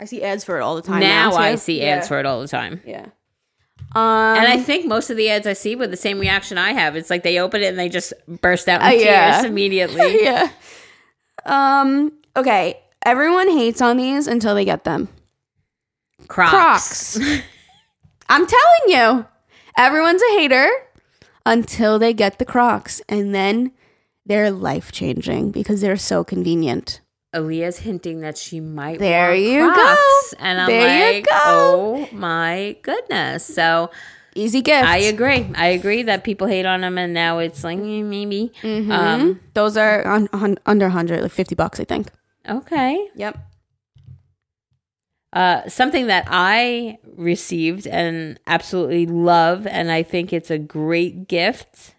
I 0.00 0.04
see 0.06 0.22
ads 0.22 0.44
for 0.44 0.56
it 0.58 0.62
all 0.62 0.76
the 0.76 0.82
time. 0.82 1.00
now 1.00 1.30
Now, 1.30 1.36
I 1.36 1.54
see 1.56 1.80
yeah. 1.80 1.96
ads 1.96 2.08
for 2.08 2.18
it 2.18 2.26
all 2.26 2.40
the 2.40 2.48
time. 2.48 2.80
Yeah. 2.86 3.06
Um, 3.94 4.36
And 4.38 4.46
I 4.46 4.56
think 4.56 4.86
most 4.86 5.10
of 5.10 5.16
the 5.16 5.28
ads 5.30 5.46
I 5.46 5.52
see 5.52 5.76
with 5.76 5.90
the 5.90 5.96
same 5.96 6.18
reaction 6.18 6.56
I 6.58 6.72
have. 6.72 6.96
It's 6.96 7.10
like 7.10 7.22
they 7.22 7.38
open 7.38 7.62
it 7.62 7.66
and 7.66 7.78
they 7.78 7.88
just 7.88 8.12
burst 8.26 8.68
out 8.68 8.80
in 8.80 8.86
Uh, 8.86 8.90
tears 8.90 9.04
yeah. 9.04 9.44
immediately. 9.44 10.22
yeah. 10.24 10.48
Um. 11.44 12.12
Okay. 12.36 12.80
Everyone 13.04 13.48
hates 13.50 13.80
on 13.80 13.96
these 13.96 14.26
until 14.26 14.54
they 14.54 14.64
get 14.64 14.84
them. 14.84 15.08
Crocs. 16.28 17.18
Crocs. 17.18 17.18
I'm 18.28 18.46
telling 18.46 18.84
you, 18.86 19.26
everyone's 19.76 20.22
a 20.22 20.38
hater 20.38 20.68
until 21.46 21.98
they 21.98 22.12
get 22.12 22.38
the 22.38 22.44
Crocs, 22.44 23.00
and 23.08 23.34
then 23.34 23.72
they're 24.26 24.50
life 24.50 24.92
changing 24.92 25.50
because 25.50 25.80
they're 25.80 25.96
so 25.96 26.22
convenient. 26.22 27.00
Aaliyah's 27.34 27.78
hinting 27.78 28.20
that 28.22 28.36
she 28.36 28.58
might 28.60 28.98
There 28.98 29.28
want 29.30 29.40
you 29.40 29.74
go. 29.74 29.96
And 30.38 30.60
I'm 30.60 30.66
There 30.68 31.12
you 31.12 31.14
like, 31.20 31.26
go. 31.28 31.36
oh 31.36 32.08
my 32.12 32.76
goodness. 32.82 33.44
So 33.44 33.90
Easy 34.36 34.62
gift. 34.62 34.86
I 34.86 34.98
agree. 34.98 35.50
I 35.56 35.66
agree 35.68 36.02
that 36.04 36.22
people 36.22 36.46
hate 36.46 36.64
on 36.64 36.82
them 36.82 36.96
and 36.98 37.12
now 37.12 37.38
it's 37.38 37.64
like 37.64 37.78
eh, 37.78 38.02
maybe. 38.02 38.52
Mhm. 38.62 38.90
Um, 38.92 39.40
Those 39.54 39.76
are 39.76 40.06
on, 40.06 40.28
on, 40.32 40.56
under 40.66 40.86
100, 40.86 41.22
like 41.22 41.32
50 41.32 41.54
bucks, 41.56 41.80
I 41.80 41.84
think. 41.84 42.08
okay. 42.48 43.08
Yep. 43.16 43.36
Uh, 45.32 45.68
something 45.68 46.08
that 46.08 46.26
I 46.28 46.98
received 47.16 47.86
and 47.86 48.38
absolutely 48.48 49.06
love, 49.06 49.64
and 49.66 49.90
I 49.92 50.02
think 50.02 50.32
it's 50.32 50.50
a 50.50 50.58
great 50.58 51.28
gift. 51.28 51.94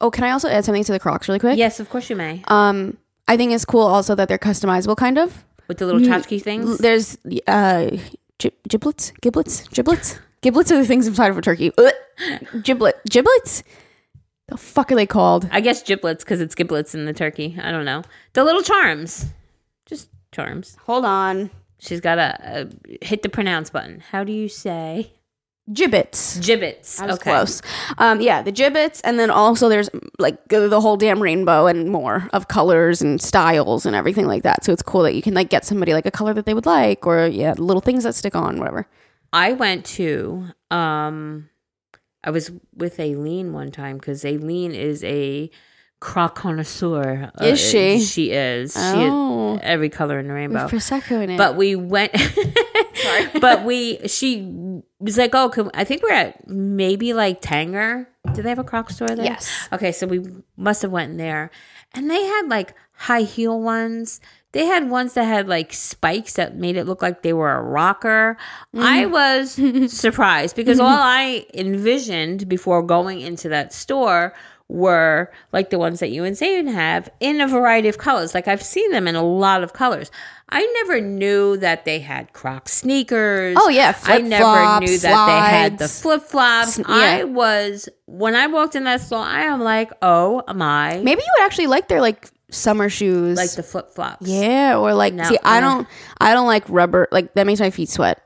Oh, 0.00 0.10
can 0.10 0.24
I 0.24 0.30
also 0.32 0.48
add 0.48 0.64
something 0.66 0.84
to 0.84 0.92
the 0.92 0.98
Crocs 1.00 1.26
really 1.28 1.38
quick? 1.38 1.56
Yes, 1.58 1.80
of 1.80 1.88
course 1.88 2.10
you 2.10 2.16
may. 2.16 2.42
Um, 2.48 2.98
I 3.30 3.36
think 3.36 3.52
it's 3.52 3.64
cool 3.64 3.82
also 3.82 4.14
that 4.16 4.28
they're 4.28 4.38
customizable, 4.38 4.96
kind 4.96 5.16
of. 5.18 5.44
With 5.68 5.78
the 5.78 5.86
little 5.86 6.00
tchotchke 6.00 6.32
L- 6.32 6.38
things. 6.40 6.78
There's 6.78 7.16
uh, 7.46 7.96
gi- 8.40 8.52
giblets, 8.68 9.12
giblets, 9.20 9.68
giblets, 9.68 10.18
giblets 10.42 10.72
are 10.72 10.78
the 10.78 10.84
things 10.84 11.06
inside 11.06 11.30
of 11.30 11.38
a 11.38 11.42
turkey. 11.42 11.70
Ugh. 11.78 11.92
Giblet, 12.62 12.96
giblets. 13.08 13.62
The 14.48 14.56
fuck 14.56 14.90
are 14.90 14.96
they 14.96 15.06
called? 15.06 15.48
I 15.52 15.60
guess 15.60 15.82
giblets 15.84 16.24
because 16.24 16.40
it's 16.40 16.56
giblets 16.56 16.92
in 16.94 17.04
the 17.04 17.12
turkey. 17.12 17.56
I 17.62 17.70
don't 17.70 17.84
know. 17.84 18.02
The 18.32 18.42
little 18.42 18.62
charms. 18.62 19.26
Just 19.86 20.08
charms. 20.32 20.76
Hold 20.86 21.04
on. 21.04 21.50
She's 21.78 22.00
got 22.00 22.16
to 22.16 22.36
a 22.42 23.04
hit 23.04 23.22
the 23.22 23.28
pronounce 23.28 23.70
button. 23.70 24.00
How 24.00 24.24
do 24.24 24.32
you 24.32 24.48
say? 24.48 25.12
Jibbitz. 25.72 26.38
Jibbitz. 26.40 26.96
That 26.96 27.06
was 27.06 27.16
okay. 27.16 27.30
close. 27.30 27.62
Um, 27.98 28.20
yeah, 28.20 28.42
the 28.42 28.50
Jibbitz, 28.52 29.00
and 29.04 29.18
then 29.18 29.30
also 29.30 29.68
there's 29.68 29.88
like 30.18 30.36
the 30.48 30.80
whole 30.80 30.96
damn 30.96 31.22
rainbow 31.22 31.66
and 31.66 31.90
more 31.90 32.28
of 32.32 32.48
colors 32.48 33.00
and 33.02 33.20
styles 33.20 33.86
and 33.86 33.94
everything 33.94 34.26
like 34.26 34.42
that. 34.42 34.64
So 34.64 34.72
it's 34.72 34.82
cool 34.82 35.02
that 35.04 35.14
you 35.14 35.22
can 35.22 35.34
like 35.34 35.48
get 35.48 35.64
somebody 35.64 35.92
like 35.92 36.06
a 36.06 36.10
color 36.10 36.34
that 36.34 36.44
they 36.46 36.54
would 36.54 36.66
like, 36.66 37.06
or 37.06 37.26
yeah, 37.26 37.54
little 37.56 37.80
things 37.80 38.04
that 38.04 38.14
stick 38.14 38.34
on, 38.34 38.58
whatever. 38.58 38.86
I 39.32 39.52
went 39.52 39.84
to 39.86 40.46
um 40.72 41.48
I 42.24 42.30
was 42.30 42.50
with 42.74 42.98
Aileen 43.00 43.52
one 43.52 43.70
time 43.70 43.96
because 43.96 44.24
Aileen 44.24 44.72
is 44.74 45.02
a 45.04 45.50
croc 46.00 46.34
connoisseur. 46.34 47.30
Uh, 47.40 47.44
Is 47.44 47.60
she? 47.60 48.00
She 48.00 48.30
is. 48.32 48.72
She 48.72 48.78
Oh. 48.80 49.54
is 49.56 49.60
every 49.62 49.88
color 49.88 50.18
in 50.18 50.28
the 50.28 50.34
rainbow. 50.34 50.66
Prosecco 50.66 51.22
in 51.22 51.30
it. 51.30 51.36
But 51.38 51.56
we 51.56 51.76
went 51.76 52.12
Sorry. 53.02 53.26
but 53.40 53.64
we 53.64 54.06
she 54.08 54.82
was 54.98 55.18
like, 55.18 55.34
Oh, 55.34 55.48
can, 55.48 55.70
I 55.74 55.84
think 55.84 56.02
we're 56.02 56.12
at 56.12 56.48
maybe 56.48 57.12
like 57.12 57.40
Tanger. 57.40 58.06
Do 58.34 58.42
they 58.42 58.48
have 58.50 58.58
a 58.58 58.64
croc 58.64 58.90
store 58.90 59.08
there? 59.08 59.24
yes, 59.24 59.68
Okay, 59.72 59.92
so 59.92 60.06
we 60.06 60.24
must 60.56 60.82
have 60.82 60.90
went 60.90 61.12
in 61.12 61.16
there, 61.16 61.50
and 61.94 62.10
they 62.10 62.22
had 62.22 62.48
like 62.48 62.74
high 62.92 63.22
heel 63.22 63.60
ones. 63.60 64.20
They 64.52 64.66
had 64.66 64.90
ones 64.90 65.14
that 65.14 65.24
had 65.24 65.48
like 65.48 65.72
spikes 65.72 66.34
that 66.34 66.56
made 66.56 66.76
it 66.76 66.84
look 66.84 67.02
like 67.02 67.22
they 67.22 67.32
were 67.32 67.52
a 67.52 67.62
rocker. 67.62 68.36
Mm. 68.74 68.82
I 68.82 69.06
was 69.06 69.92
surprised 69.98 70.56
because 70.56 70.80
all 70.80 70.88
I 70.88 71.46
envisioned 71.54 72.48
before 72.48 72.82
going 72.82 73.20
into 73.20 73.48
that 73.48 73.72
store 73.72 74.34
were 74.68 75.30
like 75.52 75.70
the 75.70 75.78
ones 75.78 76.00
that 76.00 76.10
you 76.10 76.24
and 76.24 76.36
Zayden 76.36 76.72
have 76.72 77.10
in 77.20 77.40
a 77.40 77.48
variety 77.48 77.88
of 77.88 77.98
colors. 77.98 78.34
Like 78.34 78.48
I've 78.48 78.62
seen 78.62 78.90
them 78.92 79.08
in 79.08 79.16
a 79.16 79.22
lot 79.22 79.62
of 79.62 79.72
colors. 79.72 80.10
I 80.52 80.66
never 80.82 81.00
knew 81.00 81.56
that 81.58 81.84
they 81.84 82.00
had 82.00 82.32
Croc 82.32 82.68
sneakers. 82.68 83.56
Oh, 83.58 83.68
yeah, 83.68 83.96
I 84.04 84.18
never 84.18 84.80
knew 84.84 84.98
that 84.98 85.26
they 85.26 85.56
had 85.56 85.78
the 85.78 85.86
flip 85.88 86.22
flops. 86.22 86.74
Sn- 86.74 86.84
I 86.88 87.24
was 87.24 87.88
when 88.06 88.34
I 88.34 88.48
walked 88.48 88.74
in 88.74 88.84
that 88.84 89.00
store. 89.00 89.20
I 89.20 89.42
am 89.44 89.60
like, 89.60 89.92
oh 90.02 90.42
my, 90.54 90.98
maybe 90.98 91.22
you 91.22 91.32
would 91.38 91.44
actually 91.46 91.68
like 91.68 91.88
their 91.88 92.00
like 92.00 92.28
summer 92.50 92.88
shoes, 92.88 93.36
like 93.36 93.52
the 93.52 93.62
flip 93.62 93.90
flops. 93.94 94.26
yeah, 94.26 94.76
or 94.76 94.92
like 94.92 95.14
No, 95.14 95.22
see, 95.24 95.38
I 95.44 95.58
uh. 95.58 95.60
don't, 95.60 95.88
I 96.20 96.32
don't 96.34 96.48
like 96.48 96.64
rubber. 96.68 97.06
Like 97.12 97.34
that 97.34 97.46
makes 97.46 97.60
my 97.60 97.70
feet 97.70 97.88
sweat. 97.88 98.20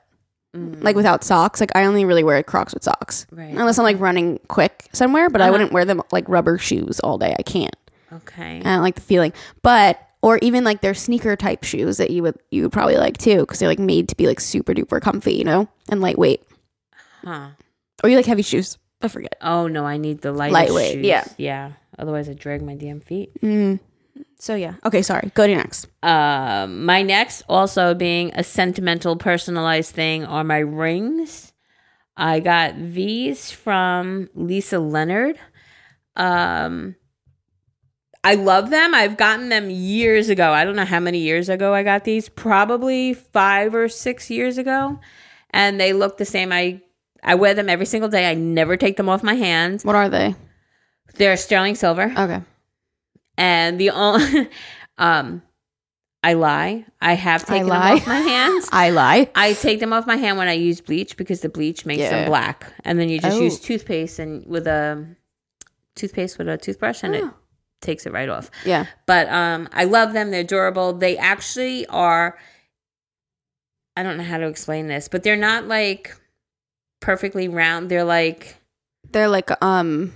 Like 0.57 0.95
without 0.95 1.25
socks, 1.25 1.59
like 1.61 1.73
I 1.75 1.85
only 1.85 2.05
really 2.05 2.23
wear 2.23 2.41
Crocs 2.45 2.75
with 2.75 2.85
socks, 2.85 3.27
Right. 3.33 3.51
unless 3.51 3.77
I'm 3.77 3.83
like 3.83 3.99
running 3.99 4.39
quick 4.47 4.89
somewhere. 4.93 5.29
But 5.29 5.41
I 5.41 5.45
Uh-huh. 5.47 5.53
wouldn't 5.53 5.73
wear 5.73 5.85
them 5.85 6.01
like 6.13 6.29
rubber 6.29 6.59
shoes 6.59 7.01
all 7.01 7.19
day. 7.19 7.35
I 7.37 7.43
can't. 7.43 7.75
Okay. 8.13 8.59
I 8.61 8.63
don't 8.63 8.81
like 8.83 8.95
the 8.95 9.01
feeling. 9.01 9.33
But 9.63 10.01
or 10.25 10.39
even 10.41 10.65
like 10.65 10.81
their 10.81 10.95
sneaker 10.95 11.37
type 11.37 11.65
shoes 11.65 11.99
that 11.99 12.09
you 12.11 12.23
would 12.23 12.35
you 12.51 12.63
would 12.63 12.73
probably 12.73 12.97
like 12.97 13.19
too 13.19 13.41
because 13.41 13.59
they're 13.59 13.69
like 13.69 13.79
made 13.79 14.09
to 14.09 14.17
be 14.17 14.27
like 14.27 14.41
super 14.41 14.73
duper 14.73 14.99
comfy, 14.99 15.35
you 15.35 15.45
know, 15.45 15.69
and 15.91 16.01
lightweight. 16.01 16.43
Huh. 17.23 17.49
Or 18.03 18.09
you 18.09 18.17
like 18.17 18.25
heavy 18.25 18.41
shoes? 18.41 18.79
I 19.03 19.09
forget. 19.09 19.37
Oh 19.43 19.67
no, 19.67 19.85
I 19.85 19.99
need 19.99 20.23
the 20.23 20.33
light 20.33 20.51
Lightweight, 20.51 20.95
shoes. 20.95 21.05
yeah. 21.05 21.25
Yeah. 21.37 21.73
Otherwise, 21.99 22.31
I 22.31 22.33
drag 22.33 22.63
my 22.63 22.75
damn 22.75 23.01
feet. 23.01 23.39
Mm. 23.43 23.81
So 24.39 24.55
yeah. 24.55 24.77
Okay, 24.87 25.03
sorry. 25.03 25.31
Go 25.35 25.47
to 25.47 25.55
next. 25.55 25.89
Um, 26.03 26.87
my 26.87 27.03
next, 27.03 27.43
also 27.47 27.93
being 27.93 28.33
a 28.35 28.43
sentimental, 28.43 29.17
personalized 29.17 29.95
thing, 29.95 30.25
are 30.25 30.43
my 30.43 30.59
rings. 30.59 31.53
I 32.17 32.41
got 32.41 32.77
these 32.79 33.51
from 33.51 34.31
Lisa 34.35 34.79
Leonard. 34.79 35.39
Um, 36.17 36.97
I 38.25 38.35
love 38.35 38.71
them. 38.71 38.95
I've 38.95 39.17
gotten 39.19 39.51
them 39.51 39.69
years 39.71 40.29
ago. 40.31 40.51
I 40.53 40.65
don't 40.65 40.77
know 40.77 40.85
how 40.87 40.99
many 41.01 41.19
years 41.19 41.49
ago 41.51 41.75
I 41.75 41.83
got 41.83 42.05
these. 42.05 42.29
Probably 42.29 43.13
five 43.15 43.75
or 43.75 43.89
six 43.89 44.31
years 44.31 44.57
ago, 44.59 44.99
and 45.51 45.79
they 45.79 45.93
look 45.93 46.17
the 46.17 46.25
same. 46.25 46.51
I 46.53 46.81
I 47.23 47.35
wear 47.37 47.55
them 47.55 47.69
every 47.69 47.87
single 47.87 48.09
day. 48.09 48.29
I 48.31 48.35
never 48.35 48.77
take 48.77 48.97
them 48.97 49.09
off 49.09 49.23
my 49.23 49.35
hands. 49.35 49.85
What 49.85 49.95
are 49.95 50.09
they? 50.09 50.35
They're 51.17 51.37
sterling 51.37 51.75
silver 51.77 52.13
Okay. 52.19 52.41
and 53.39 53.79
the 53.79 53.91
only 53.91 54.49
um 54.99 55.43
i 56.25 56.33
lie 56.33 56.85
i 57.01 57.13
have 57.15 57.45
taken 57.47 57.69
lie. 57.69 57.91
them 57.91 57.99
off 57.99 58.07
my 58.09 58.19
hands 58.21 58.69
I 58.73 58.91
lie. 58.91 59.31
i 59.37 59.53
take 59.53 59.79
them 59.79 59.93
off 59.93 60.07
my 60.09 60.17
hand 60.17 60.39
when 60.39 60.49
i 60.49 60.53
use 60.55 60.81
bleach 60.81 61.17
because 61.17 61.41
the 61.41 61.49
bleach 61.49 61.85
makes 61.87 62.01
Yeah. 62.01 62.11
them 62.11 62.29
black 62.29 62.73
and 62.85 62.99
then 62.99 63.09
you 63.09 63.21
just 63.21 63.37
Oh. 63.39 63.43
use 63.43 63.61
toothpaste 63.61 64.19
and 64.19 64.45
with 64.47 64.67
a 64.67 65.07
toothpaste 65.95 66.37
with 66.39 66.49
a 66.49 66.57
toothbrush 66.57 67.03
and 67.05 67.15
it 67.15 67.25
Oh. 67.25 67.35
Takes 67.85 68.07
it 68.07 68.13
right 68.13 68.29
off 68.29 68.51
Yeah. 68.65 68.87
but 69.07 69.29
um 69.29 69.69
i 69.73 69.85
love 69.85 70.13
them 70.13 70.31
they're 70.33 70.43
durable 70.43 70.93
they 70.93 71.17
actually 71.17 71.87
are 71.87 72.37
i 73.97 74.03
don't 74.03 74.17
know 74.17 74.25
how 74.25 74.39
to 74.39 74.47
explain 74.49 74.89
this 74.89 75.07
but 75.09 75.23
they're 75.23 75.37
not 75.37 75.67
like 75.69 76.17
perfectly 77.01 77.47
round 77.49 77.91
they're 77.91 78.05
like 78.05 78.57
They're 79.13 79.29
like 79.29 79.51
um 79.63 80.13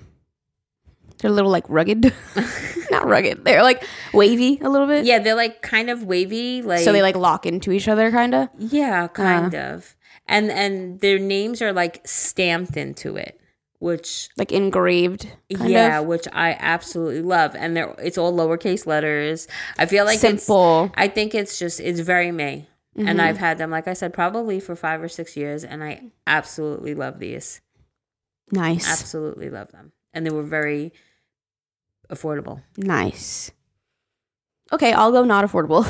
they're 1.19 1.31
a 1.33 1.35
little 1.35 1.51
like 1.51 1.65
rugged. 1.69 2.15
Not 2.93 3.09
rugged. 3.09 3.45
They're 3.45 3.65
like 3.65 3.83
wavy 4.15 4.61
a 4.63 4.69
little 4.69 4.87
bit. 4.87 5.05
yeah 5.05 5.19
they're 5.19 5.35
like 5.35 5.63
kind 5.63 5.91
of 5.91 6.05
wavy 6.05 6.63
like 6.63 6.79
So 6.81 6.93
they 6.93 7.03
like 7.03 7.17
lock 7.17 7.45
into 7.45 7.73
each 7.73 7.89
other 7.89 8.13
kind 8.13 8.35
of. 8.37 8.49
Yeah, 8.57 9.09
kind 9.09 9.53
of. 9.55 9.97
And 10.27 10.49
and 10.53 11.01
their 11.01 11.19
names 11.19 11.61
are 11.61 11.73
like 11.73 12.07
stamped 12.07 12.77
into 12.77 13.17
it, 13.17 13.41
which 13.79 14.29
Like 14.37 14.53
engraved. 14.53 15.29
yeah, 15.49 16.01
of. 16.01 16.07
which 16.07 16.27
I 16.33 16.57
absolutely 16.59 17.23
love. 17.23 17.55
And 17.57 17.77
they're 17.77 17.95
it's 17.99 18.19
all 18.19 18.33
lowercase 18.33 18.87
letters. 18.87 19.47
I 19.79 19.87
feel 19.87 20.05
like 20.05 20.15
it's 20.23 20.43
simple. 20.45 20.91
I 20.97 21.09
think 21.09 21.35
it's 21.35 21.59
just 21.59 21.81
it's 21.81 22.01
very 22.01 22.33
me. 22.33 22.69
Mm-hmm. 22.97 23.09
And 23.09 23.23
I've 23.23 23.39
had 23.39 23.59
them, 23.59 23.71
like 23.71 23.87
I 23.87 23.93
said, 23.93 24.13
probably 24.13 24.59
for 24.59 24.75
five 24.75 25.01
or 25.01 25.09
six 25.09 25.37
years, 25.37 25.63
and 25.63 25.85
I 25.85 26.11
absolutely 26.27 26.95
love 26.95 27.21
these. 27.21 27.61
Nice. 28.51 28.91
Absolutely 28.91 29.51
love 29.51 29.71
them, 29.71 29.93
and 30.13 30.27
they 30.27 30.31
were 30.31 30.43
very 30.43 30.93
affordable. 32.11 32.63
Nice. 32.77 33.53
Okay, 34.73 34.93
I'll 34.93 35.13
go 35.13 35.23
not 35.23 35.45
affordable. 35.45 35.85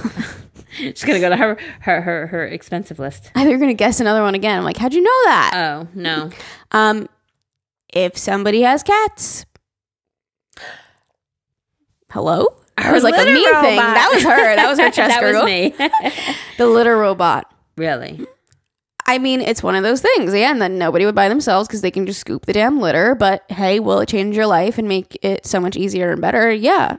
She's 0.72 1.02
gonna 1.04 1.20
go 1.20 1.30
to 1.30 1.36
her 1.36 1.56
her 1.80 2.00
her, 2.02 2.26
her 2.26 2.44
expensive 2.46 2.98
list. 2.98 3.30
I 3.34 3.40
thought 3.40 3.48
you 3.48 3.54
were 3.56 3.60
gonna 3.60 3.74
guess 3.74 4.00
another 4.00 4.20
one 4.22 4.34
again. 4.34 4.58
I'm 4.58 4.64
like, 4.64 4.76
how'd 4.76 4.92
you 4.92 5.00
know 5.02 5.24
that? 5.24 5.52
Oh 5.54 5.88
no, 5.94 6.30
um, 6.72 7.08
if 7.92 8.16
somebody 8.16 8.62
has 8.62 8.82
cats. 8.82 9.44
Hello? 12.10 12.46
That 12.76 12.92
was 12.92 13.02
like 13.02 13.14
a 13.14 13.18
litter 13.18 13.32
me 13.32 13.44
thing. 13.44 13.76
That 13.76 14.10
was 14.14 14.22
her. 14.22 14.56
That 14.56 14.68
was 14.68 14.78
her 14.78 14.90
chest 14.90 15.08
that 15.14 15.20
gurgle. 15.20 15.42
was 15.42 15.50
me. 15.50 15.74
The 16.58 16.66
litter 16.66 16.96
robot. 16.96 17.52
really? 17.76 18.26
I 19.06 19.16
mean, 19.18 19.40
it's 19.40 19.62
one 19.62 19.74
of 19.74 19.82
those 19.82 20.02
things. 20.02 20.34
Yeah, 20.34 20.50
and 20.50 20.60
then 20.60 20.76
nobody 20.76 21.06
would 21.06 21.14
buy 21.14 21.30
themselves 21.30 21.66
because 21.66 21.80
they 21.80 21.90
can 21.90 22.04
just 22.04 22.20
scoop 22.20 22.44
the 22.44 22.52
damn 22.52 22.78
litter. 22.78 23.14
But 23.14 23.42
hey, 23.50 23.80
will 23.80 24.00
it 24.00 24.08
change 24.08 24.36
your 24.36 24.46
life 24.46 24.76
and 24.76 24.86
make 24.86 25.16
it 25.22 25.46
so 25.46 25.60
much 25.60 25.76
easier 25.76 26.12
and 26.12 26.20
better? 26.20 26.52
Yeah. 26.52 26.98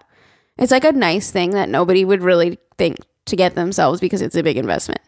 It's 0.57 0.71
like 0.71 0.83
a 0.85 0.91
nice 0.91 1.29
thing 1.29 1.51
that 1.51 1.69
nobody 1.69 2.03
would 2.03 2.23
really 2.23 2.57
think 2.79 2.97
to 3.25 3.35
get 3.35 3.53
themselves 3.53 3.99
because 4.01 4.23
it's 4.23 4.35
a 4.35 4.41
big 4.41 4.57
investment. 4.57 5.01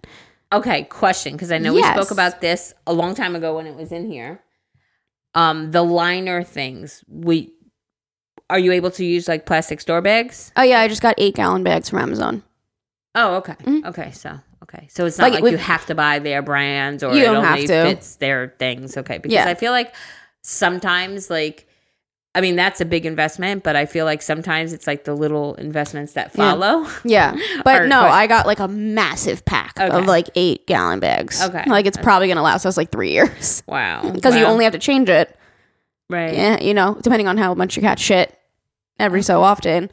Okay, 0.53 0.83
question 0.83 1.33
because 1.33 1.51
I 1.51 1.57
know 1.57 1.73
we 1.73 1.81
spoke 1.81 2.11
about 2.11 2.39
this 2.39 2.71
a 2.85 2.93
long 2.93 3.15
time 3.15 3.35
ago 3.35 3.55
when 3.55 3.65
it 3.65 3.75
was 3.75 3.91
in 3.91 4.09
here. 4.11 4.41
Um, 5.33 5.71
the 5.71 5.81
liner 5.81 6.43
things. 6.43 7.03
We 7.07 7.53
are 8.49 8.59
you 8.59 8.71
able 8.73 8.91
to 8.91 9.05
use 9.05 9.27
like 9.27 9.45
plastic 9.45 9.79
store 9.79 10.01
bags? 10.01 10.51
Oh 10.57 10.61
yeah, 10.63 10.79
I 10.81 10.87
just 10.87 11.01
got 11.01 11.15
eight 11.17 11.35
gallon 11.35 11.63
bags 11.63 11.89
from 11.89 11.99
Amazon. 11.99 12.43
Oh, 13.15 13.35
okay, 13.35 13.55
Mhm. 13.63 13.85
okay. 13.85 14.11
So 14.11 14.39
okay, 14.63 14.87
so 14.89 15.05
it's 15.05 15.17
not 15.17 15.31
Like, 15.31 15.41
like, 15.41 15.51
you 15.51 15.57
have 15.57 15.85
to 15.85 15.95
buy 15.95 16.19
their 16.19 16.41
brands 16.41 17.03
or 17.03 17.13
You 17.13 17.21
it 17.21 17.25
don't 17.25 17.37
only 17.45 17.61
have 17.67 17.67
to. 17.67 17.89
fits 17.95 18.17
their 18.17 18.53
things. 18.59 18.97
Okay, 18.97 19.17
because 19.19 19.33
Yeah. 19.33 19.47
I 19.47 19.55
feel 19.55 19.71
like 19.71 19.93
sometimes 20.43 21.29
like. 21.29 21.67
I 22.33 22.39
mean 22.41 22.55
that's 22.55 22.79
a 22.79 22.85
big 22.85 23.05
investment, 23.05 23.63
but 23.63 23.75
I 23.75 23.85
feel 23.85 24.05
like 24.05 24.21
sometimes 24.21 24.71
it's 24.71 24.87
like 24.87 25.03
the 25.03 25.13
little 25.13 25.55
investments 25.55 26.13
that 26.13 26.31
follow. 26.31 26.87
Yeah, 27.03 27.35
but 27.65 27.87
no, 27.87 27.99
quite- 27.99 28.11
I 28.23 28.27
got 28.27 28.45
like 28.47 28.59
a 28.59 28.67
massive 28.69 29.43
pack 29.43 29.73
Okay. 29.79 29.89
of 29.95 30.05
like 30.05 30.29
eight 30.35 30.65
gallon 30.65 30.99
bags. 31.01 31.41
Okay. 31.41 31.63
like 31.67 31.85
it's 31.85 31.97
probably 31.97 32.27
gonna 32.29 32.41
last 32.41 32.65
us 32.65 32.77
like 32.77 32.89
three 32.91 33.11
years 33.11 33.63
Wow, 33.67 34.09
because 34.13 34.35
you 34.35 34.45
only 34.45 34.63
have 34.63 34.73
to 34.73 34.79
change 34.79 35.09
it. 35.09 35.37
right. 36.09 36.33
Yeah, 36.33 36.61
you 36.61 36.73
know, 36.73 36.97
depending 37.01 37.27
on 37.27 37.37
how 37.37 37.53
much 37.53 37.75
your 37.75 37.81
cat 37.81 37.99
shit 37.99 38.37
every 38.97 39.23
so 39.23 39.41
often. 39.41 39.89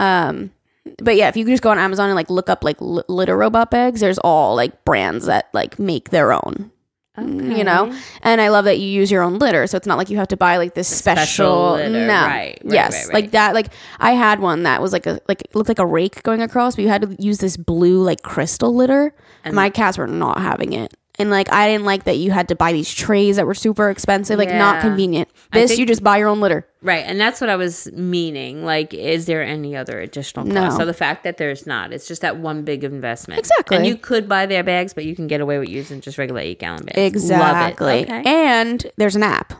Um, 0.00 0.52
but 0.98 1.16
yeah, 1.16 1.28
if 1.28 1.36
you 1.36 1.44
could 1.44 1.50
just 1.52 1.62
go 1.62 1.70
on 1.70 1.78
Amazon 1.78 2.08
and 2.08 2.16
like 2.16 2.28
look 2.30 2.48
up 2.50 2.62
like 2.64 2.76
li- 2.80 3.02
litter 3.08 3.36
robot 3.36 3.70
bags, 3.70 4.00
there's 4.00 4.18
all 4.18 4.54
like 4.56 4.84
brands 4.84 5.26
that 5.26 5.48
like 5.52 5.78
make 5.78 6.10
their 6.10 6.32
own. 6.32 6.70
You 7.16 7.62
know, 7.62 7.96
and 8.22 8.40
I 8.40 8.48
love 8.48 8.64
that 8.64 8.80
you 8.80 8.88
use 8.88 9.08
your 9.08 9.22
own 9.22 9.38
litter, 9.38 9.66
so 9.68 9.76
it's 9.76 9.86
not 9.86 9.98
like 9.98 10.10
you 10.10 10.16
have 10.16 10.26
to 10.28 10.36
buy 10.36 10.56
like 10.56 10.74
this 10.74 10.88
special. 10.88 11.24
special 11.24 11.72
litter, 11.74 11.90
no, 11.90 12.22
right, 12.26 12.58
right, 12.64 12.74
yes, 12.74 12.92
right, 12.92 13.04
right. 13.06 13.14
like 13.14 13.30
that. 13.30 13.54
Like 13.54 13.68
I 14.00 14.12
had 14.12 14.40
one 14.40 14.64
that 14.64 14.82
was 14.82 14.92
like 14.92 15.06
a 15.06 15.20
like 15.28 15.42
it 15.42 15.54
looked 15.54 15.68
like 15.68 15.78
a 15.78 15.86
rake 15.86 16.24
going 16.24 16.42
across, 16.42 16.74
but 16.74 16.82
you 16.82 16.88
had 16.88 17.02
to 17.02 17.16
use 17.22 17.38
this 17.38 17.56
blue 17.56 18.02
like 18.02 18.22
crystal 18.22 18.74
litter. 18.74 19.14
And- 19.44 19.54
My 19.54 19.70
cats 19.70 19.96
were 19.96 20.08
not 20.08 20.38
having 20.40 20.72
it. 20.72 20.92
And 21.16 21.30
like 21.30 21.52
I 21.52 21.68
didn't 21.68 21.84
like 21.84 22.04
that 22.04 22.16
you 22.16 22.32
had 22.32 22.48
to 22.48 22.56
buy 22.56 22.72
these 22.72 22.92
trays 22.92 23.36
that 23.36 23.46
were 23.46 23.54
super 23.54 23.88
expensive, 23.88 24.36
like 24.36 24.48
not 24.48 24.80
convenient. 24.80 25.28
This 25.52 25.70
think- 25.70 25.80
you 25.80 25.86
just 25.86 26.02
buy 26.02 26.16
your 26.18 26.28
own 26.28 26.40
litter. 26.40 26.66
Right, 26.82 27.04
and 27.06 27.18
that's 27.20 27.40
what 27.40 27.48
I 27.48 27.56
was 27.56 27.90
meaning. 27.92 28.64
Like, 28.64 28.92
is 28.92 29.24
there 29.26 29.42
any 29.42 29.74
other 29.76 30.00
additional 30.00 30.44
cost? 30.44 30.54
No. 30.54 30.70
So 30.76 30.84
the 30.84 30.92
fact 30.92 31.24
that 31.24 31.38
there's 31.38 31.66
not, 31.66 31.92
it's 31.92 32.06
just 32.06 32.20
that 32.22 32.36
one 32.38 32.62
big 32.64 32.84
investment. 32.84 33.38
Exactly. 33.38 33.76
And 33.78 33.86
you 33.86 33.96
could 33.96 34.28
buy 34.28 34.44
their 34.46 34.62
bags, 34.62 34.92
but 34.92 35.04
you 35.06 35.14
can 35.16 35.26
get 35.26 35.40
away 35.40 35.58
with 35.58 35.68
using 35.70 36.00
just 36.02 36.18
regular 36.18 36.40
eight 36.40 36.58
gallon 36.58 36.84
bags. 36.84 36.98
Exactly. 36.98 38.02
Okay. 38.04 38.22
And 38.26 38.84
there's 38.96 39.16
an 39.16 39.22
app. 39.22 39.54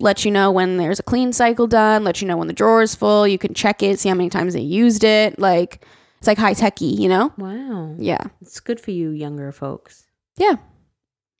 Let 0.00 0.26
you 0.26 0.30
know 0.30 0.50
when 0.52 0.76
there's 0.76 0.98
a 0.98 1.02
clean 1.02 1.32
cycle 1.32 1.66
done, 1.66 2.04
let 2.04 2.20
you 2.20 2.28
know 2.28 2.36
when 2.36 2.48
the 2.48 2.52
drawer 2.52 2.82
is 2.82 2.94
full. 2.94 3.26
You 3.26 3.38
can 3.38 3.54
check 3.54 3.82
it, 3.82 3.98
see 3.98 4.10
how 4.10 4.14
many 4.14 4.28
times 4.28 4.52
they 4.52 4.60
used 4.60 5.04
it. 5.04 5.38
Like 5.38 5.82
it's 6.18 6.26
like 6.26 6.36
high 6.36 6.52
techy, 6.52 6.84
you 6.86 7.08
know? 7.08 7.32
Wow, 7.38 7.94
Yeah. 7.98 8.24
it's 8.42 8.60
good 8.60 8.80
for 8.80 8.90
you 8.90 9.10
younger 9.10 9.50
folks. 9.52 10.04
Yeah. 10.36 10.56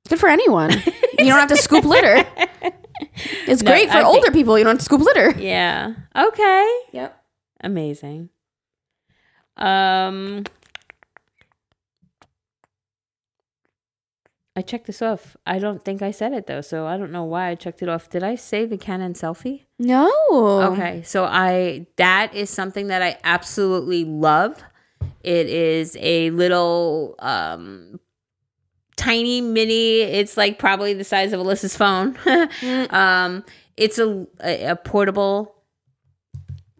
Good 0.08 0.18
for 0.20 0.28
anyone. 0.28 0.70
you 0.72 1.26
don't 1.26 1.38
have 1.40 1.48
to 1.48 1.56
scoop 1.56 1.84
litter. 1.84 2.24
It's 3.46 3.62
No, 3.62 3.70
great 3.70 3.88
for 3.90 3.92
I 3.98 4.02
think- 4.02 4.06
older 4.14 4.30
people. 4.30 4.56
You 4.58 4.64
don't 4.64 4.72
have 4.74 4.78
to 4.78 4.84
scoop 4.84 5.00
litter. 5.02 5.30
Yeah. 5.38 5.94
Okay. 6.16 6.78
Yep. 6.92 7.24
Amazing. 7.62 8.30
Um, 9.56 10.44
I 14.56 14.62
checked 14.62 14.86
this 14.86 15.02
off. 15.02 15.36
I 15.46 15.58
don't 15.58 15.84
think 15.84 16.00
I 16.00 16.10
said 16.10 16.32
it 16.32 16.46
though, 16.46 16.62
so 16.62 16.86
I 16.86 16.96
don't 16.96 17.12
know 17.12 17.24
why 17.24 17.48
I 17.48 17.54
checked 17.54 17.82
it 17.82 17.88
off. 17.90 18.08
Did 18.08 18.22
I 18.22 18.34
say 18.36 18.64
the 18.64 18.78
Canon 18.78 19.12
selfie? 19.12 19.64
No. 19.78 20.10
Okay, 20.72 21.02
so 21.02 21.24
I 21.24 21.86
that 21.96 22.34
is 22.34 22.48
something 22.48 22.86
that 22.88 23.02
I 23.02 23.18
absolutely 23.24 24.04
love. 24.04 24.62
It 25.22 25.46
is 25.48 25.96
a 26.00 26.30
little 26.30 27.14
um 27.18 28.00
tiny 28.96 29.40
mini. 29.40 30.00
It's 30.00 30.36
like 30.36 30.58
probably 30.58 30.94
the 30.94 31.04
size 31.04 31.32
of 31.32 31.40
Allisa's 31.40 31.76
phone. 31.76 32.16
um 32.90 33.44
it's 33.76 33.98
a 33.98 34.26
a, 34.42 34.64
a 34.70 34.76
portable 34.76 35.54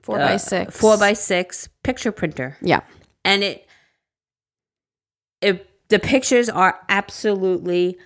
Four 0.02 0.20
uh, 0.20 0.26
by 0.28 0.36
six. 0.36 0.76
four 0.76 0.96
by 0.96 1.12
six 1.14 1.68
picture 1.82 2.12
printer, 2.12 2.56
Yeah. 2.62 2.80
and 3.24 3.42
it 3.42 3.66
it 5.40 5.68
the 5.88 5.98
pictures 5.98 6.48
are 6.48 6.78
absolutely 6.88 7.98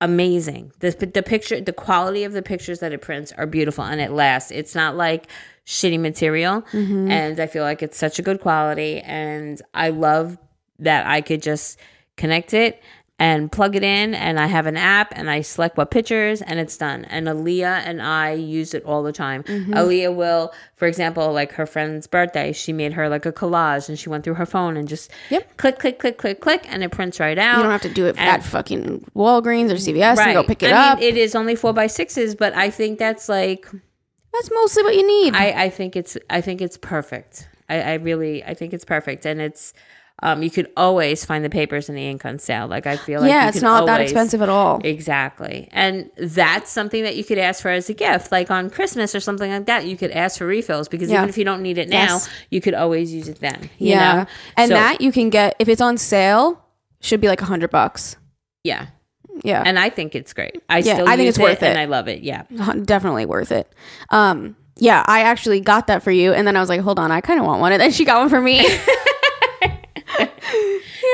amazing. 0.00 0.72
The 0.80 0.90
the 1.12 1.22
picture, 1.22 1.60
the 1.60 1.72
quality 1.72 2.24
of 2.24 2.32
the 2.32 2.42
pictures 2.42 2.80
that 2.80 2.92
it 2.92 3.00
prints 3.00 3.32
are 3.32 3.46
beautiful, 3.46 3.84
and 3.84 4.00
it 4.00 4.10
lasts. 4.12 4.50
It's 4.50 4.74
not 4.74 4.96
like 4.96 5.26
shitty 5.66 6.00
material, 6.00 6.62
Mm-hmm. 6.72 7.10
and 7.10 7.40
I 7.40 7.46
feel 7.46 7.64
like 7.64 7.82
it's 7.82 7.98
such 7.98 8.18
a 8.18 8.22
good 8.22 8.40
quality, 8.40 9.00
and 9.00 9.60
I 9.74 9.90
love 9.90 10.38
that 10.78 11.06
I 11.06 11.20
could 11.20 11.42
just 11.42 11.78
connect 12.16 12.54
it 12.54 12.80
and 13.22 13.52
plug 13.52 13.76
it 13.76 13.84
in 13.84 14.16
and 14.16 14.40
I 14.40 14.46
have 14.46 14.66
an 14.66 14.76
app 14.76 15.12
and 15.14 15.30
I 15.30 15.42
select 15.42 15.76
what 15.76 15.92
pictures 15.92 16.42
and 16.42 16.58
it's 16.58 16.76
done. 16.76 17.04
And 17.04 17.28
Aaliyah 17.28 17.82
and 17.86 18.02
I 18.02 18.32
use 18.32 18.74
it 18.74 18.82
all 18.84 19.04
the 19.04 19.12
time. 19.12 19.44
Mm-hmm. 19.44 19.74
Aaliyah 19.74 20.12
will, 20.12 20.52
for 20.74 20.88
example, 20.88 21.32
like 21.32 21.52
her 21.52 21.64
friend's 21.64 22.08
birthday, 22.08 22.52
she 22.52 22.72
made 22.72 22.92
her 22.94 23.08
like 23.08 23.24
a 23.24 23.30
collage 23.32 23.88
and 23.88 23.96
she 23.96 24.08
went 24.08 24.24
through 24.24 24.34
her 24.34 24.46
phone 24.46 24.76
and 24.76 24.88
just 24.88 25.12
Yep. 25.30 25.56
click, 25.56 25.78
click, 25.78 26.00
click, 26.00 26.18
click, 26.18 26.40
click, 26.40 26.64
and 26.68 26.82
it 26.82 26.90
prints 26.90 27.20
right 27.20 27.38
out. 27.38 27.58
You 27.58 27.62
don't 27.62 27.70
have 27.72 27.82
to 27.82 27.94
do 27.94 28.06
it 28.06 28.16
And- 28.18 28.28
at 28.28 28.42
fucking 28.42 29.04
Walgreens 29.14 29.70
or 29.70 29.76
CVS 29.76 30.18
and 30.18 30.34
go 30.34 30.42
pick 30.42 30.64
it 30.64 30.72
I 30.72 30.88
up. 30.92 30.98
Mean, 30.98 31.08
it 31.08 31.16
is 31.16 31.36
only 31.36 31.54
four 31.54 31.72
by 31.72 31.86
sixes, 31.86 32.34
but 32.34 32.52
I 32.54 32.70
think 32.70 32.98
that's 32.98 33.28
like 33.28 33.68
That's 34.32 34.50
mostly 34.52 34.82
what 34.82 34.96
you 34.96 35.06
need. 35.06 35.36
I, 35.36 35.64
I 35.64 35.68
think 35.70 35.94
it's 35.94 36.16
I 36.28 36.40
think 36.40 36.60
it's 36.60 36.76
perfect. 36.76 37.46
I, 37.68 37.80
I 37.82 37.94
really 37.94 38.42
I 38.42 38.54
think 38.54 38.72
it's 38.74 38.84
perfect, 38.84 39.24
and 39.26 39.40
it's 39.40 39.72
um 40.22 40.42
you 40.42 40.50
could 40.50 40.68
always 40.76 41.24
find 41.24 41.44
the 41.44 41.50
papers 41.50 41.88
and 41.88 41.96
the 41.98 42.06
ink 42.08 42.24
on 42.24 42.38
sale. 42.38 42.66
Like 42.68 42.86
I 42.86 42.96
feel 42.96 43.20
like 43.20 43.30
yeah, 43.30 43.48
it's 43.48 43.62
not 43.62 43.86
that 43.86 44.00
expensive 44.00 44.40
at 44.42 44.48
all. 44.48 44.80
Exactly, 44.84 45.68
and 45.72 46.10
that's 46.16 46.70
something 46.70 47.02
that 47.04 47.16
you 47.16 47.24
could 47.24 47.38
ask 47.38 47.62
for 47.62 47.68
as 47.70 47.88
a 47.90 47.94
gift, 47.94 48.30
like 48.32 48.50
on 48.50 48.70
Christmas 48.70 49.14
or 49.14 49.20
something 49.20 49.50
like 49.50 49.66
that. 49.66 49.86
You 49.86 49.96
could 49.96 50.10
ask 50.12 50.38
for 50.38 50.46
refills 50.46 50.88
because 50.88 51.10
Yeah. 51.10 51.18
even 51.18 51.28
if 51.28 51.38
you 51.38 51.44
don't 51.44 51.62
need 51.62 51.78
it 51.78 51.88
now, 51.88 52.04
Yes. 52.14 52.28
you 52.50 52.60
could 52.60 52.74
always 52.74 53.12
use 53.12 53.28
it 53.28 53.40
then. 53.40 53.70
You 53.78 53.90
yeah. 53.90 54.12
know? 54.14 54.26
And 54.56 54.68
So- 54.68 54.74
that 54.74 55.00
you 55.00 55.10
can 55.12 55.30
get 55.30 55.56
if 55.58 55.68
it's 55.68 55.80
on 55.80 55.96
sale, 55.98 56.64
should 57.00 57.20
be 57.20 57.28
like 57.28 57.42
a 57.42 57.46
hundred 57.46 57.70
bucks. 57.70 58.16
yeah, 58.64 58.86
Yeah. 59.42 59.62
and 59.66 59.76
I 59.78 59.90
think 59.90 60.14
it's 60.14 60.32
great. 60.32 60.62
I 60.68 60.78
Yeah, 60.78 60.94
still 60.94 61.08
I 61.08 61.16
think 61.16 61.28
it's 61.28 61.38
worth 61.38 61.62
it 61.62 61.70
and. 61.70 61.78
I 61.80 61.86
love 61.86 62.06
it. 62.06 62.22
Yeah, 62.22 62.42
definitely 62.84 63.26
worth 63.26 63.50
it. 63.50 63.66
Um, 64.10 64.54
yeah, 64.76 65.02
I 65.06 65.22
actually 65.22 65.60
got 65.60 65.88
that 65.88 66.02
for 66.02 66.10
you, 66.12 66.32
and 66.32 66.46
then 66.46 66.56
I 66.56 66.60
was 66.60 66.68
like, 66.68 66.80
hold 66.80 66.98
on, 66.98 67.10
I 67.10 67.20
kind 67.20 67.38
of 67.40 67.44
want 67.46 67.60
one, 67.60 67.72
and 67.72 67.80
then 67.80 67.90
she 67.90 68.04
got 68.04 68.20
one 68.20 68.28
for 68.28 68.40
me. 68.40 68.60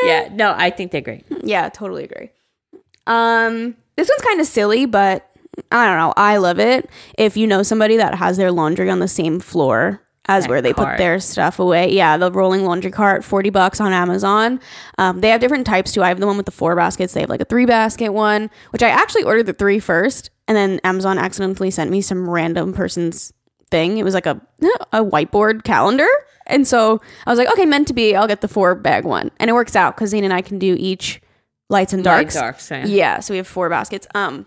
yeah. 0.05 0.29
No, 0.33 0.55
I 0.57 0.71
think 0.71 0.93
they're 0.93 1.01
great. 1.01 1.25
yeah, 1.43 1.69
totally 1.69 2.05
agree. 2.05 2.31
Um, 3.07 3.77
this 3.97 4.09
one's 4.09 4.23
kind 4.23 4.41
of 4.41 4.47
silly, 4.47 4.87
but 4.87 5.29
I 5.73 5.87
don't 5.87 5.97
know. 5.97 6.13
I 6.17 6.37
love 6.37 6.59
it. 6.61 6.89
If 7.17 7.37
you 7.37 7.47
know 7.47 7.63
somebody 7.63 7.97
that 7.97 8.15
has 8.15 8.37
their 8.37 8.53
laundry 8.53 8.91
on 8.91 9.01
the 9.01 9.09
same 9.09 9.41
floor 9.41 10.03
as 10.31 10.45
That 10.45 10.51
where 10.51 10.61
they 10.61 10.75
put 10.75 10.99
their 10.99 11.19
stuff 11.21 11.59
away, 11.59 11.91
yeah, 11.93 12.19
the 12.19 12.31
rolling 12.31 12.65
laundry 12.65 12.91
cart, 12.91 13.25
forty 13.25 13.51
bucks 13.51 13.81
on 13.81 13.93
Amazon. 13.93 14.61
Um, 14.99 15.21
they 15.21 15.31
have 15.31 15.41
different 15.41 15.67
types 15.67 15.93
too. 15.93 16.03
I 16.03 16.09
have 16.09 16.21
the 16.21 16.27
one 16.27 16.37
with 16.37 16.47
the 16.47 16.53
four 16.53 16.77
baskets. 16.77 17.15
They 17.15 17.21
have 17.21 17.31
like 17.31 17.41
a 17.41 17.47
three 17.47 17.65
basket 17.67 18.11
one, 18.11 18.51
which 18.71 18.83
I 18.83 18.91
actually 18.91 19.25
ordered 19.25 19.47
the 19.47 19.55
three 19.55 19.79
first, 19.81 20.31
and 20.47 20.57
then 20.57 20.81
Amazon 20.85 21.19
accidentally 21.19 21.71
sent 21.71 21.91
me 21.91 22.03
some 22.03 22.29
random 22.29 22.73
person's 22.75 23.33
thing. 23.71 23.97
It 23.99 24.05
was 24.05 24.15
like 24.15 24.27
a 24.27 24.41
a 24.93 25.03
whiteboard 25.03 25.65
calendar. 25.65 26.09
And 26.49 26.67
so 26.67 27.01
I 27.27 27.31
was 27.31 27.39
like, 27.39 27.51
okay, 27.53 27.65
meant 27.67 27.89
to 27.89 27.95
be. 27.95 28.17
I'll 28.17 28.27
get 28.29 28.41
the 28.41 28.49
four 28.49 28.75
bag 28.75 29.05
one, 29.05 29.31
and 29.39 29.49
it 29.51 29.53
works 29.53 29.77
out 29.77 29.95
because 29.97 30.11
Zane 30.11 30.25
and 30.25 30.33
I 30.33 30.43
can 30.43 30.59
do 30.59 30.77
each 30.79 31.21
lights 31.71 31.93
and 31.93 32.05
Light 32.05 32.23
darks. 32.23 32.35
darks. 32.35 32.71
Yeah. 32.71 32.87
Yeah, 32.87 33.21
so 33.21 33.35
we 33.35 33.39
have 33.39 33.47
four 33.47 33.69
baskets. 33.69 34.07
Um, 34.15 34.47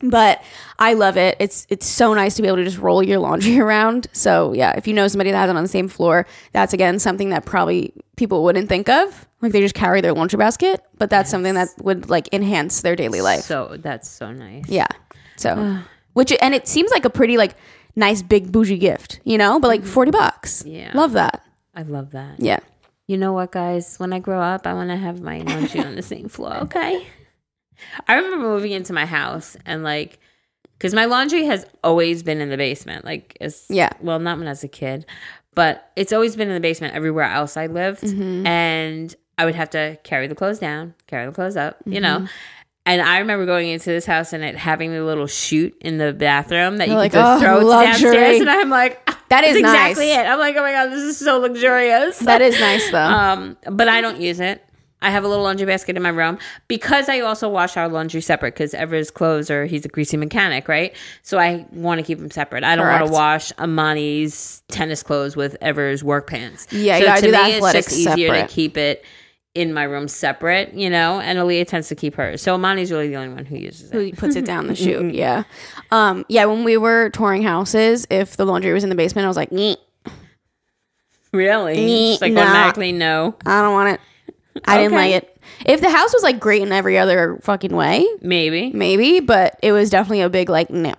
but 0.00 0.42
I 0.78 0.94
love 0.94 1.16
it. 1.16 1.36
It's 1.38 1.66
it's 1.70 1.86
so 1.86 2.12
nice 2.14 2.34
to 2.34 2.42
be 2.42 2.48
able 2.48 2.58
to 2.58 2.64
just 2.64 2.78
roll 2.78 3.02
your 3.02 3.18
laundry 3.18 3.58
around. 3.66 4.08
So 4.12 4.52
yeah, 4.52 4.72
if 4.76 4.86
you 4.86 4.94
know 4.94 5.06
somebody 5.08 5.30
that 5.30 5.38
has 5.38 5.50
it 5.50 5.56
on 5.56 5.62
the 5.62 5.68
same 5.68 5.88
floor, 5.88 6.26
that's 6.52 6.72
again 6.72 6.98
something 6.98 7.30
that 7.30 7.44
probably 7.44 7.92
people 8.16 8.42
wouldn't 8.44 8.68
think 8.68 8.88
of. 8.88 9.28
Like 9.40 9.52
they 9.52 9.60
just 9.60 9.74
carry 9.74 10.00
their 10.00 10.12
laundry 10.12 10.38
basket, 10.38 10.82
but 10.98 11.10
that's 11.10 11.30
something 11.30 11.54
that 11.54 11.68
would 11.82 12.10
like 12.10 12.32
enhance 12.32 12.82
their 12.82 12.96
daily 12.96 13.20
life. 13.20 13.42
So 13.42 13.76
that's 13.78 14.08
so 14.08 14.32
nice. 14.32 14.64
Yeah. 14.68 14.88
So 15.36 15.78
which 16.14 16.32
and 16.40 16.54
it 16.54 16.66
seems 16.68 16.90
like 16.90 17.04
a 17.04 17.10
pretty 17.10 17.36
like 17.36 17.54
nice 17.96 18.22
big 18.22 18.50
bougie 18.52 18.78
gift, 18.78 19.20
you 19.24 19.38
know, 19.38 19.58
but 19.60 19.68
like 19.68 19.84
forty 19.84 20.10
bucks. 20.10 20.64
Yeah. 20.66 20.90
love 20.94 21.12
that. 21.12 21.42
I 21.74 21.82
love 21.82 22.10
that. 22.12 22.40
Yeah. 22.40 22.60
You 23.08 23.16
know 23.18 23.32
what, 23.32 23.52
guys? 23.52 23.96
When 23.98 24.12
I 24.12 24.18
grow 24.20 24.40
up, 24.40 24.66
I 24.66 24.74
want 24.74 24.90
to 24.90 24.96
have 24.96 25.20
my 25.20 25.38
laundry 25.40 25.80
on 25.80 25.96
the 25.96 26.02
same 26.02 26.28
floor. 26.28 26.54
Okay. 26.62 27.06
I 28.08 28.14
remember 28.14 28.38
moving 28.38 28.72
into 28.72 28.92
my 28.92 29.06
house 29.06 29.56
and 29.66 29.82
like, 29.82 30.18
because 30.78 30.94
my 30.94 31.04
laundry 31.06 31.44
has 31.46 31.66
always 31.82 32.22
been 32.22 32.40
in 32.40 32.48
the 32.48 32.56
basement. 32.56 33.04
Like, 33.04 33.36
as 33.40 33.66
Yeah. 33.68 33.90
well, 34.00 34.18
not 34.18 34.38
when 34.38 34.46
I 34.46 34.50
was 34.50 34.62
a 34.64 34.68
kid, 34.68 35.04
but 35.54 35.90
it's 35.96 36.12
always 36.12 36.36
been 36.36 36.48
in 36.48 36.54
the 36.54 36.60
basement 36.60 36.94
everywhere 36.94 37.24
else 37.24 37.56
I 37.56 37.66
lived, 37.66 38.02
Mm-hmm. 38.02 38.46
and 38.46 39.14
I 39.38 39.44
would 39.46 39.54
have 39.56 39.70
to 39.70 39.98
carry 40.04 40.26
the 40.28 40.34
clothes 40.34 40.58
down, 40.60 40.94
carry 41.06 41.26
the 41.26 41.32
clothes 41.32 41.56
up, 41.56 41.78
you 41.86 41.94
Mm-hmm. 42.00 42.02
know. 42.24 42.28
And 42.84 43.00
I 43.00 43.18
remember 43.18 43.46
going 43.46 43.68
into 43.68 43.90
this 43.90 44.04
house 44.06 44.32
and 44.32 44.42
it 44.42 44.56
having 44.56 44.92
the 44.92 45.04
little 45.04 45.28
chute 45.28 45.76
in 45.80 45.98
the 45.98 46.12
bathroom 46.12 46.78
that 46.78 46.88
you 46.88 46.94
You're 46.94 47.02
could 47.04 47.12
like, 47.14 47.38
just 47.40 47.42
"Oh, 47.42 47.46
throw 47.46 47.58
luxury." 47.66 48.10
downstairs, 48.12 48.40
and 48.40 48.50
I'm 48.50 48.70
like, 48.70 49.04
That 49.06 49.18
that's 49.28 49.48
is 49.50 49.56
exactly 49.58 50.08
nice. 50.08 50.18
it. 50.18 50.26
I'm 50.26 50.38
like, 50.40 50.56
oh 50.56 50.62
my 50.62 50.72
god, 50.72 50.86
this 50.90 51.02
is 51.02 51.18
so 51.18 51.38
luxurious. 51.38 52.18
That 52.18 52.42
is 52.42 52.58
nice 52.58 52.90
though. 52.90 52.98
Um, 52.98 53.56
but 53.70 53.88
I 53.88 54.00
don't 54.00 54.20
use 54.20 54.40
it. 54.40 54.64
I 55.00 55.10
have 55.10 55.24
a 55.24 55.28
little 55.28 55.42
laundry 55.44 55.66
basket 55.66 55.96
in 55.96 56.02
my 56.02 56.10
room 56.10 56.38
because 56.68 57.08
I 57.08 57.20
also 57.20 57.48
wash 57.48 57.76
our 57.76 57.88
laundry 57.88 58.20
separate 58.20 58.54
because 58.54 58.72
Ever's 58.72 59.10
clothes 59.10 59.50
are 59.50 59.64
he's 59.66 59.84
a 59.84 59.88
greasy 59.88 60.16
mechanic, 60.16 60.68
right? 60.68 60.94
So 61.22 61.38
I 61.38 61.66
want 61.72 61.98
to 62.00 62.04
keep 62.04 62.18
them 62.18 62.30
separate. 62.30 62.62
I 62.62 62.76
don't 62.76 62.86
want 62.86 63.06
to 63.06 63.12
wash 63.12 63.52
Amani's 63.58 64.62
tennis 64.68 65.02
clothes 65.02 65.34
with 65.36 65.56
Ever's 65.60 66.04
work 66.04 66.28
pants. 66.28 66.68
Yeah, 66.70 66.98
so 66.98 67.04
you 67.04 67.14
to 67.16 67.20
do 67.22 67.32
me, 67.32 67.52
it's 67.54 67.72
just 67.72 67.92
easier 67.92 68.32
to 68.34 68.46
keep 68.46 68.76
it 68.76 69.04
in 69.54 69.72
my 69.74 69.82
room 69.84 70.08
separate, 70.08 70.72
you 70.74 70.88
know. 70.88 71.20
And 71.20 71.38
Aaliyah 71.38 71.66
tends 71.66 71.88
to 71.88 71.94
keep 71.94 72.14
hers, 72.14 72.40
so 72.42 72.54
Amani's 72.54 72.90
really 72.90 73.08
the 73.08 73.16
only 73.16 73.34
one 73.34 73.44
who 73.44 73.56
uses 73.56 73.90
it. 73.90 73.94
who 73.94 74.12
puts 74.12 74.36
it 74.36 74.44
down 74.44 74.66
the 74.66 74.74
chute. 74.76 75.14
Yeah. 75.14 75.44
Um, 75.90 76.24
yeah, 76.28 76.44
when 76.46 76.64
we 76.64 76.76
were 76.76 77.10
touring 77.10 77.42
houses, 77.42 78.06
if 78.10 78.36
the 78.36 78.44
laundry 78.46 78.72
was 78.72 78.82
in 78.84 78.90
the 78.90 78.96
basement, 78.96 79.24
I 79.24 79.28
was 79.28 79.36
like, 79.36 79.50
"Nyeh, 79.50 79.76
Really? 81.32 81.76
Nyeh, 81.76 82.20
like 82.20 82.32
nah. 82.32 82.42
automatically 82.42 82.92
no. 82.92 83.34
I 83.46 83.62
don't 83.62 83.72
want 83.72 83.94
it. 83.94 84.00
I 84.66 84.76
didn't 84.76 84.92
like 84.92 85.14
it. 85.14 85.38
If 85.64 85.80
the 85.80 85.88
house 85.90 86.12
was 86.12 86.22
like 86.22 86.38
great 86.38 86.60
in 86.62 86.72
every 86.72 86.98
other 86.98 87.38
fucking 87.42 87.74
way, 87.74 88.06
Maybe. 88.20 88.70
maybe, 88.72 89.20
but 89.20 89.58
it 89.62 89.72
was 89.72 89.88
definitely 89.90 90.20
a 90.20 90.28
big 90.28 90.50
like 90.50 90.70
no. 90.70 90.94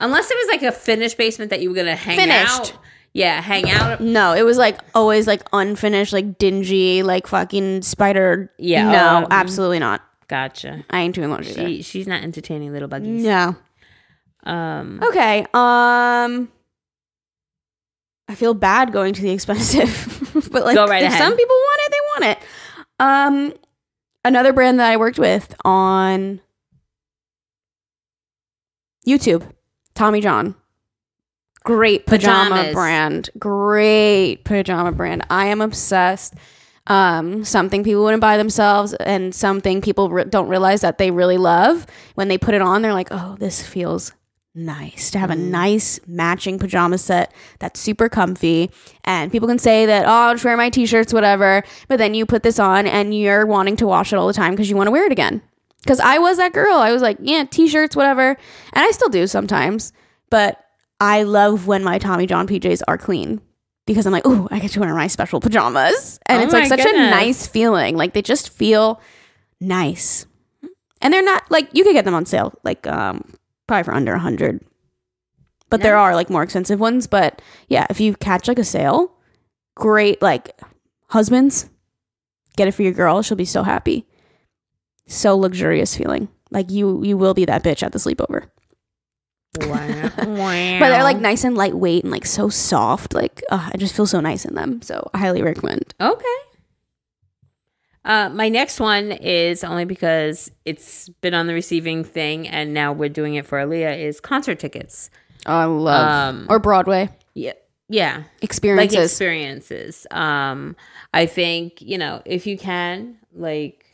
Unless 0.00 0.30
it 0.30 0.36
was 0.36 0.48
like 0.48 0.62
a 0.62 0.72
finished 0.72 1.18
basement 1.18 1.50
that 1.50 1.60
you 1.60 1.68
were 1.68 1.74
gonna 1.74 1.94
hang 1.96 2.16
Finished. 2.16 2.50
out. 2.50 2.72
Yeah, 3.14 3.40
hang 3.40 3.68
out. 3.70 4.00
No, 4.00 4.34
it 4.34 4.42
was 4.42 4.58
like 4.58 4.78
always 4.94 5.26
like 5.26 5.42
unfinished, 5.52 6.12
like 6.12 6.38
dingy, 6.38 7.02
like 7.02 7.26
fucking 7.26 7.82
spider. 7.82 8.52
Yeah, 8.58 8.90
No, 8.90 9.16
um, 9.18 9.26
absolutely 9.30 9.78
not. 9.80 10.02
Gotcha. 10.28 10.84
I 10.90 11.00
ain't 11.00 11.14
doing 11.14 11.30
laundry. 11.30 11.52
She 11.54 11.82
she's 11.82 12.06
not 12.06 12.22
entertaining 12.22 12.72
little 12.72 12.88
buggies. 12.88 13.22
No. 13.24 13.56
Um 14.44 15.00
Okay. 15.02 15.40
Um 15.54 16.48
I 18.28 18.34
feel 18.34 18.52
bad 18.54 18.92
going 18.92 19.14
to 19.14 19.22
the 19.22 19.30
expensive. 19.30 19.88
but 20.52 20.64
like 20.64 20.74
Go 20.76 20.86
right 20.86 21.02
if 21.02 21.08
ahead. 21.08 21.18
some 21.18 21.34
people 21.36 21.56
want 21.56 21.80
it, 21.86 21.90
they 21.92 22.26
want 22.26 22.38
it. 22.38 22.48
Um 23.00 23.52
another 24.24 24.52
brand 24.52 24.78
that 24.80 24.90
I 24.92 24.96
worked 24.98 25.18
with 25.18 25.54
on 25.64 26.40
YouTube, 29.06 29.50
Tommy 29.94 30.20
John. 30.20 30.54
Great 31.68 32.06
pajama 32.06 32.48
Pajamas. 32.48 32.72
brand. 32.72 33.30
Great 33.38 34.36
pajama 34.42 34.90
brand. 34.90 35.26
I 35.28 35.48
am 35.48 35.60
obsessed. 35.60 36.32
Um, 36.86 37.44
something 37.44 37.84
people 37.84 38.04
wouldn't 38.04 38.22
buy 38.22 38.38
themselves, 38.38 38.94
and 38.94 39.34
something 39.34 39.82
people 39.82 40.08
re- 40.08 40.24
don't 40.24 40.48
realize 40.48 40.80
that 40.80 40.96
they 40.96 41.10
really 41.10 41.36
love. 41.36 41.86
When 42.14 42.28
they 42.28 42.38
put 42.38 42.54
it 42.54 42.62
on, 42.62 42.80
they're 42.80 42.94
like, 42.94 43.08
"Oh, 43.10 43.36
this 43.38 43.60
feels 43.60 44.12
nice 44.54 45.10
to 45.10 45.18
have 45.18 45.28
a 45.28 45.36
nice 45.36 46.00
matching 46.06 46.58
pajama 46.58 46.96
set 46.96 47.34
that's 47.58 47.78
super 47.78 48.08
comfy." 48.08 48.70
And 49.04 49.30
people 49.30 49.46
can 49.46 49.58
say 49.58 49.84
that, 49.84 50.06
"Oh, 50.06 50.10
I'll 50.10 50.34
just 50.34 50.46
wear 50.46 50.56
my 50.56 50.70
t-shirts, 50.70 51.12
whatever," 51.12 51.62
but 51.86 51.98
then 51.98 52.14
you 52.14 52.24
put 52.24 52.44
this 52.44 52.58
on 52.58 52.86
and 52.86 53.14
you're 53.14 53.44
wanting 53.44 53.76
to 53.76 53.86
wash 53.86 54.10
it 54.14 54.16
all 54.16 54.26
the 54.26 54.32
time 54.32 54.52
because 54.52 54.70
you 54.70 54.76
want 54.76 54.86
to 54.86 54.92
wear 54.92 55.04
it 55.04 55.12
again. 55.12 55.42
Because 55.82 56.00
I 56.00 56.16
was 56.16 56.38
that 56.38 56.54
girl. 56.54 56.78
I 56.78 56.92
was 56.92 57.02
like, 57.02 57.18
"Yeah, 57.20 57.44
t-shirts, 57.44 57.94
whatever," 57.94 58.38
and 58.72 58.84
I 58.86 58.90
still 58.92 59.10
do 59.10 59.26
sometimes, 59.26 59.92
but 60.30 60.64
I 61.00 61.22
love 61.22 61.66
when 61.66 61.84
my 61.84 61.98
Tommy 61.98 62.26
John 62.26 62.48
PJs 62.48 62.82
are 62.88 62.98
clean 62.98 63.40
because 63.86 64.06
I'm 64.06 64.12
like, 64.12 64.24
oh, 64.26 64.48
I 64.50 64.58
get 64.58 64.72
to 64.72 64.80
wear 64.80 64.94
my 64.94 65.06
special 65.06 65.40
pajamas. 65.40 66.18
And 66.26 66.40
Oh 66.40 66.44
it's 66.44 66.52
like 66.52 66.68
such 66.68 66.84
a 66.84 66.92
nice 66.92 67.46
feeling. 67.46 67.96
Like 67.96 68.12
they 68.12 68.22
just 68.22 68.50
feel 68.50 69.00
nice. 69.60 70.26
And 71.00 71.14
they're 71.14 71.22
not 71.22 71.48
like 71.50 71.68
you 71.72 71.84
could 71.84 71.94
get 71.94 72.04
them 72.04 72.14
on 72.14 72.26
sale, 72.26 72.52
like 72.64 72.86
um 72.86 73.34
probably 73.66 73.84
for 73.84 73.94
under 73.94 74.12
a 74.12 74.18
hundred. 74.18 74.60
But 75.70 75.82
there 75.82 75.96
are 75.96 76.14
like 76.14 76.30
more 76.30 76.42
expensive 76.42 76.80
ones. 76.80 77.06
But 77.06 77.40
yeah, 77.68 77.86
if 77.90 78.00
you 78.00 78.14
catch 78.16 78.48
like 78.48 78.58
a 78.58 78.64
sale, 78.64 79.12
great 79.76 80.20
like 80.20 80.58
husbands, 81.08 81.68
get 82.56 82.68
it 82.68 82.72
for 82.72 82.82
your 82.82 82.92
girl. 82.92 83.22
She'll 83.22 83.36
be 83.36 83.44
so 83.44 83.62
happy. 83.62 84.06
So 85.06 85.36
luxurious 85.36 85.96
feeling. 85.96 86.28
Like 86.50 86.70
you 86.70 87.04
you 87.04 87.16
will 87.16 87.34
be 87.34 87.44
that 87.44 87.62
bitch 87.62 87.82
at 87.82 87.92
the 87.92 87.98
sleepover. 87.98 88.48
But 90.80 90.88
they're 90.90 91.02
like 91.02 91.18
nice 91.18 91.44
and 91.44 91.56
lightweight 91.56 92.04
and 92.04 92.10
like 92.12 92.26
so 92.26 92.48
soft. 92.48 93.14
Like 93.14 93.42
uh, 93.50 93.70
I 93.72 93.76
just 93.76 93.94
feel 93.94 94.06
so 94.06 94.20
nice 94.20 94.44
in 94.44 94.54
them. 94.54 94.82
So 94.82 95.10
I 95.14 95.18
highly 95.18 95.42
recommend. 95.42 95.94
Okay. 96.00 96.24
Uh, 98.04 98.28
my 98.30 98.48
next 98.48 98.80
one 98.80 99.12
is 99.12 99.62
only 99.64 99.84
because 99.84 100.50
it's 100.64 101.08
been 101.20 101.34
on 101.34 101.46
the 101.46 101.52
receiving 101.54 102.04
thing 102.04 102.48
and 102.48 102.72
now 102.72 102.92
we're 102.92 103.08
doing 103.10 103.34
it 103.34 103.44
for 103.44 103.58
Aaliyah 103.58 103.98
is 103.98 104.18
concert 104.20 104.58
tickets. 104.58 105.10
I 105.44 105.64
love 105.64 106.08
Um, 106.34 106.46
or 106.48 106.58
Broadway 106.58 107.10
Yeah. 107.34 107.52
Yeah. 107.88 108.16
like 108.18 108.24
experiences. 108.42 109.04
experiences. 109.12 110.06
Um, 110.10 110.74
I 111.12 111.26
think 111.26 111.82
you 111.82 111.98
know 111.98 112.22
if 112.24 112.46
you 112.46 112.56
can, 112.58 113.16
like, 113.34 113.84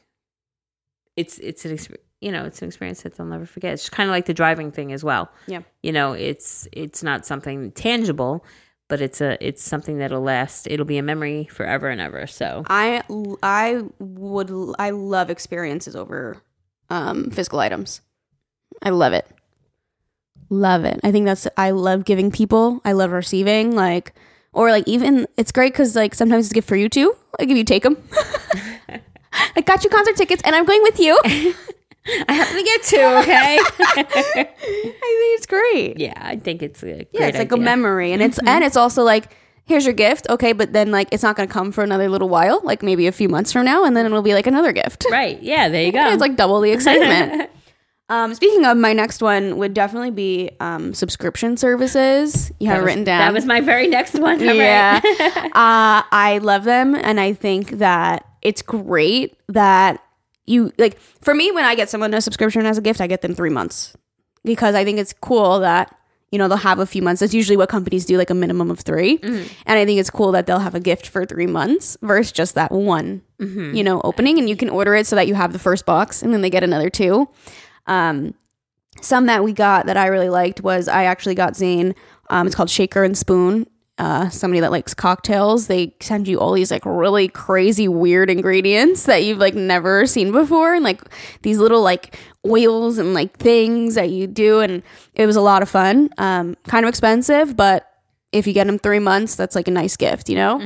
it's 1.16 1.38
it's 1.38 1.64
an 1.64 1.72
exp- 1.76 1.96
you 2.24 2.32
know 2.32 2.44
it's 2.44 2.62
an 2.62 2.68
experience 2.68 3.02
that 3.02 3.16
they'll 3.16 3.26
never 3.26 3.46
forget. 3.46 3.74
It's 3.74 3.90
kind 3.90 4.08
of 4.08 4.12
like 4.12 4.24
the 4.24 4.34
driving 4.34 4.72
thing 4.72 4.92
as 4.92 5.04
well. 5.04 5.30
Yeah. 5.46 5.60
you 5.82 5.92
know 5.92 6.12
it's 6.12 6.66
it's 6.72 7.02
not 7.02 7.26
something 7.26 7.70
tangible, 7.72 8.44
but 8.88 9.00
it's 9.02 9.20
a 9.20 9.36
it's 9.46 9.62
something 9.62 9.98
that'll 9.98 10.22
last. 10.22 10.66
It'll 10.70 10.86
be 10.86 10.96
a 10.98 11.02
memory 11.02 11.44
forever 11.52 11.88
and 11.88 12.00
ever. 12.00 12.26
So 12.26 12.64
I 12.68 13.02
I 13.42 13.82
would 13.98 14.50
I 14.78 14.90
love 14.90 15.28
experiences 15.28 15.94
over 15.94 16.42
um, 16.88 17.30
physical 17.30 17.60
items. 17.60 18.00
I 18.82 18.90
love 18.90 19.12
it. 19.12 19.26
Love 20.48 20.84
it. 20.84 21.00
I 21.04 21.12
think 21.12 21.26
that's 21.26 21.46
I 21.56 21.72
love 21.72 22.04
giving 22.04 22.30
people. 22.30 22.80
I 22.84 22.92
love 22.92 23.12
receiving. 23.12 23.74
Like 23.74 24.14
or 24.52 24.70
like 24.70 24.86
even 24.86 25.26
it's 25.36 25.52
great 25.52 25.72
because 25.72 25.94
like 25.94 26.14
sometimes 26.14 26.46
it's 26.46 26.52
a 26.52 26.54
gift 26.54 26.68
for 26.68 26.76
you 26.76 26.88
too. 26.88 27.14
Like 27.38 27.50
if 27.50 27.56
you 27.56 27.64
take 27.64 27.82
them. 27.82 27.96
I 29.56 29.60
got 29.62 29.82
you 29.84 29.90
concert 29.90 30.16
tickets 30.16 30.42
and 30.44 30.54
I'm 30.54 30.64
going 30.64 30.82
with 30.82 31.00
you. 31.00 31.20
I 32.06 32.32
have 32.34 32.50
to 32.50 32.62
get 32.62 32.82
two. 32.82 32.96
Okay. 32.96 33.58
I 33.80 34.44
think 34.44 35.38
it's 35.38 35.46
great. 35.46 35.98
yeah, 35.98 36.12
I 36.20 36.36
think 36.36 36.62
it's 36.62 36.82
a 36.82 36.86
great 36.86 37.08
Yeah, 37.12 37.26
it's 37.26 37.38
like 37.38 37.50
a 37.50 37.54
idea. 37.54 37.56
Mm-hmm. 37.56 37.64
memory, 37.64 38.12
and 38.12 38.22
it's 38.22 38.38
and 38.46 38.62
it's 38.64 38.76
also 38.76 39.02
like 39.02 39.34
here's 39.66 39.84
your 39.86 39.94
gift, 39.94 40.26
okay, 40.28 40.52
but 40.52 40.72
then 40.74 40.90
like 40.90 41.08
it's 41.12 41.22
not 41.22 41.36
gonna 41.36 41.48
come 41.48 41.72
for 41.72 41.82
another 41.82 42.08
little 42.10 42.28
while, 42.28 42.60
like 42.64 42.82
maybe 42.82 43.06
a 43.06 43.12
few 43.12 43.28
months 43.28 43.52
from 43.52 43.64
now, 43.64 43.84
and 43.84 43.96
then 43.96 44.04
it'll 44.06 44.22
be 44.22 44.34
like 44.34 44.46
another 44.46 44.72
gift. 44.72 45.06
Right. 45.10 45.42
Yeah. 45.42 45.68
There 45.68 45.82
you 45.82 45.92
go. 46.00 46.10
It's 46.10 46.20
like 46.20 46.36
double 46.36 46.60
the 46.60 46.72
excitement. 46.72 47.50
um, 48.10 48.34
speaking 48.34 48.66
of, 48.66 48.76
my 48.76 48.92
next 48.92 49.22
one 49.22 49.56
would 49.56 49.72
definitely 49.72 50.10
be 50.10 50.50
um, 50.60 50.92
subscription 50.92 51.56
services. 51.56 52.52
You 52.60 52.68
have 52.68 52.78
was- 52.82 52.86
written 52.86 53.04
down. 53.04 53.20
That 53.20 53.32
was 53.32 53.46
my 53.46 53.62
very 53.62 53.86
next 53.86 54.14
one. 54.18 54.40
Yeah. 54.40 55.00
uh, 55.02 56.02
I 56.12 56.38
love 56.42 56.64
them, 56.64 56.94
and 56.94 57.18
I 57.18 57.32
think 57.32 57.70
that 57.78 58.26
it's 58.42 58.60
great 58.60 59.36
that 59.48 60.00
you 60.46 60.72
like. 60.78 60.98
For 61.20 61.34
me, 61.34 61.50
when 61.52 61.64
I 61.64 61.74
get 61.74 61.88
someone 61.90 62.12
a 62.14 62.20
subscription 62.20 62.66
as 62.66 62.78
a 62.78 62.82
gift, 62.82 63.00
I 63.00 63.06
get 63.06 63.22
them 63.22 63.34
three 63.34 63.50
months 63.50 63.96
because 64.44 64.74
I 64.74 64.84
think 64.84 64.98
it's 64.98 65.12
cool 65.12 65.60
that 65.60 65.94
you 66.30 66.38
know 66.38 66.48
they'll 66.48 66.58
have 66.58 66.78
a 66.80 66.86
few 66.86 67.00
months. 67.02 67.20
That's 67.20 67.32
usually 67.34 67.56
what 67.56 67.68
companies 67.68 68.04
do, 68.04 68.18
like 68.18 68.30
a 68.30 68.34
minimum 68.34 68.70
of 68.70 68.80
3 68.80 69.18
and 69.66 69.78
I 69.78 69.84
think 69.86 70.00
it's 70.00 70.10
cool 70.10 70.32
that 70.32 70.46
they'll 70.46 70.58
have 70.58 70.74
a 70.74 70.80
gift 70.80 71.06
for 71.08 71.24
three 71.24 71.46
months 71.46 71.96
versus 72.02 72.32
just 72.32 72.54
that 72.56 72.72
one, 72.72 73.22
you 73.74 73.84
know, 73.84 74.00
opening, 74.04 74.38
and 74.38 74.48
you 74.48 74.56
can 74.56 74.68
order 74.68 74.94
it 74.96 75.06
so 75.06 75.16
that 75.16 75.28
you 75.28 75.34
have 75.34 75.52
the 75.52 75.58
first 75.58 75.86
box, 75.86 76.22
and 76.22 76.32
then 76.34 76.40
they 76.42 76.50
get 76.50 76.64
another 76.64 76.90
two. 76.90 77.28
Um, 77.86 78.34
some 79.00 79.26
that 79.26 79.44
we 79.44 79.52
got 79.52 79.86
that 79.86 79.96
I 79.96 80.06
really 80.06 80.28
liked 80.30 80.60
was 80.62 80.88
I 80.88 81.04
actually 81.04 81.34
got 81.34 81.56
Zane. 81.56 81.94
Um, 82.30 82.46
it's 82.46 82.56
called 82.56 82.70
Shaker 82.70 83.04
and 83.04 83.16
Spoon. 83.16 83.66
Uh, 83.96 84.28
somebody 84.28 84.58
that 84.58 84.72
likes 84.72 84.92
cocktails, 84.92 85.68
they 85.68 85.94
send 86.00 86.26
you 86.26 86.40
all 86.40 86.52
these 86.52 86.72
like 86.72 86.84
really 86.84 87.28
crazy 87.28 87.86
weird 87.86 88.28
ingredients 88.28 89.04
that 89.04 89.22
you've 89.22 89.38
like 89.38 89.54
never 89.54 90.04
seen 90.04 90.32
before, 90.32 90.74
and 90.74 90.82
like 90.82 91.00
these 91.42 91.58
little 91.58 91.80
like 91.80 92.18
oils 92.44 92.98
and 92.98 93.14
like 93.14 93.36
things 93.38 93.94
that 93.94 94.10
you 94.10 94.26
do, 94.26 94.58
and 94.58 94.82
it 95.14 95.26
was 95.26 95.36
a 95.36 95.40
lot 95.40 95.62
of 95.62 95.68
fun. 95.68 96.10
Um, 96.18 96.56
kind 96.66 96.84
of 96.84 96.88
expensive, 96.88 97.56
but 97.56 97.88
if 98.32 98.48
you 98.48 98.52
get 98.52 98.66
them 98.66 98.80
three 98.80 98.98
months, 98.98 99.36
that's 99.36 99.54
like 99.54 99.68
a 99.68 99.70
nice 99.70 99.96
gift, 99.96 100.28
you 100.28 100.34
know. 100.34 100.58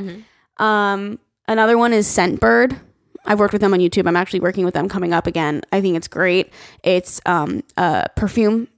Um, 0.57 1.19
another 1.47 1.77
one 1.77 1.93
is 1.93 2.07
Scentbird. 2.07 2.79
I've 3.25 3.39
worked 3.39 3.53
with 3.53 3.61
them 3.61 3.73
on 3.73 3.79
YouTube. 3.79 4.07
I'm 4.07 4.15
actually 4.15 4.39
working 4.39 4.65
with 4.65 4.73
them 4.73 4.89
coming 4.89 5.13
up 5.13 5.27
again. 5.27 5.61
I 5.71 5.81
think 5.81 5.95
it's 5.95 6.07
great. 6.07 6.51
It's 6.83 7.21
um, 7.27 7.61
a 7.77 8.07
perfume 8.15 8.69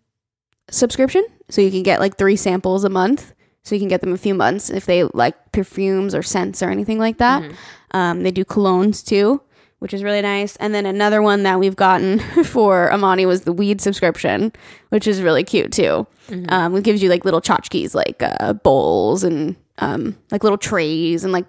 subscription, 0.70 1.26
so 1.49 1.62
you 1.62 1.72
can 1.72 1.84
get 1.84 2.02
like 2.02 2.18
three 2.18 2.36
samples 2.36 2.84
a 2.84 2.89
month. 2.89 3.34
So 3.64 3.76
you 3.76 3.80
can 3.80 3.88
get 3.89 4.01
them 4.01 4.14
a 4.14 4.18
few 4.18 4.34
months 4.34 4.70
if 4.70 4.86
they 4.86 5.03
like 5.14 5.36
perfumes 5.51 6.16
or 6.16 6.24
scents 6.24 6.64
or 6.64 6.70
anything 6.70 6.97
like 6.97 7.18
that. 7.20 7.43
Um, 7.91 8.24
they 8.24 8.32
do 8.32 8.43
colognes 8.43 9.05
too, 9.05 9.41
which 9.80 9.93
is 9.93 10.03
really 10.03 10.22
nice. 10.22 10.55
And 10.55 10.74
then 10.74 10.86
another 10.86 11.22
one 11.22 11.43
that 11.43 11.59
we've 11.59 11.76
gotten 11.76 12.20
for 12.43 12.91
Amani 12.91 13.26
was 13.26 13.41
the 13.41 13.53
weed 13.53 13.80
subscription, 13.82 14.51
which 14.89 15.05
is 15.07 15.22
really 15.22 15.43
cute 15.43 15.72
too. 15.72 16.07
Um, 16.49 16.76
it 16.76 16.84
gives 16.84 17.03
you 17.03 17.09
like 17.09 17.24
little 17.26 17.41
tchotchkes, 17.41 17.93
like 17.93 18.24
uh, 18.24 18.53
bowls 18.53 19.24
and 19.24 19.55
um, 19.80 20.18
like 20.32 20.43
little 20.43 20.57
trays 20.57 21.24
and 21.24 21.34
like 21.34 21.45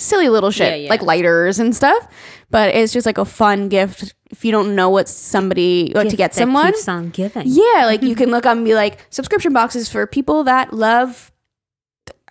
silly 0.00 0.28
little 0.28 0.50
shit, 0.50 0.68
Yeah, 0.70 0.74
yeah. 0.76 0.90
like 0.90 1.02
lighters 1.02 1.60
and 1.60 1.74
stuff. 1.74 2.06
But 2.50 2.74
it's 2.74 2.92
just 2.92 3.06
like 3.06 3.16
a 3.18 3.24
fun 3.24 3.68
gift 3.68 4.12
if 4.30 4.44
you 4.44 4.50
don't 4.50 4.74
know 4.74 4.90
what 4.90 5.08
somebody 5.08 5.92
what 5.94 6.10
to 6.10 6.16
get 6.16 6.34
someone. 6.34 6.72
keeps 6.72 6.88
on 6.88 7.10
giving. 7.10 7.44
Yeah, 7.46 7.82
like 7.86 8.02
you 8.08 8.16
can 8.16 8.30
look 8.30 8.44
up 8.44 8.56
and 8.56 8.64
be 8.64 8.74
like 8.74 8.98
subscription 9.10 9.52
boxes 9.52 9.88
for 9.88 10.06
people 10.06 10.42
that 10.44 10.72
love 10.74 11.30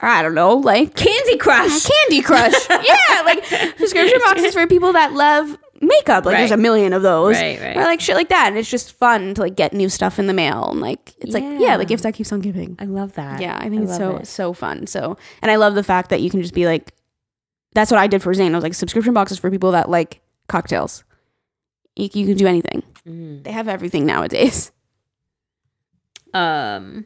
I 0.06 0.22
don't 0.22 0.36
know, 0.36 0.56
like 0.56 0.96
Candy 0.96 1.38
Crush. 1.38 1.86
Candy 1.90 2.22
Crush. 2.22 2.54
yeah, 2.70 3.22
like 3.26 3.46
subscription 3.78 4.20
boxes 4.26 4.54
for 4.54 4.68
people 4.68 4.94
that 4.94 5.14
love 5.14 5.58
makeup. 5.82 6.26
Like 6.26 6.38
there's 6.38 6.52
a 6.52 6.58
million 6.58 6.94
of 6.94 7.02
those. 7.02 7.36
Right, 7.36 7.60
right. 7.60 7.78
Or 7.78 7.84
like 7.84 8.00
shit 8.02 8.16
like 8.16 8.30
that. 8.30 8.48
And 8.48 8.58
it's 8.58 8.70
just 8.70 8.94
fun 8.94 9.34
to 9.36 9.42
like 9.42 9.56
get 9.56 9.74
new 9.74 9.90
stuff 9.90 10.20
in 10.20 10.28
the 10.28 10.34
mail. 10.34 10.70
And 10.72 10.80
like 10.82 11.14
it's 11.20 11.34
like, 11.34 11.44
yeah, 11.44 11.60
Yeah. 11.60 11.78
the 11.78 11.86
gift 11.86 12.04
that 12.04 12.14
keeps 12.14 12.32
on 12.32 12.42
giving. 12.42 12.76
I 12.80 12.86
love 12.86 13.14
that. 13.14 13.42
Yeah, 13.42 13.58
I 13.60 13.70
think 13.70 13.84
it's 13.84 13.92
love 13.92 13.98
so 14.00 14.18
it. 14.18 14.28
so 14.28 14.54
fun. 14.54 14.88
So 14.88 15.18
and 15.42 15.52
I 15.52 15.56
love 15.56 15.76
the 15.76 15.84
fact 15.84 16.10
that 16.10 16.22
you 16.22 16.30
can 16.30 16.42
just 16.42 16.54
be 16.54 16.66
like 16.66 16.94
that's 17.74 17.90
what 17.92 18.00
I 18.00 18.08
did 18.08 18.22
for 18.22 18.34
Zane. 18.34 18.54
I 18.54 18.58
was 18.58 18.64
like 18.64 18.74
subscription 18.76 19.14
boxes 19.14 19.40
for 19.40 19.50
people 19.52 19.72
that 19.72 19.90
like 19.90 20.22
cocktails. 20.48 21.04
You, 21.96 22.10
you 22.14 22.26
can 22.28 22.38
do 22.38 22.48
anything. 22.48 22.84
Mm. 23.08 23.44
They 23.44 23.52
have 23.52 23.68
everything 23.68 24.06
nowadays. 24.06 24.72
Um, 26.34 27.06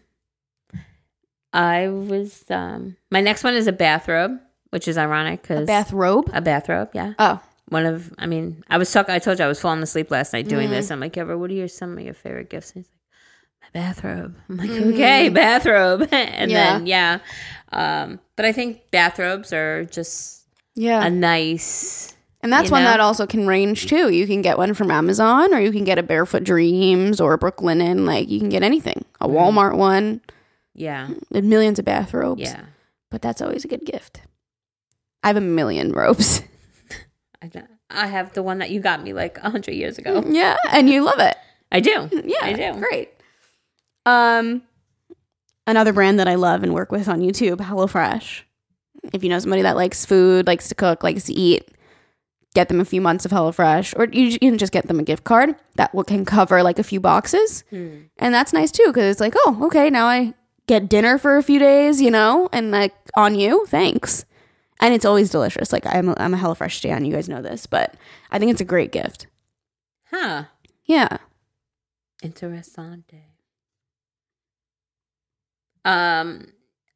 I 1.57 1.89
was 1.89 2.45
um. 2.49 2.95
My 3.11 3.21
next 3.21 3.43
one 3.43 3.55
is 3.55 3.67
a 3.67 3.71
bathrobe, 3.71 4.39
which 4.69 4.87
is 4.87 4.97
ironic 4.97 5.41
because 5.41 5.63
A 5.63 5.65
bathrobe. 5.65 6.29
a 6.33 6.41
bathrobe. 6.41 6.89
Yeah. 6.93 7.13
Oh, 7.19 7.39
one 7.69 7.85
of 7.85 8.13
i 8.17 8.25
mean 8.25 8.63
i 8.69 8.77
was 8.77 8.89
talking 8.89 9.13
i 9.13 9.19
told 9.19 9.39
you 9.39 9.43
i 9.43 9.47
was 9.49 9.59
falling 9.59 9.83
asleep 9.83 10.09
last 10.09 10.31
night 10.31 10.47
doing 10.47 10.69
Mm. 10.69 10.71
this 10.71 10.89
i'm 10.89 11.01
like 11.01 11.17
ever 11.17 11.37
what 11.37 11.51
are 11.51 11.53
your 11.53 11.67
some 11.67 11.97
of 11.97 12.03
your 12.05 12.13
favorite 12.13 12.49
gifts 12.49 12.71
and 12.71 12.85
he's 12.85 12.89
like 12.93 13.73
my 13.73 13.81
bathrobe 13.81 14.37
i'm 14.47 14.55
like 14.55 14.69
Mhm. 14.69 14.93
okay 14.93 15.27
bathrobe 15.43 16.07
and 16.13 16.49
Yeah. 16.49 16.77
then 16.77 16.87
yeah 16.87 17.19
um 17.73 18.21
but 18.37 18.45
i 18.45 18.53
think 18.53 18.89
bathrobes 18.91 19.51
are 19.51 19.83
just 19.83 20.45
yeah. 20.75 21.03
a 21.05 21.09
nice 21.09 22.15
And 22.41 22.53
that's 22.53 22.69
you 22.69 22.71
one 22.71 22.83
know? 22.83 22.89
that 22.91 23.01
also 23.01 23.27
can 23.27 23.45
range 23.47 23.87
too. 23.87 24.09
You 24.13 24.25
can 24.27 24.41
get 24.41 24.57
one 24.57 24.73
from 24.73 24.89
Amazon 24.89 25.53
or 25.53 25.59
you 25.59 25.71
can 25.73 25.83
get 25.83 25.97
a 25.97 26.03
Barefoot 26.03 26.45
Dreams 26.45 27.19
or 27.19 27.33
a 27.33 27.37
Brooklinen. 27.37 28.05
Like 28.05 28.29
you 28.29 28.39
can 28.39 28.47
get 28.49 28.63
anything. 28.63 29.03
A 29.19 29.27
Walmart 29.27 29.75
one. 29.75 30.21
Yeah 30.77 31.09
There's 31.31 31.43
millions 31.45 31.79
of 31.79 31.85
bathrobes. 31.85 32.41
yeah 32.41 32.61
But 33.11 33.21
that's 33.21 33.41
always 33.41 33.65
a 33.65 33.67
good 33.67 33.83
gift. 33.85 34.21
I 35.23 35.27
have 35.27 35.37
a 35.37 35.41
million 35.41 35.91
robes. 35.91 36.41
I, 37.41 37.49
I 37.89 38.07
have 38.07 38.33
the 38.33 38.41
one 38.43 38.59
that 38.59 38.69
you 38.69 38.79
got 38.79 39.03
me 39.03 39.11
like 39.13 39.37
a 39.39 39.49
hundred 39.49 39.73
years 39.73 39.97
ago 39.97 40.23
yeah. 40.25 40.55
And 40.71 40.89
you 40.89 41.03
love 41.03 41.19
it. 41.19 41.35
i 41.71 41.79
do 41.81 42.09
Yeah. 42.23 42.37
i 42.41 42.53
do 42.53 42.79
Great. 42.79 43.09
Um 44.05 44.61
another 45.65 45.91
brand 45.93 46.19
that 46.19 46.27
I 46.29 46.35
love 46.35 46.63
and 46.63 46.73
work 46.73 46.91
with 46.93 47.09
on 47.09 47.19
YouTube, 47.19 47.57
HelloFresh. 47.57 48.43
If 49.13 49.23
you 49.23 49.29
know 49.29 49.39
somebody 49.39 49.63
that 49.63 49.75
likes 49.75 50.05
food, 50.05 50.47
likes 50.47 50.69
to 50.69 50.75
cook, 50.75 51.03
likes 51.03 51.23
to 51.25 51.33
eat, 51.33 51.67
get 52.55 52.69
them 52.69 52.79
a 52.79 52.85
few 52.85 53.01
months 53.01 53.25
of 53.25 53.31
HelloFresh, 53.31 53.93
or 53.97 54.05
you, 54.11 54.27
you 54.27 54.39
can 54.39 54.57
just 54.57 54.71
get 54.71 54.87
them 54.87 54.99
a 54.99 55.03
gift 55.03 55.23
card 55.25 55.55
that 55.75 55.93
will, 55.93 56.03
can 56.05 56.23
cover 56.23 56.63
like 56.63 56.79
a 56.79 56.83
few 56.83 56.99
boxes. 57.01 57.63
Hmm. 57.69 58.03
And 58.17 58.33
that's 58.33 58.53
nice 58.53 58.71
too, 58.71 58.85
because 58.87 59.11
it's 59.11 59.19
like, 59.19 59.33
oh, 59.37 59.59
okay, 59.65 59.89
now 59.89 60.05
I 60.07 60.33
get 60.67 60.89
dinner 60.89 61.17
for 61.17 61.37
a 61.37 61.43
few 61.43 61.59
days, 61.59 62.01
you 62.01 62.11
know, 62.11 62.49
and 62.51 62.71
like 62.71 62.93
on 63.15 63.35
you, 63.35 63.65
thanks. 63.67 64.25
And 64.79 64.93
it's 64.93 65.05
always 65.05 65.29
delicious. 65.31 65.73
Like 65.73 65.85
I'm 65.87 66.09
a, 66.09 66.15
I'm 66.17 66.33
a 66.33 66.37
HelloFresh 66.37 66.73
stan, 66.73 67.03
you 67.05 67.11
guys 67.13 67.27
know 67.27 67.41
this, 67.41 67.65
but 67.65 67.95
I 68.31 68.37
think 68.39 68.51
it's 68.51 68.61
a 68.61 68.65
great 68.65 68.91
gift. 68.91 69.27
huh 70.11 70.43
Yeah. 70.85 71.17
interessante 72.23 73.21
um 75.85 76.45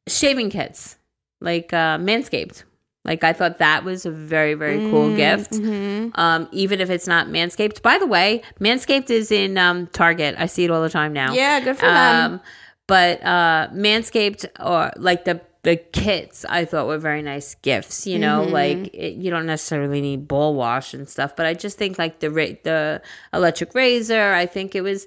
shaving 0.08 0.50
kits 0.50 0.96
like 1.40 1.72
uh 1.72 1.96
manscaped 1.98 2.64
like 3.04 3.24
i 3.24 3.32
thought 3.32 3.58
that 3.58 3.84
was 3.84 4.04
a 4.04 4.10
very 4.10 4.54
very 4.54 4.78
cool 4.90 5.14
gift 5.16 5.52
Mm-hmm. 5.52 6.20
um, 6.20 6.48
even 6.52 6.80
if 6.80 6.90
it's 6.90 7.06
not 7.06 7.28
Manscaped. 7.28 7.80
By 7.82 7.96
the 7.98 8.06
way, 8.06 8.42
Manscaped 8.60 9.08
is 9.10 9.30
in 9.30 9.56
um, 9.56 9.86
Target. 9.88 10.34
I 10.38 10.46
see 10.46 10.64
it 10.64 10.70
all 10.70 10.82
the 10.82 10.90
time 10.90 11.12
now. 11.12 11.32
Yeah, 11.32 11.60
good 11.60 11.76
for 11.78 11.86
them. 11.86 12.40
But 12.86 13.22
uh, 13.24 13.68
Manscaped 13.72 14.46
or 14.60 14.90
like 14.96 15.24
the 15.24 15.40
the 15.64 15.76
kits, 15.76 16.44
I 16.48 16.64
thought 16.64 16.88
were 16.88 16.98
very 16.98 17.22
nice 17.22 17.54
gifts. 17.54 18.04
You 18.06 18.18
know, 18.18 18.42
Mm-hmm. 18.42 18.52
like 18.52 18.94
it, 18.94 19.14
you 19.14 19.30
don't 19.30 19.46
necessarily 19.46 20.00
need 20.00 20.26
ball 20.26 20.54
wash 20.56 20.92
and 20.92 21.08
stuff, 21.08 21.36
but 21.36 21.46
I 21.46 21.54
just 21.54 21.78
think 21.78 21.98
like 21.98 22.18
the 22.18 22.30
ra- 22.32 22.58
the 22.64 23.00
electric 23.32 23.72
razor. 23.74 24.32
I 24.32 24.46
think 24.46 24.74
it 24.74 24.80
was 24.80 25.06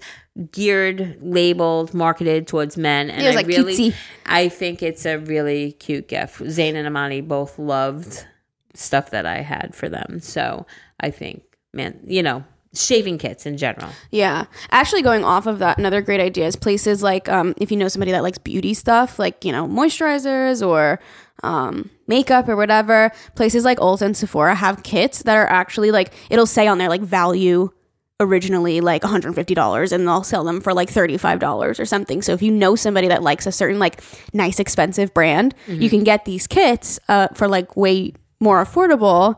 geared, 0.51 1.17
labeled, 1.21 1.93
marketed 1.93 2.47
towards 2.47 2.78
men, 2.78 3.09
and 3.09 3.21
It 3.21 3.26
was, 3.28 3.36
I 3.36 3.39
like, 3.39 3.47
really, 3.47 3.76
cutesy. 3.76 3.95
I 4.26 4.47
think 4.47 4.82
it's 4.82 5.05
a 5.05 5.17
really 5.17 5.73
cute 5.73 6.07
gift. 6.07 6.41
Zane 6.49 6.78
and 6.78 6.88
Amani 6.88 7.19
both 7.21 7.59
loved 7.59 8.26
stuff 8.73 9.11
that 9.11 9.26
I 9.26 9.41
had 9.41 9.76
for 9.76 9.89
them. 9.89 10.19
So 10.21 10.65
I 11.01 11.09
think, 11.11 11.43
man, 11.73 11.99
you 12.05 12.23
know, 12.23 12.45
shaving 12.76 13.17
kits 13.17 13.45
in 13.45 13.57
general. 13.57 13.89
Yeah. 14.11 14.45
Actually, 14.71 15.01
going 15.01 15.23
off 15.23 15.47
of 15.47 15.59
that, 15.59 15.78
another 15.78 16.01
great 16.01 16.19
idea 16.19 16.47
is 16.47 16.55
places 16.55 17.01
like 17.01 17.30
um, 17.30 17.53
if 17.57 17.71
you 17.71 17.78
know 17.78 17.88
somebody 17.88 18.11
that 18.11 18.23
likes 18.23 18.38
beauty 18.38 18.73
stuff, 18.73 19.19
like, 19.19 19.43
you 19.45 19.51
know, 19.51 19.67
moisturizers 19.67 20.65
or 20.65 20.99
um, 21.43 21.89
makeup 22.07 22.47
or 22.47 22.55
whatever, 22.55 23.11
places 23.36 23.65
like 23.65 23.78
Ulta 23.80 24.01
and 24.03 24.17
Sephora 24.17 24.55
have 24.55 24.84
kits 24.84 25.23
that 25.23 25.36
are 25.36 25.47
actually 25.47 25.91
like, 25.91 26.13
it'll 26.30 26.45
say 26.45 26.67
on 26.67 26.78
there 26.78 26.89
like 26.89 27.01
value 27.01 27.71
originally 28.19 28.80
like 28.80 29.01
$150 29.01 29.91
and 29.91 30.07
they'll 30.07 30.23
sell 30.23 30.43
them 30.43 30.61
for 30.61 30.73
like 30.73 30.89
$35 30.89 31.80
or 31.80 31.86
something. 31.86 32.21
So 32.21 32.32
if 32.34 32.41
you 32.41 32.51
know 32.51 32.76
somebody 32.76 33.09
that 33.09 33.23
likes 33.23 33.45
a 33.45 33.51
certain 33.51 33.78
like 33.78 34.01
nice 34.34 34.59
expensive 34.59 35.13
brand, 35.13 35.53
you 35.67 35.89
can 35.89 36.03
get 36.03 36.26
these 36.26 36.47
kits 36.47 36.99
uh, 37.09 37.28
for 37.34 37.47
like 37.47 37.76
way 37.76 38.13
more 38.39 38.63
affordable. 38.63 39.36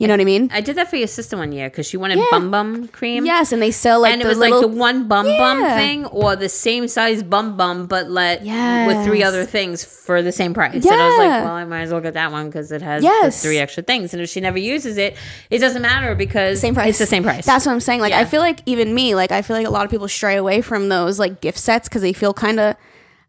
You 0.00 0.08
know 0.08 0.14
what 0.14 0.20
I 0.22 0.24
mean? 0.24 0.48
I 0.50 0.62
did 0.62 0.76
that 0.76 0.88
for 0.88 0.96
your 0.96 1.06
sister 1.08 1.36
one 1.36 1.52
year 1.52 1.68
because 1.68 1.86
she 1.86 1.98
wanted 1.98 2.16
Yeah. 2.18 2.24
bum 2.30 2.50
bum 2.50 2.88
cream. 2.88 3.26
Yes, 3.26 3.52
and 3.52 3.60
they 3.60 3.70
sell 3.70 4.00
like 4.00 4.12
and 4.14 4.22
it 4.22 4.24
the 4.24 4.30
was 4.30 4.38
little 4.38 4.62
like 4.62 4.70
the 4.70 4.74
one 4.76 5.06
bum 5.08 5.26
bum 5.26 5.60
Yeah. 5.60 5.76
thing 5.76 6.06
or 6.06 6.36
the 6.36 6.48
same 6.48 6.88
size 6.88 7.22
bum 7.22 7.54
bum 7.58 7.84
but 7.86 8.08
let 8.10 8.40
with 8.40 9.04
three 9.04 9.18
Yes. 9.18 9.28
other 9.28 9.44
things 9.44 9.84
for 9.84 10.22
the 10.22 10.32
same 10.32 10.54
price. 10.54 10.72
And 10.72 10.86
I 10.86 11.06
was 11.08 11.18
like, 11.18 11.26
Yeah. 11.28 11.44
well, 11.44 11.52
I 11.52 11.64
might 11.66 11.82
as 11.82 11.92
well 11.92 12.00
get 12.00 12.14
that 12.14 12.32
one 12.32 12.46
because 12.46 12.72
it 12.72 12.80
has 12.80 13.02
Yes. 13.02 13.42
the 13.42 13.48
three 13.48 13.58
extra 13.58 13.82
things. 13.82 14.14
And 14.14 14.22
if 14.22 14.30
she 14.30 14.40
never 14.40 14.58
uses 14.58 14.96
it, 14.96 15.16
it 15.50 15.58
doesn't 15.58 15.82
matter 15.82 16.14
because 16.14 16.60
Same 16.60 16.74
price. 16.74 16.88
It's 16.88 16.98
the 16.98 17.04
same 17.06 17.22
price. 17.22 17.44
That's 17.44 17.66
what 17.66 17.72
I'm 17.72 17.80
saying. 17.80 18.00
Like, 18.00 18.14
I 18.14 18.24
feel 18.24 18.40
like 18.40 18.60
even 18.64 18.94
me, 18.94 19.14
like, 19.14 19.32
I 19.32 19.42
feel 19.42 19.54
like 19.54 19.66
a 19.66 19.70
lot 19.70 19.84
of 19.84 19.90
people 19.90 20.08
stray 20.08 20.36
away 20.36 20.62
from 20.62 20.88
those 20.88 21.18
like 21.18 21.42
gift 21.42 21.58
sets 21.58 21.90
because 21.90 22.00
they 22.00 22.14
feel 22.14 22.32
kind 22.32 22.58
of, 22.58 22.74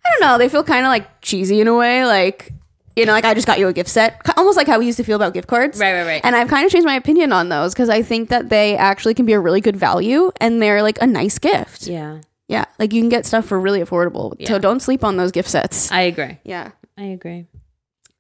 I 0.06 0.10
don't 0.10 0.22
know, 0.22 0.38
they 0.38 0.48
feel 0.48 0.64
kind 0.64 0.86
of 0.86 0.90
like 0.90 1.20
cheesy 1.22 1.60
in 1.60 1.68
a 1.68 1.76
way. 1.76 2.06
Like, 2.06 2.54
you 2.96 3.06
know, 3.06 3.12
like 3.14 3.26
I 3.26 3.34
just 3.34 3.48
got 3.48 3.60
you 3.60 3.68
a 3.68 3.74
gift 3.74 3.90
set, 3.90 4.22
almost 4.38 4.58
like 4.58 4.68
how 4.68 4.80
we 4.80 4.86
used 4.86 4.98
to 4.98 5.04
feel 5.04 5.16
about 5.16 5.34
gift 5.34 5.48
cards. 5.48 5.80
Right, 5.80 5.94
right, 5.94 6.06
right. 6.06 6.22
And 6.24 6.36
I've 6.36 6.48
kind 6.48 6.66
of 6.66 6.72
changed 6.72 6.86
my 6.86 6.96
opinion 6.96 7.32
on 7.32 7.50
those 7.50 7.74
because 7.74 7.90
I 7.90 8.02
think 8.02 8.30
that 8.30 8.50
they 8.50 8.76
actually 8.78 9.14
can 9.14 9.26
be 9.26 9.34
a 9.34 9.40
really 9.40 9.62
good 9.62 9.76
value 9.76 10.32
and 10.42 10.62
they're 10.62 10.82
like 10.82 11.02
a 11.02 11.08
nice 11.08 11.40
gift. 11.40 11.88
Yeah, 11.88 12.22
yeah, 12.48 12.66
like 12.80 12.94
you 12.94 13.02
can 13.02 13.10
get 13.10 13.26
stuff 13.26 13.46
for 13.46 13.60
really 13.60 13.82
affordable. 13.82 14.36
So 14.48 14.60
don't 14.60 14.82
sleep 14.82 15.04
on 15.04 15.18
those 15.18 15.32
gift 15.32 15.50
sets. 15.50 15.92
I 15.92 16.02
agree. 16.02 16.38
yeah. 16.44 16.72
I 16.98 17.06
agree. 17.06 17.48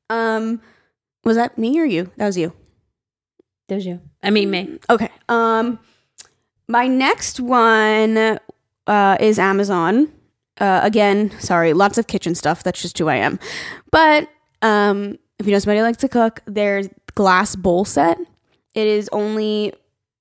Um, 0.10 0.62
was 1.24 1.36
that 1.36 1.58
me 1.58 1.80
or 1.80 1.86
you? 1.86 2.10
That 2.18 2.26
was 2.26 2.38
you. 2.38 2.54
That 3.68 3.76
was 3.76 3.86
you. 3.86 4.00
I 4.24 4.30
mean, 4.32 4.50
me. 4.50 4.80
Okay. 4.90 5.10
Um, 5.30 5.78
my 6.68 6.88
next 6.88 7.40
one 7.40 8.40
uh, 8.88 9.18
is 9.20 9.38
Amazon. 9.38 10.12
Uh, 10.58 10.80
again, 10.84 11.32
sorry, 11.40 11.74
lots 11.74 11.98
of 11.98 12.08
kitchen 12.08 12.34
stuff. 12.34 12.64
That's 12.64 12.82
just 12.82 12.98
who 12.98 13.08
I 13.08 13.16
am. 13.18 13.40
But 13.92 14.30
um, 14.62 15.18
if 15.40 15.46
you 15.46 15.52
know 15.52 15.60
somebody 15.60 15.82
likes 15.82 15.98
to 16.00 16.10
cook, 16.10 16.42
there's 16.46 16.88
glass 17.16 17.56
bowl 17.56 17.86
set. 17.86 18.18
It 18.74 18.88
is 18.88 19.10
only 19.12 19.74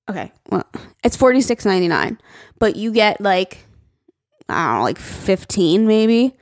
okay. 0.09 0.31
Well, 0.49 0.65
it's 1.03 1.15
forty 1.15 1.41
six 1.41 1.65
ninety 1.65 1.87
nine, 1.87 2.19
but 2.59 2.75
you 2.75 2.91
get 2.91 3.21
like 3.21 3.65
I 4.49 4.67
don't 4.67 4.77
know, 4.77 4.83
like 4.83 4.97
fifteen 4.99 5.87
maybe 5.87 6.35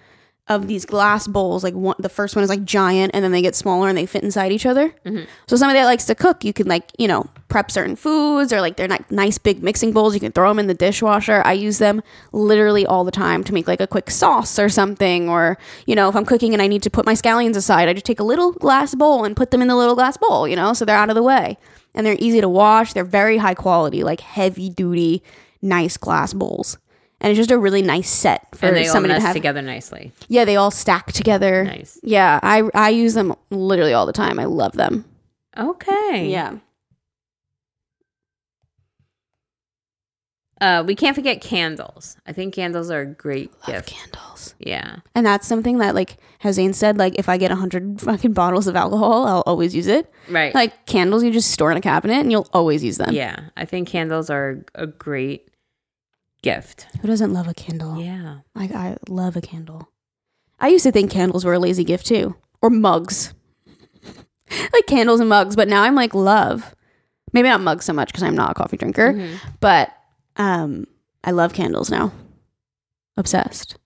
of 0.50 0.68
these 0.68 0.86
glass 0.86 1.28
bowls. 1.28 1.64
Like 1.64 1.76
one, 1.76 1.96
the 2.00 2.10
first 2.10 2.36
one 2.36 2.44
is 2.44 2.50
like 2.50 2.66
giant, 2.66 3.12
and 3.14 3.24
then 3.24 3.32
they 3.32 3.42
get 3.42 3.56
smaller 3.56 3.88
and 3.88 3.98
they 3.98 4.08
fit 4.08 4.24
inside 4.24 4.52
each 4.52 4.66
other. 4.66 4.90
Mm-hmm. 5.06 5.26
So 5.48 5.56
somebody 5.56 5.80
that 5.80 5.86
likes 5.86 6.06
to 6.06 6.16
cook, 6.16 6.44
you 6.44 6.52
can 6.52 6.68
like 6.68 6.92
you 6.98 7.08
know 7.08 7.30
prep 7.48 7.72
certain 7.72 7.96
foods 7.96 8.52
or 8.52 8.60
like 8.60 8.76
they're 8.76 8.88
like 8.88 9.10
nice 9.12 9.38
big 9.38 9.64
mixing 9.64 9.94
bowls. 9.94 10.14
You 10.14 10.20
can 10.20 10.32
throw 10.32 10.50
them 10.50 10.60
in 10.60 10.68
the 10.68 10.74
dishwasher. 10.74 11.42
I 11.46 11.54
use 11.54 11.78
them 11.78 12.02
literally 12.34 12.86
all 12.86 13.04
the 13.04 13.12
time 13.12 13.44
to 13.46 13.54
make 13.54 13.68
like 13.68 13.80
a 13.80 13.88
quick 13.88 14.10
sauce 14.10 14.58
or 14.58 14.70
something. 14.70 15.30
Or 15.30 15.58
you 15.86 15.96
know 15.96 16.10
if 16.10 16.16
I'm 16.16 16.26
cooking 16.26 16.54
and 16.54 16.62
I 16.62 16.68
need 16.68 16.84
to 16.84 16.90
put 16.90 17.06
my 17.06 17.14
scallions 17.14 17.56
aside, 17.56 17.88
I 17.88 17.94
just 17.94 18.06
take 18.06 18.20
a 18.20 18.24
little 18.24 18.52
glass 18.52 18.96
bowl 18.96 19.24
and 19.24 19.38
put 19.38 19.52
them 19.52 19.62
in 19.62 19.68
the 19.68 19.76
little 19.76 19.96
glass 19.96 20.18
bowl. 20.18 20.48
You 20.48 20.56
know, 20.56 20.74
so 20.74 20.84
they're 20.84 20.98
out 20.98 21.10
of 21.10 21.16
the 21.16 21.24
way 21.24 21.58
and 21.94 22.06
they're 22.06 22.18
easy 22.20 22.42
to 22.42 22.50
wash. 22.50 22.94
They're 22.94 23.04
very 23.04 23.38
high 23.38 23.54
quality, 23.56 24.04
like 24.04 24.22
heavy 24.22 24.70
duty, 24.70 25.24
nice 25.62 25.96
glass 25.96 26.34
bowls. 26.34 26.78
And 27.22 27.32
it's 27.32 27.38
just 27.38 27.52
a 27.52 27.58
really 27.58 27.82
nice 27.82 28.10
set 28.10 28.48
for 28.56 28.68
And 28.68 28.76
they 28.78 28.88
all 28.88 28.94
somebody 28.94 29.14
to 29.16 29.20
have. 29.20 29.34
together 29.36 29.62
nicely. 29.62 30.14
Yeah, 30.30 30.46
they 30.46 30.56
all 30.56 30.72
stack 30.72 31.12
together. 31.12 31.66
Nice. 31.66 32.00
Yeah, 32.02 32.40
I 32.41 32.64
I 32.74 32.90
use 32.90 33.14
them 33.14 33.36
literally 33.50 33.94
all 33.94 34.06
the 34.06 34.14
time. 34.14 34.40
I 34.40 34.46
love 34.46 34.74
them. 34.74 35.04
Okay. 35.58 36.28
Yeah. 36.30 36.58
Uh, 40.62 40.84
we 40.86 40.94
can't 40.94 41.16
forget 41.16 41.40
candles. 41.40 42.18
I 42.28 42.34
think 42.34 42.54
candles 42.54 42.91
are 42.91 43.00
a 43.02 43.06
great 43.06 43.50
Love 43.66 43.86
gift. 43.86 43.88
candles. 43.88 44.56
Yeah. 44.60 44.98
And 45.16 45.26
that's 45.26 45.48
something 45.48 45.78
that 45.78 45.96
like 45.96 46.18
how 46.40 46.52
Zane 46.52 46.74
said, 46.74 46.98
like 46.98 47.18
if 47.18 47.30
I 47.30 47.38
get 47.38 47.50
a 47.50 47.56
hundred 47.56 48.02
fucking 48.02 48.34
bottles 48.34 48.68
of 48.68 48.76
alcohol, 48.76 49.26
I'll 49.26 49.44
always 49.46 49.74
use 49.74 49.88
it. 49.88 50.12
Right. 50.30 50.54
Like 50.54 50.86
candles 50.86 51.24
you 51.24 51.32
just 51.32 51.52
store 51.52 51.72
in 51.72 51.78
a 51.78 51.82
cabinet 51.82 52.16
and 52.20 52.30
you'll 52.30 52.50
always 52.52 52.84
use 52.84 52.98
them. 52.98 53.14
yeah. 53.14 53.40
I 53.56 53.64
think 53.64 53.88
candles 53.88 54.30
are 54.30 54.66
a 54.76 54.86
great 54.86 55.49
gift. 56.41 56.88
Who 57.02 57.07
doesn't 57.07 57.34
love 57.34 57.48
a 57.48 57.53
candle? 57.53 57.99
Yeah. 58.02 58.40
Like 58.56 58.72
I 58.72 58.98
love 59.07 59.36
a 59.36 59.41
candle. 59.41 59.90
I 60.60 60.68
used 60.70 60.84
to 60.84 60.91
think 60.91 61.10
candles 61.11 61.45
were 61.45 61.53
a 61.53 61.60
lazy 61.60 61.84
gift 61.84 62.06
too. 62.06 62.36
or 62.61 62.70
mugs. 62.70 63.34
like 64.74 64.86
candles 64.86 65.20
and 65.22 65.30
mugs, 65.30 65.56
but 65.56 65.68
now 65.70 65.84
I'm 65.84 65.95
like 65.95 66.14
love. 66.14 66.76
Maybe 67.32 67.48
not 67.48 67.61
mugs 67.61 67.86
so 67.86 67.94
much 67.94 68.10
because 68.10 68.24
I'm 68.24 68.36
not 68.36 68.52
a 68.52 68.53
coffee 68.56 68.76
drinker, 68.78 69.14
Mhm. 69.14 69.40
but 69.61 69.94
um 70.36 70.86
I 71.24 71.32
love 71.32 71.53
candles 71.53 71.90
now. 71.90 72.11
Obsessed. 73.18 73.78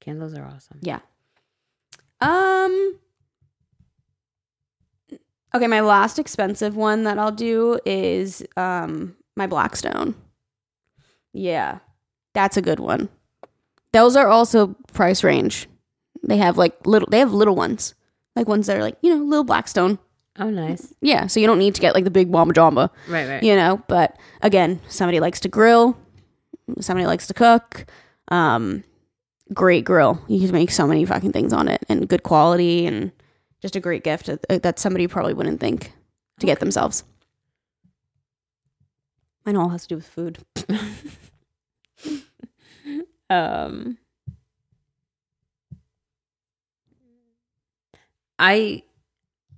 Candles 0.00 0.34
are 0.34 0.44
awesome. 0.44 0.80
Yeah. 0.82 1.00
Um 2.20 2.98
Okay, 5.54 5.66
my 5.68 5.80
last 5.80 6.18
expensive 6.18 6.74
one 6.76 7.04
that 7.04 7.18
I'll 7.18 7.30
do 7.32 7.78
is 7.86 8.42
um 8.56 9.16
my 9.36 9.46
Blackstone. 9.46 10.14
Yeah. 11.34 11.80
That's 12.32 12.56
a 12.56 12.62
good 12.62 12.80
one. 12.80 13.10
Those 13.92 14.16
are 14.16 14.26
also 14.28 14.68
price 14.92 15.22
range. 15.22 15.68
They 16.22 16.38
have 16.38 16.56
like 16.56 16.86
little 16.86 17.08
they 17.10 17.18
have 17.18 17.32
little 17.34 17.54
ones. 17.54 17.94
Like 18.34 18.48
ones 18.48 18.66
that 18.66 18.76
are 18.78 18.82
like, 18.82 18.96
you 19.02 19.10
know, 19.14 19.22
little 19.22 19.44
Blackstone. 19.44 19.98
Oh, 20.38 20.50
nice. 20.50 20.92
Yeah, 21.00 21.28
so 21.28 21.38
you 21.38 21.46
don't 21.46 21.60
need 21.60 21.76
to 21.76 21.80
get 21.80 21.94
like 21.94 22.02
the 22.02 22.10
big 22.10 22.28
Wamba 22.28 22.52
Jamba, 22.54 22.90
Right, 23.08 23.28
right. 23.28 23.42
you 23.44 23.54
know, 23.54 23.82
but 23.86 24.16
again, 24.42 24.80
somebody 24.88 25.20
likes 25.20 25.38
to 25.40 25.48
grill, 25.48 25.96
somebody 26.80 27.06
likes 27.06 27.26
to 27.28 27.34
cook. 27.34 27.84
Um 28.28 28.82
great 29.52 29.84
grill. 29.84 30.20
You 30.26 30.40
can 30.40 30.52
make 30.52 30.70
so 30.70 30.86
many 30.86 31.04
fucking 31.04 31.32
things 31.32 31.52
on 31.52 31.68
it 31.68 31.84
and 31.88 32.08
good 32.08 32.22
quality 32.22 32.86
and 32.86 33.12
just 33.60 33.76
a 33.76 33.80
great 33.80 34.02
gift 34.02 34.26
that 34.26 34.62
that 34.62 34.78
somebody 34.78 35.06
probably 35.06 35.34
wouldn't 35.34 35.60
think 35.60 35.92
to 36.40 36.46
get 36.46 36.58
themselves. 36.60 37.04
I 39.46 39.52
know 39.52 39.60
all 39.62 39.68
has 39.70 39.82
to 39.82 39.88
do 39.88 39.96
with 39.96 40.06
food. 40.06 40.38
Um, 43.30 43.98
I 48.38 48.82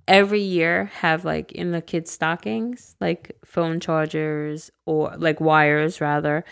every 0.07 0.41
year 0.41 0.85
have 1.01 1.25
like 1.25 1.51
in 1.53 1.71
the 1.71 1.81
kids' 1.81 2.11
stockings 2.11 2.95
like 3.01 3.37
phone 3.45 3.79
chargers 3.79 4.71
or 4.85 5.15
like 5.17 5.41
wires 5.41 6.01
rather, 6.01 6.45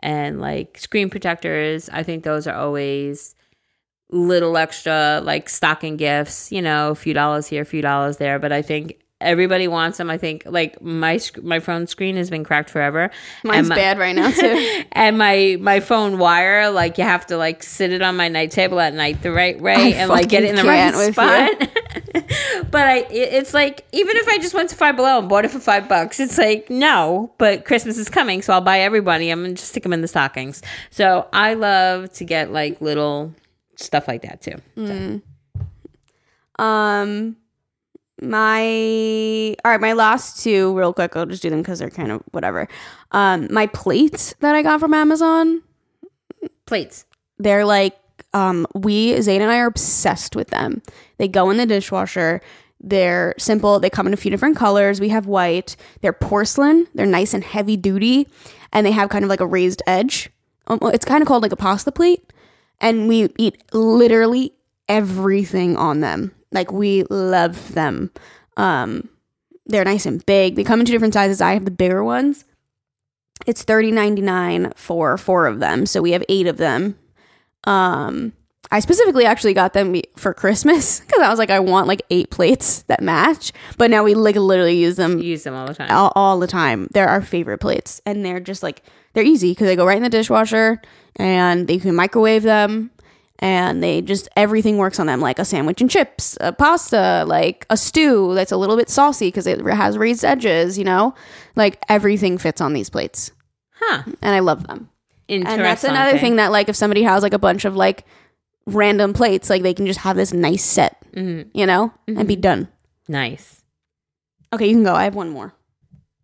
and 0.00 0.40
like 0.40 0.78
screen 0.78 1.10
protectors. 1.10 1.88
I 1.90 2.02
think 2.02 2.24
those 2.24 2.46
are 2.46 2.56
always 2.56 3.34
little 4.10 4.56
extra 4.58 5.20
like 5.24 5.48
stocking 5.50 5.96
gifts. 5.98 6.52
You 6.52 6.62
know, 6.62 6.90
a 6.92 6.96
few 6.96 7.14
dollars 7.14 7.48
here, 7.48 7.62
a 7.62 7.66
few 7.66 7.82
dollars 7.82 8.18
there. 8.18 8.38
But 8.40 8.52
I 8.52 8.62
think 8.62 9.00
everybody 9.20 9.66
wants 9.66 9.98
them. 9.98 10.10
I 10.10 10.18
think 10.18 10.42
like 10.46 10.80
my 10.82 11.16
sc- 11.16 11.42
my 11.42 11.58
phone 11.58 11.86
screen 11.86 12.16
has 12.16 12.28
been 12.30 12.44
cracked 12.44 12.68
forever. 12.70 13.10
Mine's 13.44 13.68
my- 13.68 13.74
bad 13.74 13.98
right 13.98 14.14
now 14.14 14.30
too. 14.30 14.82
and 14.92 15.16
my 15.16 15.56
my 15.60 15.80
phone 15.80 16.18
wire 16.18 16.70
like 16.70 16.98
you 16.98 17.04
have 17.04 17.26
to 17.26 17.36
like 17.36 17.62
sit 17.62 17.92
it 17.92 18.02
on 18.02 18.16
my 18.16 18.28
night 18.28 18.50
table 18.50 18.78
at 18.80 18.92
night 18.94 19.22
the 19.22 19.32
right 19.32 19.60
way 19.60 19.74
I 19.74 19.78
and 20.00 20.10
like 20.10 20.28
get 20.28 20.44
it 20.44 20.50
in 20.50 20.56
the 20.56 20.64
right 20.64 20.92
spot 21.12 21.68
but 22.70 22.86
i 22.86 22.98
it- 23.10 23.32
it's 23.34 23.54
like 23.54 23.86
even 23.92 24.16
if 24.16 24.28
i 24.28 24.38
just 24.38 24.54
went 24.54 24.70
to 24.70 24.76
five 24.76 24.96
below 24.96 25.18
and 25.18 25.28
bought 25.28 25.44
it 25.44 25.50
for 25.50 25.60
five 25.60 25.88
bucks 25.88 26.18
it's 26.20 26.38
like 26.38 26.68
no 26.70 27.32
but 27.38 27.64
christmas 27.64 27.98
is 27.98 28.08
coming 28.08 28.42
so 28.42 28.52
i'll 28.52 28.60
buy 28.60 28.80
everybody 28.80 29.30
i'm 29.30 29.42
gonna 29.42 29.54
just 29.54 29.68
stick 29.70 29.82
them 29.82 29.92
in 29.92 30.00
the 30.02 30.08
stockings 30.08 30.62
so 30.90 31.28
i 31.32 31.54
love 31.54 32.10
to 32.12 32.24
get 32.24 32.50
like 32.52 32.80
little 32.80 33.34
stuff 33.76 34.08
like 34.08 34.22
that 34.22 34.40
too 34.42 34.56
Mm. 34.76 35.22
Um, 36.58 37.36
my 38.20 39.56
all 39.64 39.70
right, 39.70 39.80
my 39.80 39.92
last 39.92 40.42
two 40.42 40.76
real 40.76 40.92
quick. 40.92 41.16
I'll 41.16 41.26
just 41.26 41.42
do 41.42 41.50
them 41.50 41.60
because 41.60 41.78
they're 41.78 41.90
kind 41.90 42.12
of 42.12 42.22
whatever. 42.30 42.68
Um, 43.12 43.48
my 43.52 43.66
plates 43.66 44.34
that 44.40 44.54
I 44.54 44.62
got 44.62 44.80
from 44.80 44.94
Amazon. 44.94 45.62
plates 46.66 47.04
They're 47.38 47.64
like 47.64 47.96
um, 48.32 48.66
we 48.74 49.20
Zane 49.20 49.42
and 49.42 49.50
I 49.50 49.58
are 49.58 49.66
obsessed 49.66 50.36
with 50.36 50.48
them. 50.48 50.82
They 51.18 51.28
go 51.28 51.50
in 51.50 51.56
the 51.56 51.66
dishwasher. 51.66 52.40
They're 52.80 53.34
simple. 53.38 53.80
They 53.80 53.90
come 53.90 54.06
in 54.06 54.12
a 54.12 54.18
few 54.18 54.30
different 54.30 54.56
colors. 54.56 55.00
We 55.00 55.08
have 55.08 55.26
white. 55.26 55.76
They're 56.02 56.12
porcelain. 56.12 56.86
They're 56.94 57.06
nice 57.06 57.32
and 57.32 57.42
heavy 57.42 57.76
duty, 57.76 58.28
and 58.72 58.84
they 58.84 58.92
have 58.92 59.08
kind 59.08 59.24
of 59.24 59.30
like 59.30 59.40
a 59.40 59.46
raised 59.46 59.82
edge. 59.86 60.30
Um, 60.66 60.78
It's 60.82 61.04
kind 61.04 61.22
of 61.22 61.28
called 61.28 61.42
like 61.42 61.52
a 61.52 61.56
pasta 61.56 61.90
plate, 61.90 62.32
and 62.80 63.08
we 63.08 63.30
eat 63.38 63.62
literally 63.72 64.52
everything 64.88 65.76
on 65.76 66.00
them. 66.00 66.35
Like 66.52 66.72
we 66.72 67.04
love 67.04 67.74
them. 67.74 68.10
Um, 68.56 69.08
they're 69.66 69.84
nice 69.84 70.06
and 70.06 70.24
big. 70.26 70.56
They 70.56 70.64
come 70.64 70.80
in 70.80 70.86
two 70.86 70.92
different 70.92 71.14
sizes. 71.14 71.40
I 71.40 71.54
have 71.54 71.64
the 71.64 71.70
bigger 71.70 72.04
ones. 72.04 72.44
It's 73.46 73.62
thirty 73.62 73.90
ninety 73.90 74.22
nine 74.22 74.72
for 74.76 75.16
four 75.18 75.46
of 75.46 75.60
them. 75.60 75.86
So 75.86 76.00
we 76.00 76.12
have 76.12 76.24
eight 76.28 76.46
of 76.46 76.56
them. 76.56 76.96
Um, 77.64 78.32
I 78.70 78.80
specifically 78.80 79.24
actually 79.26 79.54
got 79.54 79.72
them 79.72 80.00
for 80.16 80.34
Christmas 80.34 81.00
because 81.06 81.20
I 81.20 81.28
was 81.28 81.38
like, 81.38 81.50
I 81.50 81.60
want 81.60 81.88
like 81.88 82.02
eight 82.10 82.30
plates 82.30 82.82
that 82.84 83.02
match. 83.02 83.52
But 83.78 83.90
now 83.90 84.04
we 84.04 84.14
like 84.14 84.36
literally 84.36 84.76
use 84.76 84.96
them 84.96 85.18
use 85.18 85.44
them 85.44 85.54
all 85.54 85.66
the 85.66 85.74
time 85.74 85.90
all, 85.90 86.12
all 86.14 86.38
the 86.38 86.46
time. 86.46 86.88
They're 86.92 87.08
our 87.08 87.22
favorite 87.22 87.58
plates, 87.58 88.00
and 88.06 88.24
they're 88.24 88.40
just 88.40 88.62
like 88.62 88.82
they're 89.12 89.24
easy 89.24 89.50
because 89.52 89.66
they 89.66 89.76
go 89.76 89.86
right 89.86 89.96
in 89.96 90.02
the 90.02 90.08
dishwasher, 90.08 90.80
and 91.16 91.66
they 91.66 91.78
can 91.78 91.94
microwave 91.94 92.42
them, 92.42 92.90
and 93.38 93.82
they 93.82 94.00
just 94.02 94.28
everything 94.36 94.78
works 94.78 94.98
on 94.98 95.06
them, 95.06 95.20
like 95.20 95.38
a 95.38 95.44
sandwich 95.44 95.80
and 95.80 95.90
chips, 95.90 96.36
a 96.40 96.52
pasta, 96.52 97.24
like 97.26 97.66
a 97.70 97.76
stew 97.76 98.34
that's 98.34 98.52
a 98.52 98.56
little 98.56 98.76
bit 98.76 98.88
saucy 98.90 99.28
because 99.28 99.46
it 99.46 99.60
has 99.66 99.98
raised 99.98 100.24
edges. 100.24 100.78
You 100.78 100.84
know, 100.84 101.14
like 101.54 101.78
everything 101.88 102.38
fits 102.38 102.60
on 102.60 102.72
these 102.72 102.88
plates, 102.90 103.30
huh 103.74 104.02
and 104.22 104.34
I 104.34 104.40
love 104.40 104.66
them. 104.66 104.88
interesting 105.28 105.60
And 105.60 105.64
that's 105.66 105.84
another 105.84 106.18
thing 106.18 106.36
that 106.36 106.52
like 106.52 106.68
if 106.68 106.76
somebody 106.76 107.02
has 107.02 107.22
like 107.22 107.34
a 107.34 107.38
bunch 107.38 107.64
of 107.64 107.74
like 107.76 108.04
random 108.66 109.12
plates, 109.12 109.48
like 109.50 109.62
they 109.62 109.74
can 109.74 109.86
just 109.86 110.00
have 110.00 110.16
this 110.16 110.32
nice 110.32 110.64
set, 110.64 110.96
Mhm. 111.14 111.48
you 111.54 111.66
know, 111.66 111.92
and 112.06 112.26
be 112.28 112.36
done. 112.36 112.68
nice 113.08 113.62
Okay, 114.52 114.66
you 114.68 114.74
can 114.74 114.84
go. 114.84 114.94
I 114.94 115.04
have 115.04 115.14
one 115.16 115.30
more. 115.30 115.52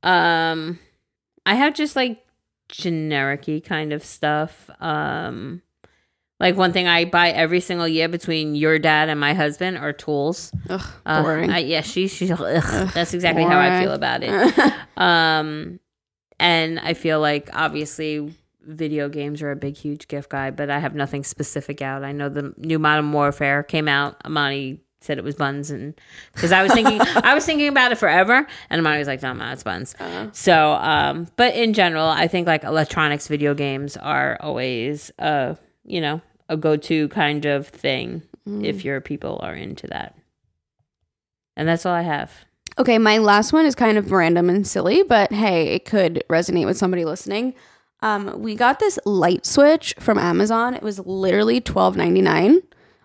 Um, 0.05 0.79
I 1.45 1.55
have 1.57 1.75
just 1.75 1.97
like 1.97 2.25
generic 2.69 3.49
kind 3.65 3.93
of 3.93 4.05
stuff. 4.05 4.71
Um, 4.81 5.63
like 6.43 6.56
one 6.56 6.73
thing 6.74 6.86
I 6.86 7.06
buy 7.06 7.31
every 7.31 7.60
single 7.60 7.89
year 7.89 8.09
between 8.09 8.55
your 8.55 8.78
dad 8.78 9.09
and 9.09 9.19
my 9.19 9.32
husband 9.32 9.78
are 9.78 9.93
tools. 9.94 10.52
Ugh, 10.69 10.82
Uh, 11.06 11.23
boring. 11.23 11.51
I, 11.51 11.59
yeah, 11.60 11.81
she, 11.81 12.09
she's. 12.09 12.31
Ugh, 12.31 12.90
that's 12.93 13.14
exactly 13.14 13.44
how 13.44 13.59
I 13.59 13.81
feel 13.81 13.93
about 13.93 14.23
it. 14.23 14.74
Um, 14.97 15.81
and 16.39 16.78
I 16.81 16.94
feel 16.94 17.20
like 17.20 17.48
obviously 17.55 18.35
video 18.64 19.09
games 19.09 19.43
are 19.43 19.51
a 19.51 19.56
big, 19.56 19.77
huge 19.77 20.06
gift 20.09 20.28
guy, 20.31 20.51
but 20.51 20.70
I 20.70 20.78
have 20.78 20.94
nothing 20.94 21.24
specific 21.24 21.81
out. 21.82 22.05
I 22.05 22.12
know 22.12 22.28
the 22.28 22.52
new 22.59 22.78
Modern 22.78 23.10
Warfare 23.12 23.62
came 23.62 23.89
out. 23.89 24.16
Amani 24.24 24.81
said 25.01 25.19
it 25.19 25.24
was 25.24 25.35
buns, 25.35 25.70
and 25.70 25.94
because 26.35 26.52
I 26.52 26.62
was 26.62 26.73
thinking, 26.73 27.01
I 27.16 27.35
was 27.35 27.44
thinking 27.44 27.69
about 27.69 27.90
it 27.93 27.98
forever, 27.98 28.47
and 28.70 28.78
Amani 28.81 28.98
was 28.98 29.09
like, 29.09 29.23
"No, 29.23 29.32
no, 29.32 29.51
it's 29.51 29.62
buns." 29.64 29.97
Uh, 29.98 30.28
So, 30.32 30.73
um, 30.74 31.27
but 31.36 31.55
in 31.56 31.73
general, 31.74 32.06
I 32.06 32.28
think 32.28 32.47
like 32.47 32.62
electronics 32.64 33.27
video 33.28 33.55
games 33.55 33.97
are 33.97 34.36
always 34.40 35.10
a 35.19 35.56
you 35.85 36.01
know 36.01 36.20
a 36.48 36.56
go 36.56 36.77
to 36.77 37.09
kind 37.09 37.44
of 37.47 37.69
thing 37.69 38.23
Mm. 38.48 38.64
if 38.64 38.85
your 38.85 39.01
people 39.01 39.39
are 39.40 39.55
into 39.55 39.86
that. 39.86 40.16
And 41.56 41.69
that's 41.69 41.86
all 41.86 41.94
I 41.94 42.02
have. 42.02 42.32
Okay, 42.78 42.98
my 42.98 43.19
last 43.19 43.52
one 43.52 43.66
is 43.66 43.74
kind 43.77 43.97
of 43.98 44.10
random 44.10 44.48
and 44.51 44.66
silly, 44.66 45.02
but 45.05 45.31
hey, 45.32 45.69
it 45.74 45.85
could 45.85 46.24
resonate 46.28 46.64
with 46.66 46.77
somebody 46.77 47.05
listening. 47.05 47.55
Um, 48.01 48.40
we 48.40 48.56
got 48.56 48.81
this 48.81 48.98
light 49.05 49.47
switch 49.47 49.94
from 50.01 50.19
Amazon. 50.19 50.74
It 50.74 50.82
was 50.82 50.98
literally 50.98 51.60
twelve 51.60 51.97
ninety 51.97 52.20
nine 52.23 52.62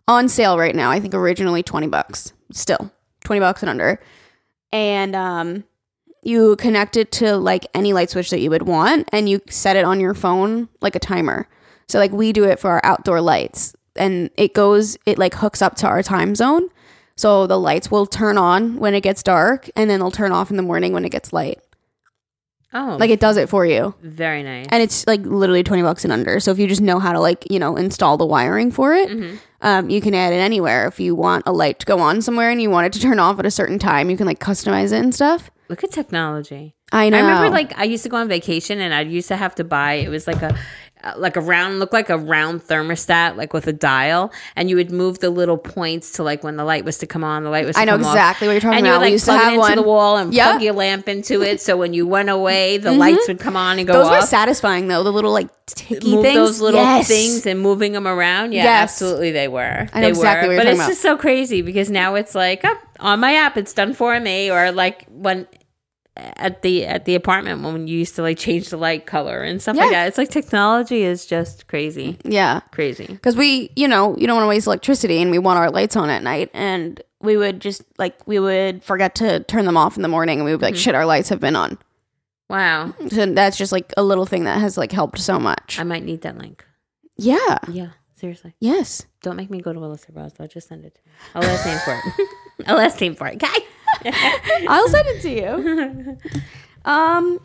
on 0.07 0.27
sale 0.27 0.57
right 0.57 0.73
now. 0.75 0.89
I 0.89 0.99
think 0.99 1.13
originally 1.13 1.61
twenty 1.61 1.87
bucks, 1.87 2.33
still 2.51 2.91
twenty 3.23 3.39
bucks 3.41 3.61
and 3.61 3.69
under. 3.69 3.99
And 4.71 5.15
um, 5.15 5.65
you 6.23 6.55
connect 6.55 6.97
it 6.97 7.11
to 7.13 7.37
like 7.37 7.67
any 7.75 7.93
light 7.93 8.09
switch 8.09 8.31
that 8.31 8.39
you 8.39 8.49
would 8.49 8.63
want, 8.63 9.07
and 9.11 9.29
you 9.29 9.41
set 9.49 9.75
it 9.75 9.85
on 9.85 9.99
your 9.99 10.15
phone 10.15 10.67
like 10.81 10.95
a 10.95 10.99
timer. 10.99 11.47
So 11.89 11.99
like 11.99 12.11
we 12.11 12.33
do 12.33 12.43
it 12.43 12.59
for 12.59 12.71
our 12.71 12.81
outdoor 12.83 13.21
lights, 13.21 13.73
and 13.95 14.29
it 14.37 14.53
goes, 14.53 14.97
it 15.05 15.17
like 15.17 15.33
hooks 15.35 15.61
up 15.61 15.75
to 15.77 15.87
our 15.87 16.03
time 16.03 16.35
zone. 16.35 16.69
So 17.15 17.47
the 17.47 17.57
lights 17.59 17.89
will 17.89 18.05
turn 18.05 18.37
on 18.37 18.77
when 18.77 18.93
it 18.93 19.01
gets 19.01 19.23
dark 19.23 19.69
and 19.75 19.89
then 19.89 19.99
they'll 19.99 20.11
turn 20.11 20.31
off 20.31 20.51
in 20.51 20.57
the 20.57 20.61
morning 20.61 20.93
when 20.93 21.03
it 21.03 21.09
gets 21.09 21.33
light. 21.33 21.59
Oh, 22.73 22.97
Like 22.99 23.09
it 23.09 23.19
does 23.19 23.37
it 23.37 23.49
for 23.49 23.65
you. 23.65 23.95
very 24.03 24.43
nice. 24.43 24.67
And 24.69 24.83
it's 24.83 25.07
like 25.07 25.21
literally 25.21 25.63
20 25.63 25.81
bucks 25.81 26.03
and 26.03 26.11
under. 26.13 26.39
So 26.39 26.51
if 26.51 26.59
you 26.59 26.67
just 26.67 26.81
know 26.81 26.99
how 26.99 27.13
to 27.13 27.19
like, 27.19 27.49
you 27.49 27.57
know, 27.59 27.75
install 27.75 28.17
the 28.17 28.25
wiring 28.25 28.69
for 28.71 28.93
it, 28.93 29.09
Mhm. 29.09 29.39
um, 29.61 29.89
you 29.89 29.99
can 30.01 30.13
add 30.13 30.31
it 30.33 30.37
anywhere. 30.37 30.85
If 30.85 30.99
you 30.99 31.15
want 31.15 31.43
a 31.47 31.51
light 31.53 31.79
to 31.79 31.85
go 31.87 31.97
on 31.99 32.21
somewhere 32.21 32.51
and 32.51 32.61
you 32.61 32.69
want 32.69 32.85
it 32.85 32.93
to 32.93 32.99
turn 32.99 33.17
off 33.19 33.39
at 33.39 33.45
a 33.47 33.51
certain 33.51 33.79
time, 33.79 34.09
you 34.11 34.17
can 34.17 34.27
like 34.27 34.39
customize 34.39 34.91
it 34.91 35.01
and 35.01 35.15
stuff. 35.15 35.49
Look 35.69 35.83
at 35.83 35.91
technology. 35.91 36.75
I 36.91 37.09
know. 37.09 37.17
I 37.17 37.21
remember 37.21 37.49
like 37.49 37.75
I 37.79 37.85
used 37.85 38.03
to 38.03 38.09
go 38.09 38.17
on 38.17 38.27
vacation 38.27 38.79
and 38.79 38.93
I 38.93 39.01
used 39.01 39.29
to 39.29 39.37
have 39.37 39.55
to 39.55 39.63
buy 39.63 39.93
it 39.93 40.09
was 40.09 40.27
like 40.27 40.41
a 40.43 40.55
like 41.17 41.35
a 41.35 41.41
round, 41.41 41.79
looked 41.79 41.93
like 41.93 42.09
a 42.09 42.17
round 42.17 42.61
thermostat, 42.67 43.35
like 43.37 43.53
with 43.53 43.67
a 43.67 43.73
dial, 43.73 44.31
and 44.55 44.69
you 44.69 44.75
would 44.75 44.91
move 44.91 45.19
the 45.19 45.29
little 45.29 45.57
points 45.57 46.11
to 46.13 46.23
like 46.23 46.43
when 46.43 46.57
the 46.57 46.65
light 46.65 46.83
was 46.85 46.97
to 46.99 47.07
come 47.07 47.23
on, 47.23 47.43
the 47.43 47.49
light 47.49 47.65
was. 47.65 47.75
To 47.75 47.81
I 47.81 47.85
know 47.85 47.93
come 47.93 48.05
off. 48.05 48.15
exactly 48.15 48.47
what 48.47 48.53
you're 48.53 48.61
talking 48.61 48.77
and 48.77 48.85
you 48.85 48.91
about. 48.91 48.99
would 48.99 49.05
like 49.05 49.11
used 49.13 49.25
to 49.25 49.31
plug 49.31 49.41
have 49.41 49.53
it 49.53 49.55
into 49.55 49.61
one. 49.61 49.75
the 49.75 49.83
wall 49.83 50.17
and 50.17 50.33
Yep. 50.33 50.49
plug 50.51 50.61
your 50.63 50.73
lamp 50.73 51.07
into 51.07 51.41
it, 51.41 51.61
so 51.61 51.77
when 51.77 51.93
you 51.93 52.05
went 52.07 52.29
away, 52.29 52.77
the 52.77 52.89
mm-hmm. 52.89 52.99
lights 52.99 53.27
would 53.27 53.39
come 53.39 53.55
on 53.55 53.79
and 53.79 53.87
go 53.87 53.93
off. 53.93 54.03
Those 54.05 54.11
off. 54.13 54.21
were 54.21 54.27
satisfying 54.27 54.87
though. 54.87 55.03
The 55.03 55.11
little 55.11 55.31
like 55.31 55.49
ticky 55.65 56.11
Move 56.15 56.23
things. 56.23 56.35
those 56.35 56.61
little 56.61 56.81
Yes. 56.81 57.07
things 57.07 57.45
and 57.45 57.59
moving 57.59 57.91
them 57.93 58.07
around. 58.07 58.53
Yeah, 58.53 58.63
Yes. 58.63 58.83
absolutely, 58.93 59.31
they 59.31 59.47
were. 59.47 59.87
I 59.93 59.99
know 59.99 60.07
they 60.07 60.09
exactly 60.09 60.49
were. 60.49 60.55
what 60.55 60.63
you're 60.63 60.63
but 60.63 60.67
it's 60.67 60.79
talking 60.79 60.91
just 60.91 61.01
so 61.01 61.17
crazy 61.17 61.61
because 61.61 61.89
now 61.91 62.15
it's 62.15 62.33
like 62.35 62.61
oh, 62.63 62.77
on 62.99 63.19
my 63.19 63.33
app, 63.33 63.57
it's 63.57 63.73
done 63.73 63.93
for 63.93 64.19
me, 64.19 64.49
or 64.49 64.71
like 64.71 65.05
when 65.09 65.45
at 66.17 66.61
the 66.61 66.85
at 66.85 67.05
the 67.05 67.15
apartment 67.15 67.61
when 67.63 67.87
you 67.87 67.97
used 67.99 68.15
to 68.15 68.21
like 68.21 68.37
change 68.37 68.69
the 68.69 68.77
light 68.77 69.05
color 69.05 69.41
and 69.43 69.61
stuff 69.61 69.75
like 69.77 69.91
that. 69.91 70.07
It's 70.07 70.17
like 70.17 70.29
technology 70.29 71.03
is 71.03 71.25
just 71.25 71.67
crazy, 71.67 72.17
Yeah. 72.23 72.61
crazy. 72.71 73.05
because 73.07 73.35
we 73.35 73.71
you 73.75 73.87
know 73.87 74.17
you 74.17 74.27
don't 74.27 74.35
want 74.37 74.45
to 74.45 74.49
waste 74.49 74.67
electricity 74.67 75.21
and 75.21 75.31
we 75.31 75.39
want 75.39 75.59
our 75.59 75.69
lights 75.71 75.95
on 75.95 76.09
at 76.09 76.23
night 76.23 76.49
and 76.53 77.01
we 77.21 77.37
would 77.37 77.59
just 77.61 77.81
like 77.97 78.15
we 78.27 78.39
would 78.39 78.83
forget 78.83 79.15
to 79.15 79.39
turn 79.45 79.65
them 79.65 79.77
off 79.77 79.95
in 79.95 80.01
the 80.03 80.07
morning 80.07 80.39
and 80.39 80.45
we 80.45 80.51
would 80.51 80.59
be 80.59 80.65
like 80.67 80.73
mm-hmm. 80.75 80.81
shit 80.81 80.95
our 80.95 81.05
lights 81.05 81.29
have 81.29 81.39
been 81.39 81.55
on 81.55 81.77
Wow, 82.49 82.93
so 83.09 83.25
that's 83.25 83.57
just 83.57 83.73
like 83.73 83.91
a 83.97 84.03
little 84.03 84.25
thing 84.25 84.45
that 84.45 84.61
has 84.61 84.77
like 84.77 84.91
helped 84.93 85.19
so 85.19 85.37
much 85.39 85.79
I 85.79 85.83
might 85.83 86.03
need 86.03 86.21
that 86.21 86.37
link. 86.37 86.63
yeah 87.17 87.57
Yeah, 87.67 87.89
seriously. 88.15 88.53
yes 88.59 89.05
Don't 89.21 89.35
make 89.35 89.49
me 89.49 89.59
go 89.61 89.73
to 89.73 89.79
Allisa 89.79 90.15
Roswell. 90.15 90.47
Just 90.47 90.69
send 90.69 90.85
it 90.85 90.95
to 90.95 91.01
me. 91.05 91.11
I'll 91.35 91.41
last 91.41 91.65
name 91.65 91.79
for 91.79 91.93
it. 91.93 92.29
I'll 92.67 92.77
last 92.77 93.01
name 93.01 93.15
for 93.15 93.27
it. 93.27 93.43
Okay. 93.43 93.65
i'll 94.67 94.87
send 94.89 95.07
it 95.07 95.21
to 95.21 95.29
you 95.29 96.17
um 96.85 97.39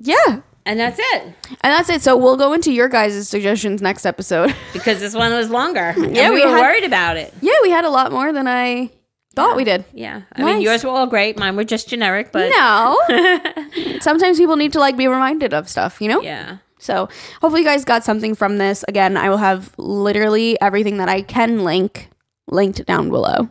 yeah 0.00 0.40
And 0.66 0.78
that's 0.78 0.98
it. 1.00 1.22
and 1.22 1.34
that's 1.62 1.88
it 1.90 2.02
so 2.02 2.16
we'll 2.16 2.36
go 2.36 2.52
into 2.52 2.72
your 2.72 2.88
guys' 2.88 3.28
suggestions 3.28 3.82
next 3.82 4.06
episode 4.06 4.54
Because 4.72 5.00
this 5.00 5.14
one 5.14 5.32
was 5.32 5.50
longer. 5.50 5.94
Yeah, 5.96 6.06
Yeah, 6.08 6.30
we, 6.30 6.36
we 6.36 6.44
were 6.44 6.50
had- 6.56 6.60
worried 6.60 6.84
about 6.84 7.16
it. 7.16 7.32
yeah 7.40 7.54
we 7.62 7.70
had 7.70 7.84
a 7.84 7.90
lot 7.90 8.12
more 8.12 8.32
than 8.32 8.46
i 8.46 8.90
thought 9.34 9.56
we 9.56 9.64
did 9.64 9.84
Yeah. 9.94 10.22
I 10.34 10.42
Nice. 10.42 10.52
mean, 10.54 10.60
yours 10.62 10.84
were 10.84 10.90
all 10.90 11.06
great. 11.06 11.38
Mine 11.38 11.56
were 11.56 11.64
just 11.64 11.88
generic, 11.88 12.32
but 12.32 12.50
no 12.50 12.98
sometimes 14.00 14.38
people 14.38 14.56
need 14.56 14.72
to 14.74 14.78
like 14.80 14.96
be 14.96 15.06
reminded 15.08 15.54
of 15.54 15.68
stuff 15.68 16.00
you 16.00 16.08
know 16.08 16.20
yeah. 16.22 16.58
So 16.78 17.08
hopefully 17.40 17.60
you 17.62 17.66
guys 17.66 17.84
got 17.84 18.02
something 18.02 18.34
from 18.34 18.58
this. 18.58 18.84
Again, 18.88 19.16
I 19.16 19.28
will 19.30 19.36
have 19.38 19.70
literally 19.78 20.60
everything 20.60 20.96
that 20.96 21.08
I 21.08 21.22
can 21.22 21.62
link 21.62 22.10
linked 22.48 22.84
down 22.86 23.08
below. 23.08 23.48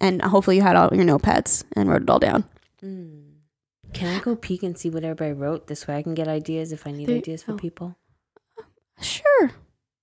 And 0.00 0.22
hopefully 0.22 0.56
you 0.56 0.62
had 0.62 0.76
all 0.76 0.88
your 0.92 1.04
notepads 1.04 1.62
and 1.76 1.88
wrote 1.88 2.02
it 2.02 2.10
all 2.10 2.18
down. 2.18 2.44
Can 2.80 4.06
I 4.16 4.20
go 4.20 4.36
peek 4.36 4.62
and 4.62 4.76
see 4.78 4.88
what 4.88 5.04
everybody 5.04 5.32
wrote? 5.32 5.66
This 5.66 5.86
way 5.86 5.96
I 5.96 6.02
can 6.02 6.14
get 6.14 6.28
ideas 6.28 6.72
if 6.72 6.86
I 6.86 6.92
need 6.92 7.08
There- 7.08 7.16
ideas 7.16 7.42
for 7.42 7.52
oh. 7.52 7.56
people. 7.56 7.96
Sure. 9.00 9.50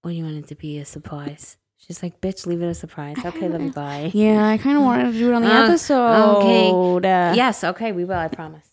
Or 0.03 0.11
you 0.11 0.23
want 0.23 0.37
it 0.37 0.47
to 0.47 0.55
be 0.55 0.77
a 0.79 0.85
surprise? 0.85 1.57
She's 1.77 2.01
like, 2.03 2.19
bitch, 2.21 2.45
leave 2.45 2.61
it 2.61 2.65
a 2.67 2.73
surprise. 2.73 3.17
Okay, 3.23 3.47
love 3.47 3.61
you, 3.61 3.71
bye. 3.71 4.11
Yeah, 4.13 4.47
I 4.47 4.57
kind 4.57 4.77
of 4.77 4.83
wanted 4.83 5.11
to 5.11 5.17
do 5.17 5.29
it 5.31 5.33
on 5.35 5.41
the 5.43 5.53
Uh, 5.53 5.63
episode. 5.65 6.37
okay. 6.37 6.69
Uh, 6.71 7.33
Yes, 7.33 7.63
okay, 7.63 7.91
we 7.91 8.03
will, 8.03 8.17
I 8.17 8.27
promise. 8.27 8.67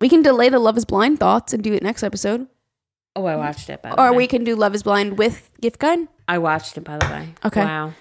We 0.00 0.08
can 0.08 0.22
delay 0.22 0.48
the 0.48 0.58
Love 0.58 0.76
is 0.76 0.84
Blind 0.84 1.20
thoughts 1.20 1.52
and 1.52 1.62
do 1.62 1.72
it 1.72 1.82
next 1.82 2.02
episode. 2.02 2.48
Oh, 3.14 3.24
I 3.26 3.36
watched 3.36 3.70
it, 3.70 3.80
by 3.82 3.90
the 3.90 4.00
Or 4.02 4.10
way. 4.10 4.16
we 4.18 4.26
can 4.26 4.42
do 4.42 4.56
Love 4.56 4.74
is 4.74 4.82
Blind 4.82 5.18
with 5.18 5.50
gift 5.60 5.78
guide. 5.78 6.00
I 6.26 6.38
watched 6.38 6.76
it, 6.76 6.82
by 6.82 6.98
the 6.98 7.06
way. 7.06 7.28
Okay. 7.44 7.64
Wow. 7.64 7.92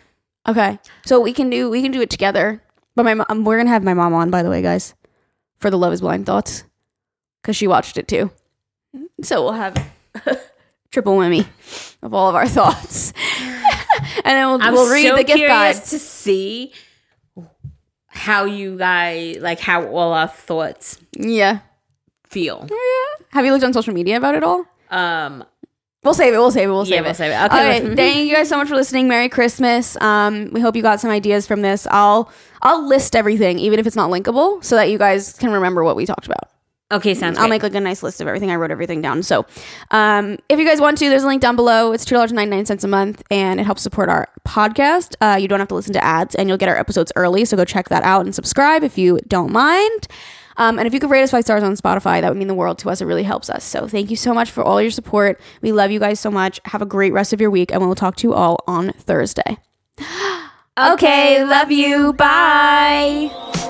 Okay. 0.47 0.79
So 1.05 1.19
we 1.19 1.33
can 1.33 1.49
do 1.49 1.69
we 1.69 1.81
can 1.81 1.91
do 1.91 2.01
it 2.01 2.09
together. 2.09 2.61
But 2.95 3.03
my 3.03 3.13
mom, 3.13 3.45
we're 3.45 3.57
going 3.57 3.67
to 3.67 3.71
have 3.73 3.83
my 3.83 3.93
mom 3.93 4.13
on 4.13 4.29
by 4.31 4.43
the 4.43 4.49
way, 4.49 4.61
guys, 4.61 4.93
for 5.59 5.69
the 5.69 5.77
Love 5.77 5.93
is 5.93 6.01
Blind 6.01 6.25
thoughts 6.25 6.63
cuz 7.43 7.55
she 7.55 7.67
watched 7.67 7.97
it 7.97 8.07
too. 8.07 8.31
So 9.21 9.43
we'll 9.43 9.53
have 9.53 9.75
triple 10.91 11.15
whammy 11.17 11.45
of 12.01 12.13
all 12.13 12.27
of 12.29 12.35
our 12.35 12.47
thoughts. 12.47 13.13
and 13.39 14.25
then 14.25 14.47
we'll, 14.47 14.61
I'm 14.61 14.73
we'll 14.73 14.91
read 14.91 15.07
so 15.07 15.15
the 15.15 15.23
gift 15.23 15.39
guide. 15.47 15.75
to 15.75 15.99
see 15.99 16.73
how 18.07 18.43
you 18.45 18.77
guys, 18.77 19.37
like, 19.37 19.59
how 19.59 19.85
all 19.87 20.11
our 20.13 20.27
thoughts 20.27 20.99
Yeah. 21.17 21.59
feel. 22.27 22.67
Yeah. 22.69 23.25
Have 23.29 23.45
you 23.45 23.51
looked 23.53 23.63
on 23.63 23.71
social 23.73 23.93
media 23.93 24.17
about 24.17 24.35
it 24.35 24.43
all? 24.43 24.65
Um, 24.89 25.45
We'll 26.03 26.13
save 26.15 26.33
it. 26.33 26.37
We'll 26.37 26.49
save 26.51 26.67
it. 26.67 26.71
We'll 26.71 26.87
Yeah, 26.87 26.97
it. 26.99 27.03
we'll 27.03 27.13
save 27.13 27.31
it. 27.31 27.35
Okay, 27.45 27.57
All 27.57 27.63
right. 27.63 27.83
Thank 27.95 28.27
you 28.27 28.35
guys 28.35 28.49
so 28.49 28.57
much 28.57 28.67
for 28.69 28.75
listening. 28.75 29.07
Merry 29.07 29.29
Christmas. 29.29 29.95
Um, 30.01 30.49
we 30.51 30.59
hope 30.59 30.75
you 30.75 30.81
got 30.81 30.99
some 30.99 31.11
ideas 31.11 31.45
from 31.45 31.61
this. 31.61 31.87
I'll 31.91 32.31
I'll 32.63 32.87
list 32.87 33.15
everything, 33.15 33.59
even 33.59 33.79
if 33.79 33.85
it's 33.85 33.95
not 33.95 34.09
linkable, 34.09 34.63
so 34.63 34.75
that 34.75 34.89
you 34.89 34.97
guys 34.97 35.33
can 35.33 35.51
remember 35.51 35.83
what 35.83 35.95
we 35.95 36.05
talked 36.07 36.25
about. 36.25 36.49
okay, 36.91 37.13
sounds 37.13 37.37
I'll 37.37 37.43
great. 37.43 37.49
make 37.61 37.63
like 37.63 37.75
a 37.75 37.79
nice 37.79 38.01
list 38.03 38.19
of 38.19 38.27
everything. 38.27 38.49
I 38.49 38.55
wrote 38.55 38.71
everything 38.71 38.99
down. 39.01 39.21
So, 39.23 39.45
um, 39.91 40.37
if 40.49 40.57
you 40.59 40.65
guys 40.65 40.81
want 40.81 40.97
to, 40.97 41.07
there's 41.09 41.23
a 41.23 41.27
link 41.27 41.41
down 41.41 41.55
below. 41.55 41.91
It's 41.93 42.03
two 42.03 42.15
dollars 42.15 42.33
ninety 42.33 42.49
nine 42.55 42.65
cents 42.65 42.83
a 42.83 42.87
month, 42.87 43.21
and 43.29 43.59
it 43.59 43.63
helps 43.65 43.83
support 43.83 44.09
our 44.09 44.27
podcast. 44.47 45.15
Uh, 45.21 45.37
you 45.37 45.47
don't 45.47 45.59
have 45.59 45.67
to 45.69 45.75
listen 45.75 45.93
to 45.93 46.03
ads, 46.03 46.33
and 46.33 46.49
you'll 46.49 46.57
get 46.57 46.67
our 46.67 46.77
episodes 46.77 47.11
early. 47.15 47.45
So 47.45 47.55
go 47.57 47.63
check 47.63 47.89
that 47.89 48.01
out 48.01 48.25
and 48.25 48.33
subscribe 48.33 48.83
if 48.83 48.97
you 48.97 49.19
don't 49.27 49.51
mind. 49.51 50.07
Um, 50.57 50.77
and 50.77 50.87
if 50.87 50.93
you 50.93 50.99
could 50.99 51.09
rate 51.09 51.23
us 51.23 51.31
five 51.31 51.43
stars 51.43 51.63
on 51.63 51.75
Spotify, 51.75 52.21
that 52.21 52.29
would 52.29 52.37
mean 52.37 52.47
the 52.47 52.53
world 52.53 52.77
to 52.79 52.89
us. 52.89 53.01
It 53.01 53.05
really 53.05 53.23
helps 53.23 53.49
us. 53.49 53.63
So 53.63 53.87
thank 53.87 54.09
you 54.09 54.15
so 54.15 54.33
much 54.33 54.51
for 54.51 54.63
all 54.63 54.81
your 54.81 54.91
support. 54.91 55.39
We 55.61 55.71
love 55.71 55.91
you 55.91 55.99
guys 55.99 56.19
so 56.19 56.31
much. 56.31 56.59
Have 56.65 56.81
a 56.81 56.85
great 56.85 57.13
rest 57.13 57.33
of 57.33 57.41
your 57.41 57.49
week, 57.49 57.71
and 57.71 57.81
we'll 57.81 57.95
talk 57.95 58.15
to 58.17 58.27
you 58.27 58.33
all 58.33 58.63
on 58.67 58.93
Thursday. 58.93 59.57
okay, 60.79 61.43
love 61.43 61.71
you. 61.71 62.13
Bye. 62.13 63.69